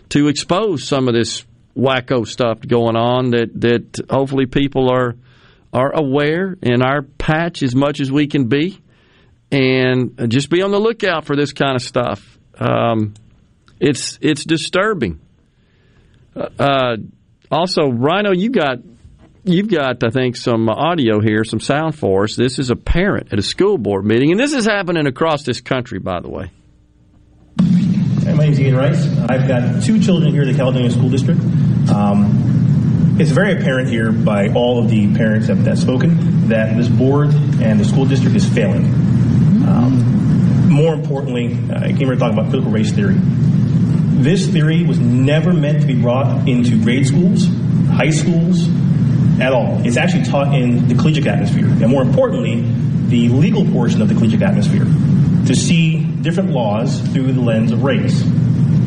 to 0.10 0.28
expose 0.30 0.88
some 0.88 1.08
of 1.08 1.14
this 1.14 1.46
wacko 1.76 2.26
stuff 2.26 2.62
going 2.66 2.96
on 2.96 3.32
that, 3.32 3.50
that 3.62 4.06
hopefully 4.10 4.48
people 4.48 4.90
are 4.90 5.16
are 5.74 5.92
aware 5.94 6.56
in 6.62 6.82
our 6.82 7.02
patch 7.02 7.62
as 7.62 7.76
much 7.76 8.00
as 8.00 8.10
we 8.10 8.28
can 8.28 8.48
be, 8.48 8.80
and 9.52 10.32
just 10.32 10.50
be 10.50 10.62
on 10.62 10.72
the 10.72 10.80
lookout 10.80 11.26
for 11.26 11.36
this 11.36 11.52
kind 11.52 11.76
of 11.76 11.82
stuff. 11.82 12.40
Um, 12.58 13.14
It's 13.78 14.18
it's 14.22 14.46
disturbing. 14.46 15.20
Uh, 16.34 16.96
also, 17.52 17.90
Rhino, 17.90 18.32
you 18.32 18.52
got 18.52 18.78
you've 19.46 19.70
got 19.70 20.04
I 20.04 20.10
think 20.10 20.36
some 20.36 20.68
audio 20.70 21.20
here, 21.22 21.44
some 21.44 21.60
sound 21.60 21.96
for 21.96 22.24
us. 22.24 22.36
This 22.36 22.60
is 22.60 22.70
a 22.70 22.76
parent 22.76 23.32
at 23.32 23.40
a 23.40 23.44
school 23.44 23.78
board 23.78 24.06
meeting, 24.06 24.32
and 24.32 24.40
this 24.40 24.54
is 24.54 24.66
happening 24.66 25.08
across 25.08 25.44
this 25.44 25.62
country, 25.62 26.00
by 26.00 26.20
the 26.20 26.30
way. 26.30 26.52
My 28.26 28.44
name 28.44 28.54
is 28.54 28.60
Ian 28.60 28.76
Rice. 28.76 29.08
I've 29.30 29.48
got 29.48 29.84
two 29.84 30.02
children 30.02 30.32
here 30.32 30.42
at 30.42 30.48
the 30.48 30.56
Caledonia 30.56 30.90
School 30.90 31.10
District. 31.10 31.40
Um, 31.90 33.18
it's 33.20 33.32
very 33.32 33.54
apparent 33.54 33.88
here 33.88 34.12
by 34.12 34.50
all 34.50 34.84
of 34.84 34.90
the 34.90 35.16
parents 35.16 35.48
that 35.48 35.58
have 35.58 35.80
spoken 35.80 36.50
that 36.50 36.76
this 36.76 36.90
board 36.90 37.30
and 37.62 37.80
the 37.80 37.86
school 37.86 38.06
district 38.06 38.36
is 38.36 38.46
failing. 38.46 38.84
Um, 39.66 40.70
more 40.70 40.94
importantly, 40.94 41.58
I 41.74 41.90
came 41.90 41.98
here 41.98 42.16
to 42.16 42.18
talk 42.18 42.34
about 42.34 42.50
critical 42.50 42.72
race 42.72 42.92
theory. 42.92 43.16
This 43.18 44.48
theory 44.48 44.84
was 44.84 45.00
never 45.00 45.54
meant 45.54 45.82
to 45.82 45.88
be 45.88 45.96
brought 45.96 46.48
into 46.48 46.82
grade 46.84 47.08
schools, 47.08 47.48
high 47.88 48.10
schools, 48.10 48.68
at 49.40 49.54
all. 49.54 49.86
It's 49.86 49.98
actually 49.98 50.24
taught 50.24 50.54
in 50.54 50.88
the 50.88 50.96
collegiate 50.96 51.28
atmosphere, 51.28 51.66
and 51.68 51.88
more 51.88 52.02
importantly, 52.02 52.62
the 53.08 53.30
legal 53.30 53.66
portion 53.72 54.02
of 54.02 54.10
the 54.10 54.16
collegiate 54.16 54.42
atmosphere, 54.42 54.86
to 55.46 55.56
see 55.56 56.04
different 56.22 56.52
laws 56.52 57.02
through 57.10 57.34
the 57.34 57.42
lens 57.42 57.72
of 57.72 57.84
race 57.84 58.24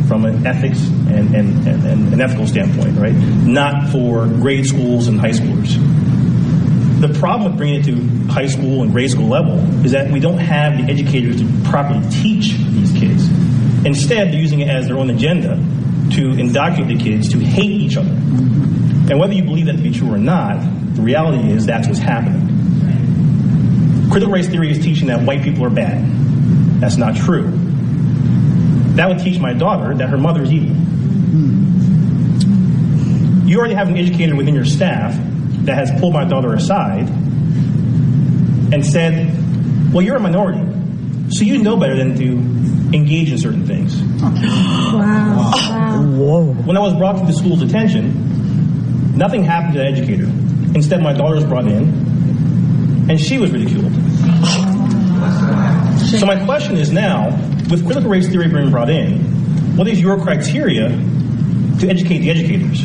from 0.08 0.24
an 0.24 0.46
ethics 0.46 0.86
and, 1.08 1.34
and, 1.34 1.68
and, 1.68 1.84
and 1.84 2.14
an 2.14 2.20
ethical 2.20 2.46
standpoint, 2.46 2.98
right? 2.98 3.12
Not 3.12 3.90
for 3.90 4.26
grade 4.26 4.66
schools 4.66 5.06
and 5.06 5.20
high 5.20 5.30
schoolers. 5.30 5.76
The 7.00 7.16
problem 7.20 7.50
with 7.50 7.58
bringing 7.58 7.80
it 7.80 7.84
to 7.84 8.32
high 8.32 8.46
school 8.46 8.82
and 8.82 8.90
grade 8.90 9.10
school 9.10 9.28
level 9.28 9.58
is 9.84 9.92
that 9.92 10.10
we 10.10 10.18
don't 10.18 10.38
have 10.38 10.78
the 10.78 10.90
educators 10.90 11.40
to 11.40 11.46
properly 11.70 12.00
teach 12.10 12.54
these 12.56 12.90
kids. 12.92 13.28
Instead, 13.84 14.32
they're 14.32 14.40
using 14.40 14.60
it 14.60 14.68
as 14.68 14.88
their 14.88 14.96
own 14.96 15.10
agenda 15.10 15.62
to 16.12 16.30
indoctrinate 16.32 16.98
the 16.98 17.04
kids 17.04 17.28
to 17.28 17.38
hate 17.38 17.70
each 17.70 17.96
other. 17.96 18.10
And 19.10 19.18
whether 19.18 19.32
you 19.32 19.42
believe 19.42 19.66
that 19.66 19.76
to 19.76 19.82
be 19.82 19.90
true 19.90 20.12
or 20.12 20.18
not, 20.18 20.60
the 20.94 21.02
reality 21.02 21.50
is 21.50 21.66
that's 21.66 21.86
what's 21.88 22.00
happening. 22.00 22.46
Critical 24.10 24.32
race 24.32 24.48
theory 24.48 24.70
is 24.70 24.78
teaching 24.84 25.08
that 25.08 25.22
white 25.22 25.42
people 25.42 25.64
are 25.64 25.70
bad. 25.70 26.04
That's 26.80 26.96
not 26.96 27.16
true. 27.16 27.50
That 28.96 29.08
would 29.08 29.18
teach 29.20 29.38
my 29.38 29.52
daughter 29.52 29.94
that 29.94 30.08
her 30.08 30.18
mother 30.18 30.42
is 30.42 30.52
evil. 30.52 30.76
You 33.48 33.58
already 33.58 33.74
have 33.74 33.88
an 33.88 33.96
educator 33.96 34.36
within 34.36 34.54
your 34.54 34.64
staff 34.64 35.16
that 35.64 35.74
has 35.74 35.90
pulled 36.00 36.12
my 36.12 36.24
daughter 36.24 36.52
aside 36.52 37.08
and 38.72 38.84
said, 38.84 39.92
Well, 39.92 40.02
you're 40.04 40.16
a 40.16 40.20
minority, 40.20 40.60
so 41.30 41.44
you 41.44 41.62
know 41.62 41.76
better 41.76 41.96
than 41.96 42.16
to 42.18 42.96
engage 42.96 43.30
in 43.32 43.38
certain 43.38 43.66
things. 43.66 43.98
Wow. 44.88 46.02
Whoa. 46.02 46.52
When 46.54 46.76
I 46.76 46.80
was 46.80 46.94
brought 46.94 47.18
to 47.18 47.26
the 47.26 47.32
school's 47.32 47.60
attention, 47.60 48.27
nothing 49.18 49.42
happened 49.42 49.74
to 49.74 49.80
the 49.80 49.84
educator. 49.84 50.26
Instead, 50.74 51.02
my 51.02 51.12
daughter 51.12 51.34
was 51.34 51.44
brought 51.44 51.66
in, 51.66 51.88
and 53.10 53.20
she 53.20 53.38
was 53.38 53.50
ridiculed. 53.50 53.92
So 56.18 56.24
my 56.24 56.42
question 56.44 56.76
is 56.76 56.92
now, 56.92 57.30
with 57.68 57.84
critical 57.84 58.10
race 58.10 58.28
theory 58.28 58.48
being 58.48 58.70
brought 58.70 58.88
in, 58.88 59.20
what 59.76 59.88
is 59.88 60.00
your 60.00 60.20
criteria 60.20 60.88
to 60.88 61.88
educate 61.88 62.18
the 62.18 62.30
educators? 62.30 62.82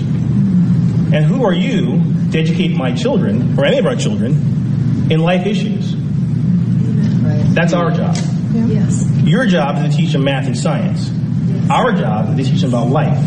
And 1.14 1.24
who 1.26 1.46
are 1.46 1.54
you 1.54 2.02
to 2.32 2.40
educate 2.40 2.76
my 2.76 2.94
children, 2.96 3.58
or 3.58 3.66
any 3.66 3.78
of 3.78 3.86
our 3.86 3.96
children, 3.96 4.34
in 5.12 5.20
life 5.20 5.46
issues? 5.46 5.96
That's 7.54 7.74
our 7.74 7.92
job. 7.92 8.16
Yes. 8.54 9.06
Your 9.24 9.46
job 9.46 9.78
is 9.78 9.92
to 9.92 10.02
teach 10.02 10.14
them 10.14 10.24
math 10.24 10.48
and 10.48 10.58
science. 10.58 11.12
Our 11.70 11.94
job 11.94 12.40
is 12.40 12.48
to 12.48 12.54
teach 12.54 12.62
them 12.62 12.74
about 12.74 12.90
life. 12.90 13.20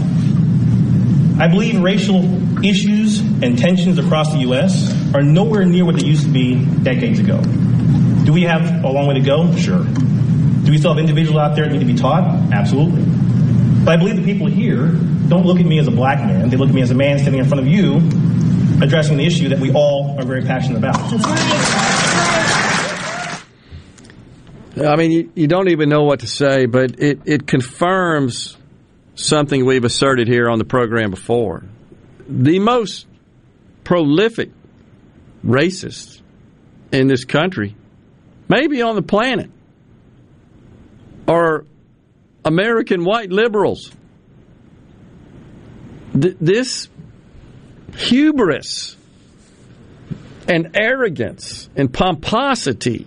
I 1.38 1.48
believe 1.48 1.80
racial 1.80 2.22
issues 2.64 3.20
and 3.20 3.58
tensions 3.58 3.98
across 3.98 4.32
the 4.32 4.38
U.S. 4.40 4.92
are 5.14 5.22
nowhere 5.22 5.64
near 5.64 5.84
what 5.84 5.96
they 5.96 6.04
used 6.04 6.24
to 6.24 6.30
be 6.30 6.64
decades 6.82 7.18
ago. 7.18 7.40
Do 8.24 8.32
we 8.32 8.42
have 8.42 8.84
a 8.84 8.88
long 8.88 9.06
way 9.06 9.14
to 9.14 9.20
go? 9.20 9.54
Sure. 9.56 9.84
Do 9.84 10.70
we 10.70 10.78
still 10.78 10.94
have 10.94 10.98
individuals 10.98 11.38
out 11.38 11.54
there 11.54 11.66
that 11.66 11.72
need 11.72 11.80
to 11.80 11.84
be 11.86 11.94
taught? 11.94 12.24
Absolutely. 12.52 13.02
But 13.84 13.94
I 13.94 13.96
believe 13.98 14.16
the 14.16 14.24
people 14.24 14.48
here 14.48 14.88
don't 15.28 15.46
look 15.46 15.60
at 15.60 15.66
me 15.66 15.78
as 15.78 15.86
a 15.86 15.92
black 15.92 16.18
man. 16.18 16.50
They 16.50 16.56
look 16.56 16.68
at 16.68 16.74
me 16.74 16.82
as 16.82 16.90
a 16.90 16.94
man 16.94 17.18
standing 17.18 17.40
in 17.40 17.48
front 17.48 17.60
of 17.60 17.68
you 17.68 17.98
addressing 18.82 19.16
the 19.16 19.24
issue 19.24 19.48
that 19.50 19.58
we 19.58 19.72
all 19.72 20.18
are 20.18 20.24
very 20.24 20.42
passionate 20.42 20.78
about. 20.78 20.96
I 24.78 24.96
mean, 24.96 25.10
you, 25.10 25.32
you 25.34 25.46
don't 25.46 25.68
even 25.68 25.88
know 25.88 26.02
what 26.02 26.20
to 26.20 26.26
say, 26.26 26.66
but 26.66 27.00
it, 27.00 27.20
it 27.24 27.46
confirms 27.46 28.56
something 29.14 29.64
we've 29.64 29.84
asserted 29.84 30.28
here 30.28 30.50
on 30.50 30.58
the 30.58 30.64
program 30.64 31.10
before. 31.10 31.64
The 32.28 32.58
most 32.58 33.06
prolific 33.84 34.50
racists 35.44 36.20
in 36.92 37.08
this 37.08 37.24
country, 37.24 37.76
maybe 38.48 38.82
on 38.82 38.96
the 38.96 39.02
planet, 39.02 39.50
are 41.28 41.64
American 42.44 43.04
white 43.04 43.30
liberals. 43.30 43.92
Th- 46.20 46.36
this 46.40 46.88
hubris 47.96 48.96
and 50.48 50.76
arrogance 50.76 51.68
and 51.76 51.92
pomposity 51.92 53.06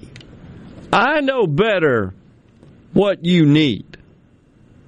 I 0.91 1.21
know 1.21 1.45
better 1.45 2.13
what 2.93 3.23
you 3.23 3.45
need. 3.45 3.97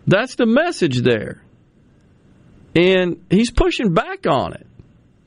That's 0.08 0.36
the 0.36 0.48
message 0.48 1.02
there. 1.02 1.40
And 2.76 3.26
he's 3.30 3.52
pushing 3.52 3.93
back 3.93 4.26
on 4.27 4.53
it. 4.53 4.65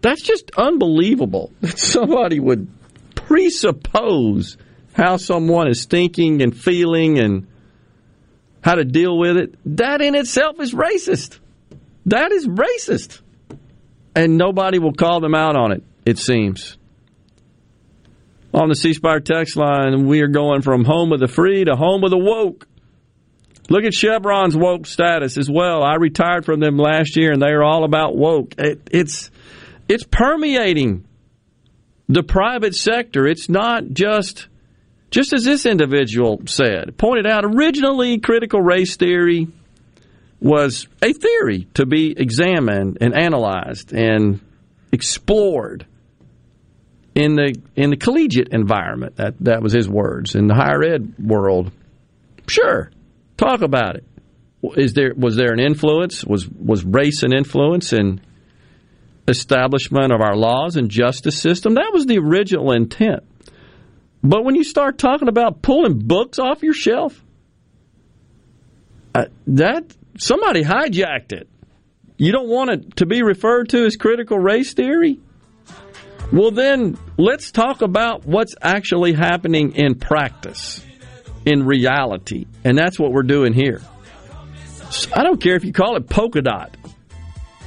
That's 0.00 0.22
just 0.22 0.50
unbelievable 0.56 1.52
that 1.60 1.78
somebody 1.78 2.40
would 2.40 2.68
presuppose 3.14 4.56
how 4.92 5.16
someone 5.16 5.68
is 5.68 5.86
thinking 5.86 6.42
and 6.42 6.56
feeling 6.56 7.18
and 7.18 7.46
how 8.62 8.76
to 8.76 8.84
deal 8.84 9.18
with 9.18 9.36
it. 9.36 9.54
That 9.76 10.00
in 10.00 10.14
itself 10.14 10.60
is 10.60 10.72
racist. 10.72 11.38
That 12.06 12.32
is 12.32 12.46
racist. 12.46 13.20
And 14.14 14.38
nobody 14.38 14.78
will 14.78 14.92
call 14.92 15.20
them 15.20 15.34
out 15.34 15.56
on 15.56 15.72
it, 15.72 15.82
it 16.06 16.18
seems 16.18 16.78
on 18.54 18.68
the 18.68 18.76
C 18.76 18.94
Spire 18.94 19.20
text 19.20 19.56
line, 19.56 20.06
we 20.06 20.20
are 20.20 20.28
going 20.28 20.62
from 20.62 20.84
home 20.84 21.12
of 21.12 21.18
the 21.18 21.26
free 21.26 21.64
to 21.64 21.74
home 21.74 22.04
of 22.04 22.10
the 22.10 22.18
woke. 22.18 22.66
Look 23.70 23.84
at 23.84 23.94
Chevron's 23.94 24.56
woke 24.56 24.86
status 24.86 25.38
as 25.38 25.50
well. 25.50 25.82
I 25.82 25.94
retired 25.94 26.44
from 26.44 26.60
them 26.60 26.76
last 26.76 27.16
year, 27.16 27.32
and 27.32 27.40
they 27.40 27.48
are 27.50 27.62
all 27.62 27.84
about 27.84 28.16
woke. 28.16 28.54
It, 28.58 28.88
it's 28.90 29.30
it's 29.88 30.04
permeating 30.04 31.06
the 32.08 32.22
private 32.22 32.74
sector. 32.74 33.26
It's 33.26 33.48
not 33.48 33.84
just 33.92 34.48
just 35.10 35.32
as 35.32 35.44
this 35.44 35.64
individual 35.64 36.42
said, 36.46 36.98
pointed 36.98 37.26
out. 37.26 37.44
Originally, 37.44 38.18
critical 38.18 38.60
race 38.60 38.96
theory 38.96 39.48
was 40.40 40.86
a 41.00 41.12
theory 41.12 41.66
to 41.74 41.86
be 41.86 42.14
examined 42.16 42.98
and 43.00 43.14
analyzed 43.14 43.94
and 43.94 44.40
explored 44.92 45.86
in 47.14 47.36
the 47.36 47.54
in 47.76 47.90
the 47.90 47.96
collegiate 47.96 48.48
environment. 48.48 49.16
That 49.16 49.36
that 49.40 49.62
was 49.62 49.72
his 49.72 49.88
words. 49.88 50.34
In 50.34 50.48
the 50.48 50.54
higher 50.54 50.82
ed 50.82 51.14
world, 51.18 51.70
sure, 52.46 52.90
talk 53.36 53.62
about 53.62 53.97
it. 53.97 54.05
Is 54.77 54.94
there 54.94 55.12
was 55.15 55.36
there 55.36 55.52
an 55.52 55.61
influence? 55.61 56.24
Was 56.24 56.48
was 56.48 56.85
race 56.85 57.23
an 57.23 57.35
influence 57.35 57.93
in 57.93 58.20
establishment 59.28 60.12
of 60.12 60.20
our 60.20 60.36
laws 60.36 60.77
and 60.77 60.90
justice 60.90 61.39
system? 61.39 61.74
That 61.74 61.90
was 61.93 62.06
the 62.06 62.19
original 62.19 62.73
intent. 62.73 63.24
But 64.23 64.43
when 64.44 64.55
you 64.55 64.65
start 64.65 64.97
talking 64.97 65.28
about 65.28 65.61
pulling 65.61 65.98
books 65.98 66.39
off 66.39 66.62
your 66.62 66.73
shelf, 66.73 67.23
uh, 69.15 69.27
that 69.48 69.94
somebody 70.19 70.65
hijacked 70.65 71.32
it. 71.32 71.48
You 72.16 72.32
don't 72.32 72.48
want 72.48 72.70
it 72.70 72.97
to 72.97 73.06
be 73.06 73.23
referred 73.23 73.69
to 73.70 73.85
as 73.85 73.97
critical 73.97 74.39
race 74.39 74.73
theory? 74.73 75.20
Well, 76.32 76.52
then 76.52 76.97
let's 77.19 77.52
talk 77.52 77.82
about 77.82 78.24
what's 78.24 78.55
actually 78.62 79.12
happening 79.12 79.74
in 79.77 79.97
practice, 79.97 80.85
in 81.46 81.64
reality. 81.64 82.46
And 82.64 82.76
that's 82.76 82.98
what 82.98 83.12
we're 83.12 83.22
doing 83.22 83.52
here. 83.52 83.80
I 85.14 85.22
don't 85.22 85.40
care 85.40 85.56
if 85.56 85.64
you 85.64 85.72
call 85.72 85.96
it 85.96 86.08
polka 86.08 86.42
dot. 86.42 86.76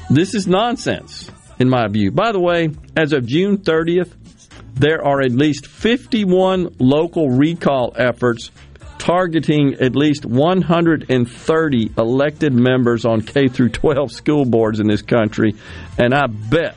This 0.10 0.34
is 0.34 0.48
nonsense, 0.48 1.30
in 1.60 1.70
my 1.70 1.88
view. 1.88 2.12
By 2.12 2.32
the 2.32 2.40
way, 2.40 2.70
as 2.96 3.12
of 3.12 3.26
June 3.26 3.58
30th, 3.58 4.14
there 4.76 5.06
are 5.06 5.22
at 5.22 5.32
least 5.32 5.68
51 5.68 6.76
local 6.80 7.30
recall 7.30 7.94
efforts 7.96 8.52
targeting 9.00 9.76
at 9.76 9.96
least 9.96 10.26
130 10.26 11.92
elected 11.98 12.54
members 12.54 13.06
on 13.06 13.22
K 13.22 13.48
through 13.48 13.70
12 13.70 14.12
school 14.12 14.46
boards 14.46 14.80
in 14.80 14.88
this 14.88 15.02
country, 15.02 15.56
and 15.98 16.14
I 16.14 16.28
bet 16.28 16.76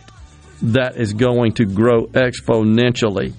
that 0.63 0.97
is 0.97 1.13
going 1.13 1.55
to 1.55 1.65
grow 1.65 2.07
exponentially. 2.07 3.33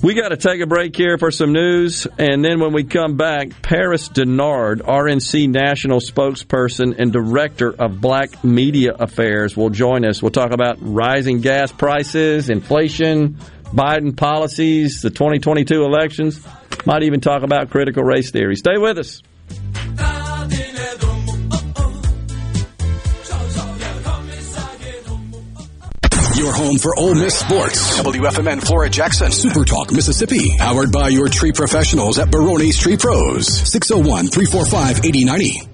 We 0.00 0.14
got 0.14 0.28
to 0.28 0.36
take 0.36 0.60
a 0.60 0.66
break 0.66 0.94
here 0.94 1.18
for 1.18 1.32
some 1.32 1.52
news, 1.52 2.06
and 2.18 2.44
then 2.44 2.60
when 2.60 2.72
we 2.72 2.84
come 2.84 3.16
back, 3.16 3.62
Paris 3.62 4.08
Dennard, 4.08 4.80
RNC 4.82 5.48
national 5.48 5.98
spokesperson 5.98 6.96
and 6.96 7.12
director 7.12 7.74
of 7.76 8.00
Black 8.00 8.44
Media 8.44 8.94
Affairs, 8.94 9.56
will 9.56 9.70
join 9.70 10.04
us. 10.04 10.22
We'll 10.22 10.30
talk 10.30 10.52
about 10.52 10.76
rising 10.80 11.40
gas 11.40 11.72
prices, 11.72 12.48
inflation, 12.48 13.38
Biden 13.64 14.16
policies, 14.16 15.02
the 15.02 15.10
2022 15.10 15.82
elections. 15.82 16.46
Might 16.86 17.02
even 17.02 17.20
talk 17.20 17.42
about 17.42 17.70
critical 17.70 18.04
race 18.04 18.30
theory. 18.30 18.54
Stay 18.54 18.78
with 18.78 18.98
us. 18.98 19.20
Your 26.38 26.52
home 26.54 26.78
for 26.78 26.96
Ole 26.96 27.16
Miss 27.16 27.36
sports. 27.36 27.98
WFMN 27.98 28.64
Flora 28.64 28.88
Jackson. 28.88 29.32
Super 29.32 29.64
Talk 29.64 29.90
Mississippi. 29.90 30.56
Powered 30.56 30.92
by 30.92 31.08
your 31.08 31.28
tree 31.28 31.50
professionals 31.50 32.20
at 32.20 32.30
Barone's 32.30 32.78
Tree 32.78 32.96
Pros. 32.96 33.48
601 33.48 34.28
345 34.28 35.04
8090. 35.04 35.68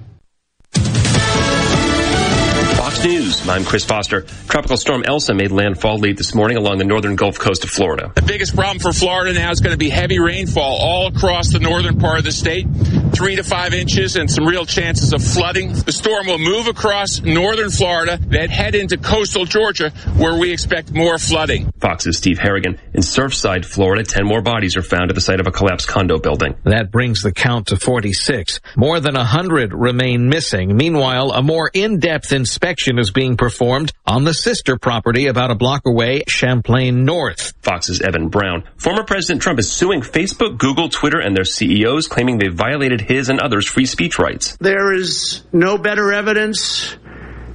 Fox 2.77 3.05
News. 3.05 3.47
I'm 3.47 3.65
Chris 3.66 3.85
Foster. 3.85 4.23
Tropical 4.49 4.78
storm 4.78 5.05
Elsa 5.05 5.35
made 5.35 5.53
landfall 5.53 5.99
late 5.99 6.16
this 6.16 6.35
morning 6.35 6.57
along 6.57 6.78
the 6.78 6.85
northern 6.85 7.16
Gulf 7.16 7.39
Coast 7.39 7.65
of 7.65 7.70
Florida. 7.70 8.12
The 8.15 8.23
biggest 8.23 8.55
problem 8.55 8.78
for 8.78 8.95
Florida 8.95 9.35
now 9.35 9.51
is 9.51 9.61
going 9.61 9.74
to 9.74 9.78
be 9.78 9.91
heavy 9.91 10.19
rainfall 10.19 10.78
all 10.81 11.09
across 11.09 11.53
the 11.53 11.59
northern 11.61 11.99
part 11.99 12.19
of 12.19 12.24
the 12.24 12.32
state. 12.32 12.66
Three 13.15 13.36
to 13.36 13.45
five 13.45 13.74
inches 13.74 14.16
and 14.16 14.28
some 14.28 14.45
real 14.45 14.66
chances 14.66 15.12
of 15.12 15.23
flooding. 15.23 15.73
The 15.73 15.93
storm 15.93 16.27
will 16.27 16.39
move 16.39 16.66
across 16.66 17.20
northern 17.20 17.70
Florida, 17.70 18.19
then 18.20 18.51
head 18.51 18.74
into 18.74 18.97
coastal 18.97 19.45
Georgia, 19.45 19.91
where 20.16 20.36
we 20.36 20.51
expect 20.51 20.93
more 20.93 21.16
flooding. 21.19 21.70
Fox's 21.78 22.19
Steve 22.19 22.39
Harrigan. 22.39 22.81
In 22.93 23.03
Surfside, 23.03 23.65
Florida, 23.65 24.03
10 24.03 24.27
more 24.27 24.43
bodies 24.43 24.77
are 24.77 24.82
found 24.82 25.11
at 25.11 25.15
the 25.15 25.20
site 25.20 25.39
of 25.39 25.47
a 25.47 25.53
collapsed 25.53 25.86
condo 25.86 26.19
building. 26.19 26.57
That 26.65 26.91
brings 26.91 27.23
the 27.23 27.31
count 27.31 27.69
to 27.69 27.77
46. 27.77 28.61
More 28.77 28.99
than 28.99 29.15
100 29.15 29.73
remain 29.73 30.28
missing. 30.28 30.77
Meanwhile, 30.77 31.31
a 31.31 31.43
more 31.43 31.70
in-depth 31.73 32.32
inspection 32.32 32.99
is 32.99 33.12
being 33.12 33.36
performed 33.36 33.93
on 34.07 34.24
the 34.24 34.35
sister 34.35 34.77
property 34.77 35.28
about 35.28 35.53
a 35.53 35.55
block 35.55 35.82
away, 35.86 36.24
Champlain 36.27 37.05
North. 37.05 37.53
Fox's 37.62 38.01
Evan 38.01 38.28
Brown. 38.28 38.65
Former 38.77 39.05
President 39.05 39.41
Trump 39.41 39.61
is 39.61 39.70
suing 39.70 40.01
Facebook, 40.01 40.59
Google, 40.59 40.89
Twitter, 40.89 41.20
and 41.20 41.36
their 41.36 41.45
CEOs, 41.45 42.09
claiming 42.09 42.39
they 42.39 42.49
violated 42.49 43.03
his 43.06 43.28
and 43.28 43.40
others' 43.40 43.66
free 43.66 43.86
speech 43.86 44.18
rights. 44.18 44.56
There 44.60 44.93
is 44.93 45.43
no 45.52 45.78
better 45.78 46.12
evidence 46.12 46.97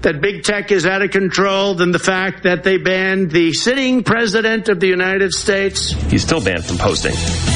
that 0.01 0.21
big 0.21 0.43
tech 0.43 0.71
is 0.71 0.85
out 0.85 1.01
of 1.01 1.11
control 1.11 1.73
than 1.76 1.91
the 1.91 1.99
fact 1.99 2.43
that 2.43 2.63
they 2.63 2.77
banned 2.77 3.31
the 3.31 3.53
sitting 3.53 4.03
president 4.03 4.69
of 4.69 4.80
the 4.80 4.88
United 4.88 5.34
States. 5.34 5.91
He's 6.09 6.23
still 6.23 6.41
banned 6.41 6.65
from 6.65 6.77
posting. 6.77 7.13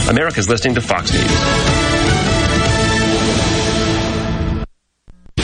America's 0.10 0.50
listening 0.50 0.76
to 0.76 0.82
Fox 0.82 1.14
News. 1.14 2.43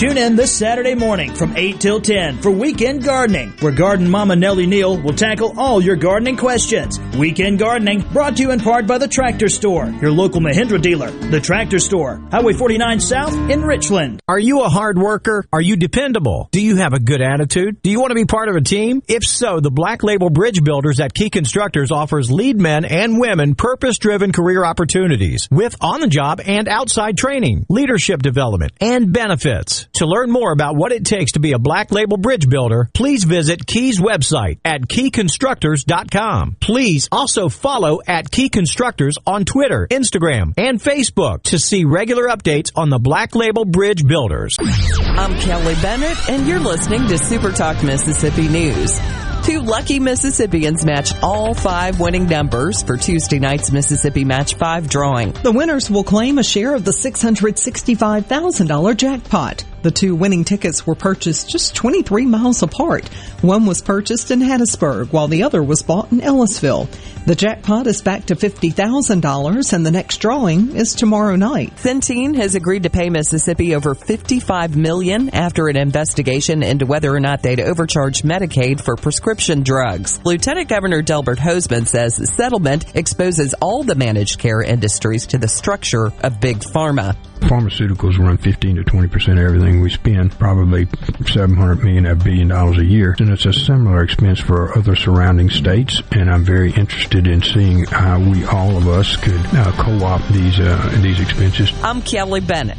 Tune 0.00 0.16
in 0.16 0.34
this 0.34 0.50
Saturday 0.50 0.94
morning 0.94 1.34
from 1.34 1.54
8 1.54 1.78
till 1.78 2.00
10 2.00 2.40
for 2.40 2.50
Weekend 2.50 3.04
Gardening, 3.04 3.50
where 3.60 3.70
Garden 3.70 4.08
Mama 4.08 4.34
Nellie 4.34 4.66
Neal 4.66 4.98
will 4.98 5.12
tackle 5.12 5.52
all 5.60 5.82
your 5.82 5.94
gardening 5.94 6.38
questions. 6.38 6.98
Weekend 7.18 7.58
Gardening 7.58 8.00
brought 8.10 8.38
to 8.38 8.42
you 8.42 8.50
in 8.50 8.60
part 8.60 8.86
by 8.86 8.96
the 8.96 9.06
Tractor 9.06 9.50
Store, 9.50 9.90
your 10.00 10.10
local 10.10 10.40
Mahindra 10.40 10.80
dealer. 10.80 11.10
The 11.10 11.38
Tractor 11.38 11.78
Store, 11.78 12.18
Highway 12.30 12.54
49 12.54 12.98
South 12.98 13.34
in 13.50 13.62
Richland. 13.62 14.22
Are 14.26 14.38
you 14.38 14.62
a 14.62 14.70
hard 14.70 14.96
worker? 14.96 15.44
Are 15.52 15.60
you 15.60 15.76
dependable? 15.76 16.48
Do 16.50 16.62
you 16.62 16.76
have 16.76 16.94
a 16.94 16.98
good 16.98 17.20
attitude? 17.20 17.82
Do 17.82 17.90
you 17.90 18.00
want 18.00 18.12
to 18.12 18.14
be 18.14 18.24
part 18.24 18.48
of 18.48 18.56
a 18.56 18.62
team? 18.62 19.02
If 19.06 19.24
so, 19.24 19.60
the 19.60 19.70
Black 19.70 20.02
Label 20.02 20.30
Bridge 20.30 20.64
Builders 20.64 20.98
at 20.98 21.12
Key 21.12 21.28
Constructors 21.28 21.90
offers 21.90 22.32
lead 22.32 22.58
men 22.58 22.86
and 22.86 23.20
women 23.20 23.54
purpose-driven 23.54 24.32
career 24.32 24.64
opportunities 24.64 25.46
with 25.50 25.76
on-the-job 25.82 26.40
and 26.42 26.68
outside 26.68 27.18
training, 27.18 27.66
leadership 27.68 28.22
development, 28.22 28.72
and 28.80 29.12
benefits. 29.12 29.88
To 29.94 30.06
learn 30.06 30.30
more 30.30 30.52
about 30.52 30.76
what 30.76 30.92
it 30.92 31.04
takes 31.04 31.32
to 31.32 31.40
be 31.40 31.52
a 31.52 31.58
Black 31.58 31.92
Label 31.92 32.16
Bridge 32.16 32.48
Builder, 32.48 32.88
please 32.94 33.24
visit 33.24 33.66
Key's 33.66 34.00
website 34.00 34.58
at 34.64 34.82
keyconstructors.com. 34.82 36.56
Please 36.60 37.08
also 37.12 37.48
follow 37.48 38.00
at 38.06 38.30
Key 38.30 38.48
Constructors 38.48 39.18
on 39.26 39.44
Twitter, 39.44 39.86
Instagram, 39.90 40.54
and 40.56 40.80
Facebook 40.80 41.42
to 41.44 41.58
see 41.58 41.84
regular 41.84 42.28
updates 42.28 42.70
on 42.76 42.88
the 42.88 42.98
Black 42.98 43.34
Label 43.34 43.64
Bridge 43.64 44.06
Builders. 44.06 44.56
I'm 44.60 45.38
Kelly 45.40 45.74
Bennett, 45.82 46.30
and 46.30 46.46
you're 46.46 46.60
listening 46.60 47.06
to 47.08 47.18
Super 47.18 47.50
Talk 47.50 47.82
Mississippi 47.82 48.48
News. 48.48 48.98
Two 49.42 49.60
lucky 49.60 49.98
Mississippians 49.98 50.84
match 50.84 51.14
all 51.22 51.54
five 51.54 51.98
winning 51.98 52.26
numbers 52.26 52.82
for 52.82 52.98
Tuesday 52.98 53.38
night's 53.38 53.72
Mississippi 53.72 54.24
Match 54.24 54.54
5 54.54 54.88
drawing. 54.88 55.32
The 55.32 55.52
winners 55.52 55.90
will 55.90 56.04
claim 56.04 56.38
a 56.38 56.44
share 56.44 56.74
of 56.74 56.84
the 56.84 56.92
$665,000 56.92 58.96
jackpot. 58.96 59.64
The 59.82 59.90
two 59.90 60.14
winning 60.14 60.44
tickets 60.44 60.86
were 60.86 60.94
purchased 60.94 61.48
just 61.48 61.74
23 61.74 62.26
miles 62.26 62.62
apart. 62.62 63.08
One 63.40 63.64
was 63.64 63.80
purchased 63.80 64.30
in 64.30 64.40
Hattiesburg 64.40 65.12
while 65.12 65.28
the 65.28 65.42
other 65.42 65.62
was 65.62 65.82
bought 65.82 66.12
in 66.12 66.20
Ellisville. 66.20 66.88
The 67.26 67.34
jackpot 67.34 67.86
is 67.86 68.02
back 68.02 68.26
to 68.26 68.34
$50,000 68.34 69.72
and 69.72 69.86
the 69.86 69.90
next 69.90 70.18
drawing 70.18 70.74
is 70.76 70.94
tomorrow 70.94 71.36
night. 71.36 71.76
Centene 71.76 72.34
has 72.36 72.54
agreed 72.54 72.82
to 72.82 72.90
pay 72.90 73.10
Mississippi 73.10 73.74
over 73.74 73.94
55 73.94 74.76
million 74.76 75.28
after 75.34 75.68
an 75.68 75.76
investigation 75.76 76.62
into 76.62 76.86
whether 76.86 77.14
or 77.14 77.20
not 77.20 77.42
they'd 77.42 77.60
overcharged 77.60 78.24
Medicaid 78.24 78.82
for 78.82 78.96
prescription 78.96 79.62
drugs. 79.62 80.20
Lieutenant 80.24 80.68
Governor 80.68 81.02
Delbert 81.02 81.38
Hosemann 81.38 81.86
says 81.86 82.16
the 82.16 82.26
settlement 82.26 82.96
exposes 82.96 83.54
all 83.54 83.82
the 83.82 83.94
managed 83.94 84.38
care 84.38 84.62
industries 84.62 85.26
to 85.28 85.38
the 85.38 85.48
structure 85.48 86.12
of 86.22 86.40
big 86.40 86.58
pharma. 86.58 87.16
Pharmaceuticals 87.40 88.18
run 88.18 88.36
15 88.36 88.76
to 88.76 88.84
20 88.84 89.08
percent 89.08 89.38
of 89.38 89.44
everything 89.44 89.69
we 89.78 89.90
spend, 89.90 90.36
probably 90.38 90.88
700 91.26 91.84
million, 91.84 92.06
a 92.06 92.16
billion 92.16 92.48
dollars 92.48 92.78
a 92.78 92.84
year. 92.84 93.14
And 93.20 93.30
it's 93.30 93.46
a 93.46 93.52
similar 93.52 94.02
expense 94.02 94.40
for 94.40 94.76
other 94.76 94.96
surrounding 94.96 95.50
states. 95.50 96.02
And 96.10 96.28
I'm 96.28 96.44
very 96.44 96.72
interested 96.72 97.28
in 97.28 97.42
seeing 97.42 97.84
how 97.84 98.18
we, 98.18 98.44
all 98.44 98.76
of 98.76 98.88
us, 98.88 99.16
could 99.16 99.46
uh, 99.54 99.70
co-opt 99.72 100.28
these 100.32 100.58
uh, 100.58 100.98
these 101.02 101.20
expenses. 101.20 101.72
I'm 101.84 102.02
Kelly 102.02 102.40
Bennett. 102.40 102.78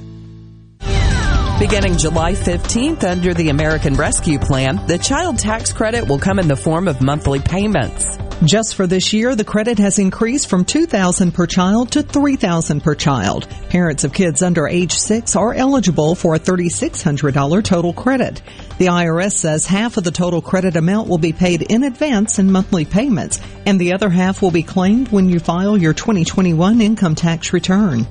Beginning 1.61 1.95
July 1.95 2.33
15th 2.33 3.03
under 3.03 3.35
the 3.35 3.49
American 3.49 3.93
Rescue 3.93 4.39
Plan, 4.39 4.83
the 4.87 4.97
child 4.97 5.37
tax 5.37 5.71
credit 5.71 6.07
will 6.07 6.17
come 6.17 6.39
in 6.39 6.47
the 6.47 6.55
form 6.55 6.87
of 6.87 7.03
monthly 7.03 7.39
payments. 7.39 8.17
Just 8.43 8.73
for 8.73 8.87
this 8.87 9.13
year, 9.13 9.35
the 9.35 9.43
credit 9.43 9.77
has 9.77 9.99
increased 9.99 10.49
from 10.49 10.65
2000 10.65 11.31
per 11.31 11.45
child 11.45 11.91
to 11.91 12.01
3000 12.01 12.81
per 12.81 12.95
child. 12.95 13.47
Parents 13.69 14.03
of 14.03 14.11
kids 14.11 14.41
under 14.41 14.67
age 14.67 14.93
6 14.93 15.35
are 15.35 15.53
eligible 15.53 16.15
for 16.15 16.33
a 16.33 16.39
$3600 16.39 17.63
total 17.63 17.93
credit. 17.93 18.41
The 18.79 18.87
IRS 18.87 19.33
says 19.33 19.67
half 19.67 19.97
of 19.97 20.03
the 20.03 20.09
total 20.09 20.41
credit 20.41 20.75
amount 20.75 21.09
will 21.09 21.19
be 21.19 21.31
paid 21.31 21.61
in 21.61 21.83
advance 21.83 22.39
in 22.39 22.51
monthly 22.51 22.85
payments, 22.85 23.39
and 23.67 23.79
the 23.79 23.93
other 23.93 24.09
half 24.09 24.41
will 24.41 24.49
be 24.49 24.63
claimed 24.63 25.09
when 25.09 25.29
you 25.29 25.39
file 25.39 25.77
your 25.77 25.93
2021 25.93 26.81
income 26.81 27.13
tax 27.13 27.53
return. 27.53 28.07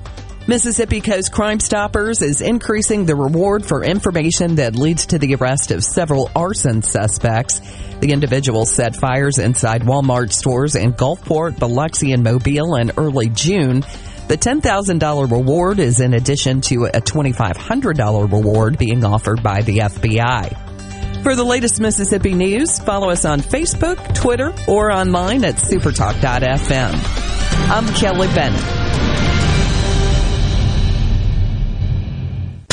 Mississippi 0.51 0.99
Coast 0.99 1.31
Crime 1.31 1.61
Stoppers 1.61 2.21
is 2.21 2.41
increasing 2.41 3.05
the 3.05 3.15
reward 3.15 3.65
for 3.65 3.85
information 3.85 4.55
that 4.55 4.75
leads 4.75 5.05
to 5.05 5.17
the 5.17 5.35
arrest 5.35 5.71
of 5.71 5.81
several 5.81 6.29
arson 6.35 6.81
suspects. 6.81 7.61
The 8.01 8.11
individuals 8.11 8.69
set 8.69 8.97
fires 8.97 9.37
inside 9.37 9.83
Walmart 9.83 10.33
stores 10.33 10.75
in 10.75 10.91
Gulfport, 10.91 11.57
Biloxi, 11.57 12.11
and 12.11 12.21
Mobile 12.21 12.75
in 12.75 12.91
early 12.97 13.29
June. 13.29 13.79
The 14.27 14.35
$10,000 14.35 15.31
reward 15.31 15.79
is 15.79 16.01
in 16.01 16.13
addition 16.13 16.59
to 16.63 16.83
a 16.83 16.99
$2,500 16.99 18.29
reward 18.29 18.77
being 18.77 19.05
offered 19.05 19.41
by 19.41 19.61
the 19.61 19.77
FBI. 19.77 21.23
For 21.23 21.33
the 21.33 21.45
latest 21.45 21.79
Mississippi 21.79 22.33
news, 22.33 22.77
follow 22.77 23.09
us 23.09 23.23
on 23.23 23.39
Facebook, 23.39 24.15
Twitter, 24.15 24.53
or 24.67 24.91
online 24.91 25.45
at 25.45 25.55
supertalk.fm. 25.55 26.91
I'm 27.69 27.87
Kelly 27.93 28.27
Bennett. 28.35 28.80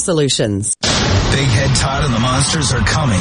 solutions. 0.00 0.76
Big 1.30 1.46
Head 1.46 1.76
Todd 1.76 2.04
and 2.04 2.12
the 2.12 2.18
Monsters 2.18 2.72
are 2.72 2.82
coming. 2.82 3.20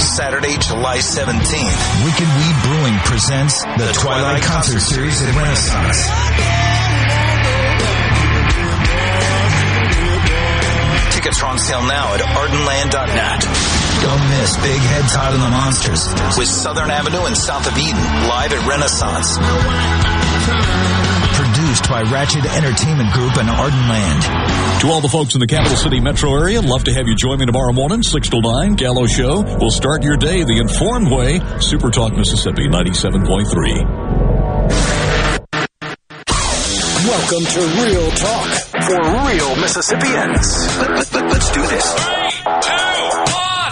Saturday, 0.00 0.56
July 0.58 0.98
17th. 0.98 2.04
Wicked 2.04 2.28
Weed 2.34 2.56
Brewing 2.66 2.98
presents 3.06 3.62
the 3.62 3.92
Twilight 4.00 4.42
Concert 4.42 4.80
Series 4.80 5.22
at 5.22 5.34
Renaissance. 5.36 6.10
Tickets 11.14 11.42
are 11.42 11.46
on 11.46 11.58
sale 11.58 11.82
now 11.86 12.14
at 12.14 12.20
ardenland.net. 12.20 13.40
Don't 14.02 14.28
miss 14.28 14.56
Big 14.58 14.80
Head 14.82 15.08
Todd 15.08 15.32
and 15.34 15.42
the 15.42 15.48
Monsters 15.48 16.08
with 16.36 16.48
Southern 16.48 16.90
Avenue 16.90 17.24
and 17.24 17.36
South 17.36 17.66
of 17.66 17.78
Eden 17.78 18.04
live 18.28 18.52
at 18.52 18.66
Renaissance. 18.68 19.38
Produced 21.74 21.90
by 21.90 22.02
Wratchet 22.02 22.44
Entertainment 22.54 23.12
Group 23.12 23.36
and 23.36 23.48
Ardenland. 23.48 24.80
To 24.82 24.90
all 24.90 25.00
the 25.00 25.08
folks 25.08 25.34
in 25.34 25.40
the 25.40 25.46
capital 25.48 25.76
city 25.76 25.98
metro 25.98 26.32
area, 26.32 26.60
love 26.60 26.84
to 26.84 26.94
have 26.94 27.08
you 27.08 27.16
join 27.16 27.40
me 27.40 27.46
tomorrow 27.46 27.72
morning, 27.72 28.00
6 28.00 28.28
to 28.28 28.40
9, 28.40 28.74
Gallo 28.74 29.08
Show. 29.08 29.42
We'll 29.58 29.72
start 29.72 30.04
your 30.04 30.16
day 30.16 30.44
the 30.44 30.58
informed 30.58 31.10
way. 31.10 31.40
Super 31.58 31.90
Talk 31.90 32.12
Mississippi 32.12 32.68
97.3. 32.68 33.50
Welcome 37.10 37.44
to 37.44 37.60
Real 37.82 38.08
Talk 38.22 38.50
for 38.86 39.02
real 39.26 39.56
Mississippians. 39.56 40.78
Let, 40.78 40.90
let, 40.90 41.12
let, 41.12 41.24
let's 41.32 41.50
do 41.50 41.66
this. 41.66 42.93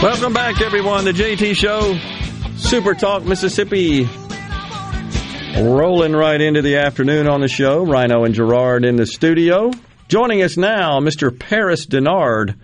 Welcome 0.00 0.32
back, 0.32 0.60
everyone. 0.60 1.04
The 1.04 1.10
JT 1.10 1.56
Show, 1.56 1.98
Super 2.56 2.94
Talk 2.94 3.24
Mississippi, 3.24 4.08
rolling 5.60 6.12
right 6.12 6.40
into 6.40 6.62
the 6.62 6.76
afternoon 6.76 7.26
on 7.26 7.40
the 7.40 7.48
show. 7.48 7.84
Rhino 7.84 8.22
and 8.22 8.32
Gerard 8.32 8.84
in 8.84 8.94
the 8.94 9.06
studio. 9.06 9.72
Joining 10.06 10.42
us 10.42 10.56
now, 10.56 11.00
Mr. 11.00 11.36
Paris 11.36 11.84
Dennard, 11.84 12.54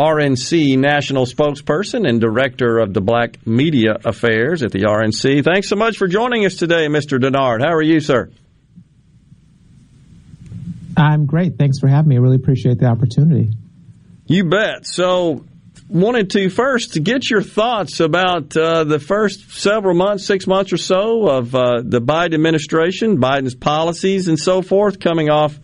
RNC 0.00 0.78
National 0.78 1.26
Spokesperson 1.26 2.08
and 2.08 2.20
Director 2.20 2.78
of 2.78 2.92
the 2.92 3.00
Black 3.00 3.46
Media 3.46 3.96
Affairs 4.04 4.64
at 4.64 4.72
the 4.72 4.80
RNC. 4.80 5.44
Thanks 5.44 5.68
so 5.68 5.76
much 5.76 5.96
for 5.96 6.08
joining 6.08 6.44
us 6.44 6.56
today, 6.56 6.88
Mr. 6.88 7.20
Dennard. 7.20 7.62
How 7.62 7.72
are 7.72 7.82
you, 7.82 8.00
sir? 8.00 8.30
I'm 10.96 11.26
great. 11.26 11.56
Thanks 11.56 11.78
for 11.78 11.86
having 11.86 12.08
me. 12.08 12.16
I 12.16 12.18
really 12.18 12.34
appreciate 12.34 12.78
the 12.80 12.86
opportunity. 12.86 13.52
You 14.26 14.44
bet. 14.44 14.86
So, 14.86 15.44
wanted 15.90 16.30
to 16.30 16.48
first 16.50 17.02
get 17.02 17.28
your 17.28 17.42
thoughts 17.42 17.98
about 17.98 18.56
uh, 18.56 18.84
the 18.84 19.00
first 19.00 19.50
several 19.50 19.94
months, 19.94 20.24
six 20.24 20.46
months 20.46 20.72
or 20.72 20.76
so 20.76 21.28
of 21.28 21.54
uh, 21.54 21.82
the 21.84 22.00
Biden 22.00 22.34
administration, 22.34 23.18
Biden's 23.18 23.56
policies, 23.56 24.28
and 24.28 24.38
so 24.38 24.62
forth, 24.62 25.00
coming 25.00 25.30
off 25.30 25.58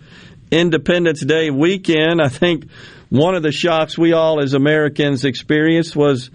Independence 0.50 1.24
Day 1.24 1.50
weekend. 1.50 2.20
I 2.20 2.28
think 2.28 2.68
one 3.08 3.36
of 3.36 3.44
the 3.44 3.52
shocks 3.52 3.96
we 3.96 4.12
all 4.12 4.42
as 4.42 4.52
Americans 4.52 5.24
experienced 5.24 5.94
was 5.94 6.30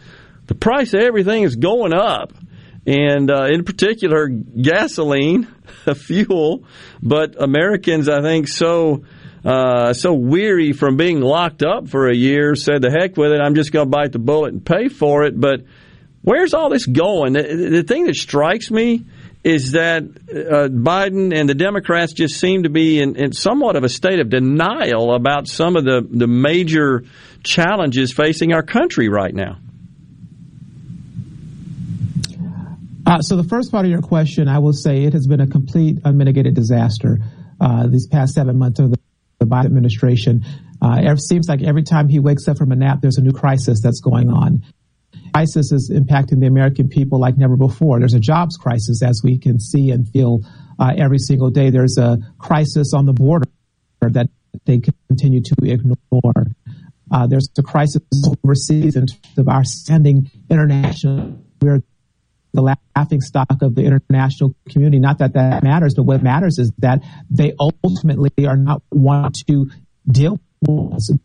the 0.47 0.55
price 0.55 0.93
of 0.93 1.01
everything 1.01 1.43
is 1.43 1.57
going 1.57 1.93
up. 1.93 2.31
And 2.88 3.30
uh, 3.30 3.49
in 3.51 3.65
particular, 3.65 4.27
gasoline, 4.27 5.47
fuel. 5.95 6.63
But 7.03 7.41
Americans, 7.41 8.07
I 8.07 8.22
think, 8.22 8.47
so 8.47 9.03
uh, 9.43 9.93
so 9.93 10.13
weary 10.13 10.72
from 10.72 10.97
being 10.97 11.19
locked 11.19 11.63
up 11.63 11.88
for 11.89 12.07
a 12.07 12.15
year, 12.15 12.55
said, 12.55 12.81
the 12.81 12.91
heck 12.91 13.18
with 13.18 13.31
it, 13.31 13.41
I'm 13.41 13.55
just 13.55 13.72
going 13.72 13.88
to 13.88 13.89
bite 13.89 14.11
the 14.11 14.19
bullet 14.19 14.53
and 14.53 14.63
pay 14.63 14.88
for 14.88 15.23
it. 15.23 15.39
But 15.39 15.61
where's 16.22 16.53
all 16.53 16.69
this 16.69 16.85
going? 16.85 17.34
The, 17.34 17.69
the 17.72 17.84
thing 17.84 18.05
that 18.05 18.15
strikes 18.15 18.69
me 18.69 19.05
is 19.43 19.72
that 19.72 20.03
uh, 20.03 20.69
Biden 20.69 21.35
and 21.35 21.49
the 21.49 21.55
Democrats 21.55 22.13
just 22.13 22.39
seem 22.39 22.63
to 22.63 22.69
be 22.69 23.01
in, 23.01 23.15
in, 23.15 23.34
somewhat 23.34 23.76
of 23.76 23.84
a 23.84 23.89
state 23.89 24.19
of 24.19 24.30
denial 24.30 25.15
about 25.15 25.47
some 25.47 25.76
of 25.76 25.84
the, 25.84 26.07
the 26.07 26.27
major 26.27 27.03
challenges 27.43 28.13
facing 28.13 28.53
our 28.53 28.61
country 28.61 29.09
right 29.09 29.34
now. 29.34 29.57
Uh, 33.07 33.18
so, 33.19 33.35
the 33.35 33.43
first 33.43 33.72
part 33.72 33.84
of 33.84 33.91
your 33.91 34.03
question, 34.03 34.47
I 34.47 34.59
will 34.59 34.73
say 34.73 35.05
it 35.05 35.13
has 35.13 35.26
been 35.26 35.41
a 35.41 35.47
complete 35.47 35.97
unmitigated 36.05 36.53
disaster 36.53 37.18
uh, 37.59 37.88
these 37.88 38.05
past 38.05 38.35
seven 38.35 38.59
months 38.59 38.80
of 38.80 38.91
the 38.91 38.97
the 39.41 39.47
Biden 39.47 39.65
administration. 39.65 40.45
Uh, 40.81 41.01
it 41.01 41.19
seems 41.19 41.49
like 41.49 41.61
every 41.61 41.84
time 41.84 42.07
he 42.07 42.19
wakes 42.19 42.47
up 42.47 42.57
from 42.57 42.72
a 42.72 42.76
nap, 42.76 42.99
there's 43.01 43.18
a 43.18 43.22
new 43.22 43.34
crisis 43.34 43.81
that's 43.81 43.99
going 43.99 44.30
on. 44.30 44.63
ISIS 45.34 45.72
is 45.72 45.91
impacting 45.93 46.39
the 46.39 46.47
American 46.47 46.88
people 46.88 47.19
like 47.19 47.38
never 47.38 47.57
before. 47.57 47.99
There's 47.99 48.13
a 48.13 48.19
jobs 48.19 48.55
crisis, 48.57 49.01
as 49.03 49.22
we 49.23 49.38
can 49.38 49.59
see 49.59 49.91
and 49.91 50.07
feel 50.07 50.41
uh, 50.80 50.93
every 50.97 51.19
single 51.19 51.49
day. 51.49 51.69
There's 51.69 51.97
a 51.97 52.19
crisis 52.38 52.93
on 52.93 53.05
the 53.05 53.13
border 53.13 53.47
that 54.01 54.30
they 54.65 54.80
continue 55.07 55.41
to 55.41 55.55
ignore. 55.63 56.47
Uh, 57.11 57.27
there's 57.27 57.49
a 57.57 57.63
crisis 57.63 58.01
overseas 58.43 58.95
in 58.95 59.07
terms 59.07 59.38
of 59.38 59.47
our 59.47 59.63
standing 59.63 60.30
internationally. 60.49 61.34
We're 61.61 61.81
the 62.53 62.61
laughing 62.95 63.22
stock 63.22 63.61
of 63.61 63.76
the 63.76 63.84
international 63.84 64.56
community. 64.69 64.99
Not 64.99 65.19
that 65.19 65.34
that 65.34 65.64
matters, 65.64 65.94
but 65.95 66.03
what 66.03 66.22
matters 66.22 66.57
is 66.60 66.72
that 66.80 67.02
they 67.30 67.53
ultimately 67.60 68.32
are 68.45 68.57
not 68.57 68.82
want 68.91 69.38
to 69.48 69.69
deal 70.10 70.40
with 70.61 71.19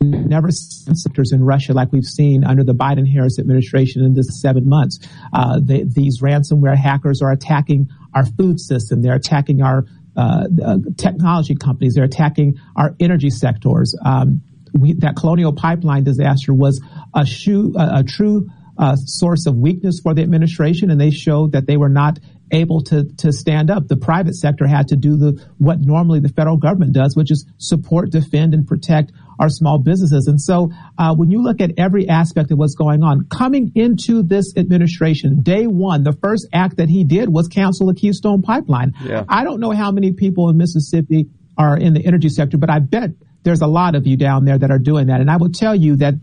never 0.00 0.50
seen 0.50 0.94
sectors 0.94 1.32
in 1.32 1.42
Russia 1.42 1.72
like 1.72 1.92
we've 1.92 2.04
seen 2.04 2.44
under 2.44 2.64
the 2.64 2.74
Biden 2.74 3.10
Harris 3.10 3.38
administration 3.38 4.04
in 4.04 4.14
this 4.14 4.40
seven 4.40 4.68
months. 4.68 4.98
Uh, 5.32 5.60
they, 5.62 5.84
these 5.84 6.20
ransomware 6.20 6.76
hackers 6.76 7.22
are 7.22 7.32
attacking 7.32 7.88
our 8.14 8.24
food 8.24 8.60
system. 8.60 9.02
They're 9.02 9.14
attacking 9.14 9.62
our 9.62 9.84
uh, 10.16 10.46
uh, 10.64 10.78
technology 10.96 11.54
companies. 11.54 11.94
They're 11.94 12.04
attacking 12.04 12.56
our 12.76 12.94
energy 13.00 13.30
sectors. 13.30 13.94
Um, 14.04 14.42
we, 14.78 14.94
that 14.94 15.16
Colonial 15.16 15.52
Pipeline 15.52 16.04
disaster 16.04 16.52
was 16.52 16.82
a, 17.14 17.24
shoe, 17.24 17.74
a, 17.76 18.00
a 18.00 18.04
true 18.04 18.48
uh, 18.78 18.96
source 18.96 19.46
of 19.46 19.56
weakness 19.56 20.00
for 20.02 20.14
the 20.14 20.22
administration, 20.22 20.90
and 20.90 21.00
they 21.00 21.10
showed 21.10 21.52
that 21.52 21.66
they 21.66 21.76
were 21.76 21.88
not 21.88 22.18
able 22.52 22.80
to 22.80 23.04
to 23.18 23.32
stand 23.32 23.70
up. 23.70 23.88
The 23.88 23.96
private 23.96 24.34
sector 24.34 24.66
had 24.66 24.88
to 24.88 24.96
do 24.96 25.16
the 25.16 25.44
what 25.58 25.80
normally 25.80 26.20
the 26.20 26.28
federal 26.28 26.56
government 26.56 26.92
does, 26.92 27.16
which 27.16 27.30
is 27.30 27.46
support, 27.58 28.10
defend, 28.10 28.54
and 28.54 28.66
protect 28.66 29.12
our 29.38 29.48
small 29.48 29.78
businesses. 29.78 30.26
And 30.28 30.40
so, 30.40 30.70
uh, 30.98 31.14
when 31.14 31.30
you 31.30 31.42
look 31.42 31.60
at 31.60 31.72
every 31.76 32.08
aspect 32.08 32.50
of 32.50 32.58
what's 32.58 32.74
going 32.74 33.02
on, 33.02 33.26
coming 33.28 33.72
into 33.74 34.22
this 34.22 34.56
administration, 34.56 35.42
day 35.42 35.66
one, 35.66 36.04
the 36.04 36.12
first 36.12 36.48
act 36.52 36.76
that 36.76 36.88
he 36.88 37.04
did 37.04 37.28
was 37.28 37.48
cancel 37.48 37.86
the 37.86 37.94
Keystone 37.94 38.42
Pipeline. 38.42 38.92
Yeah. 39.04 39.24
I 39.28 39.44
don't 39.44 39.60
know 39.60 39.72
how 39.72 39.90
many 39.90 40.12
people 40.12 40.48
in 40.48 40.56
Mississippi 40.56 41.28
are 41.58 41.76
in 41.76 41.94
the 41.94 42.06
energy 42.06 42.28
sector, 42.28 42.58
but 42.58 42.70
I 42.70 42.78
bet 42.78 43.10
there's 43.42 43.60
a 43.60 43.66
lot 43.66 43.94
of 43.94 44.06
you 44.06 44.16
down 44.16 44.44
there 44.44 44.58
that 44.58 44.70
are 44.70 44.78
doing 44.78 45.06
that. 45.06 45.20
And 45.20 45.30
I 45.30 45.36
will 45.36 45.52
tell 45.52 45.74
you 45.74 45.96
that 45.96 46.14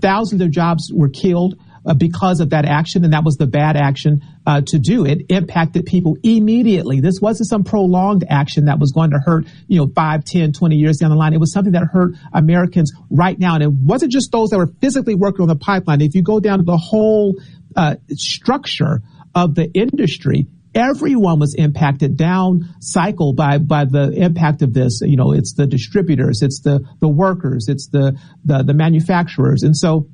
thousands 0.00 0.42
of 0.42 0.50
jobs 0.50 0.90
were 0.92 1.08
killed 1.08 1.54
uh, 1.84 1.94
because 1.94 2.40
of 2.40 2.50
that 2.50 2.64
action, 2.64 3.04
and 3.04 3.12
that 3.12 3.24
was 3.24 3.36
the 3.36 3.46
bad 3.46 3.76
action 3.76 4.22
uh, 4.46 4.60
to 4.66 4.78
do. 4.78 5.04
It 5.04 5.26
impacted 5.28 5.86
people 5.86 6.16
immediately. 6.22 7.00
This 7.00 7.20
wasn't 7.20 7.48
some 7.48 7.64
prolonged 7.64 8.24
action 8.28 8.66
that 8.66 8.78
was 8.78 8.92
going 8.92 9.10
to 9.10 9.18
hurt, 9.18 9.46
you 9.68 9.78
know, 9.78 9.90
5, 9.94 10.24
10, 10.24 10.52
20 10.52 10.76
years 10.76 10.98
down 10.98 11.10
the 11.10 11.16
line. 11.16 11.32
It 11.32 11.40
was 11.40 11.52
something 11.52 11.72
that 11.72 11.84
hurt 11.92 12.14
Americans 12.32 12.92
right 13.10 13.38
now. 13.38 13.54
And 13.54 13.62
it 13.62 13.72
wasn't 13.72 14.12
just 14.12 14.30
those 14.32 14.50
that 14.50 14.58
were 14.58 14.70
physically 14.80 15.14
working 15.14 15.42
on 15.42 15.48
the 15.48 15.56
pipeline. 15.56 16.00
If 16.00 16.14
you 16.14 16.22
go 16.22 16.40
down 16.40 16.58
to 16.58 16.64
the 16.64 16.76
whole 16.76 17.34
uh, 17.76 17.96
structure 18.10 19.02
of 19.34 19.54
the 19.54 19.70
industry, 19.72 20.46
everyone 20.74 21.38
was 21.38 21.54
impacted 21.54 22.16
down 22.16 22.74
cycle 22.80 23.34
by 23.34 23.58
by 23.58 23.84
the 23.84 24.10
impact 24.12 24.62
of 24.62 24.72
this 24.72 25.00
you 25.02 25.16
know 25.16 25.32
it's 25.32 25.52
the 25.52 25.66
distributors 25.66 26.40
it's 26.40 26.60
the 26.60 26.80
the 27.00 27.08
workers 27.08 27.68
it's 27.68 27.88
the 27.88 28.18
the, 28.46 28.62
the 28.62 28.72
manufacturers 28.72 29.62
and 29.64 29.76
so 29.76 30.08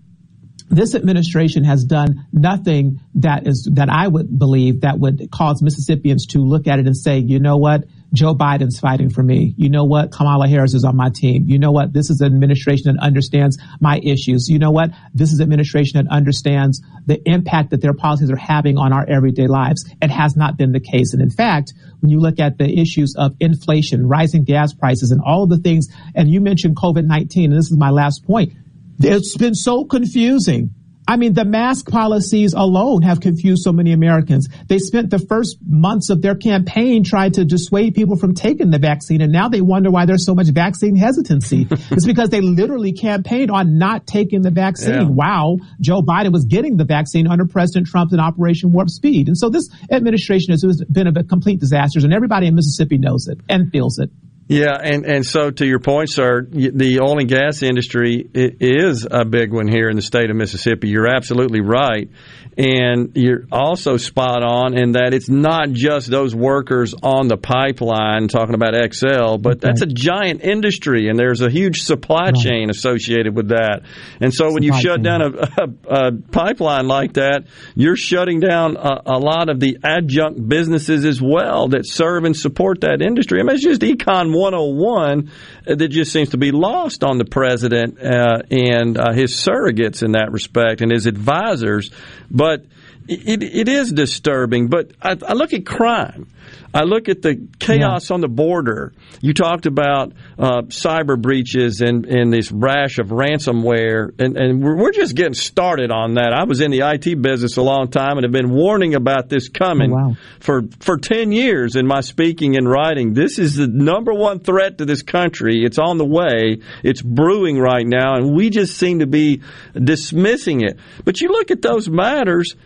this 0.70 0.94
administration 0.94 1.64
has 1.64 1.84
done 1.84 2.26
nothing 2.32 3.00
that 3.16 3.46
is 3.46 3.68
that 3.74 3.88
I 3.88 4.06
would 4.06 4.38
believe 4.38 4.82
that 4.82 4.98
would 4.98 5.30
cause 5.30 5.62
Mississippians 5.62 6.26
to 6.26 6.38
look 6.38 6.66
at 6.66 6.78
it 6.78 6.86
and 6.86 6.96
say, 6.96 7.18
you 7.18 7.40
know 7.40 7.56
what, 7.56 7.84
Joe 8.12 8.34
Biden's 8.34 8.80
fighting 8.80 9.10
for 9.10 9.22
me. 9.22 9.54
You 9.56 9.68
know 9.68 9.84
what, 9.84 10.12
Kamala 10.12 10.48
Harris 10.48 10.74
is 10.74 10.84
on 10.84 10.96
my 10.96 11.10
team. 11.10 11.44
You 11.46 11.58
know 11.58 11.72
what, 11.72 11.92
this 11.92 12.08
is 12.10 12.20
an 12.20 12.32
administration 12.32 12.94
that 12.94 13.02
understands 13.02 13.58
my 13.80 14.00
issues. 14.02 14.48
You 14.48 14.58
know 14.58 14.70
what, 14.70 14.90
this 15.14 15.32
is 15.32 15.40
an 15.40 15.44
administration 15.44 16.02
that 16.02 16.10
understands 16.10 16.82
the 17.06 17.20
impact 17.26 17.70
that 17.70 17.82
their 17.82 17.94
policies 17.94 18.30
are 18.30 18.36
having 18.36 18.78
on 18.78 18.92
our 18.92 19.06
everyday 19.08 19.46
lives. 19.46 19.84
It 20.00 20.10
has 20.10 20.36
not 20.36 20.56
been 20.56 20.72
the 20.72 20.80
case, 20.80 21.12
and 21.12 21.22
in 21.22 21.30
fact, 21.30 21.74
when 22.00 22.10
you 22.10 22.20
look 22.20 22.38
at 22.38 22.58
the 22.58 22.80
issues 22.80 23.14
of 23.16 23.34
inflation, 23.40 24.06
rising 24.06 24.44
gas 24.44 24.72
prices, 24.72 25.10
and 25.10 25.20
all 25.24 25.42
of 25.42 25.50
the 25.50 25.58
things, 25.58 25.88
and 26.14 26.30
you 26.30 26.40
mentioned 26.40 26.76
COVID 26.76 27.04
nineteen, 27.04 27.50
and 27.50 27.58
this 27.58 27.70
is 27.70 27.76
my 27.76 27.90
last 27.90 28.24
point 28.26 28.52
it's 29.00 29.36
been 29.36 29.54
so 29.54 29.84
confusing. 29.84 30.74
I 31.08 31.16
mean, 31.16 31.32
the 31.32 31.46
mask 31.46 31.88
policies 31.88 32.52
alone 32.52 33.00
have 33.00 33.20
confused 33.20 33.62
so 33.62 33.72
many 33.72 33.92
Americans. 33.92 34.46
They 34.66 34.76
spent 34.76 35.08
the 35.08 35.18
first 35.18 35.56
months 35.66 36.10
of 36.10 36.20
their 36.20 36.34
campaign 36.34 37.02
trying 37.02 37.32
to 37.32 37.46
dissuade 37.46 37.94
people 37.94 38.16
from 38.16 38.34
taking 38.34 38.68
the 38.70 38.78
vaccine, 38.78 39.22
and 39.22 39.32
now 39.32 39.48
they 39.48 39.62
wonder 39.62 39.90
why 39.90 40.04
there's 40.04 40.26
so 40.26 40.34
much 40.34 40.48
vaccine 40.48 40.96
hesitancy. 40.96 41.66
it's 41.90 42.04
because 42.04 42.28
they 42.28 42.42
literally 42.42 42.92
campaigned 42.92 43.50
on 43.50 43.78
not 43.78 44.06
taking 44.06 44.42
the 44.42 44.50
vaccine. 44.50 44.94
Yeah. 44.94 45.08
Wow, 45.08 45.56
Joe 45.80 46.02
Biden 46.02 46.30
was 46.30 46.44
getting 46.44 46.76
the 46.76 46.84
vaccine 46.84 47.26
under 47.26 47.46
President 47.46 47.86
Trump 47.86 48.12
in 48.12 48.20
Operation 48.20 48.72
Warp 48.72 48.90
Speed. 48.90 49.28
And 49.28 49.38
so 49.38 49.48
this 49.48 49.66
administration 49.90 50.52
has 50.52 50.84
been 50.92 51.06
a 51.06 51.24
complete 51.24 51.58
disaster, 51.58 52.00
and 52.00 52.12
everybody 52.12 52.48
in 52.48 52.54
Mississippi 52.54 52.98
knows 52.98 53.28
it 53.28 53.40
and 53.48 53.72
feels 53.72 53.98
it. 53.98 54.10
Yeah, 54.48 54.78
and, 54.82 55.04
and 55.04 55.26
so 55.26 55.50
to 55.50 55.66
your 55.66 55.78
point, 55.78 56.08
sir, 56.10 56.40
the 56.40 57.00
oil 57.00 57.18
and 57.18 57.28
gas 57.28 57.62
industry 57.62 58.26
is 58.32 59.06
a 59.08 59.26
big 59.26 59.52
one 59.52 59.68
here 59.68 59.90
in 59.90 59.96
the 59.96 60.02
state 60.02 60.30
of 60.30 60.36
Mississippi. 60.36 60.88
You're 60.88 61.06
absolutely 61.06 61.60
right. 61.60 62.08
And 62.56 63.12
you're 63.14 63.44
also 63.52 63.98
spot 63.98 64.42
on 64.42 64.76
in 64.76 64.92
that 64.92 65.14
it's 65.14 65.28
not 65.28 65.70
just 65.70 66.10
those 66.10 66.34
workers 66.34 66.92
on 67.04 67.28
the 67.28 67.36
pipeline 67.36 68.26
talking 68.26 68.56
about 68.56 68.74
XL, 68.92 69.36
but 69.36 69.60
that's 69.60 69.82
a 69.82 69.86
giant 69.86 70.42
industry 70.42 71.08
and 71.08 71.16
there's 71.16 71.40
a 71.40 71.50
huge 71.50 71.82
supply 71.82 72.32
chain 72.32 72.68
associated 72.68 73.36
with 73.36 73.50
that. 73.50 73.82
And 74.20 74.34
so 74.34 74.52
when 74.52 74.64
you 74.64 74.74
shut 74.74 75.02
down 75.02 75.22
a, 75.22 75.28
a, 75.28 76.08
a, 76.08 76.12
pipeline 76.12 76.88
like 76.88 77.12
that, 77.12 77.44
you're 77.76 77.96
shutting 77.96 78.40
down 78.40 78.76
a, 78.76 79.02
a, 79.06 79.18
lot 79.18 79.50
of 79.50 79.60
the 79.60 79.78
adjunct 79.84 80.48
businesses 80.48 81.04
as 81.04 81.22
well 81.22 81.68
that 81.68 81.86
serve 81.86 82.24
and 82.24 82.36
support 82.36 82.80
that 82.80 83.02
industry. 83.02 83.38
I 83.38 83.44
mean, 83.44 83.54
it's 83.54 83.62
just 83.62 83.82
Econ 83.82 84.32
101 84.38 85.30
that 85.64 85.88
just 85.88 86.12
seems 86.12 86.30
to 86.30 86.38
be 86.38 86.52
lost 86.52 87.04
on 87.04 87.18
the 87.18 87.24
president 87.24 88.00
uh, 88.00 88.42
and 88.50 88.98
uh, 88.98 89.12
his 89.12 89.32
surrogates 89.34 90.02
in 90.02 90.12
that 90.12 90.32
respect 90.32 90.80
and 90.80 90.90
his 90.90 91.06
advisors. 91.06 91.90
But 92.30 92.64
it, 93.08 93.42
it 93.42 93.68
is 93.68 93.92
disturbing. 93.92 94.68
But 94.68 94.92
I, 95.02 95.16
I 95.26 95.32
look 95.32 95.52
at 95.52 95.66
crime. 95.66 96.28
I 96.74 96.82
look 96.82 97.08
at 97.08 97.22
the 97.22 97.48
chaos 97.58 98.10
yeah. 98.10 98.14
on 98.14 98.20
the 98.20 98.28
border. 98.28 98.92
You 99.22 99.32
talked 99.32 99.64
about 99.64 100.12
uh, 100.38 100.62
cyber 100.62 101.20
breaches 101.20 101.80
and, 101.80 102.04
and 102.04 102.32
this 102.32 102.52
rash 102.52 102.98
of 102.98 103.08
ransomware, 103.08 104.12
and, 104.20 104.36
and 104.36 104.62
we're, 104.62 104.76
we're, 104.76 104.92
just 104.92 105.14
getting 105.14 105.34
started 105.34 105.90
on 105.90 106.14
that. 106.14 106.32
I 106.32 106.44
was 106.44 106.60
in 106.60 106.70
the 106.70 106.80
IT 106.80 107.22
business 107.22 107.56
a 107.56 107.62
long 107.62 107.88
time 107.88 108.18
and 108.18 108.24
have 108.24 108.32
been 108.32 108.50
warning 108.50 108.94
about 108.94 109.28
this 109.28 109.48
coming 109.48 109.92
oh, 109.92 109.96
wow. 109.96 110.16
for, 110.40 110.62
for 110.80 110.98
10 110.98 111.32
years 111.32 111.76
in 111.76 111.86
my 111.86 112.00
speaking 112.00 112.56
and 112.56 112.68
writing. 112.68 113.14
This 113.14 113.38
is 113.38 113.54
the 113.54 113.66
number 113.66 114.12
one 114.12 114.40
threat 114.40 114.78
to 114.78 114.84
this 114.84 115.02
country. 115.02 115.62
It's 115.64 115.78
on 115.78 115.96
the 115.96 116.06
way, 116.06 116.60
it's 116.82 117.00
brewing 117.00 117.58
right 117.58 117.86
now, 117.86 118.16
and 118.16 118.34
we 118.34 118.50
just 118.50 118.76
seem 118.76 118.98
to 118.98 119.06
be 119.06 119.42
dismissing 119.72 120.62
it. 120.62 120.78
But 121.04 121.20
you 121.20 121.28
look 121.28 121.50
at 121.50 121.62
those 121.62 121.88
matters, 121.88 122.56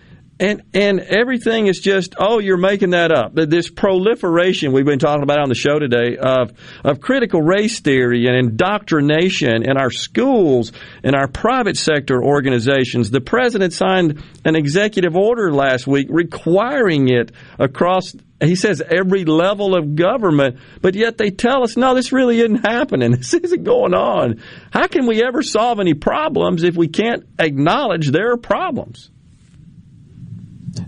and 0.40 0.62
and 0.74 1.00
everything 1.00 1.66
is 1.66 1.80
just 1.80 2.14
oh 2.18 2.38
you're 2.38 2.56
making 2.56 2.90
that 2.90 3.12
up 3.12 3.34
this 3.34 3.70
proliferation 3.70 4.72
we've 4.72 4.86
been 4.86 4.98
talking 4.98 5.22
about 5.22 5.38
on 5.38 5.48
the 5.48 5.54
show 5.54 5.78
today 5.78 6.16
of 6.16 6.52
of 6.84 7.00
critical 7.00 7.40
race 7.40 7.80
theory 7.80 8.26
and 8.26 8.36
indoctrination 8.36 9.62
in 9.62 9.76
our 9.76 9.90
schools 9.90 10.72
in 11.04 11.14
our 11.14 11.28
private 11.28 11.76
sector 11.76 12.22
organizations 12.22 13.10
the 13.10 13.20
president 13.20 13.72
signed 13.72 14.22
an 14.44 14.56
executive 14.56 15.16
order 15.16 15.52
last 15.52 15.86
week 15.86 16.06
requiring 16.10 17.08
it 17.08 17.30
across 17.58 18.14
he 18.40 18.56
says 18.56 18.82
every 18.82 19.24
level 19.24 19.76
of 19.76 19.94
government, 19.94 20.58
but 20.80 20.96
yet 20.96 21.16
they 21.16 21.30
tell 21.30 21.62
us, 21.62 21.76
no, 21.76 21.94
this 21.94 22.10
really 22.10 22.40
isn't 22.40 22.66
happening. 22.66 23.12
This 23.22 23.34
isn't 23.34 23.62
going 23.62 23.94
on. 23.94 24.42
How 24.72 24.88
can 24.88 25.06
we 25.06 25.22
ever 25.22 25.44
solve 25.44 25.78
any 25.78 25.94
problems 25.94 26.64
if 26.64 26.74
we 26.74 26.88
can't 26.88 27.24
acknowledge 27.38 28.10
there 28.10 28.32
are 28.32 28.36
problems? 28.36 29.11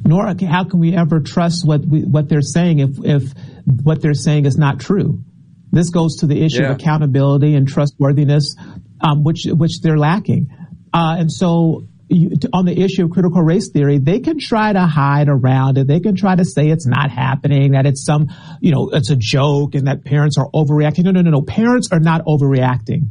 Nor 0.05 0.27
how 0.27 0.65
can 0.65 0.81
we 0.81 0.95
ever 0.95 1.21
trust 1.21 1.67
what 1.67 1.85
we, 1.85 2.03
what 2.03 2.29
they're 2.29 2.41
saying 2.41 2.79
if 2.79 2.91
if 3.05 3.33
what 3.83 4.01
they're 4.01 4.15
saying 4.15 4.47
is 4.47 4.57
not 4.57 4.81
true. 4.81 5.23
This 5.73 5.91
goes 5.91 6.17
to 6.17 6.27
the 6.27 6.41
issue 6.45 6.63
yeah. 6.63 6.71
of 6.71 6.77
accountability 6.77 7.55
and 7.55 7.67
trustworthiness, 7.67 8.55
um, 9.01 9.25
which 9.25 9.47
which 9.47 9.81
they're 9.81 9.99
lacking. 9.99 10.51
Uh, 10.93 11.17
and 11.19 11.33
so, 11.33 11.89
you, 12.09 12.31
on 12.53 12.65
the 12.65 12.81
issue 12.81 13.07
of 13.07 13.11
critical 13.11 13.43
race 13.43 13.71
theory, 13.71 13.99
they 13.99 14.21
can 14.21 14.39
try 14.39 14.73
to 14.73 14.87
hide 14.87 15.29
around 15.29 15.79
it. 15.79 15.89
They 15.89 15.99
can 15.99 16.15
try 16.15 16.37
to 16.37 16.45
say 16.45 16.69
it's 16.69 16.87
not 16.87 17.11
happening, 17.11 17.73
that 17.73 17.87
it's 17.87 18.05
some, 18.05 18.29
you 18.61 18.71
know, 18.71 18.91
it's 18.91 19.11
a 19.11 19.17
joke, 19.17 19.75
and 19.75 19.89
that 19.89 20.05
parents 20.05 20.39
are 20.39 20.49
overreacting. 20.55 21.05
No, 21.05 21.11
no, 21.11 21.23
no, 21.23 21.31
no. 21.31 21.43
Parents 21.43 21.89
are 21.91 22.01
not 22.01 22.25
overreacting 22.25 23.09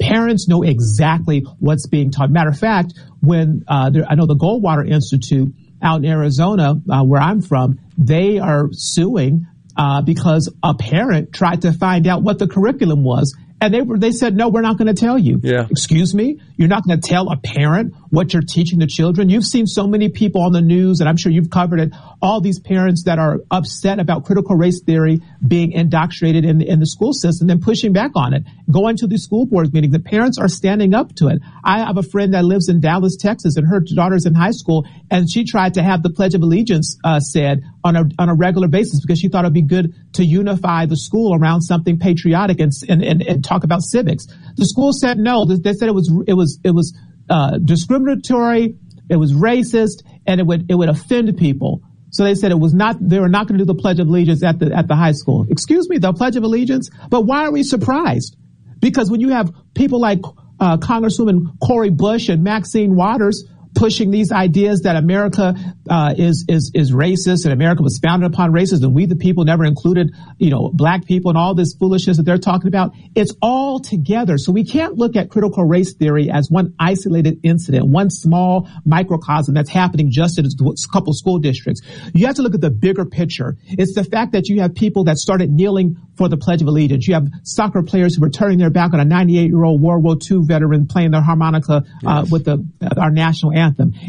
parents 0.00 0.48
know 0.48 0.62
exactly 0.62 1.44
what's 1.58 1.86
being 1.86 2.10
taught. 2.10 2.30
Matter 2.30 2.50
of 2.50 2.58
fact, 2.58 2.94
when 3.20 3.64
uh, 3.68 3.90
there, 3.90 4.04
I 4.08 4.14
know 4.14 4.26
the 4.26 4.36
Goldwater 4.36 4.88
Institute 4.88 5.54
out 5.82 6.04
in 6.04 6.06
Arizona, 6.06 6.80
uh, 6.90 7.02
where 7.02 7.20
I'm 7.20 7.40
from, 7.42 7.78
they 7.98 8.38
are 8.38 8.68
suing 8.72 9.46
uh, 9.76 10.02
because 10.02 10.52
a 10.62 10.74
parent 10.74 11.32
tried 11.32 11.62
to 11.62 11.72
find 11.72 12.06
out 12.06 12.22
what 12.22 12.38
the 12.38 12.46
curriculum 12.46 13.04
was 13.04 13.36
and 13.60 13.72
they 13.72 13.80
were, 13.80 13.98
they 13.98 14.12
said, 14.12 14.36
no, 14.36 14.48
we're 14.48 14.60
not 14.60 14.76
going 14.76 14.94
to 14.94 15.00
tell 15.00 15.18
you. 15.18 15.40
Yeah. 15.42 15.66
Excuse 15.70 16.14
me? 16.14 16.40
You're 16.56 16.68
not 16.68 16.86
going 16.86 17.00
to 17.00 17.08
tell 17.08 17.30
a 17.30 17.36
parent 17.36 17.94
what 18.10 18.32
you're 18.32 18.42
teaching 18.42 18.78
the 18.78 18.86
children? 18.86 19.28
You've 19.28 19.44
seen 19.44 19.66
so 19.66 19.86
many 19.86 20.08
people 20.08 20.42
on 20.42 20.52
the 20.52 20.60
news, 20.60 21.00
and 21.00 21.08
I'm 21.08 21.16
sure 21.16 21.32
you've 21.32 21.50
covered 21.50 21.80
it, 21.80 21.92
all 22.22 22.40
these 22.40 22.60
parents 22.60 23.04
that 23.04 23.18
are 23.18 23.40
upset 23.50 23.98
about 23.98 24.24
critical 24.24 24.56
race 24.56 24.80
theory 24.82 25.20
being 25.46 25.72
indoctrinated 25.72 26.44
in 26.44 26.58
the, 26.58 26.68
in 26.68 26.80
the 26.80 26.86
school 26.86 27.12
system 27.12 27.48
and 27.48 27.50
then 27.50 27.64
pushing 27.64 27.92
back 27.92 28.12
on 28.14 28.34
it. 28.34 28.44
Going 28.70 28.96
to 28.98 29.06
the 29.06 29.18
school 29.18 29.46
board 29.46 29.72
meetings, 29.72 29.92
the 29.92 30.00
parents 30.00 30.38
are 30.38 30.48
standing 30.48 30.94
up 30.94 31.14
to 31.16 31.28
it. 31.28 31.40
I 31.64 31.78
have 31.80 31.98
a 31.98 32.02
friend 32.02 32.34
that 32.34 32.44
lives 32.44 32.68
in 32.68 32.80
Dallas, 32.80 33.16
Texas, 33.16 33.56
and 33.56 33.66
her 33.66 33.80
daughter's 33.80 34.26
in 34.26 34.34
high 34.34 34.52
school, 34.52 34.86
and 35.10 35.30
she 35.30 35.44
tried 35.44 35.74
to 35.74 35.82
have 35.82 36.02
the 36.02 36.10
Pledge 36.10 36.34
of 36.34 36.42
Allegiance 36.42 36.98
uh, 37.04 37.20
said 37.20 37.62
on 37.82 37.96
a, 37.96 38.04
on 38.18 38.28
a 38.28 38.34
regular 38.34 38.68
basis 38.68 39.00
because 39.00 39.18
she 39.18 39.28
thought 39.28 39.44
it'd 39.44 39.52
be 39.52 39.62
good 39.62 39.92
to 40.14 40.24
unify 40.24 40.86
the 40.86 40.96
school 40.96 41.34
around 41.34 41.62
something 41.62 41.98
patriotic 41.98 42.60
and, 42.60 42.72
and, 42.88 43.02
and, 43.02 43.22
and 43.22 43.44
talk 43.44 43.64
about 43.64 43.82
civics. 43.82 44.26
The 44.56 44.64
school 44.64 44.92
said 44.92 45.18
no. 45.18 45.44
They 45.44 45.72
said 45.72 45.88
it 45.88 45.94
was 45.94 46.10
it 46.26 46.34
was 46.34 46.43
it 46.64 46.70
was 46.70 46.96
uh, 47.28 47.58
discriminatory, 47.58 48.76
it 49.08 49.16
was 49.16 49.32
racist, 49.32 50.02
and 50.26 50.40
it 50.40 50.46
would 50.46 50.70
it 50.70 50.74
would 50.74 50.88
offend 50.88 51.36
people. 51.36 51.82
So 52.14 52.22
they 52.22 52.36
said 52.36 52.52
it 52.52 52.60
was 52.60 52.72
not, 52.72 52.96
they 53.00 53.18
were 53.18 53.28
not 53.28 53.48
going 53.48 53.58
to 53.58 53.64
do 53.64 53.66
the 53.66 53.74
Pledge 53.74 53.98
of 53.98 54.06
Allegiance 54.06 54.44
at 54.44 54.60
the, 54.60 54.72
at 54.72 54.86
the 54.86 54.94
high 54.94 55.10
school. 55.10 55.46
Excuse 55.50 55.88
me, 55.88 55.98
the 55.98 56.12
Pledge 56.12 56.36
of 56.36 56.44
Allegiance? 56.44 56.88
But 57.10 57.22
why 57.22 57.44
are 57.44 57.50
we 57.50 57.64
surprised? 57.64 58.36
Because 58.78 59.10
when 59.10 59.20
you 59.20 59.30
have 59.30 59.52
people 59.74 60.00
like 60.00 60.20
uh, 60.60 60.76
Congresswoman 60.76 61.58
Cori 61.60 61.90
Bush 61.90 62.28
and 62.28 62.44
Maxine 62.44 62.94
Waters 62.94 63.44
pushing 63.74 64.10
these 64.10 64.32
ideas 64.32 64.82
that 64.82 64.96
America 64.96 65.54
uh, 65.88 66.14
is 66.16 66.44
is 66.48 66.70
is 66.74 66.92
racist 66.92 67.44
and 67.44 67.52
America 67.52 67.82
was 67.82 67.98
founded 68.02 68.32
upon 68.32 68.52
racism 68.52 68.92
we 68.92 69.06
the 69.06 69.16
people 69.16 69.44
never 69.44 69.64
included 69.64 70.14
you 70.38 70.50
know 70.50 70.70
black 70.72 71.04
people 71.04 71.30
and 71.30 71.38
all 71.38 71.54
this 71.54 71.74
foolishness 71.74 72.16
that 72.16 72.22
they're 72.22 72.38
talking 72.38 72.68
about. 72.68 72.92
It's 73.14 73.34
all 73.42 73.80
together. 73.80 74.38
So 74.38 74.52
we 74.52 74.64
can't 74.64 74.94
look 74.96 75.16
at 75.16 75.30
critical 75.30 75.64
race 75.64 75.94
theory 75.94 76.30
as 76.30 76.50
one 76.50 76.74
isolated 76.78 77.40
incident, 77.42 77.86
one 77.86 78.10
small 78.10 78.68
microcosm 78.84 79.54
that's 79.54 79.70
happening 79.70 80.10
just 80.10 80.38
in 80.38 80.46
a 80.46 80.48
couple 80.92 81.12
school 81.12 81.38
districts. 81.38 81.82
You 82.14 82.26
have 82.26 82.36
to 82.36 82.42
look 82.42 82.54
at 82.54 82.60
the 82.60 82.70
bigger 82.70 83.04
picture. 83.04 83.56
It's 83.66 83.94
the 83.94 84.04
fact 84.04 84.32
that 84.32 84.48
you 84.48 84.60
have 84.60 84.74
people 84.74 85.04
that 85.04 85.18
started 85.18 85.50
kneeling 85.50 85.96
for 86.16 86.28
the 86.28 86.36
Pledge 86.36 86.62
of 86.62 86.68
Allegiance. 86.68 87.06
You 87.08 87.14
have 87.14 87.28
soccer 87.42 87.82
players 87.82 88.16
who 88.16 88.24
are 88.24 88.30
turning 88.30 88.58
their 88.58 88.70
back 88.70 88.92
on 88.92 89.00
a 89.00 89.04
98 89.04 89.48
year 89.48 89.64
old 89.64 89.80
World 89.80 90.02
War 90.04 90.16
II 90.30 90.40
veteran 90.44 90.86
playing 90.86 91.10
their 91.10 91.22
harmonica 91.22 91.84
uh, 92.06 92.20
yes. 92.22 92.30
with 92.30 92.44
the 92.44 92.64
our 92.96 93.10
national 93.10 93.52
anthem. 93.52 93.63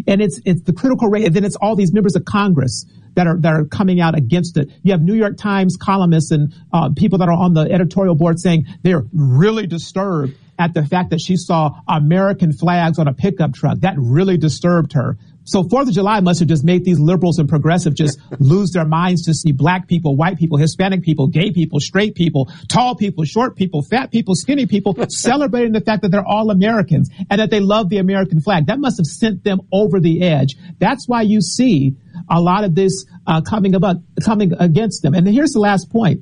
And 0.07 0.22
it's 0.22 0.40
it's 0.45 0.61
the 0.61 0.73
critical 0.73 1.10
rate, 1.10 1.26
and 1.26 1.36
then 1.36 1.44
it's 1.44 1.56
all 1.56 1.76
these 1.76 1.94
members 1.94 2.15
of 2.15 2.26
Congress 2.26 2.86
that 3.15 3.27
are 3.27 3.38
that 3.38 3.53
are 3.53 3.65
coming 3.65 3.99
out 4.02 4.18
against 4.18 4.57
it. 4.57 4.69
You 4.84 4.91
have 4.91 5.02
New 5.02 5.15
York 5.15 5.38
Times 5.38 5.77
columnists 5.77 6.32
and 6.32 6.53
uh, 6.72 6.90
people 6.95 7.19
that 7.19 7.30
are 7.30 7.34
on 7.34 7.53
the 7.53 7.61
editorial 7.61 8.15
board 8.15 8.40
saying 8.40 8.65
they're 8.84 9.06
really 9.14 9.68
disturbed 9.68 10.36
at 10.57 10.73
the 10.73 10.86
fact 10.86 11.10
that 11.10 11.19
she 11.19 11.36
saw 11.36 11.72
American 11.88 12.53
flags 12.53 12.99
on 12.99 13.07
a 13.07 13.14
pickup 13.14 13.53
truck. 13.53 13.80
That 13.80 13.95
really 13.98 14.38
disturbed 14.38 14.94
her. 14.94 15.18
So 15.46 15.64
Fourth 15.64 15.88
of 15.88 15.94
July 15.94 16.20
must 16.22 16.40
have 16.40 16.50
just 16.50 16.64
made 16.64 16.84
these 16.84 17.00
liberals 17.00 17.38
and 17.38 17.48
progressives 17.48 17.96
just 17.96 18.20
lose 18.40 18.72
their 18.72 18.86
minds 18.86 19.24
to 19.24 19.34
see 19.34 19.52
black 19.52 19.88
people, 19.88 20.18
white 20.18 20.38
people, 20.38 20.58
Hispanic 20.58 21.04
people, 21.04 21.28
gay 21.28 21.52
people, 21.52 21.80
straight 21.80 22.16
people, 22.16 22.50
tall 22.68 22.96
people, 22.96 23.24
short 23.24 23.56
people, 23.56 23.84
fat 23.84 24.12
people, 24.12 24.34
skinny 24.36 24.66
people, 24.66 24.96
celebrating 25.10 25.72
the 25.72 25.82
fact 25.82 26.02
that 26.02 26.10
they're 26.10 26.26
all 26.26 26.50
Americans 26.50 27.10
and 27.30 27.40
that 27.40 27.52
they 27.52 27.60
love 27.60 27.90
the 27.90 28.00
American 28.00 28.42
flag. 28.42 28.66
That 28.66 28.80
must 28.80 28.98
have 28.98 29.06
sent 29.06 29.44
them 29.44 29.62
over 29.72 30.00
the 30.00 30.24
edge. 30.24 30.56
That's 30.80 31.08
why 31.08 31.22
you 31.22 31.42
see 31.42 31.96
a 32.30 32.42
lot 32.42 32.64
of 32.64 32.74
this 32.74 33.06
uh, 33.28 33.42
coming 33.42 33.76
about 33.76 33.98
coming 34.24 34.52
against 34.60 35.04
them. 35.04 35.14
And 35.14 35.28
here's 35.28 35.52
the 35.52 35.60
last 35.60 35.92
point: 35.92 36.22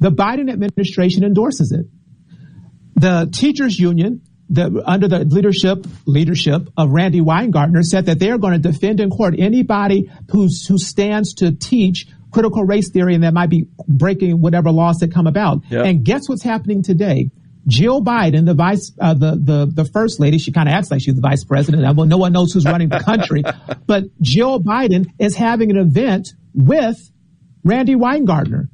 the 0.00 0.10
Biden 0.10 0.50
administration 0.50 1.24
endorses 1.24 1.72
it. 1.72 1.86
The 2.94 3.28
teachers 3.30 3.78
union 3.78 4.22
the, 4.48 4.82
under 4.84 5.08
the 5.08 5.20
leadership 5.20 5.86
leadership 6.06 6.68
of 6.76 6.90
Randi 6.90 7.20
Weingarten 7.20 7.82
said 7.82 8.06
that 8.06 8.18
they 8.18 8.30
are 8.30 8.38
going 8.38 8.60
to 8.60 8.70
defend 8.70 9.00
in 9.00 9.10
court 9.10 9.34
anybody 9.38 10.10
who's, 10.30 10.66
who 10.66 10.78
stands 10.78 11.34
to 11.34 11.52
teach 11.52 12.06
critical 12.30 12.64
race 12.64 12.90
theory 12.90 13.14
and 13.14 13.24
that 13.24 13.32
might 13.32 13.48
be 13.48 13.66
breaking 13.88 14.40
whatever 14.40 14.70
laws 14.70 14.98
that 14.98 15.12
come 15.12 15.26
about. 15.26 15.60
Yep. 15.70 15.86
And 15.86 16.04
guess 16.04 16.28
what's 16.28 16.42
happening 16.42 16.82
today? 16.82 17.30
Jill 17.66 18.02
Biden, 18.02 18.44
the 18.44 18.52
vice, 18.52 18.92
uh, 19.00 19.14
the 19.14 19.40
the 19.42 19.70
the 19.72 19.84
first 19.86 20.20
lady, 20.20 20.36
she 20.36 20.52
kind 20.52 20.68
of 20.68 20.74
acts 20.74 20.90
like 20.90 21.00
she's 21.00 21.14
the 21.14 21.22
vice 21.22 21.44
president. 21.44 21.96
Well, 21.96 22.06
no 22.06 22.18
one 22.18 22.32
knows 22.32 22.52
who's 22.52 22.66
running 22.66 22.90
the 22.90 23.00
country, 23.00 23.42
but 23.86 24.04
Jill 24.20 24.60
Biden 24.60 25.06
is 25.18 25.34
having 25.34 25.70
an 25.70 25.78
event 25.78 26.28
with 26.52 26.98
Randi 27.62 27.94
Weingarten, 27.94 28.68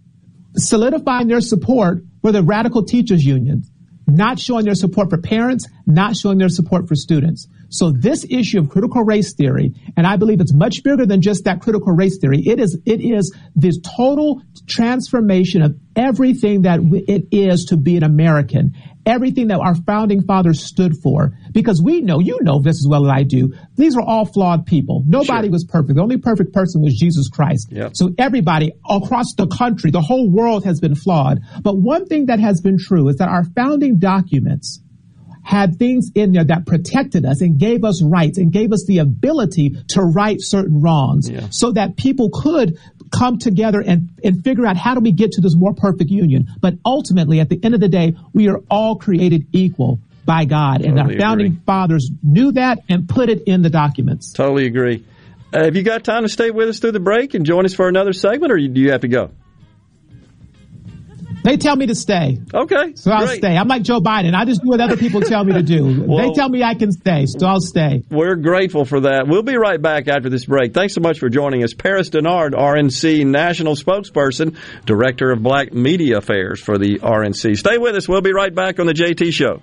solidifying 0.57 1.29
their 1.29 1.41
support 1.41 2.03
for 2.21 2.33
the 2.33 2.43
radical 2.43 2.85
teachers 2.85 3.25
unions 3.25 3.71
not 4.11 4.39
showing 4.39 4.65
their 4.65 4.75
support 4.75 5.11
for 5.11 5.19
parents, 5.19 5.67
not 5.87 6.17
showing 6.17 6.39
their 6.39 6.49
support 6.49 6.89
for 6.89 6.95
students. 6.95 7.49
So 7.69 7.93
this 7.93 8.27
issue 8.29 8.59
of 8.59 8.69
critical 8.69 9.03
race 9.03 9.35
theory, 9.35 9.75
and 9.97 10.07
I 10.07 10.17
believe 10.17 10.41
it's 10.41 10.53
much 10.53 10.83
bigger 10.83 11.07
than 11.07 11.23
just 11.23 11.45
that 11.45 11.61
critical 11.61 11.93
race 11.93 12.19
theory. 12.19 12.43
It 12.45 12.59
is, 12.59 12.79
it 12.85 13.01
is 13.01 13.35
this 13.55 13.79
total 13.97 14.43
transformation 14.67 15.63
of 15.63 15.77
everything 15.95 16.63
that 16.63 16.81
it 17.07 17.29
is 17.31 17.67
to 17.67 17.77
be 17.77 17.97
an 17.97 18.03
American 18.03 18.75
everything 19.11 19.49
that 19.49 19.59
our 19.59 19.75
founding 19.75 20.23
fathers 20.23 20.65
stood 20.65 20.97
for. 21.03 21.33
Because 21.53 21.83
we 21.83 22.01
know, 22.01 22.21
you 22.21 22.39
know 22.43 22.61
this 22.61 22.77
as 22.77 22.87
well 22.89 23.05
as 23.07 23.13
I 23.13 23.23
do, 23.25 23.53
these 23.75 23.97
were 23.97 24.03
all 24.03 24.25
flawed 24.25 24.67
people. 24.67 25.05
Nobody 25.07 25.49
sure. 25.49 25.53
was 25.53 25.65
perfect. 25.65 25.97
The 25.97 26.03
only 26.03 26.19
perfect 26.19 26.53
person 26.53 26.81
was 26.81 26.95
Jesus 26.97 27.29
Christ. 27.29 27.69
Yep. 27.73 27.93
So 27.95 28.11
everybody 28.19 28.73
across 28.89 29.35
the 29.37 29.49
country, 29.49 29.91
the 29.91 30.01
whole 30.01 30.31
world 30.31 30.65
has 30.65 30.81
been 30.81 30.95
flawed. 30.95 31.41
But 31.63 31.77
one 31.77 32.07
thing 32.07 32.27
that 32.27 32.39
has 32.39 32.61
been 32.61 32.79
true 32.79 33.09
is 33.09 33.17
that 33.17 33.29
our 33.29 33.45
founding 33.57 33.99
documents 33.99 34.81
had 35.43 35.77
things 35.79 36.11
in 36.15 36.33
there 36.33 36.45
that 36.45 36.67
protected 36.67 37.25
us 37.25 37.41
and 37.41 37.59
gave 37.59 37.85
us 37.85 38.03
rights 38.03 38.39
and 38.39 38.53
gave 38.53 38.73
us 38.73 38.85
the 38.87 38.99
ability 38.99 39.75
to 39.89 40.03
right 40.03 40.37
certain 40.39 40.81
wrongs 40.81 41.29
yeah. 41.29 41.49
so 41.51 41.73
that 41.73 41.97
people 41.97 42.31
could 42.33 42.79
come 43.11 43.39
together 43.39 43.81
and, 43.81 44.11
and 44.23 44.43
figure 44.45 44.67
out 44.67 44.77
how 44.77 44.95
do 44.95 45.01
we 45.01 45.13
get 45.13 45.33
to 45.33 45.41
this 45.41 45.57
more 45.57 45.75
perfect 45.75 46.11
union. 46.11 46.49
But 46.61 46.75
ultimately, 46.85 47.41
at 47.41 47.49
the 47.49 47.61
end 47.63 47.75
of 47.75 47.81
the 47.81 47.89
day, 47.89 48.17
we 48.33 48.49
are 48.49 48.61
all 48.71 48.97
created 48.97 49.47
equal 49.53 49.99
by 50.25 50.45
God. 50.45 50.83
Totally 50.83 50.89
and 50.89 51.01
our 51.01 51.19
founding 51.19 51.47
agree. 51.49 51.61
fathers 51.67 52.11
knew 52.23 52.53
that 52.53 52.81
and 52.89 53.09
put 53.09 53.29
it 53.29 53.43
in 53.47 53.63
the 53.63 53.71
documents. 53.71 54.33
Totally 54.33 54.67
agree. 54.67 55.05
Uh, 55.53 55.65
have 55.65 55.75
you 55.75 55.83
got 55.83 56.05
time 56.05 56.23
to 56.23 56.29
stay 56.29 56.51
with 56.51 56.69
us 56.69 56.79
through 56.79 56.93
the 56.93 57.01
break 57.01 57.35
and 57.35 57.45
join 57.45 57.65
us 57.65 57.75
for 57.75 57.89
another 57.89 58.13
segment, 58.13 58.53
or 58.53 58.57
do 58.57 58.81
you 58.81 58.93
have 58.93 59.01
to 59.01 59.09
go? 59.09 59.31
They 61.43 61.57
tell 61.57 61.77
me 61.77 61.87
to 61.87 61.95
stay. 61.95 62.39
Okay. 62.53 62.93
So 62.97 63.11
I'll 63.11 63.27
great. 63.27 63.39
stay. 63.39 63.57
I'm 63.57 63.69
like 63.69 63.83
Joe 63.83 64.01
Biden. 64.01 64.35
I 64.35 64.45
just 64.45 64.63
do 64.63 64.69
what 64.69 64.81
other 64.81 64.97
people 64.97 65.21
tell 65.21 65.45
me 65.45 65.55
to 65.55 65.63
do. 65.63 66.05
well, 66.07 66.29
they 66.29 66.35
tell 66.35 66.49
me 66.49 66.63
I 66.63 66.75
can 66.75 66.93
stay, 66.93 67.27
so 67.27 67.47
I'll 67.47 67.61
stay. 67.61 68.03
We're 68.11 68.37
grateful 68.37 68.85
for 68.85 69.01
that. 69.01 69.27
We'll 69.27 69.43
be 69.43 69.57
right 69.57 69.81
back 69.81 70.09
after 70.09 70.29
this 70.29 70.45
break. 70.45 70.75
Thanks 70.75 70.95
so 70.95 71.01
much 71.01 71.19
for 71.19 71.29
joining 71.29 71.65
us. 71.65 71.73
Paris 71.75 72.11
Dennard, 72.11 72.53
RNC 72.53 73.27
National 73.27 73.75
Spokesperson, 73.75 74.57
Director 74.85 75.31
of 75.31 75.43
Black 75.43 75.73
Media 75.73 76.19
Affairs 76.19 76.61
for 76.61 76.79
the 76.79 76.99
RNC. 76.99 77.57
Stay 77.57 77.79
with 77.79 77.97
us. 77.97 78.09
We'll 78.09 78.21
be 78.21 78.33
right 78.33 78.55
back 78.55 78.79
on 78.79 78.87
the 78.87 78.95
JT 78.95 79.33
Show. 79.33 79.63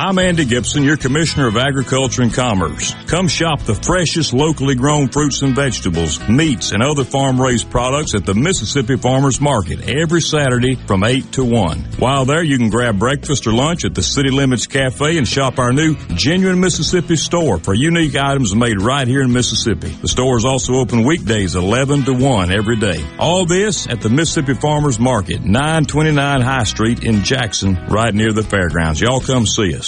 I'm 0.00 0.16
Andy 0.20 0.44
Gibson, 0.44 0.84
your 0.84 0.96
Commissioner 0.96 1.48
of 1.48 1.56
Agriculture 1.56 2.22
and 2.22 2.32
Commerce. 2.32 2.94
Come 3.08 3.26
shop 3.26 3.62
the 3.62 3.74
freshest 3.74 4.32
locally 4.32 4.76
grown 4.76 5.08
fruits 5.08 5.42
and 5.42 5.56
vegetables, 5.56 6.20
meats, 6.28 6.70
and 6.70 6.84
other 6.84 7.02
farm 7.02 7.40
raised 7.40 7.68
products 7.68 8.14
at 8.14 8.24
the 8.24 8.32
Mississippi 8.32 8.96
Farmers 8.96 9.40
Market 9.40 9.88
every 9.88 10.20
Saturday 10.20 10.76
from 10.76 11.02
8 11.02 11.32
to 11.32 11.44
1. 11.44 11.80
While 11.98 12.26
there, 12.26 12.44
you 12.44 12.58
can 12.58 12.70
grab 12.70 13.00
breakfast 13.00 13.48
or 13.48 13.52
lunch 13.52 13.84
at 13.84 13.96
the 13.96 14.02
City 14.04 14.30
Limits 14.30 14.68
Cafe 14.68 15.18
and 15.18 15.26
shop 15.26 15.58
our 15.58 15.72
new 15.72 15.96
Genuine 16.14 16.60
Mississippi 16.60 17.16
store 17.16 17.58
for 17.58 17.74
unique 17.74 18.14
items 18.14 18.54
made 18.54 18.80
right 18.80 19.08
here 19.08 19.22
in 19.22 19.32
Mississippi. 19.32 19.88
The 19.88 20.06
store 20.06 20.36
is 20.36 20.44
also 20.44 20.74
open 20.74 21.02
weekdays 21.02 21.56
11 21.56 22.04
to 22.04 22.12
1 22.12 22.52
every 22.52 22.76
day. 22.76 23.04
All 23.18 23.46
this 23.46 23.88
at 23.88 24.00
the 24.00 24.10
Mississippi 24.10 24.54
Farmers 24.54 25.00
Market, 25.00 25.42
929 25.42 26.40
High 26.40 26.62
Street 26.62 27.02
in 27.02 27.24
Jackson, 27.24 27.74
right 27.88 28.14
near 28.14 28.32
the 28.32 28.44
fairgrounds. 28.44 29.00
Y'all 29.00 29.20
come 29.20 29.44
see 29.44 29.74
us. 29.74 29.87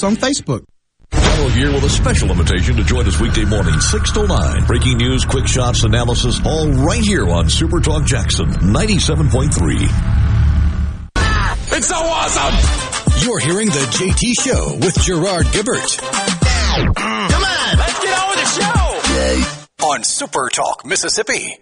us 0.01 0.03
on 0.03 0.15
Facebook. 0.15 0.63
Follow 1.11 1.49
here 1.49 1.71
with 1.73 1.83
a 1.83 1.89
special 1.89 2.29
invitation 2.31 2.75
to 2.77 2.83
join 2.83 3.05
us 3.07 3.19
weekday 3.19 3.45
morning, 3.45 3.79
6 3.79 4.11
to 4.13 4.27
9. 4.27 4.65
Breaking 4.65 4.97
news, 4.97 5.25
quick 5.25 5.47
shots, 5.47 5.83
analysis, 5.83 6.39
all 6.45 6.69
right 6.69 7.03
here 7.03 7.27
on 7.27 7.49
Super 7.49 7.79
Talk 7.79 8.05
Jackson 8.05 8.47
97.3. 8.49 9.89
It's 11.73 11.87
so 11.87 11.95
awesome! 11.95 13.23
You're 13.23 13.39
hearing 13.39 13.67
the 13.67 13.85
JT 13.91 14.33
Show 14.41 14.75
with 14.75 14.97
Gerard 15.01 15.45
Gibert. 15.47 15.97
Come 15.97 17.43
on, 17.43 17.77
let's 17.77 17.99
get 18.03 18.19
on 18.19 18.29
with 18.29 18.39
the 18.39 18.45
show! 18.61 19.87
On 19.87 20.03
Super 20.03 20.49
Talk, 20.49 20.85
Mississippi. 20.85 21.57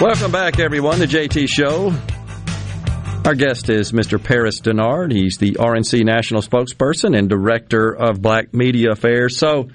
Welcome 0.00 0.32
back, 0.32 0.58
everyone, 0.58 0.98
to 0.98 1.06
JT 1.06 1.48
Show. 1.48 1.92
Our 3.24 3.36
guest 3.36 3.70
is 3.70 3.92
Mr. 3.92 4.22
Paris 4.22 4.60
Dennard. 4.60 5.12
He's 5.12 5.38
the 5.38 5.52
RNC 5.52 6.04
National 6.04 6.42
Spokesperson 6.42 7.16
and 7.16 7.28
Director 7.28 7.94
of 7.94 8.20
Black 8.20 8.52
Media 8.52 8.90
Affairs. 8.90 9.38
So, 9.38 9.68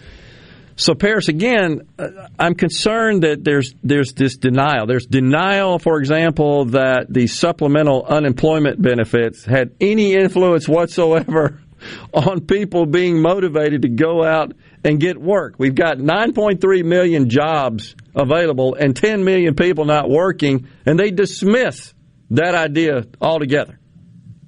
so 0.76 0.94
Paris, 0.94 1.30
again, 1.30 1.88
uh, 1.98 2.28
I'm 2.38 2.54
concerned 2.54 3.24
that 3.24 3.46
there's 3.46 3.74
there's 3.82 4.12
this 4.12 4.36
denial. 4.36 4.88
There's 4.88 5.06
denial, 5.06 5.80
for 5.80 6.00
example, 6.00 6.66
that 6.66 7.06
the 7.10 7.28
supplemental 7.28 8.06
unemployment 8.06 8.82
benefits 8.82 9.46
had 9.46 9.72
any 9.80 10.16
influence 10.16 10.68
whatsoever 10.68 11.62
on 12.14 12.42
people 12.42 12.86
being 12.86 13.22
motivated 13.22 13.84
to 13.84 13.90
go 13.90 14.26
out 14.26 14.52
and 14.84 15.00
get 15.00 15.18
work. 15.18 15.56
We've 15.58 15.74
got 15.74 15.98
9.3 15.98 16.84
million 16.84 17.30
jobs 17.30 17.96
available 18.16 18.76
and 18.76 18.96
10 18.96 19.24
million 19.24 19.56
people 19.56 19.86
not 19.86 20.10
working, 20.10 20.68
and 20.86 21.00
they 21.00 21.12
dismiss 21.12 21.94
that 22.32 22.56
idea 22.56 23.06
altogether. 23.22 23.80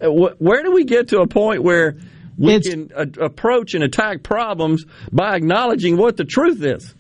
Uh, 0.02 0.10
where 0.10 0.64
do 0.64 0.72
we 0.72 0.84
get 0.84 1.10
to 1.10 1.20
a 1.20 1.28
point 1.28 1.64
where 1.64 1.98
we 2.38 2.56
it's, 2.56 2.70
can 2.70 2.92
a- 2.96 3.26
approach 3.26 3.74
and 3.74 3.84
attack 3.84 4.24
problems 4.24 4.86
by 5.12 5.36
acknowledging 5.36 5.98
what 5.98 6.18
the 6.18 6.26
truth 6.26 6.64
is? 6.64 6.94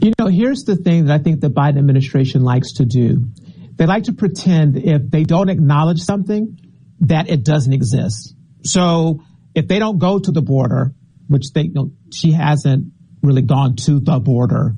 You 0.00 0.12
know, 0.18 0.28
here's 0.28 0.64
the 0.64 0.76
thing 0.76 1.06
that 1.06 1.20
I 1.20 1.22
think 1.22 1.40
the 1.40 1.50
Biden 1.50 1.78
administration 1.78 2.42
likes 2.42 2.74
to 2.74 2.86
do. 2.86 3.26
They 3.76 3.86
like 3.86 4.04
to 4.04 4.14
pretend 4.14 4.78
if 4.78 5.10
they 5.10 5.24
don't 5.24 5.50
acknowledge 5.50 6.00
something, 6.00 6.58
that 7.00 7.28
it 7.28 7.44
doesn't 7.44 7.72
exist. 7.72 8.34
So 8.64 9.22
if 9.54 9.68
they 9.68 9.78
don't 9.78 9.98
go 9.98 10.18
to 10.18 10.30
the 10.30 10.42
border, 10.42 10.94
which 11.30 11.52
they 11.54 11.62
you 11.62 11.72
know, 11.72 11.92
she 12.12 12.32
hasn't 12.32 12.92
really 13.22 13.42
gone 13.42 13.76
to 13.76 14.00
the 14.00 14.18
border, 14.18 14.74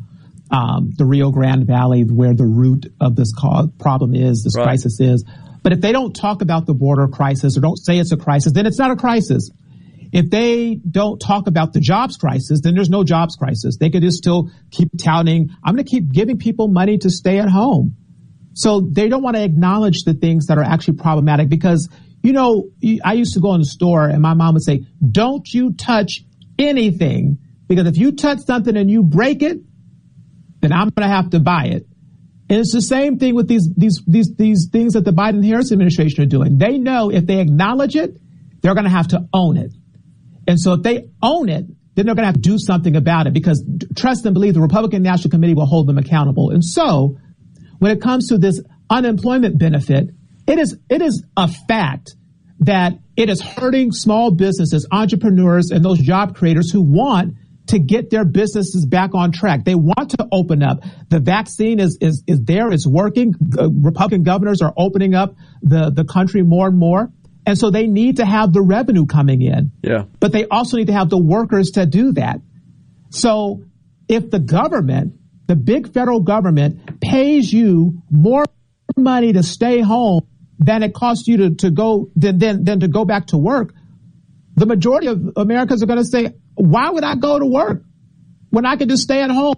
um, 0.51 0.91
the 0.99 1.07
Rio 1.07 1.31
Grande 1.31 1.67
Valley, 1.67 2.03
where 2.03 2.35
the 2.35 2.45
root 2.45 2.93
of 3.01 3.17
this 3.17 3.33
cause, 3.35 3.69
problem 3.79 4.15
is, 4.15 4.43
this 4.45 4.55
right. 4.57 4.65
crisis 4.65 5.01
is. 5.01 5.25
But 5.63 5.73
if 5.73 5.81
they 5.81 5.93
don't 5.93 6.13
talk 6.13 6.43
about 6.43 6.67
the 6.67 6.75
border 6.75 7.09
crisis 7.09 7.57
or 7.57 7.63
don't 7.63 7.79
say 7.79 7.99
it's 7.99 8.13
a 8.13 8.19
crisis, 8.19 8.53
then 8.53 8.67
it's 8.67 8.79
not 8.79 8.91
a 8.91 8.97
crisis. 8.97 9.51
If 10.13 10.29
they 10.29 10.75
don't 10.75 11.19
talk 11.19 11.47
about 11.47 11.73
the 11.73 11.81
jobs 11.81 12.19
crisis, 12.19 12.61
then 12.63 12.75
there's 12.75 12.91
no 12.91 13.03
jobs 13.03 13.35
crisis. 13.37 13.79
They 13.79 13.89
could 13.89 14.03
just 14.03 14.19
still 14.19 14.51
keep 14.71 14.91
touting, 15.03 15.49
I'm 15.65 15.75
going 15.75 15.87
to 15.87 15.91
keep 15.91 16.13
giving 16.13 16.37
people 16.37 16.69
money 16.69 16.99
to 16.99 17.09
stay 17.09 17.39
at 17.39 17.49
home. 17.49 17.97
So 18.53 18.81
they 18.81 19.09
don't 19.09 19.23
want 19.23 19.37
to 19.37 19.43
acknowledge 19.43 20.03
the 20.05 20.13
things 20.13 20.49
that 20.49 20.59
are 20.59 20.65
actually 20.65 20.99
problematic 20.99 21.49
because 21.49 21.89
you 22.23 22.33
know, 22.33 22.71
I 23.05 23.15
used 23.15 23.35
to 23.35 23.41
go 23.41 23.55
in 23.55 23.61
the 23.61 23.67
store 23.67 24.07
and 24.07 24.23
my 24.23 24.35
mom 24.35 24.55
would 24.55 24.63
say, 24.63 24.85
don't 25.11 25.47
you 25.53 25.73
touch 25.73 26.23
anything 26.59 27.39
because 27.69 27.87
if 27.87 27.97
you 27.97 28.13
touch 28.13 28.41
something 28.41 28.77
and 28.77 28.91
you 28.91 29.03
break 29.03 29.43
it, 29.43 29.59
then 30.61 30.73
I'm 30.73 30.91
going 30.91 31.09
to 31.09 31.15
have 31.15 31.31
to 31.31 31.41
buy 31.41 31.67
it. 31.67 31.87
And 32.49 32.61
it's 32.61 32.73
the 32.73 32.83
same 32.83 33.19
thing 33.19 33.35
with 33.35 33.49
these, 33.49 33.69
these, 33.77 34.03
these, 34.07 34.35
these 34.37 34.69
things 34.71 34.93
that 34.93 35.05
the 35.05 35.13
Biden 35.13 35.45
Harris 35.45 35.73
administration 35.73 36.23
are 36.23 36.27
doing. 36.27 36.59
They 36.59 36.79
know 36.79 37.11
if 37.11 37.27
they 37.27 37.41
acknowledge 37.41 37.97
it, 37.97 38.19
they're 38.61 38.75
going 38.75 38.85
to 38.85 38.91
have 38.91 39.09
to 39.09 39.27
own 39.33 39.57
it. 39.57 39.73
And 40.47 40.61
so 40.61 40.75
if 40.75 40.83
they 40.83 41.09
own 41.23 41.49
it, 41.49 41.67
then 41.95 42.07
they're 42.07 42.15
going 42.15 42.25
to 42.25 42.27
have 42.27 42.35
to 42.35 42.41
do 42.41 42.59
something 42.59 42.97
about 42.97 43.27
it 43.27 43.33
because 43.33 43.65
trust 43.97 44.25
and 44.25 44.35
believe 44.35 44.55
the 44.55 44.61
Republican 44.61 45.03
National 45.03 45.31
Committee 45.31 45.55
will 45.55 45.67
hold 45.67 45.87
them 45.87 45.99
accountable. 45.99 46.51
And 46.51 46.65
so 46.65 47.19
when 47.79 47.91
it 47.91 48.01
comes 48.01 48.29
to 48.29 48.39
this 48.39 48.61
unemployment 48.89 49.59
benefit, 49.59 50.11
it 50.47 50.59
is, 50.59 50.77
it 50.89 51.03
is 51.03 51.25
a 51.37 51.49
fact 51.49 52.15
that 52.61 52.95
it 53.17 53.29
is 53.29 53.41
hurting 53.41 53.93
small 53.93 54.31
businesses, 54.31 54.87
entrepreneurs, 54.91 55.71
and 55.71 55.85
those 55.85 55.99
job 55.99 56.35
creators 56.35 56.71
who 56.71 56.81
want 56.81 57.35
to 57.67 57.79
get 57.79 58.11
their 58.11 58.25
businesses 58.25 58.87
back 58.87 59.15
on 59.15 59.33
track. 59.33 59.65
They 59.65 59.75
want 59.75 60.11
to 60.11 60.27
open 60.33 60.63
up. 60.63 60.83
The 61.09 61.21
vaccine 61.21 61.79
is, 61.79 61.99
is, 62.01 62.25
is 62.27 62.41
there. 62.43 62.73
It's 62.73 62.87
working. 62.87 63.35
Republican 63.41 64.25
governors 64.25 64.63
are 64.63 64.73
opening 64.77 65.15
up 65.15 65.37
the, 65.63 65.91
the 65.91 66.05
country 66.05 66.43
more 66.43 66.69
and 66.69 66.79
more. 66.79 67.11
And 67.47 67.59
so 67.59 67.71
they 67.71 67.87
need 67.87 68.17
to 68.17 68.25
have 68.25 68.53
the 68.53 68.63
revenue 68.63 69.07
coming 69.07 69.43
in. 69.43 69.73
Yeah. 69.83 70.05
But 70.21 70.33
they 70.33 70.47
also 70.47 70.77
need 70.77 70.89
to 70.89 70.93
have 70.93 71.11
the 71.11 71.19
workers 71.19 71.73
to 71.73 71.87
do 71.87 72.13
that. 72.13 72.41
So 73.11 73.65
if 74.09 74.31
the 74.31 74.39
government, 74.39 75.15
the 75.47 75.57
big 75.57 75.93
federal 75.93 76.21
government 76.21 77.01
pays 77.01 77.53
you 77.53 78.03
more 78.11 78.45
money 78.97 79.33
to 79.33 79.43
stay 79.43 79.81
home 79.81 80.27
than 80.65 80.83
it 80.83 80.95
costs 80.95 81.29
you 81.29 81.37
to, 81.39 81.55
to 81.57 81.71
go 81.71 82.11
than, 82.17 82.39
than, 82.39 82.65
than 82.65 82.81
to 82.81 82.89
go 82.89 83.05
back 83.05 83.27
to 83.29 83.39
work, 83.39 83.75
the 84.55 84.67
majority 84.67 85.09
of 85.09 85.33
Americans 85.37 85.83
are 85.83 85.87
going 85.87 85.99
to 85.99 86.05
say, 86.05 86.35
why 86.55 86.91
would 86.91 87.05
I 87.05 87.17
go 87.17 87.39
to 87.39 87.47
work 87.47 87.83
when 88.51 88.67
I 88.67 88.77
could 88.77 88.89
just 88.89 89.03
stay 89.03 89.23
at 89.23 89.31
home? 89.31 89.57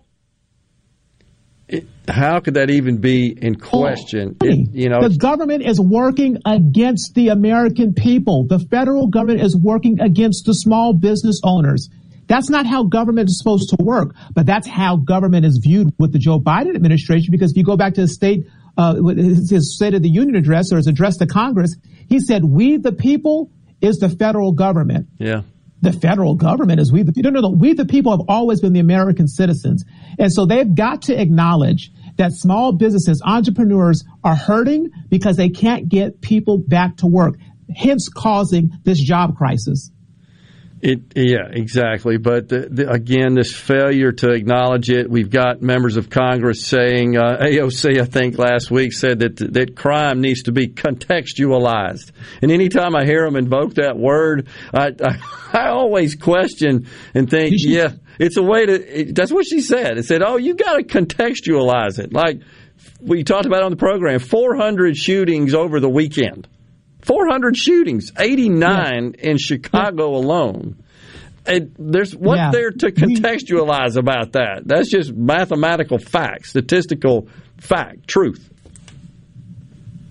how 2.09 2.41
could 2.41 2.55
that 2.55 2.71
even 2.71 2.99
be 2.99 3.29
in 3.29 3.55
question? 3.55 4.37
Oh, 4.43 4.47
it, 4.47 4.69
you 4.73 4.89
know, 4.89 5.09
the 5.09 5.17
government 5.17 5.65
is 5.65 5.81
working 5.81 6.39
against 6.45 7.15
the 7.15 7.29
American 7.29 7.95
people. 7.95 8.47
The 8.47 8.59
federal 8.59 9.07
government 9.07 9.41
is 9.41 9.57
working 9.57 10.01
against 10.01 10.45
the 10.45 10.53
small 10.53 10.93
business 10.93 11.41
owners. 11.43 11.89
That's 12.27 12.49
not 12.49 12.67
how 12.67 12.85
government 12.85 13.29
is 13.29 13.39
supposed 13.39 13.71
to 13.71 13.83
work, 13.83 14.15
but 14.33 14.47
that's 14.47 14.67
how 14.67 14.97
government 14.97 15.45
is 15.45 15.61
viewed 15.63 15.95
with 15.99 16.13
the 16.13 16.19
Joe 16.19 16.39
Biden 16.39 16.75
administration. 16.75 17.31
Because 17.31 17.53
if 17.53 17.57
you 17.57 17.65
go 17.65 17.77
back 17.77 17.95
to 17.95 18.03
the 18.03 18.09
state, 18.09 18.47
uh, 18.77 18.95
his 18.95 19.77
State 19.77 19.95
of 19.95 20.03
the 20.03 20.11
Union 20.11 20.37
address 20.37 20.73
or 20.73 20.77
his 20.77 20.87
address 20.87 21.17
to 21.19 21.27
Congress, 21.27 21.77
he 22.09 22.21
said, 22.21 22.45
"We 22.45 22.77
the 22.77 22.93
people 22.93 23.51
is 23.81 23.99
the 23.99 24.09
federal 24.09 24.53
government." 24.53 25.09
Yeah 25.19 25.43
the 25.85 25.93
federal 25.93 26.35
government 26.35 26.81
is 26.81 26.91
we 26.91 27.03
the 27.03 27.13
no, 27.17 27.31
no, 27.31 27.41
no. 27.41 27.51
We 27.51 27.75
the 27.75 27.85
people 27.85 28.11
have 28.13 28.27
always 28.29 28.61
been 28.61 28.73
the 28.73 28.81
American 28.81 29.29
citizens. 29.29 29.85
And 30.19 30.33
so 30.33 30.47
they've 30.47 30.75
got 30.75 31.03
to 31.03 31.21
acknowledge 31.21 31.93
that 32.17 32.33
small 32.33 32.73
businesses, 32.73 33.23
entrepreneurs 33.25 34.03
are 34.25 34.35
hurting 34.35 34.91
because 35.09 35.37
they 35.37 35.51
can't 35.51 35.89
get 35.89 36.21
people 36.21 36.59
back 36.59 36.97
to 36.99 37.07
work, 37.07 37.35
hence 37.77 38.09
causing 38.09 38.73
this 38.85 39.01
job 39.01 39.37
crisis. 39.37 39.91
It, 40.87 41.01
yeah, 41.15 41.49
exactly. 41.51 42.19
But 42.19 42.51
the, 42.51 42.69
the, 42.71 42.91
again, 42.91 43.35
this 43.35 43.57
failure 43.57 44.13
to 44.13 44.33
acknowledge 44.33 44.91
it. 44.91 45.09
We've 45.09 45.31
got 45.31 45.63
members 45.63 45.97
of 45.97 46.11
Congress 46.11 46.67
saying 46.67 47.17
uh, 47.17 47.39
AOC, 47.41 48.03
I 48.03 48.05
think 48.05 48.37
last 48.37 48.71
week 48.71 48.93
said 48.93 49.21
that 49.21 49.37
that 49.55 49.77
crime 49.77 50.21
needs 50.21 50.43
to 50.43 50.53
be 50.53 50.69
contextualized. 50.69 52.13
And 52.43 52.51
anytime 52.51 52.95
I 52.95 53.07
hear 53.07 53.25
them 53.25 53.37
invoke 53.37 53.77
that 53.77 53.97
word, 53.97 54.49
I 54.75 54.89
I, 55.03 55.17
I 55.55 55.69
always 55.69 56.17
question 56.17 56.87
and 57.15 57.31
think, 57.31 57.55
yeah, 57.57 57.93
it's 58.19 58.37
a 58.37 58.43
way 58.43 58.67
to. 58.67 59.01
It, 59.01 59.15
that's 59.15 59.33
what 59.33 59.47
she 59.47 59.63
said. 59.63 59.97
It 59.97 60.05
said, 60.05 60.21
oh, 60.23 60.37
you 60.37 60.55
got 60.55 60.77
to 60.77 60.85
contextualize 60.85 61.99
it. 61.99 62.13
Like 62.13 62.43
we 63.01 63.25
talked 63.25 63.47
about 63.47 63.63
on 63.63 63.71
the 63.71 63.79
program, 63.79 64.19
400 64.19 64.99
shootings 64.99 65.55
over 65.55 65.81
the 65.81 65.89
weekend. 65.89 66.47
400 67.05 67.57
shootings, 67.57 68.13
89 68.19 69.15
yeah. 69.19 69.31
in 69.31 69.39
Chicago 69.39 70.17
alone. 70.17 70.83
And 71.47 71.75
there's 71.79 72.17
what 72.17 72.37
yeah. 72.37 72.51
there 72.51 72.71
to 72.71 72.91
contextualize 72.91 73.97
about 73.97 74.33
that? 74.33 74.63
That's 74.65 74.91
just 74.91 75.13
mathematical 75.13 75.99
fact, 75.99 76.47
statistical 76.47 77.29
fact, 77.59 78.09
truth. 78.09 78.51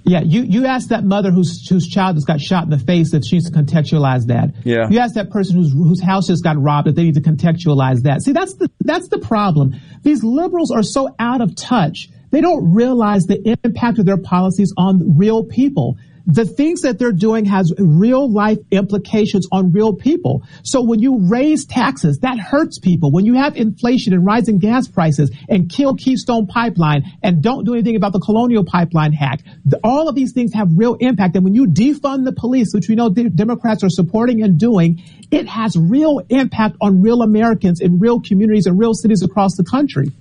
Yeah, 0.05 0.21
you, 0.21 0.43
you 0.43 0.65
ask 0.65 0.89
that 0.89 1.03
mother 1.05 1.31
whose 1.31 1.67
whose 1.67 1.87
child 1.87 2.17
just 2.17 2.27
got 2.27 2.41
shot 2.41 2.65
in 2.65 2.69
the 2.69 2.77
face 2.77 3.13
if 3.13 3.23
she's 3.23 3.49
to 3.49 3.57
contextualize 3.57 4.27
that. 4.27 4.49
Yeah. 4.63 4.89
You 4.89 4.99
ask 4.99 5.15
that 5.15 5.29
person 5.29 5.55
whose 5.55 5.71
whose 5.71 6.01
house 6.01 6.27
just 6.27 6.43
got 6.43 6.61
robbed 6.61 6.89
if 6.89 6.95
they 6.95 7.03
need 7.03 7.15
to 7.15 7.21
contextualize 7.21 8.01
that. 8.03 8.21
See, 8.21 8.33
that's 8.33 8.55
the 8.55 8.69
that's 8.81 9.07
the 9.07 9.19
problem. 9.19 9.75
These 10.03 10.23
liberals 10.23 10.71
are 10.71 10.83
so 10.83 11.15
out 11.17 11.41
of 11.41 11.55
touch. 11.55 12.09
They 12.31 12.41
don't 12.41 12.73
realize 12.73 13.23
the 13.23 13.57
impact 13.63 13.97
of 13.97 14.05
their 14.05 14.17
policies 14.17 14.73
on 14.77 15.17
real 15.17 15.45
people 15.45 15.97
the 16.25 16.45
things 16.45 16.81
that 16.81 16.99
they're 16.99 17.11
doing 17.11 17.45
has 17.45 17.73
real 17.77 18.31
life 18.31 18.57
implications 18.71 19.47
on 19.51 19.71
real 19.71 19.93
people. 19.93 20.43
So 20.63 20.81
when 20.81 20.99
you 20.99 21.19
raise 21.29 21.65
taxes, 21.65 22.19
that 22.19 22.39
hurts 22.39 22.79
people. 22.79 23.11
When 23.11 23.25
you 23.25 23.35
have 23.35 23.57
inflation 23.57 24.13
and 24.13 24.25
rising 24.25 24.59
gas 24.59 24.87
prices 24.87 25.31
and 25.49 25.69
kill 25.69 25.95
Keystone 25.95 26.47
Pipeline 26.47 27.03
and 27.21 27.41
don't 27.41 27.65
do 27.65 27.73
anything 27.73 27.95
about 27.95 28.13
the 28.13 28.19
Colonial 28.19 28.63
Pipeline 28.63 29.11
hack, 29.11 29.41
the, 29.65 29.79
all 29.83 30.07
of 30.07 30.15
these 30.15 30.31
things 30.31 30.53
have 30.53 30.69
real 30.75 30.95
impact. 30.95 31.35
And 31.35 31.43
when 31.43 31.53
you 31.53 31.67
defund 31.67 32.23
the 32.23 32.33
police, 32.33 32.73
which 32.73 32.87
we 32.87 32.95
know 32.95 33.09
the 33.09 33.29
Democrats 33.29 33.83
are 33.83 33.89
supporting 33.89 34.41
and 34.43 34.57
doing, 34.57 35.03
it 35.29 35.47
has 35.47 35.75
real 35.77 36.21
impact 36.29 36.77
on 36.79 37.01
real 37.01 37.21
Americans 37.21 37.81
in 37.81 37.99
real 37.99 38.21
communities 38.21 38.65
and 38.65 38.79
real 38.79 38.93
cities 38.93 39.23
across 39.23 39.55
the 39.55 39.63
country. 39.63 40.11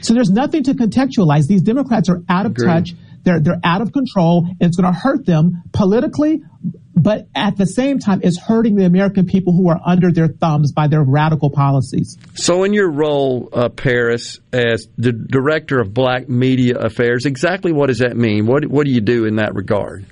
So 0.00 0.14
there's 0.14 0.30
nothing 0.30 0.64
to 0.64 0.74
contextualize. 0.74 1.46
These 1.46 1.62
Democrats 1.62 2.08
are 2.08 2.22
out 2.28 2.46
of 2.46 2.52
Agreed. 2.52 2.66
touch. 2.66 2.94
They're, 3.24 3.40
they're 3.40 3.60
out 3.64 3.80
of 3.80 3.92
control 3.92 4.46
and 4.46 4.62
it's 4.62 4.76
going 4.76 4.92
to 4.92 4.98
hurt 4.98 5.26
them 5.26 5.62
politically, 5.72 6.42
but 6.94 7.26
at 7.34 7.56
the 7.56 7.66
same 7.66 7.98
time, 7.98 8.20
it's 8.22 8.38
hurting 8.38 8.76
the 8.76 8.84
American 8.84 9.26
people 9.26 9.52
who 9.52 9.68
are 9.68 9.80
under 9.84 10.12
their 10.12 10.28
thumbs 10.28 10.72
by 10.72 10.86
their 10.86 11.02
radical 11.02 11.50
policies. 11.50 12.16
So, 12.34 12.64
in 12.64 12.72
your 12.72 12.90
role, 12.90 13.48
uh, 13.52 13.68
Paris, 13.68 14.38
as 14.52 14.86
the 14.96 15.12
director 15.12 15.80
of 15.80 15.92
Black 15.92 16.28
Media 16.28 16.76
Affairs, 16.78 17.26
exactly 17.26 17.72
what 17.72 17.88
does 17.88 17.98
that 17.98 18.16
mean? 18.16 18.46
What 18.46 18.66
what 18.66 18.86
do 18.86 18.92
you 18.92 19.00
do 19.00 19.24
in 19.24 19.36
that 19.36 19.54
regard? 19.54 20.06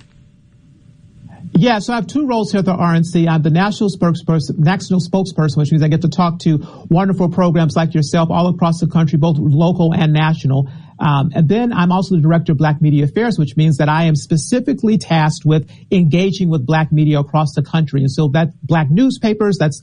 Yeah, 1.55 1.79
so 1.79 1.93
I 1.93 1.97
have 1.97 2.07
two 2.07 2.25
roles 2.25 2.51
here 2.51 2.59
at 2.59 2.65
the 2.65 2.73
RNC. 2.73 3.27
I'm 3.29 3.43
the 3.43 3.51
national 3.51 3.89
spokesperson, 3.89 4.57
national 4.57 4.99
spokesperson, 4.99 5.57
which 5.57 5.71
means 5.71 5.83
I 5.83 5.87
get 5.87 6.01
to 6.01 6.09
talk 6.09 6.39
to 6.39 6.59
wonderful 6.89 7.29
programs 7.29 7.75
like 7.75 7.93
yourself 7.93 8.29
all 8.31 8.47
across 8.49 8.79
the 8.79 8.87
country, 8.87 9.19
both 9.19 9.37
local 9.37 9.93
and 9.93 10.13
national. 10.13 10.67
Um, 11.03 11.31
and 11.35 11.49
then 11.49 11.73
I'm 11.73 11.91
also 11.91 12.15
the 12.15 12.21
director 12.21 12.53
of 12.53 12.57
Black 12.57 12.81
Media 12.81 13.03
Affairs, 13.03 13.37
which 13.37 13.57
means 13.57 13.77
that 13.77 13.89
I 13.89 14.05
am 14.05 14.15
specifically 14.15 14.97
tasked 14.97 15.43
with 15.45 15.69
engaging 15.91 16.49
with 16.49 16.65
Black 16.65 16.93
media 16.93 17.19
across 17.19 17.53
the 17.55 17.61
country. 17.61 17.99
And 18.01 18.11
so 18.11 18.29
that 18.29 18.53
Black 18.63 18.89
newspapers, 18.89 19.57
that's 19.59 19.81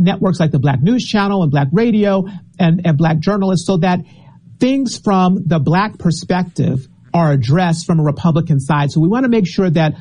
networks 0.00 0.40
like 0.40 0.50
the 0.50 0.58
Black 0.58 0.82
News 0.82 1.04
Channel 1.04 1.44
and 1.44 1.50
Black 1.52 1.68
Radio 1.72 2.24
and, 2.58 2.84
and 2.84 2.98
Black 2.98 3.20
journalists, 3.20 3.66
so 3.68 3.76
that 3.76 4.00
things 4.58 4.98
from 4.98 5.44
the 5.46 5.60
Black 5.60 5.96
perspective 5.96 6.88
are 7.14 7.30
addressed 7.30 7.86
from 7.86 8.00
a 8.00 8.02
Republican 8.02 8.58
side. 8.58 8.90
So 8.90 9.00
we 9.00 9.08
want 9.08 9.24
to 9.24 9.30
make 9.30 9.46
sure 9.46 9.70
that 9.70 9.94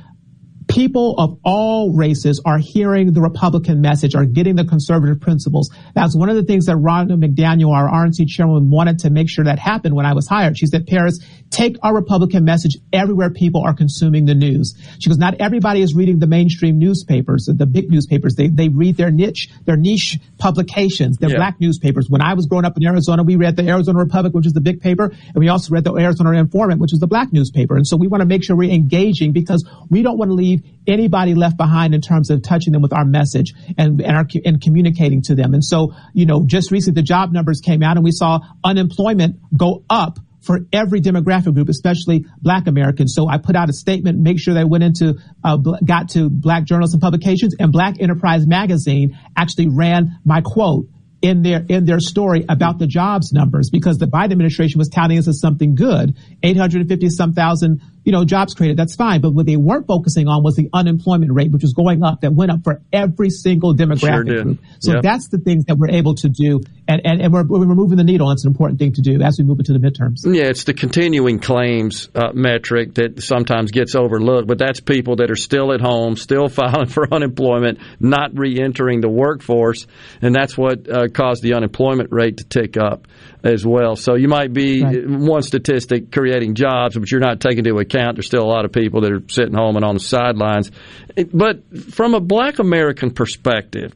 people 0.68 1.16
of 1.18 1.40
all 1.44 1.94
races 1.94 2.42
are 2.46 2.58
hearing 2.58 3.14
the 3.14 3.22
Republican 3.22 3.82
message, 3.82 4.16
are 4.16 4.26
getting 4.26 4.56
the 4.56 4.66
conservative 4.66 5.20
principles. 5.20 5.70
That's 5.96 6.16
one 6.16 6.30
of 6.30 6.36
the 6.36 6.44
things 6.44 6.66
that 6.66 6.76
Ronna 6.76 7.14
McDaniel, 7.14 7.74
our 7.74 7.90
RNC 7.90 8.28
chairwoman, 8.28 8.70
wanted 8.70 9.00
to 9.00 9.10
make 9.10 9.30
sure 9.30 9.46
that 9.46 9.60
happened 9.60 9.96
when 9.96 10.06
I 10.06 10.14
was 10.14 10.28
hired. 10.28 10.58
She 10.58 10.66
said, 10.66 10.86
Paris, 10.86 11.20
take 11.50 11.77
our 11.82 11.93
Republican 11.93 12.43
message 12.45 12.77
everywhere 12.92 13.30
people 13.30 13.64
are 13.66 13.74
consuming 13.74 14.26
the 14.26 14.35
news. 14.35 14.76
She 15.00 15.09
goes, 15.09 15.17
not 15.17 15.35
everybody 15.40 15.82
is 15.82 15.93
reading 15.95 16.19
the 16.19 16.27
mainstream 16.27 16.77
newspapers, 16.77 17.45
the 17.45 17.66
big 17.66 17.90
newspapers. 17.90 18.35
They, 18.35 18.48
they 18.48 18.69
read 18.69 18.98
their 18.98 19.11
niche, 19.11 19.50
their 19.66 19.77
niche 19.77 20.19
publications, 20.38 21.17
their 21.17 21.30
yeah. 21.30 21.38
black 21.38 21.59
newspapers. 21.59 22.09
When 22.09 22.22
I 22.22 22.34
was 22.34 22.45
growing 22.45 22.66
up 22.66 22.77
in 22.77 22.85
Arizona, 22.85 23.24
we 23.24 23.35
read 23.35 23.56
the 23.56 23.67
Arizona 23.67 24.00
Republic, 24.00 24.34
which 24.34 24.45
is 24.45 24.53
the 24.53 24.61
big 24.61 24.82
paper, 24.82 25.06
and 25.06 25.35
we 25.35 25.50
also 25.50 25.74
read 25.74 25.84
the 25.84 25.93
Arizona 25.95 26.32
Informant, 26.38 26.80
which 26.80 26.93
is 26.93 27.00
the 27.00 27.08
black 27.08 27.32
newspaper. 27.32 27.76
And 27.76 27.88
so 27.88 27.98
we 27.98 28.08
want 28.08 28.22
to 28.22 28.27
make 28.27 28.43
sure 28.43 28.56
we're 28.56 28.72
engaging 28.72 29.32
because 29.32 29.67
we 29.90 30.01
don't 30.01 30.17
want 30.17 30.30
to 30.30 30.35
leave 30.35 30.64
anybody 30.85 31.34
left 31.34 31.58
behind 31.58 31.93
in 31.93 32.01
terms 32.01 32.30
of 32.30 32.42
touching 32.42 32.74
them 32.74 32.82
with 32.82 32.93
our 32.93 33.06
message 33.06 33.53
and, 33.77 34.01
and, 34.01 34.16
our, 34.16 34.26
and 34.45 34.61
communicating 34.61 35.22
to 35.24 35.35
them. 35.35 35.53
And 35.53 35.64
so, 35.64 35.93
you 36.14 36.26
know, 36.26 36.45
just 36.45 36.72
recently 36.72 37.01
the 37.01 37.06
job 37.06 37.32
numbers 37.32 37.59
came 37.59 37.84
out 37.84 37.98
and 37.98 38.03
we 38.03 38.11
saw 38.11 38.40
unemployment 38.64 39.38
go 39.56 39.84
up 39.90 40.19
for 40.48 40.61
every 40.72 41.01
demographic 41.01 41.53
group, 41.53 41.67
especially 41.69 42.26
black 42.42 42.67
Americans. 42.67 43.14
So 43.14 43.27
I 43.27 43.38
put 43.38 43.56
out 43.56 43.69
a 43.69 43.74
statement, 43.74 44.17
make 44.17 44.40
sure 44.40 44.53
they 44.53 44.64
went 44.64 44.84
into, 44.84 45.16
uh, 45.43 45.58
got 45.58 46.09
to 46.11 46.30
black 46.30 46.64
journals 46.64 46.93
and 46.93 47.01
publications 47.01 47.53
and 47.59 47.72
black 47.72 48.00
enterprise 48.00 48.48
magazine 48.48 49.19
actually 49.35 49.67
ran 49.67 50.17
my 50.24 50.42
quote 50.42 50.88
in 51.22 51.42
their 51.42 51.66
in 51.67 51.85
their 51.85 52.00
story 52.00 52.45
about 52.48 52.77
the 52.77 52.88
jobs 52.88 53.34
numbers 53.34 53.69
because 53.72 53.98
the 53.98 54.06
Biden 54.06 54.32
administration 54.32 54.77
was 54.77 54.88
touting 54.88 55.17
this 55.17 55.27
as 55.27 55.42
something 55.42 55.76
good, 55.76 56.16
850 56.43 57.09
some 57.09 57.34
thousand 57.34 57.82
you 58.08 58.14
know, 58.14 58.24
jobs 58.24 58.53
created, 58.53 58.77
that's 58.77 58.95
fine. 58.95 59.19
But 59.19 59.32
what 59.32 59.45
they 59.45 59.58
weren't 59.58 59.86
focusing 59.86 60.30
on 60.30 60.42
was 60.42 60.56
the 60.56 60.69
unemployment 60.74 61.34
rate, 61.34 61.52
which 61.52 61.61
was 61.61 61.74
going 61.74 62.03
up, 62.03 62.22
that 62.22 62.32
went 62.34 62.52
up 62.52 62.64
for 62.64 62.82
every 62.94 63.30
single 63.30 63.76
demographic 63.76 64.00
sure 64.00 64.24
group. 64.24 64.60
So 64.80 64.94
yep. 64.94 65.03
that's 65.03 65.27
the 65.27 65.40
things 65.40 65.66
that 65.66 65.77
we're 65.77 65.90
able 65.90 66.16
to 66.16 66.30
do. 66.30 66.61
And, 66.88 67.02
and, 67.03 67.22
and 67.22 67.34
we're, 67.34 67.44
we're 67.44 67.66
moving 67.66 67.98
the 67.98 68.06
needle. 68.06 68.30
That's 68.30 68.45
an 68.45 68.52
important 68.52 68.80
thing 68.80 68.94
to 68.94 69.02
do 69.02 69.22
as 69.22 69.38
we 69.38 69.44
move 69.44 69.60
into 69.60 69.74
the 69.74 69.80
midterms. 69.80 70.19
Yeah, 70.24 70.45
it's 70.45 70.64
the 70.64 70.74
continuing 70.74 71.40
claims 71.40 72.08
uh, 72.16 72.32
metric 72.34 72.94
that 72.94 73.22
sometimes 73.22 73.72
gets 73.72 73.94
overlooked, 73.94 74.48
but 74.48 74.58
that's 74.58 74.80
people 74.80 75.18
that 75.18 75.30
are 75.30 75.36
still 75.36 75.74
at 75.74 75.82
home, 75.82 76.16
still 76.16 76.48
filing 76.48 76.88
for 76.88 77.14
unemployment, 77.14 77.80
not 78.00 78.40
re 78.40 78.58
entering 78.58 79.02
the 79.02 79.10
workforce. 79.10 79.86
And 80.22 80.34
that's 80.34 80.58
what 80.58 80.90
uh, 80.90 81.10
caused 81.10 81.44
the 81.44 81.56
unemployment 81.56 82.14
rate 82.14 82.38
to 82.38 82.45
tick 82.45 82.77
up 82.77 83.06
as 83.44 83.66
well. 83.66 83.98
So 83.98 84.16
you 84.16 84.30
might 84.30 84.53
be 84.53 84.82
right. 84.82 85.10
one 85.10 85.42
statistic 85.42 86.10
creating 86.10 86.56
jobs, 86.56 86.98
but 86.98 87.11
you're 87.11 87.19
not 87.19 87.42
taking 87.42 87.60
into 87.60 87.77
account 87.80 87.97
there's 87.98 88.27
still 88.27 88.43
a 88.43 88.51
lot 88.51 88.66
of 88.66 88.72
people 88.72 89.01
that 89.01 89.11
are 89.11 89.24
sitting 89.27 89.56
home 89.56 89.76
and 89.76 89.85
on 89.85 89.95
the 89.95 90.00
sidelines. 90.00 90.72
But 91.34 91.77
from 91.92 92.14
a 92.14 92.19
black 92.19 92.59
American 92.59 93.11
perspective, 93.11 93.93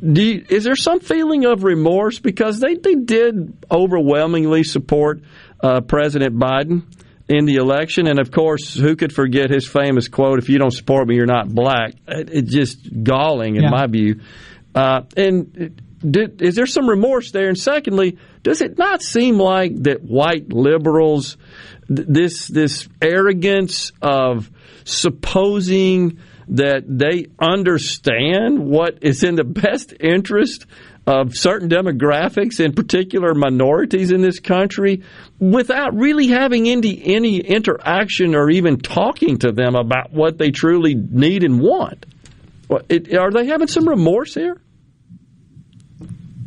you, 0.00 0.44
is 0.48 0.64
there 0.64 0.76
some 0.76 1.00
feeling 1.00 1.44
of 1.44 1.64
remorse 1.64 2.18
because 2.18 2.60
they, 2.60 2.74
they 2.74 2.94
did 2.94 3.56
overwhelmingly 3.70 4.64
support 4.64 5.20
uh, 5.62 5.80
President 5.82 6.38
Biden 6.38 6.82
in 7.28 7.44
the 7.44 7.56
election, 7.56 8.06
and 8.06 8.18
of 8.18 8.30
course, 8.30 8.74
who 8.74 8.94
could 8.96 9.12
forget 9.12 9.50
his 9.50 9.66
famous 9.66 10.08
quote, 10.08 10.38
"If 10.38 10.48
you 10.48 10.58
don't 10.58 10.72
support 10.72 11.08
me, 11.08 11.16
you're 11.16 11.26
not 11.26 11.48
black." 11.48 11.94
It, 12.06 12.30
it's 12.32 12.52
just 12.52 13.02
galling 13.02 13.56
in 13.56 13.64
yeah. 13.64 13.70
my 13.70 13.86
view. 13.86 14.20
Uh, 14.74 15.02
and 15.16 15.80
did, 15.98 16.42
is 16.42 16.54
there 16.54 16.66
some 16.66 16.88
remorse 16.88 17.32
there? 17.32 17.48
And 17.48 17.58
secondly, 17.58 18.18
does 18.42 18.60
it 18.60 18.78
not 18.78 19.02
seem 19.02 19.38
like 19.38 19.82
that 19.84 20.02
white 20.02 20.52
liberals, 20.52 21.36
this 21.88 22.48
this 22.48 22.88
arrogance 23.00 23.92
of 24.02 24.50
supposing 24.84 26.18
that 26.48 26.84
they 26.86 27.26
understand 27.38 28.58
what 28.58 28.98
is 29.02 29.22
in 29.22 29.34
the 29.34 29.44
best 29.44 29.92
interest 29.98 30.66
of 31.06 31.36
certain 31.36 31.68
demographics, 31.68 32.58
in 32.58 32.72
particular 32.72 33.34
minorities 33.34 34.10
in 34.10 34.20
this 34.22 34.40
country, 34.40 35.02
without 35.38 35.94
really 35.94 36.28
having 36.28 36.68
any, 36.68 37.00
any 37.04 37.38
interaction 37.38 38.34
or 38.34 38.50
even 38.50 38.78
talking 38.78 39.38
to 39.38 39.52
them 39.52 39.76
about 39.76 40.12
what 40.12 40.36
they 40.38 40.50
truly 40.50 40.94
need 40.94 41.44
and 41.44 41.60
want. 41.60 42.06
It, 42.88 43.14
are 43.14 43.30
they 43.30 43.46
having 43.46 43.68
some 43.68 43.88
remorse 43.88 44.34
here? 44.34 44.60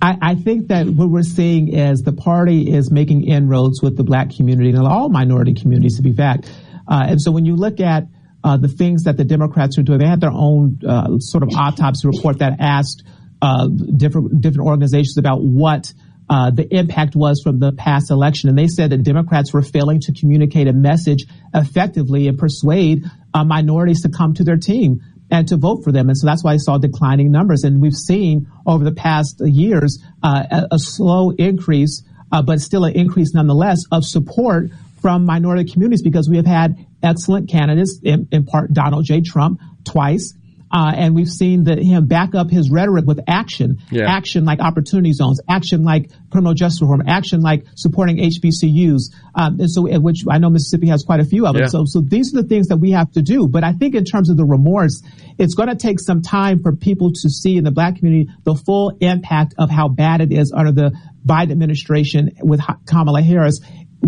I, 0.02 0.18
I, 0.22 0.36
think 0.36 0.68
that 0.70 0.88
what 0.88 1.10
we're 1.10 1.24
seeing 1.24 1.74
is 1.74 2.02
the 2.02 2.14
party 2.14 2.72
is 2.72 2.90
making 2.90 3.26
inroads 3.26 3.82
with 3.82 3.98
the 3.98 4.04
black 4.04 4.34
community 4.36 4.70
and 4.70 4.80
all 4.80 5.10
minority 5.10 5.54
communities, 5.54 5.98
to 5.98 6.02
be 6.02 6.14
fact. 6.14 6.50
Uh, 6.88 7.08
and 7.10 7.22
so 7.22 7.32
when 7.32 7.46
you 7.46 7.56
look 7.56 7.80
at 7.80 8.04
uh, 8.44 8.58
the 8.58 8.70
things 8.70 9.04
that 9.04 9.18
the 9.18 9.26
Democrats 9.26 9.78
are 9.78 9.84
doing, 9.84 10.00
they 10.00 10.08
had 10.08 10.22
their 10.22 10.32
own 10.32 10.80
uh, 10.88 11.18
sort 11.20 11.44
of 11.44 11.50
autopsy 11.54 12.08
report 12.08 12.40
that 12.40 12.54
asked 12.60 13.04
uh, 13.42 13.68
different 13.68 14.42
different 14.42 14.68
organizations 14.68 15.18
about 15.18 15.38
what 15.42 15.94
uh, 16.30 16.52
the 16.52 16.68
impact 16.74 17.16
was 17.16 17.42
from 17.44 17.60
the 17.60 17.72
past 17.74 18.12
election, 18.12 18.50
and 18.50 18.58
they 18.58 18.68
said 18.68 18.92
that 18.92 19.04
Democrats 19.04 19.52
were 19.54 19.62
failing 19.62 20.00
to 20.00 20.14
communicate 20.14 20.68
a 20.68 20.74
message 20.74 21.26
effectively 21.54 22.28
and 22.28 22.38
persuade 22.38 23.04
uh, 23.34 23.44
minorities 23.44 24.02
to 24.04 24.10
come 24.10 24.34
to 24.34 24.44
their 24.44 24.58
team 24.58 25.02
and 25.32 25.48
to 25.48 25.58
vote 25.58 25.84
for 25.84 25.92
them. 25.92 26.10
And 26.10 26.18
so 26.18 26.26
that's 26.26 26.44
why 26.44 26.54
I 26.54 26.58
saw 26.58 26.78
declining 26.78 27.32
numbers. 27.32 27.64
And 27.64 27.82
we've 27.82 27.96
seen 27.96 28.48
over 28.66 28.84
the 28.84 28.92
past 28.92 29.42
years 29.44 30.04
uh, 30.24 30.68
a, 30.72 30.80
slow 30.80 31.32
increase, 31.32 32.04
uh, 32.32 32.42
but 32.42 32.60
still 32.60 32.86
an 32.86 32.96
increase 32.96 33.34
nonetheless 33.34 33.80
of 33.92 34.04
support 34.04 34.70
from 35.02 35.26
minority 35.26 35.72
communities 35.72 36.02
because 36.02 36.28
we 36.30 36.38
have 36.38 36.46
had 36.46 36.76
excellent 37.02 37.50
candidates, 37.50 38.00
in, 38.04 38.28
in 38.32 38.46
part 38.46 38.74
Donald 38.74 39.06
J. 39.06 39.22
Trump 39.22 39.62
twice, 39.86 40.34
uh, 40.72 40.94
and 40.96 41.16
we've 41.16 41.30
seen 41.30 41.64
that 41.64 41.80
him 41.80 42.08
back 42.08 42.36
up 42.36 42.50
his 42.50 42.70
rhetoric 42.70 43.06
with 43.06 43.20
action, 43.28 43.80
yeah. 43.92 44.06
action 44.08 44.46
like 44.46 44.60
opportunity 44.60 45.14
zones, 45.14 45.40
action 45.50 45.84
like 45.84 46.12
criminal 46.30 46.54
justice 46.54 46.82
reform, 46.82 47.04
action 47.08 47.42
like 47.42 47.66
supporting 47.76 48.18
HBCUs. 48.18 49.14
Um, 49.34 49.60
and 49.60 49.72
so, 49.72 49.88
which 50.00 50.24
I 50.30 50.38
know 50.38 50.50
Mississippi 50.50 50.88
has 50.88 51.04
quite 51.04 51.20
a 51.20 51.26
few 51.26 51.48
of 51.48 51.54
them. 51.54 51.64
Yeah. 51.64 51.70
So, 51.70 51.86
so 51.86 52.02
these 52.02 52.34
are 52.34 52.42
the 52.42 52.48
things 52.48 52.68
that 52.68 52.78
we 52.78 52.92
have 52.92 53.12
to 53.14 53.22
do. 53.22 53.48
But 53.48 53.64
I 53.64 53.74
think 53.74 53.96
in 53.96 54.06
terms 54.06 54.30
of 54.30 54.38
the 54.38 54.46
remorse, 54.46 55.02
it's 55.38 55.56
going 55.56 55.70
to 55.70 55.76
take 55.76 56.00
some 56.00 56.22
time 56.22 56.62
for 56.62 56.76
people 56.76 57.14
to 57.14 57.30
see 57.30 57.58
in 57.58 57.64
the 57.64 57.72
black 57.72 57.98
community 57.98 58.32
the 58.44 58.56
full 58.56 58.96
impact 59.00 59.56
of 59.58 59.72
how 59.72 59.88
bad 59.88 60.22
it 60.22 60.32
is 60.32 60.54
under 60.56 60.72
the 60.72 60.98
Biden 61.26 61.52
administration 61.52 62.32
with 62.42 62.62
Kamala 62.88 63.22
Harris 63.22 63.60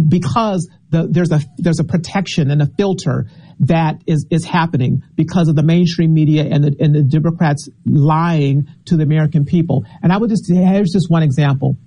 because 0.08 0.70
the, 0.90 1.08
there's 1.10 1.32
a 1.32 1.42
there's 1.58 1.80
a 1.80 1.84
protection 1.84 2.52
and 2.52 2.62
a 2.62 2.66
filter 2.66 3.28
that 3.62 4.02
is, 4.08 4.26
is 4.32 4.44
happening 4.44 5.04
because 5.16 5.48
of 5.48 5.56
the 5.56 5.64
mainstream 5.64 6.14
media 6.14 6.44
and 6.44 6.64
the, 6.64 6.76
and 6.80 6.96
the 6.96 7.04
Democrats 7.04 7.70
lying 7.86 8.68
to 8.86 8.98
the 8.98 9.04
American 9.04 9.46
people. 9.46 9.86
And 10.02 10.12
I 10.12 10.18
would 10.18 10.32
just, 10.32 10.52
here's 10.52 10.92
just 10.92 11.10
one 11.10 11.22
example. 11.22 11.78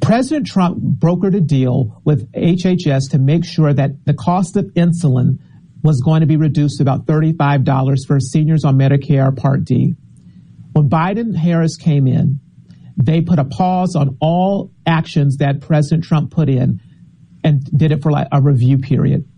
President 0.00 0.46
Trump 0.46 0.78
brokered 0.78 1.36
a 1.36 1.40
deal 1.40 2.00
with 2.04 2.30
HHS 2.32 3.10
to 3.10 3.18
make 3.18 3.44
sure 3.44 3.74
that 3.74 4.04
the 4.04 4.14
cost 4.14 4.56
of 4.56 4.66
insulin 4.76 5.40
was 5.82 6.00
going 6.00 6.20
to 6.20 6.26
be 6.26 6.36
reduced 6.36 6.76
to 6.78 6.84
about 6.84 7.06
$35 7.06 8.06
for 8.06 8.20
seniors 8.20 8.64
on 8.64 8.78
Medicare 8.78 9.36
Part 9.36 9.64
D. 9.64 9.96
When 10.72 10.88
Biden 10.88 11.34
Harris 11.34 11.76
came 11.76 12.06
in, 12.06 12.38
they 12.96 13.20
put 13.20 13.40
a 13.40 13.44
pause 13.44 13.96
on 13.96 14.16
all 14.20 14.70
actions 14.86 15.38
that 15.38 15.60
President 15.60 16.04
Trump 16.04 16.30
put 16.30 16.48
in 16.48 16.80
and 17.42 17.64
did 17.76 17.90
it 17.90 18.00
for 18.00 18.12
like 18.12 18.28
a 18.30 18.40
review 18.40 18.78
period. 18.78 19.28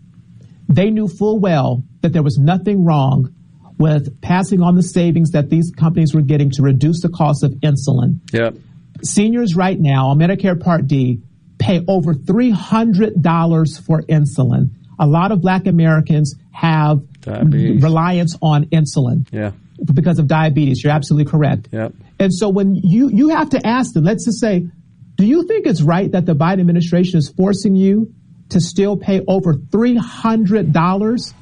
They 0.69 0.91
knew 0.91 1.07
full 1.07 1.39
well 1.39 1.83
that 2.01 2.13
there 2.13 2.23
was 2.23 2.37
nothing 2.37 2.85
wrong 2.85 3.33
with 3.79 4.21
passing 4.21 4.61
on 4.61 4.75
the 4.75 4.83
savings 4.83 5.31
that 5.31 5.49
these 5.49 5.71
companies 5.71 6.13
were 6.13 6.21
getting 6.21 6.51
to 6.51 6.61
reduce 6.61 7.01
the 7.01 7.09
cost 7.09 7.43
of 7.43 7.51
insulin. 7.63 8.19
Yep. 8.31 8.55
Seniors 9.03 9.55
right 9.55 9.79
now 9.79 10.09
on 10.09 10.19
Medicare 10.19 10.59
Part 10.59 10.85
D 10.85 11.21
pay 11.57 11.83
over 11.87 12.13
$300 12.13 13.85
for 13.85 14.01
insulin. 14.03 14.69
A 14.99 15.07
lot 15.07 15.31
of 15.31 15.41
black 15.41 15.65
Americans 15.65 16.35
have 16.51 17.01
diabetes. 17.21 17.81
reliance 17.81 18.37
on 18.41 18.65
insulin. 18.65 19.27
Yeah. 19.31 19.51
Because 19.93 20.19
of 20.19 20.27
diabetes. 20.27 20.83
You're 20.83 20.93
absolutely 20.93 21.31
correct. 21.31 21.69
Yep. 21.71 21.93
And 22.19 22.33
so 22.33 22.49
when 22.49 22.75
you, 22.75 23.09
you 23.09 23.29
have 23.29 23.51
to 23.51 23.65
ask 23.65 23.93
them, 23.93 24.03
let's 24.03 24.25
just 24.25 24.41
say, 24.41 24.67
do 25.15 25.25
you 25.25 25.47
think 25.47 25.65
it's 25.65 25.81
right 25.81 26.11
that 26.11 26.25
the 26.25 26.35
Biden 26.35 26.59
administration 26.59 27.17
is 27.17 27.29
forcing 27.29 27.75
you 27.75 28.13
to 28.49 28.59
still 28.59 28.97
pay 28.97 29.21
over 29.27 29.53
$300 29.53 31.33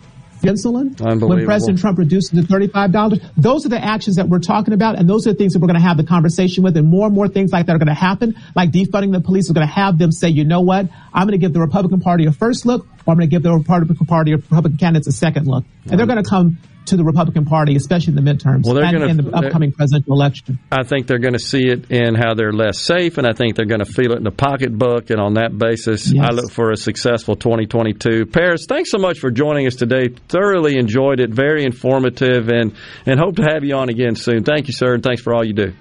insulin 0.44 1.28
when 1.28 1.46
President 1.46 1.80
Trump 1.80 1.98
reduced 1.98 2.34
it 2.34 2.42
to 2.42 2.48
$35. 2.48 3.32
Those 3.38 3.66
are 3.66 3.70
the 3.70 3.84
actions 3.84 4.18
that 4.18 4.30
we're 4.30 4.40
talking 4.40 4.74
about, 4.74 4.98
and 4.98 5.10
those 5.10 5.26
are 5.26 5.32
the 5.32 5.38
things 5.38 5.54
that 5.54 5.60
we're 5.60 5.68
going 5.68 5.80
to 5.80 5.88
have 5.88 5.98
the 5.98 6.04
conversation 6.04 6.64
with, 6.64 6.78
and 6.78 6.88
more 6.88 7.08
and 7.08 7.16
more 7.16 7.28
things 7.28 7.52
like 7.52 7.66
that 7.66 7.76
are 7.76 7.80
going 7.80 7.88
to 7.88 7.94
happen, 7.94 8.36
like 8.56 8.72
defunding 8.72 9.12
the 9.12 9.22
police 9.22 9.46
is 9.46 9.52
going 9.52 9.68
to 9.68 9.74
have 9.74 9.98
them 9.98 10.12
say, 10.12 10.30
you 10.30 10.46
know 10.46 10.62
what, 10.62 10.88
I'm 11.14 11.28
going 11.28 11.40
to 11.40 11.44
give 11.44 11.54
the 11.54 11.60
Republican 11.60 12.02
Party 12.02 12.26
a 12.26 12.32
first 12.32 12.66
look, 12.66 12.86
or 13.06 13.12
I'm 13.12 13.18
going 13.18 13.30
to 13.30 13.36
give 13.36 13.44
the 13.44 13.52
Republican 13.52 14.06
Party 14.06 14.34
or 14.34 14.38
Republican 14.38 14.78
candidates 14.78 15.08
a 15.08 15.12
second 15.12 15.48
look. 15.48 15.66
And 15.90 16.00
they're 16.00 16.08
going 16.08 16.24
to 16.24 16.30
come 16.30 16.58
to 16.88 16.98
the 16.98 17.04
Republican 17.04 17.46
Party, 17.46 17.76
especially 17.76 18.16
in 18.18 18.24
the 18.24 18.32
midterms 18.32 18.66
well, 18.66 18.78
and 18.78 18.92
gonna, 18.92 19.08
in 19.08 19.18
the 19.18 19.36
upcoming 19.36 19.72
presidential 19.72 20.14
election. 20.14 20.60
I 20.72 20.84
think 20.84 21.08
they're 21.08 21.20
going 21.20 21.34
to 21.34 21.40
see 21.40 21.68
it 21.68 21.92
in 21.92 22.16
how 22.16 22.34
they're 22.34 22.54
less 22.54 22.80
safe, 22.80 23.18
and 23.18 23.28
I 23.28 23.34
think 23.34 23.56
they're 23.56 23.66
going 23.66 23.84
to 23.84 23.86
feel 23.86 24.14
it 24.14 24.18
in 24.18 24.24
the 24.24 24.32
pocketbook. 24.32 25.10
And 25.10 25.20
on 25.20 25.36
that 25.36 25.58
basis, 25.58 26.12
yes. 26.12 26.26
I 26.28 26.34
look 26.34 26.52
for 26.52 26.72
a 26.72 26.78
successful 26.78 27.36
2022. 27.36 28.26
Paris, 28.26 28.66
thanks 28.68 28.92
so 28.92 28.98
much 28.98 29.20
for 29.20 29.32
joining 29.32 29.68
us 29.68 29.76
today. 29.76 30.10
Thoroughly 30.30 30.78
enjoyed 30.78 31.20
it, 31.20 31.30
very 31.30 31.64
informative, 31.64 32.50
and 32.50 32.74
and 33.06 33.20
hope 33.20 33.38
to 33.38 33.44
have 33.44 33.64
you 33.64 33.76
on 33.76 33.90
again 33.90 34.16
soon. 34.16 34.44
Thank 34.44 34.68
you, 34.68 34.74
sir, 34.74 34.94
and 34.94 35.04
thanks 35.04 35.22
for 35.22 35.34
all 35.34 35.46
you 35.46 35.54
do. 35.54 35.74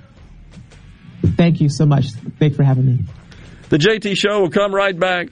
Thank 1.36 1.60
you 1.60 1.68
so 1.68 1.86
much. 1.86 2.07
Thanks 2.39 2.57
for 2.57 2.62
having 2.62 2.86
me. 2.86 3.05
The 3.68 3.78
JT 3.78 4.17
Show 4.17 4.41
will 4.41 4.51
come 4.51 4.75
right 4.75 4.99
back. 4.99 5.28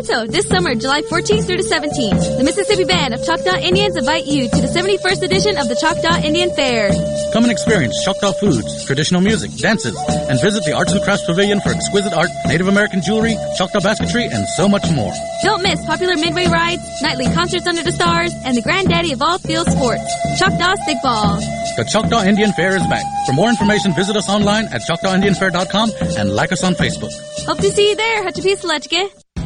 Halito, 0.00 0.30
this 0.30 0.48
summer, 0.48 0.74
July 0.74 1.02
14th 1.02 1.44
through 1.46 1.60
the 1.60 1.68
17th, 1.68 2.38
the 2.38 2.44
Mississippi 2.44 2.84
Band 2.84 3.12
of 3.12 3.20
Choctaw 3.24 3.60
Indians 3.60 3.96
invite 3.96 4.24
you 4.24 4.48
to 4.48 4.56
the 4.56 4.68
71st 4.68 5.22
edition 5.22 5.58
of 5.58 5.68
the 5.68 5.76
Choctaw 5.76 6.24
Indian 6.24 6.48
Fair. 6.56 6.88
Come 7.32 7.44
and 7.44 7.52
experience 7.52 8.02
Choctaw 8.02 8.32
foods, 8.32 8.84
traditional 8.86 9.20
music, 9.20 9.52
dances, 9.56 9.96
and 10.08 10.40
visit 10.40 10.64
the 10.64 10.72
Arts 10.72 10.92
and 10.92 11.02
Crafts 11.02 11.24
Pavilion 11.26 11.60
for 11.60 11.70
exquisite 11.70 12.14
art, 12.14 12.30
Native 12.46 12.68
American 12.68 13.02
jewelry, 13.02 13.36
Choctaw 13.58 13.80
basketry, 13.80 14.24
and 14.24 14.48
so 14.56 14.68
much 14.68 14.88
more. 14.92 15.12
Don't 15.42 15.62
miss 15.62 15.84
popular 15.84 16.16
midway 16.16 16.46
rides, 16.46 16.82
nightly 17.02 17.26
concerts 17.34 17.66
under 17.66 17.82
the 17.82 17.92
stars, 17.92 18.32
and 18.44 18.56
the 18.56 18.62
granddaddy 18.62 19.12
of 19.12 19.20
all 19.20 19.38
field 19.38 19.68
sports, 19.68 20.08
Choctaw 20.38 20.76
Stickball. 20.88 21.40
The 21.76 21.84
Choctaw 21.84 22.24
Indian 22.24 22.52
Fair 22.52 22.74
is 22.76 22.86
back. 22.88 23.04
For 23.26 23.32
more 23.32 23.50
information, 23.50 23.92
visit 23.92 24.16
us 24.16 24.28
online 24.30 24.64
at 24.72 24.80
choctawindianfair.com 24.80 25.92
and 26.16 26.34
like 26.34 26.52
us 26.52 26.64
on 26.64 26.72
Facebook. 26.72 27.12
Hope 27.44 27.58
to 27.58 27.70
see 27.70 27.90
you 27.90 27.96
there, 27.96 28.24
Hatchapisalachke. 28.24 29.19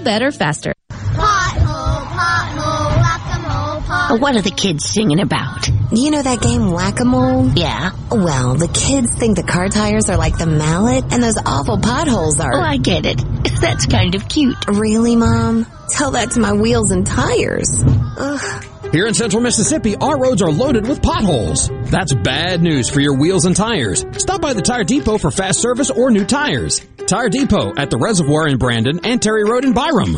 better 0.00 0.30
faster. 0.30 0.74
Pothole, 0.90 2.04
pothole, 2.06 2.96
whack-a-mole, 2.96 3.80
pothole. 3.82 4.20
What 4.20 4.36
are 4.36 4.42
the 4.42 4.50
kids 4.50 4.84
singing 4.84 5.20
about? 5.20 5.68
You 5.92 6.10
know 6.10 6.22
that 6.22 6.42
game 6.42 6.70
Whack-A-Mole? 6.70 7.52
Yeah. 7.56 7.92
Well, 8.10 8.54
the 8.54 8.68
kids 8.68 9.14
think 9.14 9.36
the 9.36 9.42
car 9.42 9.68
tires 9.70 10.10
are 10.10 10.18
like 10.18 10.36
the 10.36 10.46
mallet 10.46 11.12
and 11.12 11.22
those 11.22 11.38
awful 11.44 11.78
potholes 11.78 12.38
are. 12.40 12.54
Oh, 12.54 12.60
I 12.60 12.76
get 12.76 13.06
it. 13.06 13.22
That's 13.60 13.86
kind 13.86 14.14
of 14.14 14.28
cute. 14.28 14.56
Really, 14.68 15.16
Mom? 15.16 15.66
Tell 15.88 16.10
that 16.12 16.32
to 16.32 16.40
my 16.40 16.52
wheels 16.52 16.90
and 16.90 17.06
tires. 17.06 17.82
Ugh. 18.18 18.64
Here 18.90 19.06
in 19.06 19.12
central 19.12 19.42
Mississippi, 19.42 19.96
our 19.96 20.18
roads 20.18 20.40
are 20.40 20.50
loaded 20.50 20.88
with 20.88 21.02
potholes. 21.02 21.68
That's 21.90 22.14
bad 22.14 22.62
news 22.62 22.88
for 22.88 23.00
your 23.00 23.18
wheels 23.18 23.44
and 23.44 23.54
tires. 23.54 24.06
Stop 24.12 24.40
by 24.40 24.54
the 24.54 24.62
Tire 24.62 24.82
Depot 24.82 25.18
for 25.18 25.30
fast 25.30 25.60
service 25.60 25.90
or 25.90 26.10
new 26.10 26.24
tires. 26.24 26.80
Tire 27.06 27.28
Depot 27.28 27.74
at 27.76 27.90
the 27.90 27.98
Reservoir 27.98 28.48
in 28.48 28.56
Brandon 28.56 29.00
and 29.04 29.20
Terry 29.20 29.44
Road 29.44 29.66
in 29.66 29.74
Byram. 29.74 30.16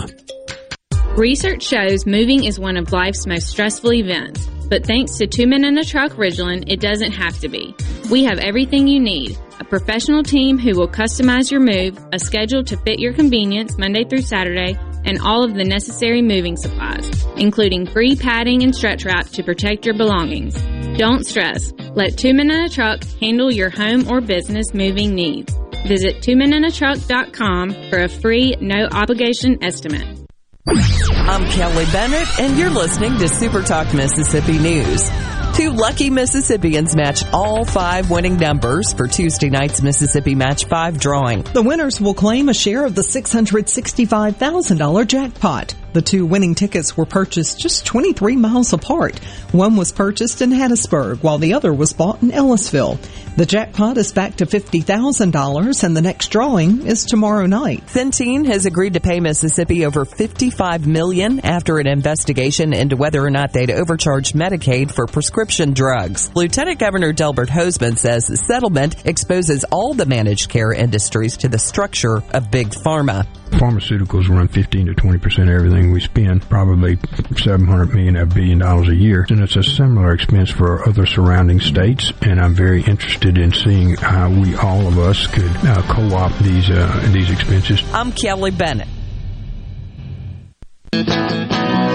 Research 1.17 1.65
shows 1.65 2.07
moving 2.07 2.45
is 2.45 2.61
one 2.61 2.77
of 2.77 2.93
life's 2.93 3.27
most 3.27 3.49
stressful 3.49 3.93
events, 3.93 4.47
but 4.69 4.87
thanks 4.87 5.19
to 5.19 5.27
Two 5.27 5.49
Men 5.49 5.65
in 5.65 5.77
a 5.77 5.85
Truck 5.85 6.13
Ridgeland, 6.13 6.65
it 6.69 6.79
doesn't 6.79 7.11
have 7.11 7.41
to 7.41 7.49
be. 7.49 7.75
We 8.09 8.23
have 8.25 8.39
everything 8.39 8.87
you 8.87 9.01
need. 9.01 9.37
A 9.59 9.65
professional 9.65 10.23
team 10.23 10.59
who 10.59 10.79
will 10.79 10.89
customize 10.89 11.51
your 11.51 11.61
move, 11.61 11.99
a 12.13 12.21
schedule 12.21 12.63
to 12.63 12.77
fit 12.77 13.01
your 13.01 13.15
convenience 13.15 13.77
Monday 13.77 14.05
through 14.05 14.23
Saturday, 14.23 14.79
and 15.05 15.21
all 15.21 15.45
of 15.45 15.55
the 15.55 15.65
necessary 15.65 16.23
moving 16.23 16.57
supplies, 16.57 17.09
including 17.37 17.87
free 17.87 18.17
padding 18.17 18.63
and 18.63 18.75
stretch 18.75 19.05
wrap 19.05 19.27
to 19.31 19.43
protect 19.43 19.87
your 19.87 19.97
belongings. 19.97 20.55
Don't 20.99 21.25
stress. 21.27 21.73
Let 21.95 22.19
Two 22.19 22.35
Men 22.35 22.51
in 22.51 22.65
a 22.65 22.69
Truck 22.69 23.03
handle 23.21 23.53
your 23.53 23.71
home 23.71 24.09
or 24.09 24.21
business 24.21 24.75
moving 24.75 25.15
needs. 25.15 25.53
Visit 25.87 26.17
twomeninatruck.com 26.17 27.91
for 27.91 28.03
a 28.03 28.09
free, 28.09 28.55
no 28.61 28.87
obligation 28.93 29.63
estimate. 29.63 30.19
I'm 30.67 31.47
Kelly 31.51 31.87
Bennett, 31.93 32.29
and 32.39 32.59
you're 32.59 32.71
listening 32.71 33.17
to 33.19 33.29
Super 33.29 33.63
Talk 33.63 33.93
Mississippi 33.95 34.59
News. 34.59 35.11
Two 35.55 35.73
lucky 35.73 36.11
Mississippians 36.11 36.95
matched 36.95 37.33
all 37.33 37.65
five 37.65 38.11
winning 38.11 38.37
numbers 38.37 38.93
for 38.93 39.07
Tuesday 39.07 39.51
night's 39.51 39.83
Mississippi 39.83 40.35
Match 40.35 40.67
5 40.67 40.99
drawing. 40.99 41.43
The 41.43 41.63
winners 41.63 42.01
will 42.01 42.15
claim 42.15 42.49
a 42.49 42.55
share 42.55 42.85
of 42.85 42.95
the 42.95 43.03
$665,000 43.03 45.07
jackpot. 45.07 45.75
The 45.93 46.03
two 46.03 46.25
winning 46.25 46.55
tickets 46.55 46.97
were 46.97 47.07
purchased 47.07 47.59
just 47.59 47.85
23 47.87 48.37
miles 48.37 48.73
apart. 48.73 49.19
One 49.51 49.77
was 49.77 49.91
purchased 49.91 50.41
in 50.41 50.51
Hattiesburg 50.51 51.23
while 51.23 51.39
the 51.39 51.55
other 51.55 51.73
was 51.73 51.93
bought 51.93 52.23
in 52.23 52.31
Ellisville. 52.31 52.99
The 53.37 53.47
jackpot 53.47 53.97
is 53.97 54.13
back 54.13 54.37
to 54.37 54.47
$50,000 54.47 55.85
and 55.85 55.97
the 55.97 56.03
next 56.03 56.29
drawing 56.29 56.87
is 56.87 57.05
tomorrow 57.05 57.47
night. 57.47 57.87
Centene 57.87 58.47
has 58.47 58.67
agreed 58.67 58.95
to 58.95 59.01
pay 59.01 59.19
Mississippi 59.19 59.85
over 59.85 60.05
55 60.05 60.87
million 60.87 61.41
after 61.41 61.79
an 61.79 61.87
investigation 61.87 62.73
into 62.73 62.97
whether 62.97 63.25
or 63.25 63.31
not 63.31 63.53
they'd 63.53 63.71
overcharged 63.71 64.35
Medicaid 64.35 64.93
for 64.93 65.07
prescription 65.07 65.73
drugs. 65.73 66.31
Lieutenant 66.37 66.79
Governor 66.79 67.13
Delbert 67.13 67.49
Hosemann 67.49 67.99
says 67.99 68.27
the 68.27 68.37
settlement 68.37 69.07
exposes 69.07 69.65
all 69.65 69.95
the 69.95 70.07
managed 70.07 70.51
care 70.51 70.73
industries 70.73 71.39
to 71.39 71.49
the 71.49 71.59
structure 71.59 72.23
of 72.33 72.51
big 72.51 72.69
pharma. 72.69 73.27
Pharmaceuticals 73.61 74.27
run 74.31 74.49
15 74.49 74.87
to 74.87 74.95
20 74.95 75.19
percent 75.19 75.51
of 75.51 75.55
everything 75.55 75.93
we 75.93 76.01
spend, 76.01 76.49
probably 76.49 76.99
700 77.37 77.93
million, 77.95 78.17
a 78.17 78.25
billion 78.25 78.59
dollars 78.59 78.89
a 78.89 78.95
year. 78.95 79.27
And 79.29 79.43
it's 79.43 79.55
a 79.55 79.63
similar 79.63 80.15
expense 80.15 80.51
for 80.51 80.89
other 80.89 81.05
surrounding 81.05 81.61
states. 81.61 82.11
And 82.23 82.41
I'm 82.41 82.55
very 82.55 82.83
interested 82.83 83.37
in 83.37 83.53
seeing 83.53 83.97
how 83.97 84.31
we, 84.31 84.55
all 84.55 84.87
of 84.87 84.99
us, 84.99 85.27
could 85.27 85.55
uh, 85.59 85.83
co-opt 85.93 86.39
these 86.39 86.71
uh, 86.71 87.11
these 87.13 87.31
expenses. 87.31 87.83
I'm 87.93 88.13
Kelly 88.13 88.51
Bennett. 88.51 88.89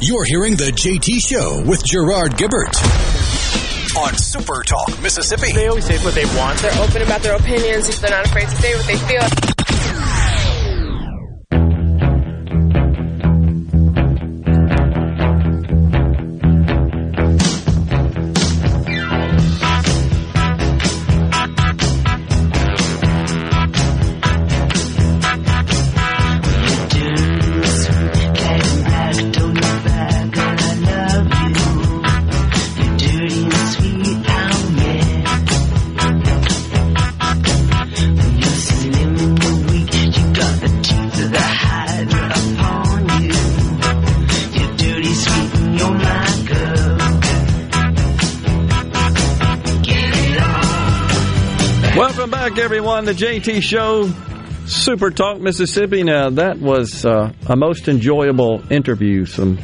You're 0.00 0.24
hearing 0.24 0.56
the 0.56 0.70
JT 0.70 1.18
Show 1.20 1.62
with 1.66 1.84
Gerard 1.84 2.36
Gibert 2.36 2.76
on 3.96 4.14
Super 4.16 4.62
Talk 4.62 5.00
Mississippi. 5.02 5.52
They 5.52 5.66
always 5.66 5.84
say 5.84 5.98
what 6.04 6.14
they 6.14 6.26
want. 6.36 6.58
They're 6.58 6.82
open 6.82 7.02
about 7.02 7.22
their 7.22 7.34
opinions. 7.34 7.98
They're 8.00 8.10
not 8.10 8.26
afraid 8.26 8.48
to 8.48 8.56
say 8.56 8.76
what 8.76 8.86
they 8.86 8.96
feel. 8.98 9.55
Everyone. 52.66 53.04
The 53.04 53.12
JT 53.12 53.62
Show 53.62 54.10
Super 54.66 55.12
Talk 55.12 55.40
Mississippi. 55.40 56.02
Now, 56.02 56.30
that 56.30 56.58
was 56.58 57.06
uh, 57.06 57.32
a 57.46 57.54
most 57.54 57.86
enjoyable 57.86 58.60
interview. 58.72 59.24
Some 59.24 59.60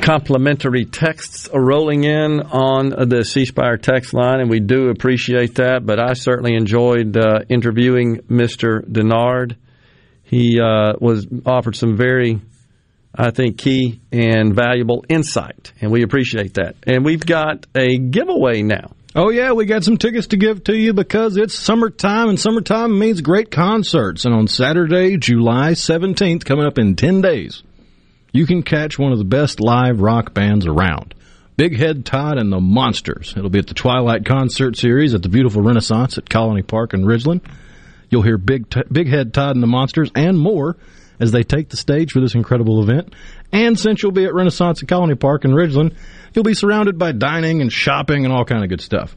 complimentary 0.00 0.86
texts 0.86 1.46
are 1.48 1.60
rolling 1.60 2.04
in 2.04 2.40
on 2.40 2.88
the 3.10 3.26
C 3.26 3.44
Spire 3.44 3.76
text 3.76 4.14
line, 4.14 4.40
and 4.40 4.48
we 4.48 4.58
do 4.58 4.88
appreciate 4.88 5.56
that. 5.56 5.84
But 5.84 6.00
I 6.00 6.14
certainly 6.14 6.54
enjoyed 6.54 7.14
uh, 7.14 7.40
interviewing 7.50 8.20
Mr. 8.20 8.80
Dennard. 8.80 9.56
He 10.22 10.58
uh, 10.58 10.94
was 10.98 11.26
offered 11.44 11.76
some 11.76 11.94
very, 11.94 12.40
I 13.14 13.32
think, 13.32 13.58
key 13.58 14.00
and 14.10 14.54
valuable 14.54 15.04
insight, 15.10 15.74
and 15.82 15.92
we 15.92 16.04
appreciate 16.04 16.54
that. 16.54 16.76
And 16.84 17.04
we've 17.04 17.26
got 17.26 17.66
a 17.74 17.98
giveaway 17.98 18.62
now. 18.62 18.92
Oh, 19.16 19.30
yeah, 19.30 19.52
we 19.52 19.64
got 19.64 19.84
some 19.84 19.96
tickets 19.96 20.26
to 20.28 20.36
give 20.36 20.64
to 20.64 20.76
you 20.76 20.92
because 20.92 21.36
it's 21.36 21.54
summertime, 21.54 22.30
and 22.30 22.40
summertime 22.40 22.98
means 22.98 23.20
great 23.20 23.48
concerts. 23.48 24.24
And 24.24 24.34
on 24.34 24.48
Saturday, 24.48 25.16
July 25.18 25.72
17th, 25.72 26.44
coming 26.44 26.66
up 26.66 26.78
in 26.78 26.96
10 26.96 27.20
days, 27.20 27.62
you 28.32 28.44
can 28.44 28.64
catch 28.64 28.98
one 28.98 29.12
of 29.12 29.18
the 29.18 29.24
best 29.24 29.60
live 29.60 30.00
rock 30.00 30.34
bands 30.34 30.66
around. 30.66 31.14
Big 31.56 31.76
Head 31.76 32.04
Todd 32.04 32.38
and 32.38 32.50
the 32.52 32.58
Monsters. 32.58 33.34
It'll 33.36 33.50
be 33.50 33.60
at 33.60 33.68
the 33.68 33.74
Twilight 33.74 34.24
Concert 34.24 34.76
Series 34.76 35.14
at 35.14 35.22
the 35.22 35.28
beautiful 35.28 35.62
Renaissance 35.62 36.18
at 36.18 36.28
Colony 36.28 36.62
Park 36.62 36.92
in 36.92 37.04
Ridgeland. 37.04 37.42
You'll 38.10 38.22
hear 38.22 38.36
Big, 38.36 38.68
T- 38.68 38.82
Big 38.90 39.06
Head 39.06 39.32
Todd 39.32 39.54
and 39.54 39.62
the 39.62 39.68
Monsters 39.68 40.10
and 40.16 40.36
more 40.36 40.76
as 41.20 41.32
they 41.32 41.42
take 41.42 41.68
the 41.68 41.76
stage 41.76 42.12
for 42.12 42.20
this 42.20 42.34
incredible 42.34 42.82
event. 42.82 43.14
And 43.52 43.78
since 43.78 44.02
you'll 44.02 44.12
be 44.12 44.24
at 44.24 44.34
Renaissance 44.34 44.82
at 44.82 44.88
Colony 44.88 45.14
Park 45.14 45.44
in 45.44 45.52
Ridgeland, 45.52 45.94
you'll 46.34 46.44
be 46.44 46.54
surrounded 46.54 46.98
by 46.98 47.12
dining 47.12 47.60
and 47.60 47.72
shopping 47.72 48.24
and 48.24 48.32
all 48.32 48.44
kind 48.44 48.62
of 48.62 48.68
good 48.68 48.80
stuff. 48.80 49.16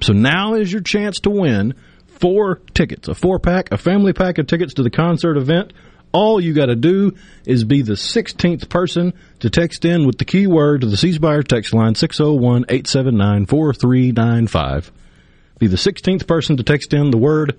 So 0.00 0.12
now 0.12 0.54
is 0.54 0.72
your 0.72 0.82
chance 0.82 1.20
to 1.20 1.30
win 1.30 1.74
four 2.06 2.60
tickets, 2.74 3.08
a 3.08 3.14
four 3.14 3.38
pack, 3.38 3.72
a 3.72 3.76
family 3.76 4.12
pack 4.12 4.38
of 4.38 4.46
tickets 4.46 4.74
to 4.74 4.82
the 4.82 4.90
concert 4.90 5.36
event. 5.36 5.72
All 6.10 6.40
you 6.40 6.54
got 6.54 6.66
to 6.66 6.76
do 6.76 7.14
is 7.44 7.64
be 7.64 7.82
the 7.82 7.92
16th 7.92 8.68
person 8.68 9.12
to 9.40 9.50
text 9.50 9.84
in 9.84 10.06
with 10.06 10.18
the 10.18 10.24
keyword 10.24 10.80
to 10.80 10.86
the 10.86 10.96
C 10.96 11.12
Spire 11.12 11.42
text 11.42 11.74
line 11.74 11.94
601 11.94 12.64
879 12.68 13.46
4395. 13.46 14.92
Be 15.58 15.66
the 15.66 15.76
16th 15.76 16.26
person 16.26 16.56
to 16.56 16.62
text 16.62 16.94
in 16.94 17.10
the 17.10 17.18
word 17.18 17.58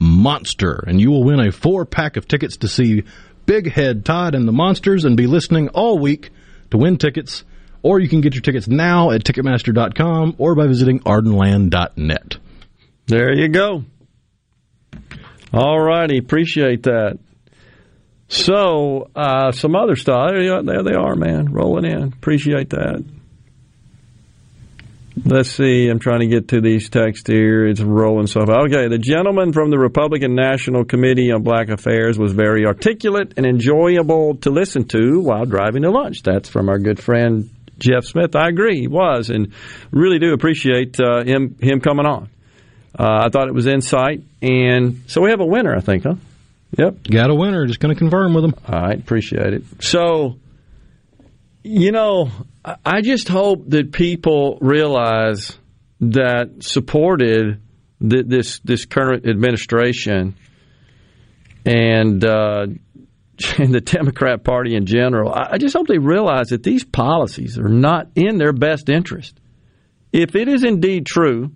monster, 0.00 0.82
and 0.86 1.00
you 1.00 1.10
will 1.10 1.22
win 1.22 1.38
a 1.38 1.52
four 1.52 1.84
pack 1.84 2.16
of 2.16 2.26
tickets 2.26 2.56
to 2.58 2.68
see 2.68 3.04
Big 3.46 3.70
Head 3.70 4.04
Todd 4.04 4.34
and 4.34 4.48
the 4.48 4.52
Monsters 4.52 5.04
and 5.04 5.16
be 5.16 5.26
listening 5.26 5.68
all 5.68 5.98
week 5.98 6.30
to 6.70 6.78
win 6.78 6.96
tickets. 6.96 7.44
Or 7.82 7.98
you 7.98 8.08
can 8.08 8.20
get 8.20 8.34
your 8.34 8.42
tickets 8.42 8.68
now 8.68 9.10
at 9.10 9.24
Ticketmaster.com 9.24 10.34
or 10.38 10.54
by 10.54 10.66
visiting 10.66 11.00
Ardenland.net. 11.00 12.36
There 13.06 13.32
you 13.32 13.48
go. 13.48 13.84
All 15.52 15.80
righty, 15.80 16.18
appreciate 16.18 16.84
that. 16.84 17.18
So, 18.28 19.10
uh, 19.16 19.50
some 19.50 19.74
other 19.74 19.96
stuff. 19.96 20.30
There, 20.30 20.82
they 20.82 20.94
are, 20.94 21.16
man, 21.16 21.52
rolling 21.52 21.84
in. 21.84 22.04
Appreciate 22.04 22.70
that. 22.70 23.04
Let's 25.24 25.50
see. 25.50 25.88
I'm 25.88 25.98
trying 25.98 26.20
to 26.20 26.26
get 26.26 26.48
to 26.48 26.60
these 26.60 26.88
texts 26.88 27.28
here. 27.28 27.66
It's 27.66 27.80
rolling 27.80 28.26
stuff. 28.26 28.48
Okay, 28.48 28.88
the 28.88 28.98
gentleman 28.98 29.52
from 29.52 29.70
the 29.70 29.78
Republican 29.78 30.34
National 30.34 30.84
Committee 30.84 31.30
on 31.30 31.42
Black 31.42 31.68
Affairs 31.68 32.18
was 32.18 32.32
very 32.32 32.64
articulate 32.64 33.34
and 33.36 33.44
enjoyable 33.44 34.36
to 34.36 34.50
listen 34.50 34.86
to 34.88 35.20
while 35.20 35.44
driving 35.44 35.82
to 35.82 35.90
lunch. 35.90 36.22
That's 36.22 36.48
from 36.48 36.68
our 36.68 36.78
good 36.78 37.02
friend 37.02 37.50
Jeff 37.78 38.04
Smith. 38.04 38.34
I 38.36 38.48
agree, 38.48 38.80
he 38.80 38.88
was, 38.88 39.30
and 39.30 39.52
really 39.90 40.18
do 40.18 40.32
appreciate 40.32 40.98
uh, 41.00 41.24
him 41.24 41.56
him 41.60 41.80
coming 41.80 42.06
on. 42.06 42.30
Uh, 42.98 43.24
I 43.24 43.28
thought 43.30 43.48
it 43.48 43.54
was 43.54 43.66
insight, 43.66 44.22
and 44.42 45.02
so 45.06 45.20
we 45.22 45.30
have 45.30 45.40
a 45.40 45.46
winner. 45.46 45.74
I 45.74 45.80
think, 45.80 46.04
huh? 46.04 46.14
Yep, 46.78 47.04
got 47.10 47.30
a 47.30 47.34
winner. 47.34 47.66
Just 47.66 47.80
going 47.80 47.94
to 47.94 47.98
confirm 47.98 48.34
with 48.34 48.44
him. 48.44 48.54
All 48.68 48.80
right, 48.80 48.98
appreciate 48.98 49.54
it. 49.54 49.64
So, 49.80 50.38
you 51.62 51.90
know, 51.90 52.30
I 52.64 53.00
just 53.00 53.28
hope 53.28 53.70
that 53.70 53.92
people 53.92 54.58
realize 54.60 55.58
that 56.00 56.62
supported 56.62 57.60
this 58.00 58.60
this 58.60 58.84
current 58.84 59.26
administration 59.26 60.34
and 61.64 62.24
uh, 62.24 62.66
and 63.58 63.74
the 63.74 63.80
Democrat 63.80 64.44
Party 64.44 64.74
in 64.74 64.84
general. 64.84 65.32
I 65.34 65.56
just 65.58 65.74
hope 65.74 65.86
they 65.86 65.98
realize 65.98 66.48
that 66.48 66.62
these 66.62 66.84
policies 66.84 67.58
are 67.58 67.68
not 67.68 68.08
in 68.14 68.36
their 68.36 68.52
best 68.52 68.88
interest. 68.88 69.38
If 70.12 70.34
it 70.34 70.48
is 70.48 70.64
indeed 70.64 71.06
true, 71.06 71.52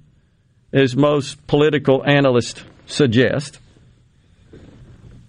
as 0.73 0.97
most 0.97 1.47
political 1.47 2.02
analysts 2.05 2.62
suggest, 2.86 3.58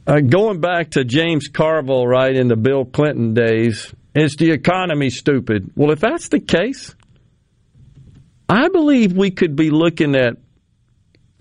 uh, 0.07 0.19
going 0.19 0.61
back 0.61 0.91
to 0.91 1.03
James 1.03 1.47
Carville, 1.47 2.07
right 2.07 2.35
in 2.35 2.47
the 2.47 2.55
Bill 2.55 2.85
Clinton 2.85 3.33
days, 3.33 3.93
is 4.15 4.35
the 4.37 4.51
economy 4.51 5.09
stupid? 5.09 5.71
Well, 5.75 5.91
if 5.91 5.99
that's 5.99 6.29
the 6.29 6.39
case, 6.39 6.95
I 8.47 8.69
believe 8.69 9.13
we 9.13 9.31
could 9.31 9.55
be 9.55 9.69
looking 9.69 10.15
at 10.15 10.37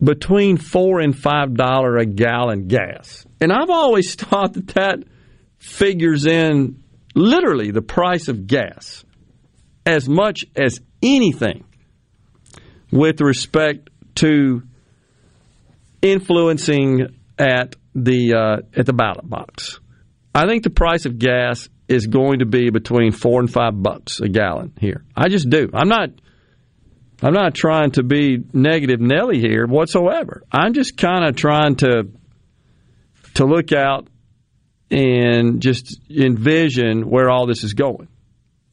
between 0.02 0.56
four 0.56 1.00
and 1.00 1.16
five 1.16 1.54
dollar 1.54 1.96
a 1.96 2.04
gallon 2.04 2.66
gas, 2.66 3.24
and 3.40 3.52
I've 3.52 3.70
always 3.70 4.14
thought 4.16 4.54
that 4.54 4.68
that 4.68 5.04
figures 5.58 6.26
in 6.26 6.82
literally 7.14 7.70
the 7.70 7.80
price 7.80 8.28
of 8.28 8.46
gas 8.46 9.04
as 9.86 10.08
much 10.08 10.44
as 10.56 10.80
anything 11.02 11.64
with 12.90 13.20
respect 13.20 13.88
to 14.16 14.62
influencing 16.02 17.16
at 17.38 17.76
the 17.94 18.34
uh, 18.34 18.56
at 18.78 18.86
the 18.86 18.92
ballot 18.92 19.28
box. 19.28 19.78
I 20.34 20.46
think 20.46 20.64
the 20.64 20.70
price 20.70 21.06
of 21.06 21.18
gas 21.18 21.68
is 21.88 22.06
going 22.06 22.38
to 22.38 22.46
be 22.46 22.70
between 22.70 23.12
four 23.12 23.40
and 23.40 23.52
five 23.52 23.82
bucks 23.82 24.20
a 24.20 24.28
gallon 24.28 24.72
here. 24.80 25.04
I 25.16 25.28
just 25.28 25.48
do. 25.48 25.70
I'm 25.72 25.88
not. 25.88 26.10
I'm 27.22 27.32
not 27.32 27.54
trying 27.54 27.92
to 27.92 28.02
be 28.02 28.42
negative 28.52 29.00
Nelly 29.00 29.38
here 29.38 29.66
whatsoever. 29.66 30.42
I'm 30.52 30.74
just 30.74 30.96
kind 30.96 31.24
of 31.24 31.36
trying 31.36 31.76
to 31.76 32.08
to 33.34 33.44
look 33.44 33.72
out 33.72 34.08
and 34.90 35.60
just 35.60 35.98
envision 36.10 37.08
where 37.08 37.30
all 37.30 37.46
this 37.46 37.64
is 37.64 37.74
going, 37.74 38.08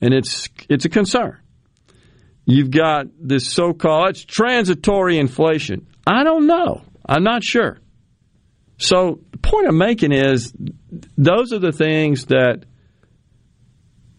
and 0.01 0.14
it's 0.14 0.49
it's 0.69 0.85
a 0.85 0.90
concern. 0.90 1.38
You've 2.45 2.72
got 2.72 3.06
this 3.19 3.48
so-called 3.48 4.09
it's 4.09 4.25
transitory 4.25 5.17
inflation. 5.19 5.88
I 6.07 6.23
don't 6.23 6.48
know. 6.48 6.81
I'm 7.06 7.23
not 7.23 7.43
sure. 7.43 7.80
So 8.77 9.19
the 9.31 9.38
point 9.38 9.67
I'm 9.67 9.77
making 9.77 10.11
is 10.11 10.53
those 11.17 11.53
are 11.53 11.59
the 11.59 11.72
things 11.72 12.25
that 12.25 12.65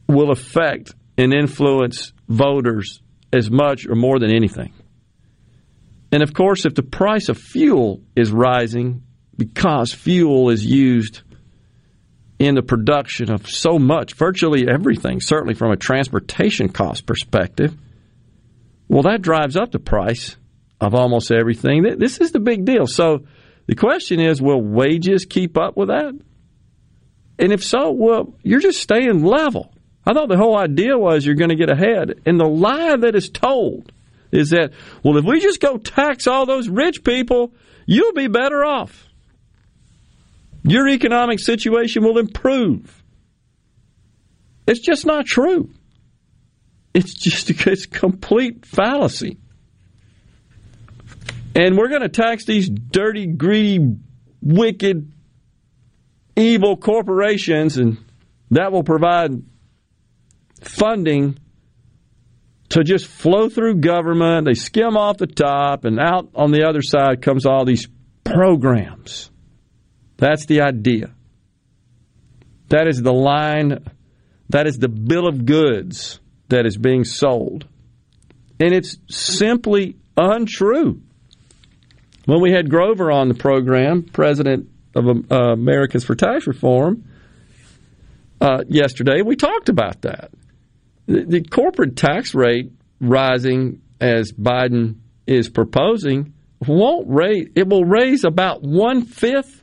will 0.09 0.31
affect 0.31 0.95
and 1.17 1.33
influence 1.33 2.13
voters 2.29 3.01
as 3.33 3.51
much 3.51 3.87
or 3.87 3.95
more 3.95 4.19
than 4.19 4.31
anything. 4.31 4.73
And 6.11 6.23
of 6.23 6.35
course, 6.35 6.67
if 6.67 6.75
the 6.75 6.83
price 6.83 7.29
of 7.29 7.39
fuel 7.39 8.03
is 8.15 8.31
rising 8.31 9.03
because 9.37 9.93
fuel 9.93 10.51
is 10.51 10.65
used 10.65 11.23
in 12.39 12.55
the 12.55 12.63
production 12.63 13.31
of 13.31 13.49
so 13.49 13.79
much, 13.79 14.15
virtually 14.15 14.69
everything, 14.69 15.21
certainly 15.21 15.55
from 15.55 15.71
a 15.71 15.77
transportation 15.77 16.69
cost 16.69 17.07
perspective, 17.07 17.75
well, 18.89 19.05
that 19.05 19.23
drives 19.23 19.57
up 19.57 19.73
the 19.73 19.79
price 19.79 20.37
of 20.81 20.95
almost 20.95 21.31
everything. 21.31 21.83
This 21.99 22.21
is 22.21 22.33
the 22.33 22.41
big 22.41 22.65
deal. 22.67 22.87
So 22.87 23.25
the 23.67 23.75
question 23.75 24.21
is 24.21 24.43
will 24.43 24.61
wages 24.61 25.25
keep 25.25 25.57
up 25.57 25.77
with 25.77 25.89
that? 25.89 26.13
And 27.39 27.53
if 27.53 27.65
so, 27.65 27.93
well, 27.93 28.35
you're 28.43 28.61
just 28.61 28.83
staying 28.83 29.25
level. 29.25 29.72
I 30.05 30.13
thought 30.13 30.29
the 30.29 30.37
whole 30.37 30.57
idea 30.57 30.99
was 30.99 31.25
you're 31.25 31.37
going 31.37 31.51
to 31.51 31.57
get 31.57 31.71
ahead. 31.71 32.21
And 32.27 32.39
the 32.39 32.49
lie 32.49 32.97
that 32.97 33.15
is 33.15 33.31
told 33.31 33.93
is 34.33 34.51
that, 34.51 34.73
well, 35.03 35.17
if 35.17 35.25
we 35.25 35.41
just 35.41 35.61
go 35.61 35.77
tax 35.77 36.27
all 36.27 36.47
those 36.47 36.69
rich 36.69 37.05
people, 37.05 37.53
you'll 37.87 38.15
be 38.15 38.27
better 38.27 38.65
off. 38.65 39.09
Your 40.65 40.89
economic 40.89 41.39
situation 41.39 42.03
will 42.03 42.19
improve. 42.19 43.03
It's 44.67 44.81
just 44.81 45.07
not 45.07 45.27
true. 45.27 45.71
It's 46.95 47.15
just 47.15 47.51
a 47.51 47.55
it's 47.71 47.87
complete 47.87 48.67
fallacy. 48.67 49.39
And 51.55 51.77
we're 51.77 51.89
going 51.89 52.03
to 52.03 52.09
tax 52.09 52.45
these 52.47 52.69
dirty, 52.69 53.27
greedy, 53.27 53.97
wicked, 54.41 55.13
evil 56.35 56.77
corporations, 56.77 57.77
and 57.77 57.99
that 58.51 58.73
will 58.73 58.85
provide 58.85 59.43
funding 60.63 61.39
to 62.71 62.83
just 62.83 63.07
flow 63.07 63.49
through 63.49 63.77
government. 63.77 64.47
They 64.47 64.55
skim 64.55 64.97
off 64.97 65.19
the 65.19 65.27
top, 65.27 65.85
and 65.85 66.01
out 66.01 66.31
on 66.35 66.53
the 66.53 66.67
other 66.67 66.83
side 66.83 67.21
comes 67.23 67.47
all 67.47 67.65
these 67.65 67.87
programs. 68.25 69.31
That's 70.17 70.47
the 70.47 70.63
idea. 70.63 71.15
That 72.69 72.89
is 72.89 73.03
the 73.03 73.13
line, 73.13 73.85
that 74.49 74.67
is 74.67 74.79
the 74.79 74.89
bill 74.89 75.29
of 75.29 75.45
goods 75.45 76.21
that 76.49 76.65
is 76.65 76.77
being 76.77 77.05
sold. 77.05 77.67
And 78.59 78.73
it's 78.73 78.97
simply 79.09 79.97
untrue. 80.17 81.03
When 82.25 82.41
we 82.41 82.53
had 82.53 82.71
Grover 82.71 83.11
on 83.11 83.29
the 83.29 83.35
program, 83.35 84.05
president 84.05 84.71
of 84.95 85.05
uh, 85.07 85.53
Americans 85.53 86.05
for 86.05 86.15
Tax 86.15 86.47
Reform, 86.47 87.05
uh, 88.41 88.65
yesterday, 88.69 89.23
we 89.23 89.37
talked 89.37 89.69
about 89.69 90.03
that. 90.03 90.31
The, 91.13 91.25
the 91.27 91.43
corporate 91.43 91.95
tax 91.95 92.35
rate 92.35 92.73
rising 92.99 93.83
as 94.01 94.33
Biden 94.33 95.01
is 95.27 95.51
proposing 95.51 96.33
won't 96.67 97.07
raise, 97.11 97.49
it 97.55 97.69
will 97.69 97.85
raise 97.85 98.25
about 98.25 98.63
one 98.63 99.05
fifth 99.05 99.63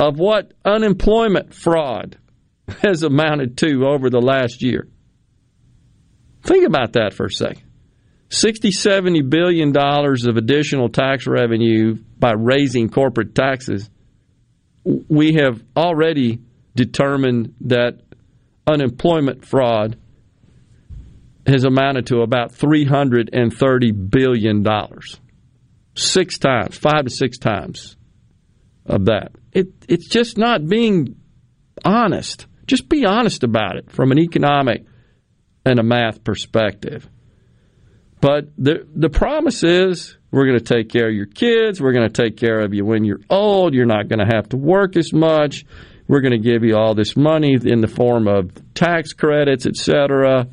of 0.00 0.18
what 0.18 0.54
unemployment 0.64 1.54
fraud 1.54 2.18
has 2.82 3.04
amounted 3.04 3.56
to 3.58 3.86
over 3.86 4.10
the 4.10 4.20
last 4.20 4.60
year. 4.60 4.88
Think 6.42 6.66
about 6.66 6.94
that 6.94 7.14
for 7.14 7.26
a 7.26 7.30
second. 7.30 7.62
60, 8.30 8.72
70 8.72 9.22
billion 9.22 9.70
dollars 9.70 10.26
of 10.26 10.36
additional 10.36 10.88
tax 10.88 11.28
revenue 11.28 11.94
by 12.18 12.32
raising 12.32 12.88
corporate 12.88 13.36
taxes. 13.36 13.88
We 14.84 15.34
have 15.34 15.62
already 15.76 16.40
determined 16.74 17.54
that 17.62 18.00
unemployment 18.66 19.44
fraud 19.44 19.96
has 21.46 21.64
amounted 21.64 22.06
to 22.06 22.22
about 22.22 22.52
$330 22.52 24.10
billion. 24.10 24.66
Six 25.94 26.38
times, 26.38 26.76
five 26.76 27.04
to 27.04 27.10
six 27.10 27.38
times 27.38 27.96
of 28.84 29.06
that. 29.06 29.32
It, 29.52 29.68
it's 29.88 30.08
just 30.08 30.36
not 30.36 30.66
being 30.66 31.16
honest. 31.84 32.46
Just 32.66 32.88
be 32.88 33.06
honest 33.06 33.44
about 33.44 33.76
it 33.76 33.90
from 33.90 34.12
an 34.12 34.18
economic 34.18 34.84
and 35.64 35.78
a 35.78 35.82
math 35.82 36.22
perspective. 36.22 37.08
But 38.20 38.48
the 38.56 38.86
the 38.94 39.10
promise 39.10 39.62
is 39.62 40.16
we're 40.30 40.46
going 40.46 40.58
to 40.58 40.64
take 40.64 40.88
care 40.88 41.08
of 41.08 41.14
your 41.14 41.26
kids. 41.26 41.80
We're 41.80 41.92
going 41.92 42.10
to 42.10 42.22
take 42.22 42.36
care 42.36 42.60
of 42.60 42.74
you 42.74 42.84
when 42.84 43.04
you're 43.04 43.20
old. 43.30 43.74
You're 43.74 43.86
not 43.86 44.08
going 44.08 44.18
to 44.18 44.34
have 44.34 44.48
to 44.50 44.56
work 44.56 44.96
as 44.96 45.12
much. 45.12 45.64
We're 46.08 46.20
going 46.20 46.32
to 46.32 46.50
give 46.50 46.62
you 46.62 46.76
all 46.76 46.94
this 46.94 47.16
money 47.16 47.58
in 47.60 47.80
the 47.80 47.88
form 47.88 48.28
of 48.28 48.50
tax 48.74 49.12
credits, 49.12 49.66
etc. 49.66 50.48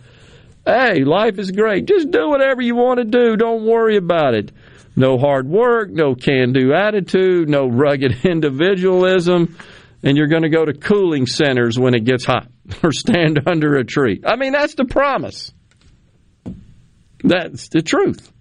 Hey, 0.66 1.04
life 1.04 1.40
is 1.40 1.52
great. 1.52 1.86
Just 1.86 2.12
do 2.12 2.30
whatever 2.30 2.62
you 2.62 2.76
want 2.76 3.00
to 3.00 3.06
do. 3.06 3.36
Don't 3.36 3.66
worry 3.66 3.98
about 3.98 4.34
it. 4.34 4.52
No 4.96 5.18
hard 5.18 5.48
work, 5.48 5.90
no 5.90 6.16
can 6.16 6.54
do 6.54 6.74
attitude, 6.74 7.50
no 7.50 7.68
rugged 7.68 8.14
individualism, 8.26 9.58
and 10.04 10.16
you're 10.16 10.28
going 10.28 10.44
to 10.44 10.50
go 10.50 10.64
to 10.64 10.74
cooling 10.74 11.26
centers 11.26 11.80
when 11.80 11.96
it 11.96 12.06
gets 12.06 12.26
hot 12.26 12.48
or 12.84 12.92
stand 12.92 13.42
under 13.48 13.76
a 13.76 13.84
tree. 13.84 14.22
I 14.26 14.36
mean, 14.36 14.54
that's 14.54 14.76
the 14.76 14.86
promise. 14.86 15.52
That's 17.24 17.70
the 17.70 17.82
truth. 17.82 18.32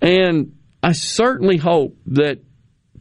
And 0.00 0.56
I 0.82 0.92
certainly 0.92 1.56
hope 1.56 1.96
that 2.06 2.40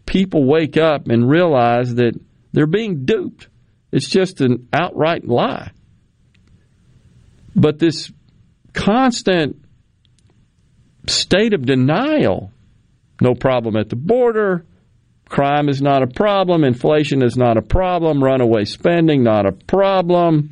people 0.05 0.45
wake 0.45 0.77
up 0.77 1.07
and 1.07 1.29
realize 1.29 1.95
that 1.95 2.19
they're 2.53 2.67
being 2.67 3.05
duped. 3.05 3.47
It's 3.91 4.09
just 4.09 4.41
an 4.41 4.67
outright 4.73 5.25
lie. 5.25 5.71
But 7.57 7.79
this 7.79 8.11
constant 8.73 9.57
state 11.07 11.53
of 11.53 11.65
denial 11.65 12.51
no 13.19 13.33
problem 13.33 13.75
at 13.75 13.89
the 13.89 13.95
border, 13.95 14.63
crime 15.27 15.69
is 15.69 15.81
not 15.81 16.03
a 16.03 16.07
problem, 16.07 16.63
inflation 16.63 17.23
is 17.23 17.35
not 17.35 17.57
a 17.57 17.63
problem, 17.63 18.23
runaway 18.23 18.63
spending 18.65 19.23
not 19.23 19.47
a 19.47 19.51
problem. 19.51 20.51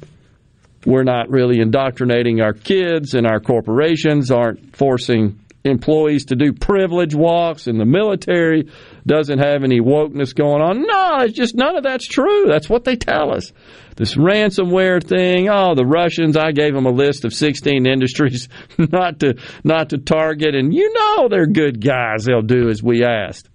We're 0.84 1.04
not 1.04 1.30
really 1.30 1.60
indoctrinating 1.60 2.42
our 2.42 2.54
kids, 2.54 3.14
and 3.14 3.26
our 3.26 3.40
corporations 3.40 4.32
aren't 4.32 4.76
forcing 4.76 5.40
employees 5.66 6.26
to 6.26 6.36
do 6.36 6.54
privilege 6.54 7.16
walks, 7.16 7.68
and 7.68 7.80
the 7.80 7.86
military 7.86 8.70
doesn't 9.06 9.40
have 9.40 9.64
any 9.64 9.82
wokeness 9.82 10.34
going 10.34 10.62
on. 10.62 10.84
No, 10.84 11.22
it's 11.22 11.34
just 11.34 11.56
none 11.56 11.76
of 11.76 11.84
that's 11.84 12.08
true. 12.08 12.46
That's 12.48 12.70
what 12.70 12.84
they 12.84 12.96
tell 12.96 13.34
us. 13.34 13.52
This 13.96 14.16
ransomware 14.16 15.04
thing, 15.04 15.50
oh, 15.50 15.74
the 15.74 15.86
Russians, 15.86 16.38
I 16.38 16.52
gave 16.52 16.74
them 16.74 16.86
a 16.86 16.92
list 16.92 17.26
of 17.26 17.34
16 17.34 17.86
industries 17.88 18.50
not 18.78 19.20
to 19.22 19.36
not 19.64 19.90
to 19.90 19.98
target 19.98 20.54
and 20.56 20.74
you 20.74 20.94
know 20.94 21.28
they're 21.30 21.48
good 21.48 21.84
guys. 21.84 22.26
They'll 22.26 22.42
do 22.42 22.70
as 22.70 22.84
we 22.84 23.04
asked. 23.04 23.50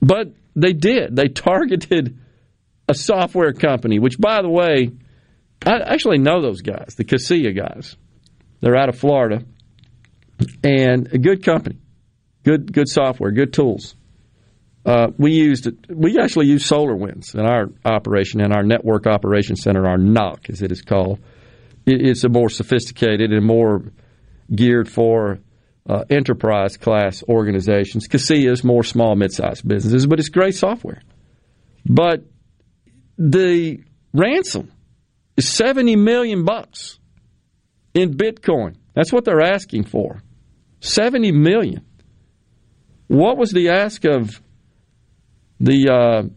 But 0.00 0.32
they 0.54 0.72
did. 0.72 1.16
They 1.16 1.28
targeted 1.28 2.18
a 2.88 2.94
software 2.94 3.52
company, 3.52 3.98
which 3.98 4.18
by 4.18 4.42
the 4.42 4.48
way, 4.48 4.90
I 5.64 5.78
actually 5.80 6.18
know 6.18 6.42
those 6.42 6.60
guys, 6.60 6.94
the 6.96 7.04
Kaseya 7.04 7.56
guys. 7.56 7.96
They're 8.60 8.76
out 8.76 8.88
of 8.88 8.98
Florida 8.98 9.44
and 10.62 11.12
a 11.12 11.18
good 11.18 11.44
company, 11.44 11.78
good 12.44 12.72
good 12.72 12.88
software, 12.88 13.30
good 13.30 13.52
tools. 13.52 13.94
Uh, 14.84 15.08
we 15.18 15.32
used 15.32 15.68
we 15.88 16.18
actually 16.18 16.46
use 16.46 16.68
SolarWinds 16.68 17.34
in 17.34 17.40
our 17.40 17.68
operation 17.84 18.40
in 18.40 18.52
our 18.52 18.62
network 18.62 19.06
operations 19.06 19.62
center, 19.62 19.86
our 19.86 19.98
NOC 19.98 20.50
as 20.50 20.62
it 20.62 20.70
is 20.70 20.82
called. 20.82 21.18
it's 21.86 22.22
a 22.22 22.28
more 22.28 22.48
sophisticated 22.48 23.32
and 23.32 23.44
more 23.44 23.82
geared 24.54 24.88
for 24.88 25.40
uh, 25.88 26.04
enterprise 26.08 26.76
class 26.76 27.24
organizations. 27.28 28.06
Kaseya 28.06 28.50
is 28.50 28.62
more 28.62 28.84
small 28.84 29.16
mid 29.16 29.32
sized 29.32 29.66
businesses, 29.66 30.06
but 30.06 30.20
it's 30.20 30.28
great 30.28 30.54
software. 30.54 31.02
But 31.84 32.24
the 33.18 33.80
ransom 34.12 34.70
is 35.36 35.48
seventy 35.48 35.96
million 35.96 36.44
bucks 36.44 37.00
in 37.92 38.14
Bitcoin. 38.14 38.76
That's 38.94 39.12
what 39.12 39.24
they're 39.24 39.42
asking 39.42 39.84
for. 39.84 40.22
70 40.86 41.32
million. 41.32 41.84
What 43.08 43.36
was 43.36 43.50
the 43.52 43.70
ask 43.70 44.04
of 44.04 44.40
the 45.60 45.88
uh, 45.90 46.28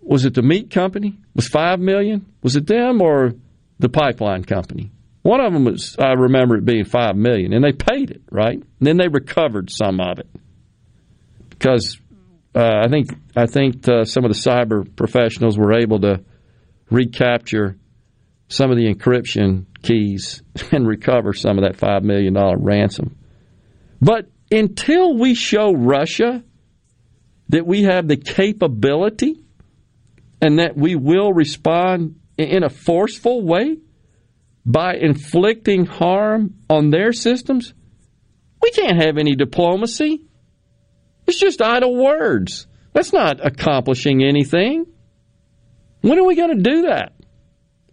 was 0.00 0.24
it 0.24 0.34
the 0.34 0.42
meat 0.42 0.70
company? 0.70 1.18
Was 1.34 1.48
5 1.48 1.78
million? 1.78 2.26
Was 2.42 2.56
it 2.56 2.66
them 2.66 3.00
or 3.00 3.32
the 3.78 3.88
pipeline 3.88 4.44
company? 4.44 4.90
One 5.22 5.40
of 5.40 5.52
them 5.52 5.64
was 5.64 5.96
I 5.98 6.12
remember 6.12 6.56
it 6.56 6.64
being 6.64 6.84
5 6.84 7.16
million 7.16 7.52
and 7.52 7.64
they 7.64 7.72
paid 7.72 8.10
it, 8.10 8.22
right? 8.30 8.56
And 8.56 8.66
then 8.80 8.96
they 8.96 9.08
recovered 9.08 9.70
some 9.70 10.00
of 10.00 10.18
it. 10.18 10.28
Because 11.48 11.98
uh, 12.54 12.82
I 12.84 12.88
think 12.88 13.10
I 13.36 13.46
think 13.46 13.86
uh, 13.88 14.04
some 14.04 14.24
of 14.24 14.32
the 14.32 14.38
cyber 14.38 14.84
professionals 14.96 15.58
were 15.58 15.74
able 15.74 16.00
to 16.00 16.24
recapture 16.90 17.76
some 18.48 18.70
of 18.70 18.76
the 18.76 18.92
encryption 18.92 19.66
keys 19.82 20.42
and 20.72 20.86
recover 20.86 21.32
some 21.32 21.58
of 21.58 21.64
that 21.64 21.76
$5 21.78 22.02
million 22.02 22.34
ransom. 22.58 23.16
But 24.00 24.30
until 24.50 25.16
we 25.16 25.34
show 25.34 25.72
Russia 25.72 26.42
that 27.48 27.66
we 27.66 27.82
have 27.82 28.08
the 28.08 28.16
capability 28.16 29.44
and 30.40 30.58
that 30.58 30.76
we 30.76 30.94
will 30.94 31.32
respond 31.32 32.20
in 32.38 32.62
a 32.62 32.70
forceful 32.70 33.42
way 33.44 33.78
by 34.64 34.94
inflicting 34.94 35.84
harm 35.84 36.54
on 36.68 36.90
their 36.90 37.12
systems, 37.12 37.74
we 38.62 38.70
can't 38.70 39.02
have 39.02 39.18
any 39.18 39.34
diplomacy. 39.34 40.22
It's 41.26 41.38
just 41.38 41.60
idle 41.60 41.94
words. 41.94 42.66
That's 42.92 43.12
not 43.12 43.44
accomplishing 43.44 44.22
anything. 44.22 44.86
When 46.00 46.18
are 46.18 46.24
we 46.24 46.34
going 46.34 46.56
to 46.56 46.62
do 46.62 46.82
that? 46.82 47.12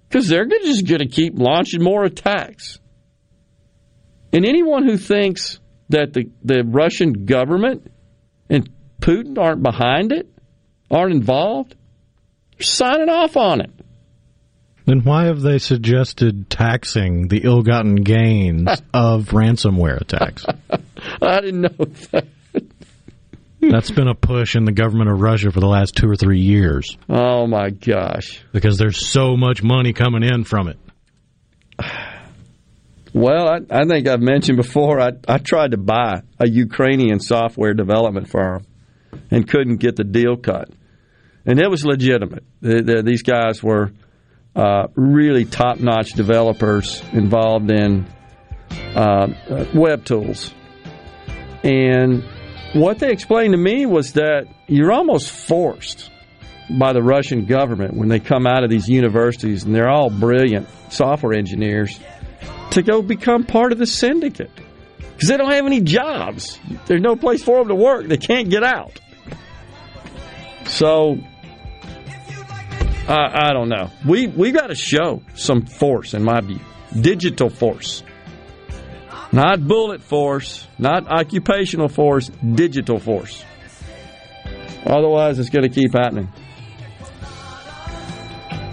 Because 0.08 0.28
they're 0.28 0.46
just 0.46 0.88
going 0.88 1.00
to 1.00 1.08
keep 1.08 1.38
launching 1.38 1.84
more 1.84 2.04
attacks. 2.04 2.80
And 4.32 4.46
anyone 4.46 4.88
who 4.88 4.98
thinks 4.98 5.60
that 5.90 6.14
the, 6.14 6.30
the 6.44 6.64
Russian 6.64 7.26
government 7.26 7.92
and 8.50 8.70
Putin 9.02 9.38
aren't 9.38 9.64
behind 9.64 10.12
it, 10.12 10.28
aren't 10.92 11.14
involved, 11.14 11.76
they're 12.58 12.66
signing 12.66 13.10
off 13.10 13.38
on 13.38 13.62
it. 13.62 13.72
Then 14.86 15.02
why 15.04 15.26
have 15.26 15.42
they 15.42 15.60
suggested 15.60 16.50
taxing 16.50 17.28
the 17.28 17.42
ill 17.44 17.62
gotten 17.62 17.96
gains 17.96 18.70
of 18.94 19.26
ransomware 19.28 20.00
attacks? 20.00 20.46
I 21.22 21.42
didn't 21.42 21.62
know 21.62 21.86
that. 22.12 22.28
That's 23.60 23.92
been 23.92 24.08
a 24.08 24.16
push 24.16 24.56
in 24.56 24.66
the 24.66 24.72
government 24.72 25.10
of 25.10 25.20
Russia 25.20 25.52
for 25.52 25.60
the 25.60 25.68
last 25.68 25.96
two 25.96 26.08
or 26.08 26.16
three 26.16 26.40
years. 26.40 26.96
Oh 27.10 27.48
my 27.48 27.70
gosh. 27.72 28.42
Because 28.54 28.78
there's 28.78 29.06
so 29.06 29.36
much 29.36 29.62
money 29.64 29.94
coming 29.94 30.24
in 30.24 30.44
from 30.44 30.70
it. 30.70 30.78
Well, 33.18 33.50
I, 33.50 33.62
I 33.72 33.86
think 33.86 34.08
I've 34.08 34.22
mentioned 34.22 34.58
before, 34.58 35.02
I, 35.02 35.10
I 35.28 35.40
tried 35.40 35.72
to 35.72 35.78
buy 35.78 36.22
a 36.40 36.48
Ukrainian 36.48 37.20
software 37.20 37.74
development 37.74 38.30
firm 38.30 38.68
and 39.32 39.48
couldn't 39.50 39.78
get 39.78 39.96
the 39.96 40.04
deal 40.04 40.38
cut. 40.38 40.70
And 41.44 41.60
it 41.60 41.68
was 41.68 41.84
legitimate. 41.84 42.44
The, 42.62 42.84
the, 42.84 43.02
these 43.04 43.24
guys 43.24 43.64
were 43.64 43.92
uh, 44.56 44.90
really 44.94 45.46
top 45.46 45.80
notch 45.80 46.12
developers 46.12 47.02
involved 47.12 47.72
in 47.72 48.06
uh, 48.96 49.30
web 49.74 50.06
tools. 50.06 50.54
And 51.64 52.24
what 52.76 53.00
they 53.00 53.12
explained 53.12 53.54
to 53.54 53.58
me 53.58 53.88
was 53.88 54.14
that 54.14 54.46
you're 54.68 54.92
almost 54.92 55.32
forced 55.32 56.12
by 56.70 56.94
the 56.94 57.02
Russian 57.02 57.46
government 57.46 57.96
when 57.96 58.10
they 58.10 58.20
come 58.20 58.46
out 58.46 58.64
of 58.64 58.70
these 58.70 58.88
universities 58.88 59.64
and 59.64 59.74
they're 59.74 59.90
all 59.90 60.12
brilliant 60.12 60.68
software 60.90 61.34
engineers 61.34 62.00
to 62.72 62.82
go 62.82 63.02
become 63.02 63.44
part 63.44 63.72
of 63.72 63.78
the 63.78 63.86
syndicate. 63.88 64.52
because 65.14 65.30
they 65.30 65.38
don't 65.38 65.52
have 65.52 65.66
any 65.66 65.82
jobs. 65.82 66.60
There's 66.86 67.02
no 67.02 67.16
place 67.16 67.44
for 67.44 67.60
them 67.60 67.70
to 67.70 67.76
work. 67.76 68.08
They 68.08 68.18
can't 68.18 68.50
get 68.50 68.64
out. 68.64 69.00
So 70.66 71.18
I, 73.08 73.50
I 73.50 73.54
don't 73.54 73.70
know. 73.70 73.90
We 74.06 74.28
we 74.28 74.52
got 74.52 74.68
to 74.68 74.76
show 74.76 75.24
some 75.36 75.66
force, 75.66 76.14
in 76.14 76.24
my 76.24 76.42
view, 76.42 76.60
digital 77.00 77.50
force, 77.50 78.04
not 79.32 79.66
bullet 79.66 80.02
force, 80.02 80.68
not 80.78 81.08
occupational 81.08 81.88
force, 81.88 82.30
digital 82.54 83.00
force. 83.00 83.44
Otherwise, 84.86 85.40
it's 85.40 85.50
going 85.50 85.64
to 85.64 85.74
keep 85.74 85.94
happening. 85.94 86.30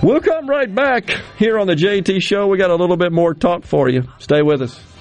We'll 0.02 0.20
come 0.20 0.48
right 0.48 0.72
back 0.72 1.08
here 1.38 1.58
on 1.58 1.66
the 1.66 1.74
JT 1.74 2.20
Show. 2.22 2.46
We 2.46 2.58
got 2.58 2.70
a 2.70 2.74
little 2.74 2.98
bit 2.98 3.10
more 3.10 3.32
talk 3.32 3.64
for 3.64 3.88
you. 3.88 4.04
Stay 4.18 4.42
with 4.42 4.60
us. 4.60 4.93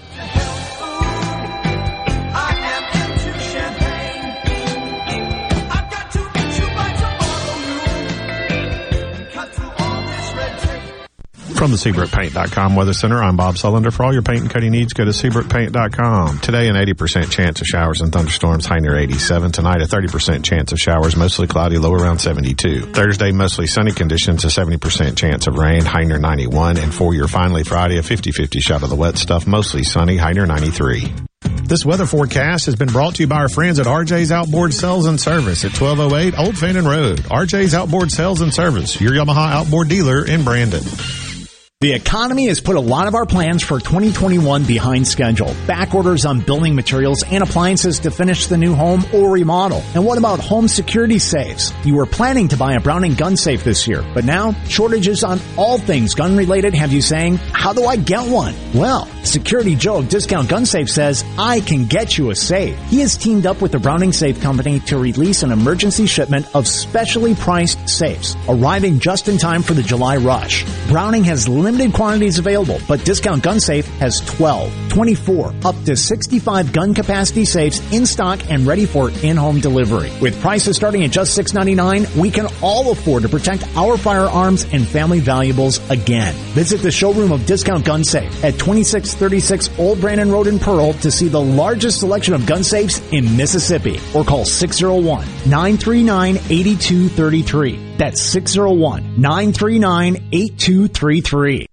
From 11.63 11.71
the 11.71 11.77
SeabrookPaint.com 11.77 12.75
Weather 12.75 12.91
Center, 12.91 13.23
I'm 13.23 13.37
Bob 13.37 13.55
Sullender. 13.55 13.93
For 13.93 14.03
all 14.03 14.11
your 14.11 14.21
paint 14.21 14.41
and 14.41 14.49
coating 14.49 14.71
needs, 14.71 14.91
go 14.91 15.05
to 15.05 15.11
SeabrookPaint.com. 15.11 16.39
Today, 16.39 16.67
an 16.67 16.75
80% 16.75 17.31
chance 17.31 17.61
of 17.61 17.67
showers 17.67 18.01
and 18.01 18.11
thunderstorms, 18.11 18.65
high 18.65 18.79
near 18.79 18.97
87. 18.97 19.53
Tonight, 19.53 19.81
a 19.81 19.85
30% 19.85 20.43
chance 20.43 20.73
of 20.73 20.77
showers, 20.77 21.15
mostly 21.15 21.47
cloudy, 21.47 21.77
low 21.77 21.93
around 21.93 22.19
72. 22.19 22.87
Thursday, 22.87 23.31
mostly 23.31 23.67
sunny 23.67 23.93
conditions, 23.93 24.43
a 24.43 24.47
70% 24.49 25.15
chance 25.15 25.47
of 25.47 25.55
rain, 25.55 25.85
high 25.85 26.03
near 26.03 26.19
91. 26.19 26.79
And 26.79 26.93
for 26.93 27.13
your 27.13 27.29
finally 27.29 27.63
Friday, 27.63 27.97
a 27.97 28.01
50-50 28.01 28.59
shot 28.59 28.83
of 28.83 28.89
the 28.89 28.97
wet 28.97 29.17
stuff, 29.17 29.47
mostly 29.47 29.83
sunny, 29.83 30.17
high 30.17 30.33
near 30.33 30.45
93. 30.45 31.13
This 31.63 31.85
weather 31.85 32.05
forecast 32.05 32.65
has 32.65 32.75
been 32.75 32.89
brought 32.89 33.15
to 33.15 33.23
you 33.23 33.27
by 33.27 33.37
our 33.37 33.47
friends 33.47 33.79
at 33.79 33.85
RJ's 33.85 34.33
Outboard 34.33 34.73
Sales 34.73 35.05
and 35.05 35.17
Service 35.17 35.63
at 35.63 35.71
1208 35.79 36.37
Old 36.37 36.57
Fannin 36.57 36.85
Road. 36.85 37.19
RJ's 37.19 37.73
Outboard 37.73 38.11
Sales 38.11 38.41
and 38.41 38.53
Service, 38.53 38.99
your 38.99 39.13
Yamaha 39.13 39.53
outboard 39.53 39.87
dealer 39.87 40.25
in 40.25 40.43
Brandon. 40.43 40.83
The 41.83 41.91
economy 41.91 42.47
has 42.47 42.61
put 42.61 42.77
a 42.77 42.79
lot 42.79 43.09
of 43.09 43.13
our 43.13 43.25
plans 43.25 43.61
for 43.61 43.77
2021 43.77 44.63
behind 44.63 45.05
schedule. 45.05 45.53
Back 45.67 45.93
orders 45.93 46.25
on 46.25 46.39
building 46.39 46.75
materials 46.75 47.25
and 47.29 47.43
appliances 47.43 47.99
to 47.99 48.09
finish 48.09 48.47
the 48.47 48.55
new 48.55 48.73
home 48.73 49.03
or 49.13 49.29
remodel. 49.29 49.83
And 49.93 50.05
what 50.05 50.17
about 50.17 50.39
home 50.39 50.69
security 50.69 51.19
safes? 51.19 51.73
You 51.83 51.95
were 51.95 52.05
planning 52.05 52.47
to 52.47 52.55
buy 52.55 52.75
a 52.75 52.79
Browning 52.79 53.15
gun 53.15 53.35
safe 53.35 53.65
this 53.65 53.85
year, 53.85 54.01
but 54.13 54.23
now 54.23 54.53
shortages 54.69 55.25
on 55.25 55.41
all 55.57 55.77
things 55.77 56.15
gun 56.15 56.37
related 56.37 56.73
have 56.73 56.93
you 56.93 57.01
saying, 57.01 57.35
how 57.35 57.73
do 57.73 57.83
I 57.83 57.97
get 57.97 58.29
one? 58.29 58.55
Well, 58.73 59.09
Security 59.25 59.75
Joe 59.75 60.01
Discount 60.03 60.47
Gun 60.47 60.65
Safe 60.65 60.89
says, 60.89 61.25
I 61.37 61.59
can 61.61 61.85
get 61.85 62.17
you 62.17 62.29
a 62.29 62.35
safe. 62.35 62.77
He 62.87 62.99
has 62.99 63.17
teamed 63.17 63.45
up 63.45 63.61
with 63.61 63.73
the 63.73 63.79
Browning 63.79 64.13
Safe 64.13 64.39
Company 64.41 64.79
to 64.81 64.97
release 64.97 65.43
an 65.43 65.51
emergency 65.51 66.05
shipment 66.05 66.45
of 66.55 66.67
specially 66.67 67.35
priced 67.35 67.89
safes, 67.89 68.37
arriving 68.47 68.99
just 68.99 69.27
in 69.27 69.37
time 69.37 69.63
for 69.63 69.73
the 69.73 69.83
July 69.83 70.17
rush. 70.17 70.65
Browning 70.87 71.23
has 71.25 71.47
limited 71.49 71.72
quantities 71.91 72.39
available, 72.39 72.79
but 72.87 73.03
Discount 73.03 73.43
Gun 73.43 73.59
Safe 73.59 73.87
has 73.97 74.19
12, 74.21 74.89
24, 74.89 75.53
up 75.65 75.75
to 75.85 75.95
65 75.95 76.71
gun 76.71 76.93
capacity 76.93 77.45
safes 77.45 77.81
in 77.91 78.05
stock 78.05 78.39
and 78.49 78.67
ready 78.67 78.85
for 78.85 79.09
in-home 79.23 79.59
delivery. 79.59 80.11
With 80.21 80.39
prices 80.41 80.75
starting 80.75 81.03
at 81.03 81.11
just 81.11 81.37
$6.99, 81.37 82.15
we 82.15 82.29
can 82.29 82.47
all 82.61 82.91
afford 82.91 83.23
to 83.23 83.29
protect 83.29 83.67
our 83.75 83.97
firearms 83.97 84.65
and 84.71 84.87
family 84.87 85.19
valuables 85.19 85.79
again. 85.89 86.33
Visit 86.53 86.81
the 86.81 86.91
showroom 86.91 87.31
of 87.31 87.45
Discount 87.45 87.85
Gun 87.85 88.03
Safe 88.03 88.43
at 88.43 88.53
2636 88.53 89.79
Old 89.79 89.99
Brandon 89.99 90.31
Road 90.31 90.47
in 90.47 90.59
Pearl 90.59 90.93
to 90.93 91.11
see 91.11 91.27
the 91.27 91.41
largest 91.41 91.99
selection 91.99 92.33
of 92.33 92.45
gun 92.45 92.63
safes 92.63 93.01
in 93.11 93.35
Mississippi 93.35 93.99
or 94.13 94.23
call 94.23 94.45
601 94.45 95.25
939 95.49 96.35
8233. 96.49 97.92
That's 98.03 98.21
601 98.21 99.21
939 99.21 100.27
8233. 100.33 101.72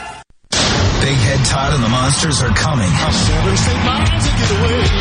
Big 1.01 1.17
Head 1.17 1.43
Todd 1.45 1.73
and 1.73 1.83
the 1.83 1.89
Monsters 1.89 2.43
are 2.43 2.53
coming. 2.53 2.89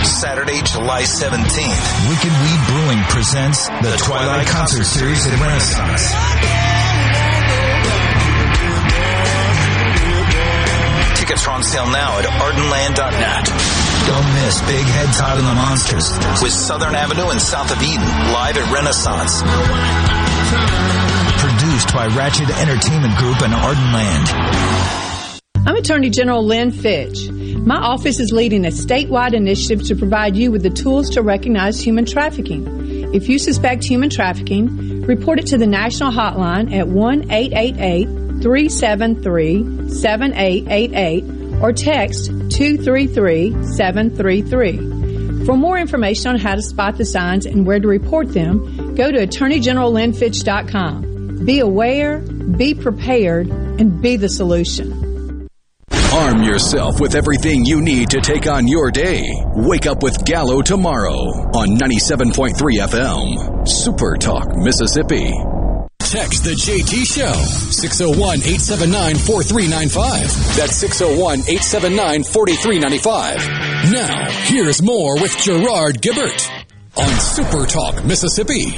Saturday, 0.05 0.63
July 0.65 1.03
17th. 1.03 2.09
Wicked 2.09 2.33
Weed 2.41 2.61
Brewing 2.73 3.05
presents 3.13 3.69
the 3.69 4.01
Twilight 4.01 4.47
Concert 4.47 4.85
Series 4.85 5.27
at 5.27 5.39
Renaissance. 5.39 6.09
Tickets 11.21 11.47
are 11.47 11.53
on 11.53 11.63
sale 11.63 11.87
now 11.93 12.19
at 12.19 12.25
ardenland.net. 12.25 13.45
Don't 14.09 14.29
miss 14.41 14.61
Big 14.63 14.87
Head 14.87 15.13
Todd 15.15 15.37
and 15.37 15.47
the 15.47 15.55
Monsters 15.55 16.11
with 16.43 16.53
Southern 16.53 16.95
Avenue 16.95 17.29
and 17.29 17.41
South 17.41 17.71
of 17.71 17.83
Eden 17.83 18.09
live 18.33 18.57
at 18.57 18.73
Renaissance. 18.73 19.43
Produced 21.45 21.93
by 21.93 22.07
Wratchet 22.09 22.49
Entertainment 22.59 23.17
Group 23.17 23.43
and 23.43 23.53
Ardenland. 23.53 25.00
I'm 25.67 25.77
Attorney 25.77 26.09
General 26.09 26.43
Lynn 26.43 26.71
Fitch. 26.71 27.29
My 27.31 27.77
office 27.77 28.19
is 28.19 28.33
leading 28.33 28.65
a 28.65 28.71
statewide 28.71 29.35
initiative 29.35 29.83
to 29.89 29.95
provide 29.95 30.35
you 30.35 30.51
with 30.51 30.63
the 30.63 30.71
tools 30.71 31.11
to 31.11 31.21
recognize 31.21 31.79
human 31.79 32.07
trafficking. 32.07 33.13
If 33.15 33.29
you 33.29 33.39
suspect 33.39 33.85
human 33.85 34.09
trafficking, 34.09 35.03
report 35.03 35.39
it 35.39 35.49
to 35.49 35.59
the 35.59 35.67
national 35.67 36.13
hotline 36.13 36.75
at 36.75 36.89
1 36.89 37.31
888 37.31 38.07
373 38.43 39.91
7888 39.91 41.25
or 41.63 41.75
text 41.75 42.29
233 42.29 43.63
733. 43.63 45.45
For 45.45 45.59
more 45.59 45.77
information 45.79 46.31
on 46.31 46.39
how 46.39 46.55
to 46.55 46.63
spot 46.63 46.97
the 46.97 47.05
signs 47.05 47.45
and 47.45 47.67
where 47.67 47.81
to 47.81 47.87
report 47.87 48.33
them, 48.33 48.95
go 48.95 49.13
to 49.13 49.27
AttorneyGeneralLynnFitch.com. 49.27 51.45
Be 51.45 51.61
aware, 51.61 52.19
be 52.19 52.73
prepared, 52.75 53.49
and 53.49 54.01
be 54.01 54.17
the 54.17 54.31
solution. 54.31 55.10
Arm 56.13 56.43
yourself 56.43 56.99
with 56.99 57.15
everything 57.15 57.65
you 57.65 57.81
need 57.81 58.11
to 58.11 58.21
take 58.21 58.49
on 58.49 58.67
your 58.67 58.91
day. 58.91 59.33
Wake 59.55 59.87
up 59.87 60.03
with 60.03 60.25
Gallo 60.25 60.61
tomorrow 60.61 61.15
on 61.55 61.77
97.3 61.77 62.53
FM. 62.57 63.69
Super 63.69 64.17
Talk, 64.17 64.57
Mississippi. 64.57 65.31
Text 66.01 66.43
the 66.43 66.51
JT 66.51 67.07
Show 67.07 67.33
601 67.71 68.39
879 68.39 69.15
4395. 69.15 70.57
That's 70.57 70.75
601 70.75 71.39
879 71.47 72.25
4395. 72.25 73.93
Now, 73.93 74.31
here's 74.47 74.83
more 74.83 75.15
with 75.15 75.37
Gerard 75.39 76.03
Gibert 76.03 76.51
on 76.97 77.21
Super 77.21 77.67
Talk, 77.67 78.05
Mississippi. 78.05 78.75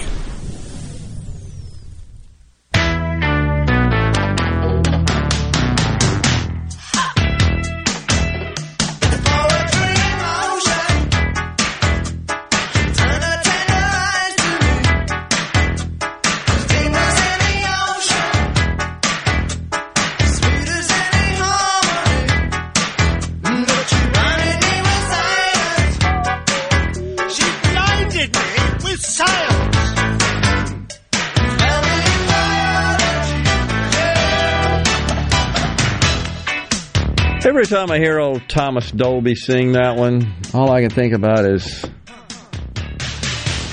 Every 37.63 37.77
time 37.77 37.93
I 37.93 37.99
hear 37.99 38.19
old 38.19 38.49
Thomas 38.49 38.91
Dolby 38.91 39.37
sing 39.37 39.75
that 39.75 39.95
one, 39.95 40.35
all 40.53 40.73
I 40.73 40.81
can 40.81 40.91
think 40.91 41.15
about 41.15 41.45
is 41.45 41.87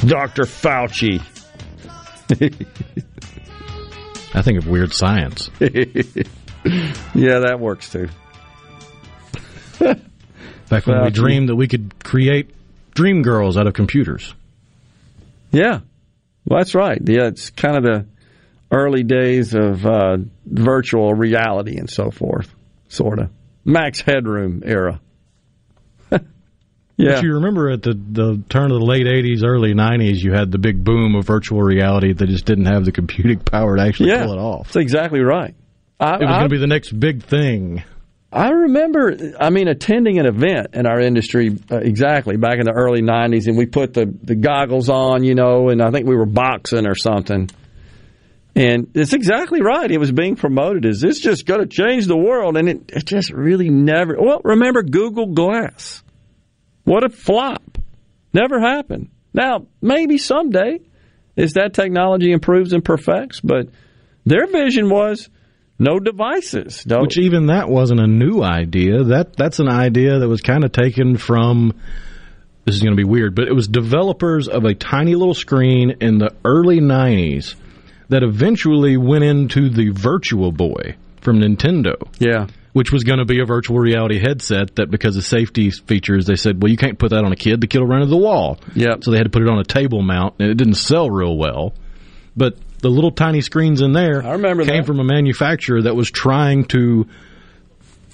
Dr. 0.05 0.43
Fauci. 0.43 1.19
I 4.35 4.43
think 4.43 4.59
of 4.59 4.67
weird 4.67 4.93
science. 4.93 5.49
yeah, 5.59 5.69
that 7.15 7.57
works 7.59 7.91
too. 7.91 8.09
Back 9.79 10.85
when 10.85 11.05
we 11.05 11.09
dreamed 11.09 11.49
that 11.49 11.55
we 11.55 11.67
could 11.67 12.03
create 12.03 12.51
dream 12.93 13.23
girls 13.23 13.57
out 13.57 13.65
of 13.65 13.73
computers. 13.73 14.35
Yeah, 15.51 15.79
well, 16.45 16.59
that's 16.59 16.75
right. 16.75 17.01
Yeah, 17.03 17.25
it's 17.25 17.49
kind 17.49 17.75
of 17.75 17.81
the 17.81 18.05
early 18.71 19.01
days 19.01 19.55
of 19.55 19.83
uh, 19.83 20.17
virtual 20.45 21.15
reality 21.15 21.79
and 21.79 21.89
so 21.89 22.11
forth, 22.11 22.53
sort 22.87 23.17
of. 23.17 23.31
Max 23.65 24.01
Headroom 24.01 24.63
era. 24.65 24.99
yeah. 26.11 26.17
But 26.97 27.23
you 27.23 27.33
remember 27.35 27.69
at 27.69 27.81
the, 27.81 27.93
the 27.93 28.43
turn 28.49 28.71
of 28.71 28.79
the 28.79 28.85
late 28.85 29.05
80s, 29.05 29.43
early 29.45 29.73
90s, 29.73 30.17
you 30.17 30.33
had 30.33 30.51
the 30.51 30.57
big 30.57 30.83
boom 30.83 31.15
of 31.15 31.25
virtual 31.25 31.61
reality 31.61 32.13
that 32.13 32.27
just 32.27 32.45
didn't 32.45 32.65
have 32.65 32.85
the 32.85 32.91
computing 32.91 33.39
power 33.45 33.77
to 33.77 33.81
actually 33.83 34.09
Yeah, 34.09 34.25
pull 34.25 34.33
it 34.33 34.39
off. 34.39 34.65
That's 34.67 34.77
exactly 34.77 35.21
right. 35.21 35.55
I, 35.99 36.15
It 36.15 36.21
was 36.21 36.29
going 36.29 36.43
to 36.43 36.49
be 36.49 36.57
the 36.57 36.67
next 36.67 36.91
big 36.97 37.23
thing. 37.23 37.83
I 38.31 38.49
remember, 38.49 39.15
I 39.39 39.49
mean, 39.49 39.67
attending 39.67 40.19
an 40.19 40.27
event 40.27 40.67
in 40.73 40.85
our 40.85 40.99
industry 40.99 41.57
uh, 41.71 41.77
exactly 41.77 42.37
back 42.37 42.59
in 42.59 42.65
the 42.65 42.73
early 42.73 43.01
90s, 43.01 43.47
and 43.47 43.57
we 43.57 43.65
put 43.65 43.93
the, 43.95 44.05
the 44.23 44.35
goggles 44.35 44.87
on, 44.87 45.23
you 45.23 45.33
know, 45.33 45.69
and 45.69 45.81
I 45.81 45.89
think 45.89 46.07
we 46.07 46.15
were 46.15 46.27
boxing 46.27 46.85
or 46.85 46.93
something. 46.95 47.49
And 48.55 48.91
it's 48.93 49.13
exactly 49.13 49.61
right. 49.61 49.89
It 49.89 49.99
was 49.99 50.11
being 50.11 50.35
promoted 50.35 50.85
as 50.85 51.01
this 51.01 51.19
just 51.19 51.45
going 51.45 51.61
to 51.61 51.67
change 51.67 52.07
the 52.07 52.17
world, 52.17 52.57
and 52.57 52.67
it, 52.67 52.91
it 52.93 53.05
just 53.05 53.31
really 53.31 53.69
never. 53.69 54.17
Well, 54.19 54.41
remember 54.43 54.83
Google 54.83 55.27
Glass? 55.27 56.03
What 56.83 57.03
a 57.03 57.09
flop. 57.09 57.77
Never 58.33 58.59
happened. 58.59 59.09
Now, 59.33 59.67
maybe 59.81 60.17
someday, 60.17 60.79
as 61.37 61.53
that 61.53 61.73
technology 61.73 62.31
improves 62.31 62.73
and 62.73 62.83
perfects, 62.83 63.39
but 63.39 63.69
their 64.25 64.47
vision 64.47 64.89
was 64.89 65.29
no 65.77 65.99
devices. 65.99 66.85
No, 66.85 67.01
Which 67.01 67.17
even 67.17 67.47
that 67.47 67.69
wasn't 67.69 68.01
a 68.01 68.07
new 68.07 68.41
idea. 68.43 69.03
That 69.05 69.35
that's 69.35 69.59
an 69.59 69.69
idea 69.69 70.19
that 70.19 70.27
was 70.27 70.41
kind 70.41 70.63
of 70.63 70.71
taken 70.71 71.17
from. 71.17 71.79
This 72.65 72.75
is 72.75 72.81
going 72.81 72.95
to 72.95 73.01
be 73.01 73.09
weird, 73.09 73.35
but 73.35 73.47
it 73.47 73.53
was 73.53 73.67
developers 73.67 74.47
of 74.47 74.65
a 74.65 74.75
tiny 74.75 75.15
little 75.15 75.33
screen 75.33 75.97
in 76.01 76.17
the 76.17 76.35
early 76.43 76.79
'90s 76.79 77.55
that 78.09 78.23
eventually 78.23 78.97
went 78.97 79.23
into 79.23 79.69
the 79.69 79.89
Virtual 79.89 80.51
Boy 80.51 80.95
from 81.21 81.39
Nintendo. 81.39 81.95
Yeah. 82.19 82.47
Which 82.73 82.91
was 82.91 83.03
going 83.03 83.17
to 83.17 83.25
be 83.25 83.39
a 83.41 83.45
virtual 83.45 83.79
reality 83.79 84.19
headset 84.19 84.75
that, 84.75 84.91
because 84.91 85.17
of 85.17 85.23
safety 85.23 85.71
features, 85.71 86.27
they 86.27 86.35
said, 86.35 86.61
well, 86.61 86.69
you 86.69 86.77
can't 86.77 86.99
put 86.99 87.09
that 87.09 87.25
on 87.25 87.31
a 87.31 87.35
kid. 87.35 87.61
The 87.61 87.67
kid 87.67 87.79
will 87.79 87.87
run 87.87 88.01
into 88.01 88.11
the 88.11 88.17
wall. 88.17 88.59
Yeah. 88.75 88.95
So 89.01 89.09
they 89.11 89.17
had 89.17 89.23
to 89.23 89.31
put 89.31 89.41
it 89.41 89.49
on 89.49 89.57
a 89.57 89.63
table 89.63 90.03
mount, 90.03 90.35
and 90.39 90.49
it 90.51 90.55
didn't 90.55 90.75
sell 90.75 91.09
real 91.09 91.35
well. 91.35 91.73
But 92.37 92.57
the 92.81 92.89
little 92.89 93.11
tiny 93.11 93.41
screens 93.41 93.81
in 93.81 93.91
there 93.93 94.23
I 94.23 94.33
remember 94.33 94.65
came 94.65 94.77
that. 94.77 94.85
from 94.85 94.99
a 94.99 95.03
manufacturer 95.03 95.81
that 95.81 95.95
was 95.95 96.11
trying 96.11 96.65
to 96.65 97.07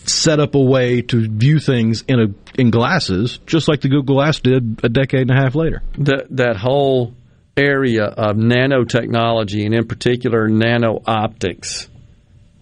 set 0.06 0.40
up 0.40 0.56
a 0.56 0.62
way 0.62 1.02
to 1.02 1.28
view 1.28 1.60
things 1.60 2.04
in 2.08 2.20
a 2.20 2.28
in 2.60 2.70
glasses, 2.72 3.40
just 3.46 3.68
like 3.68 3.82
the 3.82 3.90
Google 3.90 4.16
Glass 4.16 4.40
did 4.40 4.80
a 4.84 4.90
decade 4.90 5.22
and 5.22 5.32
a 5.32 5.36
half 5.36 5.54
later. 5.56 5.84
that 5.98 6.28
that 6.38 6.56
whole 6.58 7.14
area 7.58 8.06
of 8.06 8.36
nanotechnology 8.36 9.66
and 9.66 9.74
in 9.74 9.88
particular 9.88 10.48
nano 10.48 11.02
optics 11.06 11.88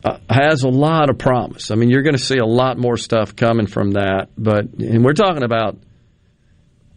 uh, 0.04 0.18
has 0.30 0.64
a 0.64 0.70
lot 0.70 1.10
of 1.10 1.18
promise. 1.18 1.72
I 1.72 1.76
mean, 1.76 1.90
you're 1.90 2.04
going 2.04 2.16
to 2.16 2.24
see 2.24 2.38
a 2.38 2.46
lot 2.46 2.78
more 2.78 2.98
stuff 2.98 3.36
coming 3.36 3.68
from 3.68 3.92
that, 3.92 4.28
but 4.38 4.66
and 4.66 5.04
we're 5.04 5.14
talking 5.14 5.44
about 5.44 5.78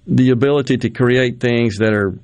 the 0.07 0.31
ability 0.31 0.79
to 0.79 0.91
create 0.91 1.41
things 1.41 1.79
that 1.79 1.93
are 1.93 2.19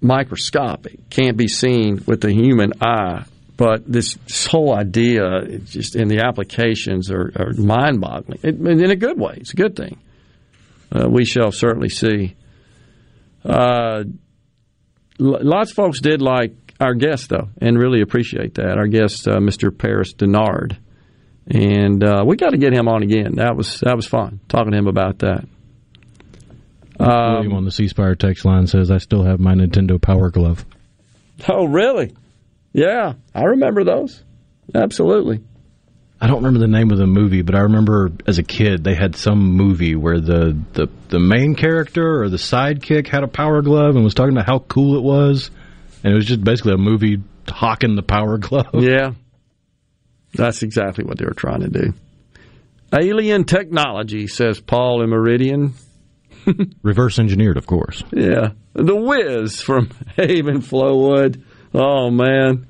microscopic, 0.00 1.10
can't 1.10 1.36
be 1.36 1.48
seen 1.48 2.02
with 2.06 2.20
the 2.20 2.32
human 2.32 2.72
eye. 2.80 3.24
But 3.56 3.90
this, 3.90 4.14
this 4.14 4.46
whole 4.46 4.72
idea, 4.72 5.58
just 5.64 5.96
in 5.96 6.06
the 6.06 6.20
applications, 6.20 7.10
are, 7.10 7.32
are 7.34 7.52
mind-boggling. 7.54 8.38
It, 8.44 8.54
in 8.60 8.90
a 8.90 8.96
good 8.96 9.18
way, 9.18 9.34
it's 9.38 9.52
a 9.52 9.56
good 9.56 9.74
thing. 9.74 9.98
Uh, 10.92 11.08
we 11.08 11.24
shall 11.24 11.50
certainly 11.50 11.88
see. 11.88 12.36
Uh, 13.44 14.04
lots 15.18 15.70
of 15.70 15.76
folks 15.76 16.00
did 16.00 16.22
like 16.22 16.52
our 16.80 16.94
guest, 16.94 17.28
though, 17.28 17.48
and 17.60 17.78
really 17.78 18.00
appreciate 18.00 18.54
that. 18.54 18.78
Our 18.78 18.86
guest, 18.86 19.26
uh, 19.26 19.38
Mr. 19.38 19.76
Paris 19.76 20.12
Dennard, 20.14 20.76
and 21.46 22.02
uh, 22.04 22.24
we 22.26 22.36
got 22.36 22.50
to 22.50 22.58
get 22.58 22.72
him 22.72 22.88
on 22.88 23.02
again. 23.02 23.36
That 23.36 23.56
was 23.56 23.80
that 23.80 23.96
was 23.96 24.06
fun 24.06 24.40
talking 24.48 24.72
to 24.72 24.78
him 24.78 24.86
about 24.86 25.20
that. 25.20 25.44
Um, 27.00 27.34
William 27.34 27.54
on 27.54 27.64
the 27.64 27.70
C 27.70 27.88
Spire 27.88 28.14
text 28.14 28.44
line 28.44 28.66
says, 28.66 28.90
"I 28.90 28.98
still 28.98 29.24
have 29.24 29.40
my 29.40 29.54
Nintendo 29.54 30.00
Power 30.00 30.30
Glove." 30.30 30.64
Oh, 31.48 31.66
really? 31.66 32.14
Yeah, 32.72 33.14
I 33.34 33.44
remember 33.44 33.84
those. 33.84 34.22
Absolutely. 34.74 35.40
I 36.20 36.26
don't 36.26 36.38
remember 36.38 36.58
the 36.58 36.66
name 36.66 36.90
of 36.90 36.98
the 36.98 37.06
movie, 37.06 37.42
but 37.42 37.54
I 37.54 37.60
remember 37.60 38.10
as 38.26 38.38
a 38.38 38.42
kid 38.42 38.82
they 38.82 38.94
had 38.94 39.14
some 39.14 39.38
movie 39.38 39.94
where 39.94 40.18
the, 40.20 40.58
the, 40.72 40.88
the 41.08 41.20
main 41.20 41.54
character 41.54 42.22
or 42.22 42.28
the 42.28 42.38
sidekick 42.38 43.06
had 43.06 43.22
a 43.22 43.28
power 43.28 43.62
glove 43.62 43.94
and 43.94 44.02
was 44.02 44.14
talking 44.14 44.32
about 44.32 44.46
how 44.46 44.58
cool 44.58 44.96
it 44.96 45.02
was, 45.02 45.50
and 46.02 46.12
it 46.12 46.16
was 46.16 46.26
just 46.26 46.42
basically 46.42 46.72
a 46.72 46.78
movie 46.78 47.18
hawking 47.48 47.94
the 47.94 48.02
power 48.02 48.36
glove. 48.38 48.74
Yeah, 48.74 49.12
that's 50.34 50.62
exactly 50.62 51.04
what 51.04 51.18
they 51.18 51.24
were 51.24 51.34
trying 51.34 51.60
to 51.60 51.68
do. 51.68 51.94
Alien 52.92 53.44
technology, 53.44 54.26
says 54.26 54.60
Paul 54.60 55.02
in 55.02 55.10
Meridian. 55.10 55.74
Reverse 56.82 57.18
engineered, 57.18 57.58
of 57.58 57.66
course. 57.66 58.02
Yeah, 58.12 58.52
the 58.72 58.96
Whiz 58.96 59.60
from 59.60 59.90
Haven 60.16 60.62
Flowwood. 60.62 61.42
Oh 61.74 62.10
man, 62.10 62.66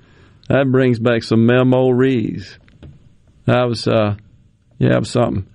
that 0.48 0.70
brings 0.70 0.98
back 0.98 1.22
some 1.22 1.46
memories. 1.46 2.58
That 3.48 3.66
was, 3.66 3.88
uh, 3.88 4.14
yeah, 4.78 4.98
was 4.98 5.08
something. 5.08 5.46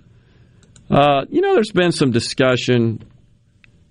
Uh, 0.90 1.26
you 1.30 1.40
know, 1.40 1.54
there's 1.54 1.70
been 1.70 1.92
some 1.92 2.10
discussion 2.10 3.04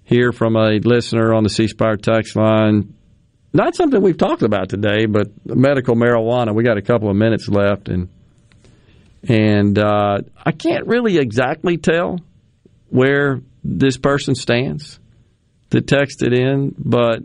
here 0.04 0.34
from 0.34 0.58
a 0.58 0.80
listener 0.80 1.34
on 1.34 1.44
the 1.44 1.50
C 1.50 1.70
Spire 1.70 1.96
text 1.96 2.36
line. 2.36 2.96
Not 3.54 3.76
something 3.76 4.02
we've 4.02 4.18
talked 4.18 4.42
about 4.42 4.68
today, 4.68 5.06
but 5.06 5.28
medical 5.46 5.96
marijuana. 5.96 6.54
We 6.54 6.66
got 6.66 6.78
a 6.78 6.82
couple 6.82 7.10
of 7.10 7.16
minutes 7.16 7.48
left, 7.48 7.88
and 7.88 8.10
and 9.26 9.80
uh, 9.80 10.20
I 10.38 10.52
can't 10.52 10.86
really 10.86 11.18
exactly 11.18 11.78
tell 11.78 12.20
where 12.90 13.40
this 13.64 13.98
person 13.98 14.36
stands 14.36 15.00
that 15.70 15.86
texted 15.86 16.38
in, 16.38 16.76
but 16.78 17.20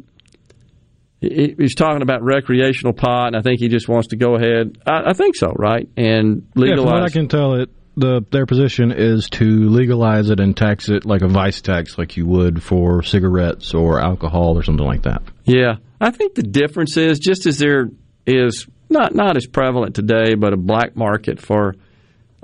he- 1.21 1.55
he's 1.59 1.75
talking 1.75 2.03
about 2.03 2.23
recreational 2.23 2.93
pot, 2.93 3.29
and 3.29 3.37
I 3.37 3.43
think 3.43 3.61
he 3.61 3.69
just 3.69 3.89
wants 3.89 4.09
to 4.09 4.17
go 4.17 4.37
ahead. 4.37 4.79
I, 4.87 5.11
I 5.11 5.13
think 5.13 5.37
so, 5.37 5.53
right? 5.57 5.89
And 5.97 6.47
legalize. 6.55 6.79
Yeah, 6.79 6.85
from 6.91 7.01
what 7.01 7.03
I 7.03 7.09
can 7.13 7.29
tell, 7.29 7.55
it 7.55 7.71
the 7.97 8.25
their 8.31 8.47
position 8.47 8.93
is 8.93 9.29
to 9.31 9.45
legalize 9.45 10.31
it 10.31 10.39
and 10.39 10.57
tax 10.57 10.89
it 10.89 11.05
like 11.05 11.23
a 11.23 11.29
vice 11.29 11.61
tax, 11.61 11.99
like 11.99 12.17
you 12.17 12.27
would 12.27 12.63
for 12.63 13.03
cigarettes 13.03 13.75
or 13.75 14.01
alcohol 14.01 14.57
or 14.57 14.63
something 14.63 14.87
like 14.87 15.03
that. 15.03 15.23
Yeah, 15.45 15.77
I 16.01 16.11
think 16.13 16.35
the 16.37 16.45
difference 16.45 16.97
is 16.97 17.19
just 17.19 17.47
as 17.47 17.59
there 17.59 17.91
is 18.25 18.69
not 18.89 19.15
not 19.17 19.37
as 19.37 19.47
prevalent 19.47 19.97
today, 19.97 20.35
but 20.37 20.53
a 20.53 20.57
black 20.57 20.95
market 20.97 21.41
for 21.41 21.75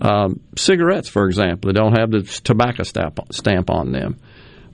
um, 0.00 0.40
cigarettes, 0.56 1.08
for 1.08 1.26
example, 1.26 1.68
that 1.68 1.74
don't 1.74 1.96
have 1.96 2.10
the 2.10 2.22
tobacco 2.42 2.82
stamp 2.82 3.20
stamp 3.30 3.70
on 3.70 3.92
them. 3.92 4.16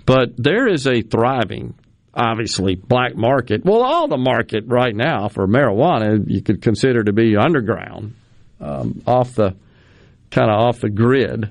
But 0.07 0.31
there 0.39 0.67
is 0.67 0.87
a 0.87 1.03
thriving 1.03 1.75
obviously 2.15 2.75
black 2.75 3.17
market. 3.17 3.65
Well, 3.65 3.83
all 3.83 4.09
the 4.09 4.17
market 4.17 4.65
right 4.67 4.95
now 4.95 5.29
for 5.29 5.47
marijuana 5.47 6.25
you 6.27 6.43
could 6.43 6.63
consider 6.63 7.05
to 7.05 7.13
be 7.13 7.37
underground, 7.37 8.15
um, 8.61 9.03
off 9.07 9.35
the 9.35 9.57
kind 10.31 10.51
of 10.51 10.57
off 10.61 10.81
the 10.81 10.91
grid. 10.91 11.51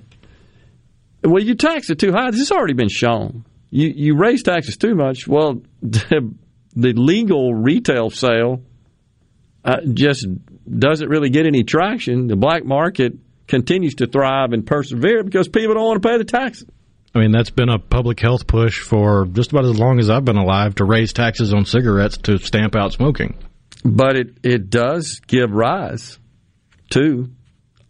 Well, 1.23 1.43
you 1.43 1.55
tax 1.55 1.89
it 1.89 1.99
too 1.99 2.11
high. 2.11 2.31
This 2.31 2.39
has 2.39 2.51
already 2.51 2.73
been 2.73 2.89
shown. 2.89 3.45
You 3.69 3.91
you 3.95 4.17
raise 4.17 4.43
taxes 4.43 4.77
too 4.77 4.95
much. 4.95 5.27
Well, 5.27 5.61
the, 5.81 6.33
the 6.75 6.93
legal 6.93 7.53
retail 7.53 8.09
sale 8.09 8.61
uh, 9.65 9.77
just 9.93 10.27
doesn't 10.67 11.09
really 11.09 11.29
get 11.29 11.45
any 11.45 11.63
traction. 11.63 12.27
The 12.27 12.35
black 12.35 12.63
market 12.63 13.13
continues 13.47 13.95
to 13.95 14.07
thrive 14.07 14.53
and 14.53 14.65
persevere 14.65 15.23
because 15.23 15.47
people 15.47 15.73
don't 15.73 15.85
want 15.85 16.01
to 16.01 16.07
pay 16.07 16.17
the 16.17 16.23
taxes. 16.23 16.67
I 17.13 17.19
mean, 17.19 17.31
that's 17.31 17.49
been 17.49 17.69
a 17.69 17.79
public 17.79 18.19
health 18.19 18.45
push 18.45 18.79
for 18.81 19.25
just 19.25 19.51
about 19.51 19.65
as 19.65 19.79
long 19.79 19.99
as 19.99 20.09
I've 20.09 20.25
been 20.25 20.37
alive 20.37 20.75
to 20.75 20.85
raise 20.85 21.11
taxes 21.11 21.53
on 21.53 21.65
cigarettes 21.65 22.17
to 22.23 22.37
stamp 22.37 22.75
out 22.75 22.93
smoking. 22.93 23.37
But 23.83 24.15
it, 24.15 24.37
it 24.43 24.69
does 24.69 25.19
give 25.25 25.51
rise 25.51 26.19
to 26.91 27.29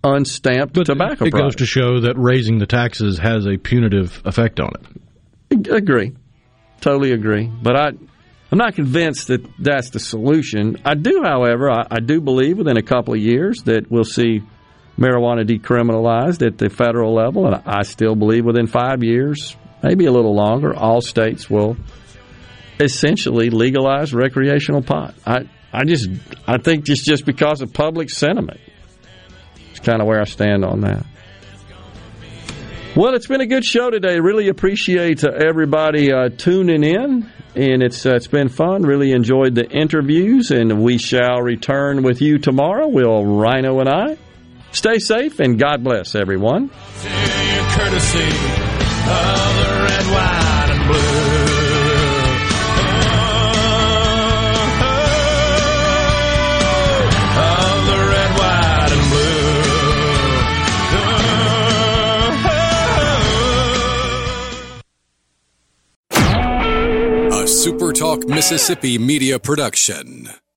unstamped 0.04 0.74
but 0.74 0.86
tobacco 0.86 1.26
it 1.26 1.32
products. 1.32 1.56
goes 1.56 1.56
to 1.58 1.66
show 1.66 2.00
that 2.02 2.18
raising 2.18 2.58
the 2.60 2.66
taxes 2.66 3.18
has 3.18 3.46
a 3.46 3.58
punitive 3.58 4.22
effect 4.24 4.60
on 4.62 4.72
it. 5.52 5.68
Agree. 5.68 6.16
Totally 6.80 7.12
agree. 7.12 7.52
But 7.62 7.76
I, 7.76 7.88
I'm 8.52 8.58
not 8.58 8.76
convinced 8.76 9.28
that 9.28 9.46
that's 9.60 9.90
the 9.90 10.00
solution. 10.00 10.78
I 10.86 10.96
do, 10.96 11.22
however, 11.24 11.70
I, 11.70 11.86
I 11.92 12.00
do 12.00 12.22
believe 12.22 12.58
within 12.58 12.78
a 12.78 12.82
couple 12.82 13.14
of 13.14 13.20
years 13.20 13.64
that 13.64 13.92
we'll 13.92 14.06
see 14.06 14.42
marijuana 15.00 15.48
decriminalized 15.48 16.46
at 16.46 16.58
the 16.58 16.70
federal 16.70 17.16
level, 17.16 17.48
and 17.48 17.56
I 17.66 17.84
still 17.84 18.16
believe 18.16 18.46
within 18.46 18.68
five 18.68 19.02
years, 19.02 19.56
maybe 19.82 20.06
a 20.06 20.12
little 20.12 20.36
longer, 20.36 20.76
all 20.76 21.02
states 21.02 21.50
will 21.50 21.78
essentially 22.80 23.50
legalize 23.50 24.14
recreational 24.14 24.82
pot. 24.82 25.16
I, 25.26 25.50
I 25.72 25.86
just, 25.86 26.10
I 26.46 26.58
think 26.58 26.88
it's 26.90 27.04
just 27.04 27.26
because 27.26 27.62
of 27.62 27.74
public 27.74 28.10
sentiment. 28.10 28.60
It's 29.72 29.80
kind 29.80 30.02
of 30.02 30.08
where 30.08 30.20
I 30.20 30.26
stand 30.26 30.66
on 30.66 30.82
that. 30.82 31.06
Well, 32.96 33.14
it's 33.14 33.28
been 33.28 33.42
a 33.42 33.46
good 33.46 33.64
show 33.64 33.90
today. 33.90 34.20
Really 34.20 34.50
appreciate 34.50 35.24
uh, 35.24 35.30
everybody 35.30 36.12
uh, 36.12 36.30
tuning 36.30 36.84
in, 36.84 37.32
and 37.56 37.84
it's 37.84 38.06
uh, 38.06 38.16
it's 38.16 38.28
been 38.28 38.50
fun. 38.50 38.82
Really 38.82 39.12
enjoyed 39.12 39.56
the 39.56 39.70
interviews, 39.70 40.52
and 40.52 40.82
we 40.82 40.98
shall 40.98 41.40
return 41.40 42.02
with 42.02 42.22
you 42.22 42.40
tomorrow. 42.40 42.88
Will 42.88 43.24
Rhino 43.24 43.80
and 43.80 43.88
I. 43.88 44.18
Stay 44.72 45.00
safe 45.00 45.40
and 45.40 45.60
God 45.60 45.84
bless 45.84 46.16
everyone. 46.16 46.70
courtesy 46.70 48.24
of 48.24 49.56
the 49.58 49.70
red, 49.84 50.06
white, 50.12 50.70
and 50.70 50.88
blue. 50.88 51.40
Of 57.42 57.86
the 57.86 57.98
red, 58.12 58.32
white, 58.40 58.92
and 58.92 59.06
Blue. 59.10 59.30
A 67.32 67.44
SuperTalk 67.46 68.28
Mississippi 68.28 68.98
media 68.98 69.40
production. 69.40 70.30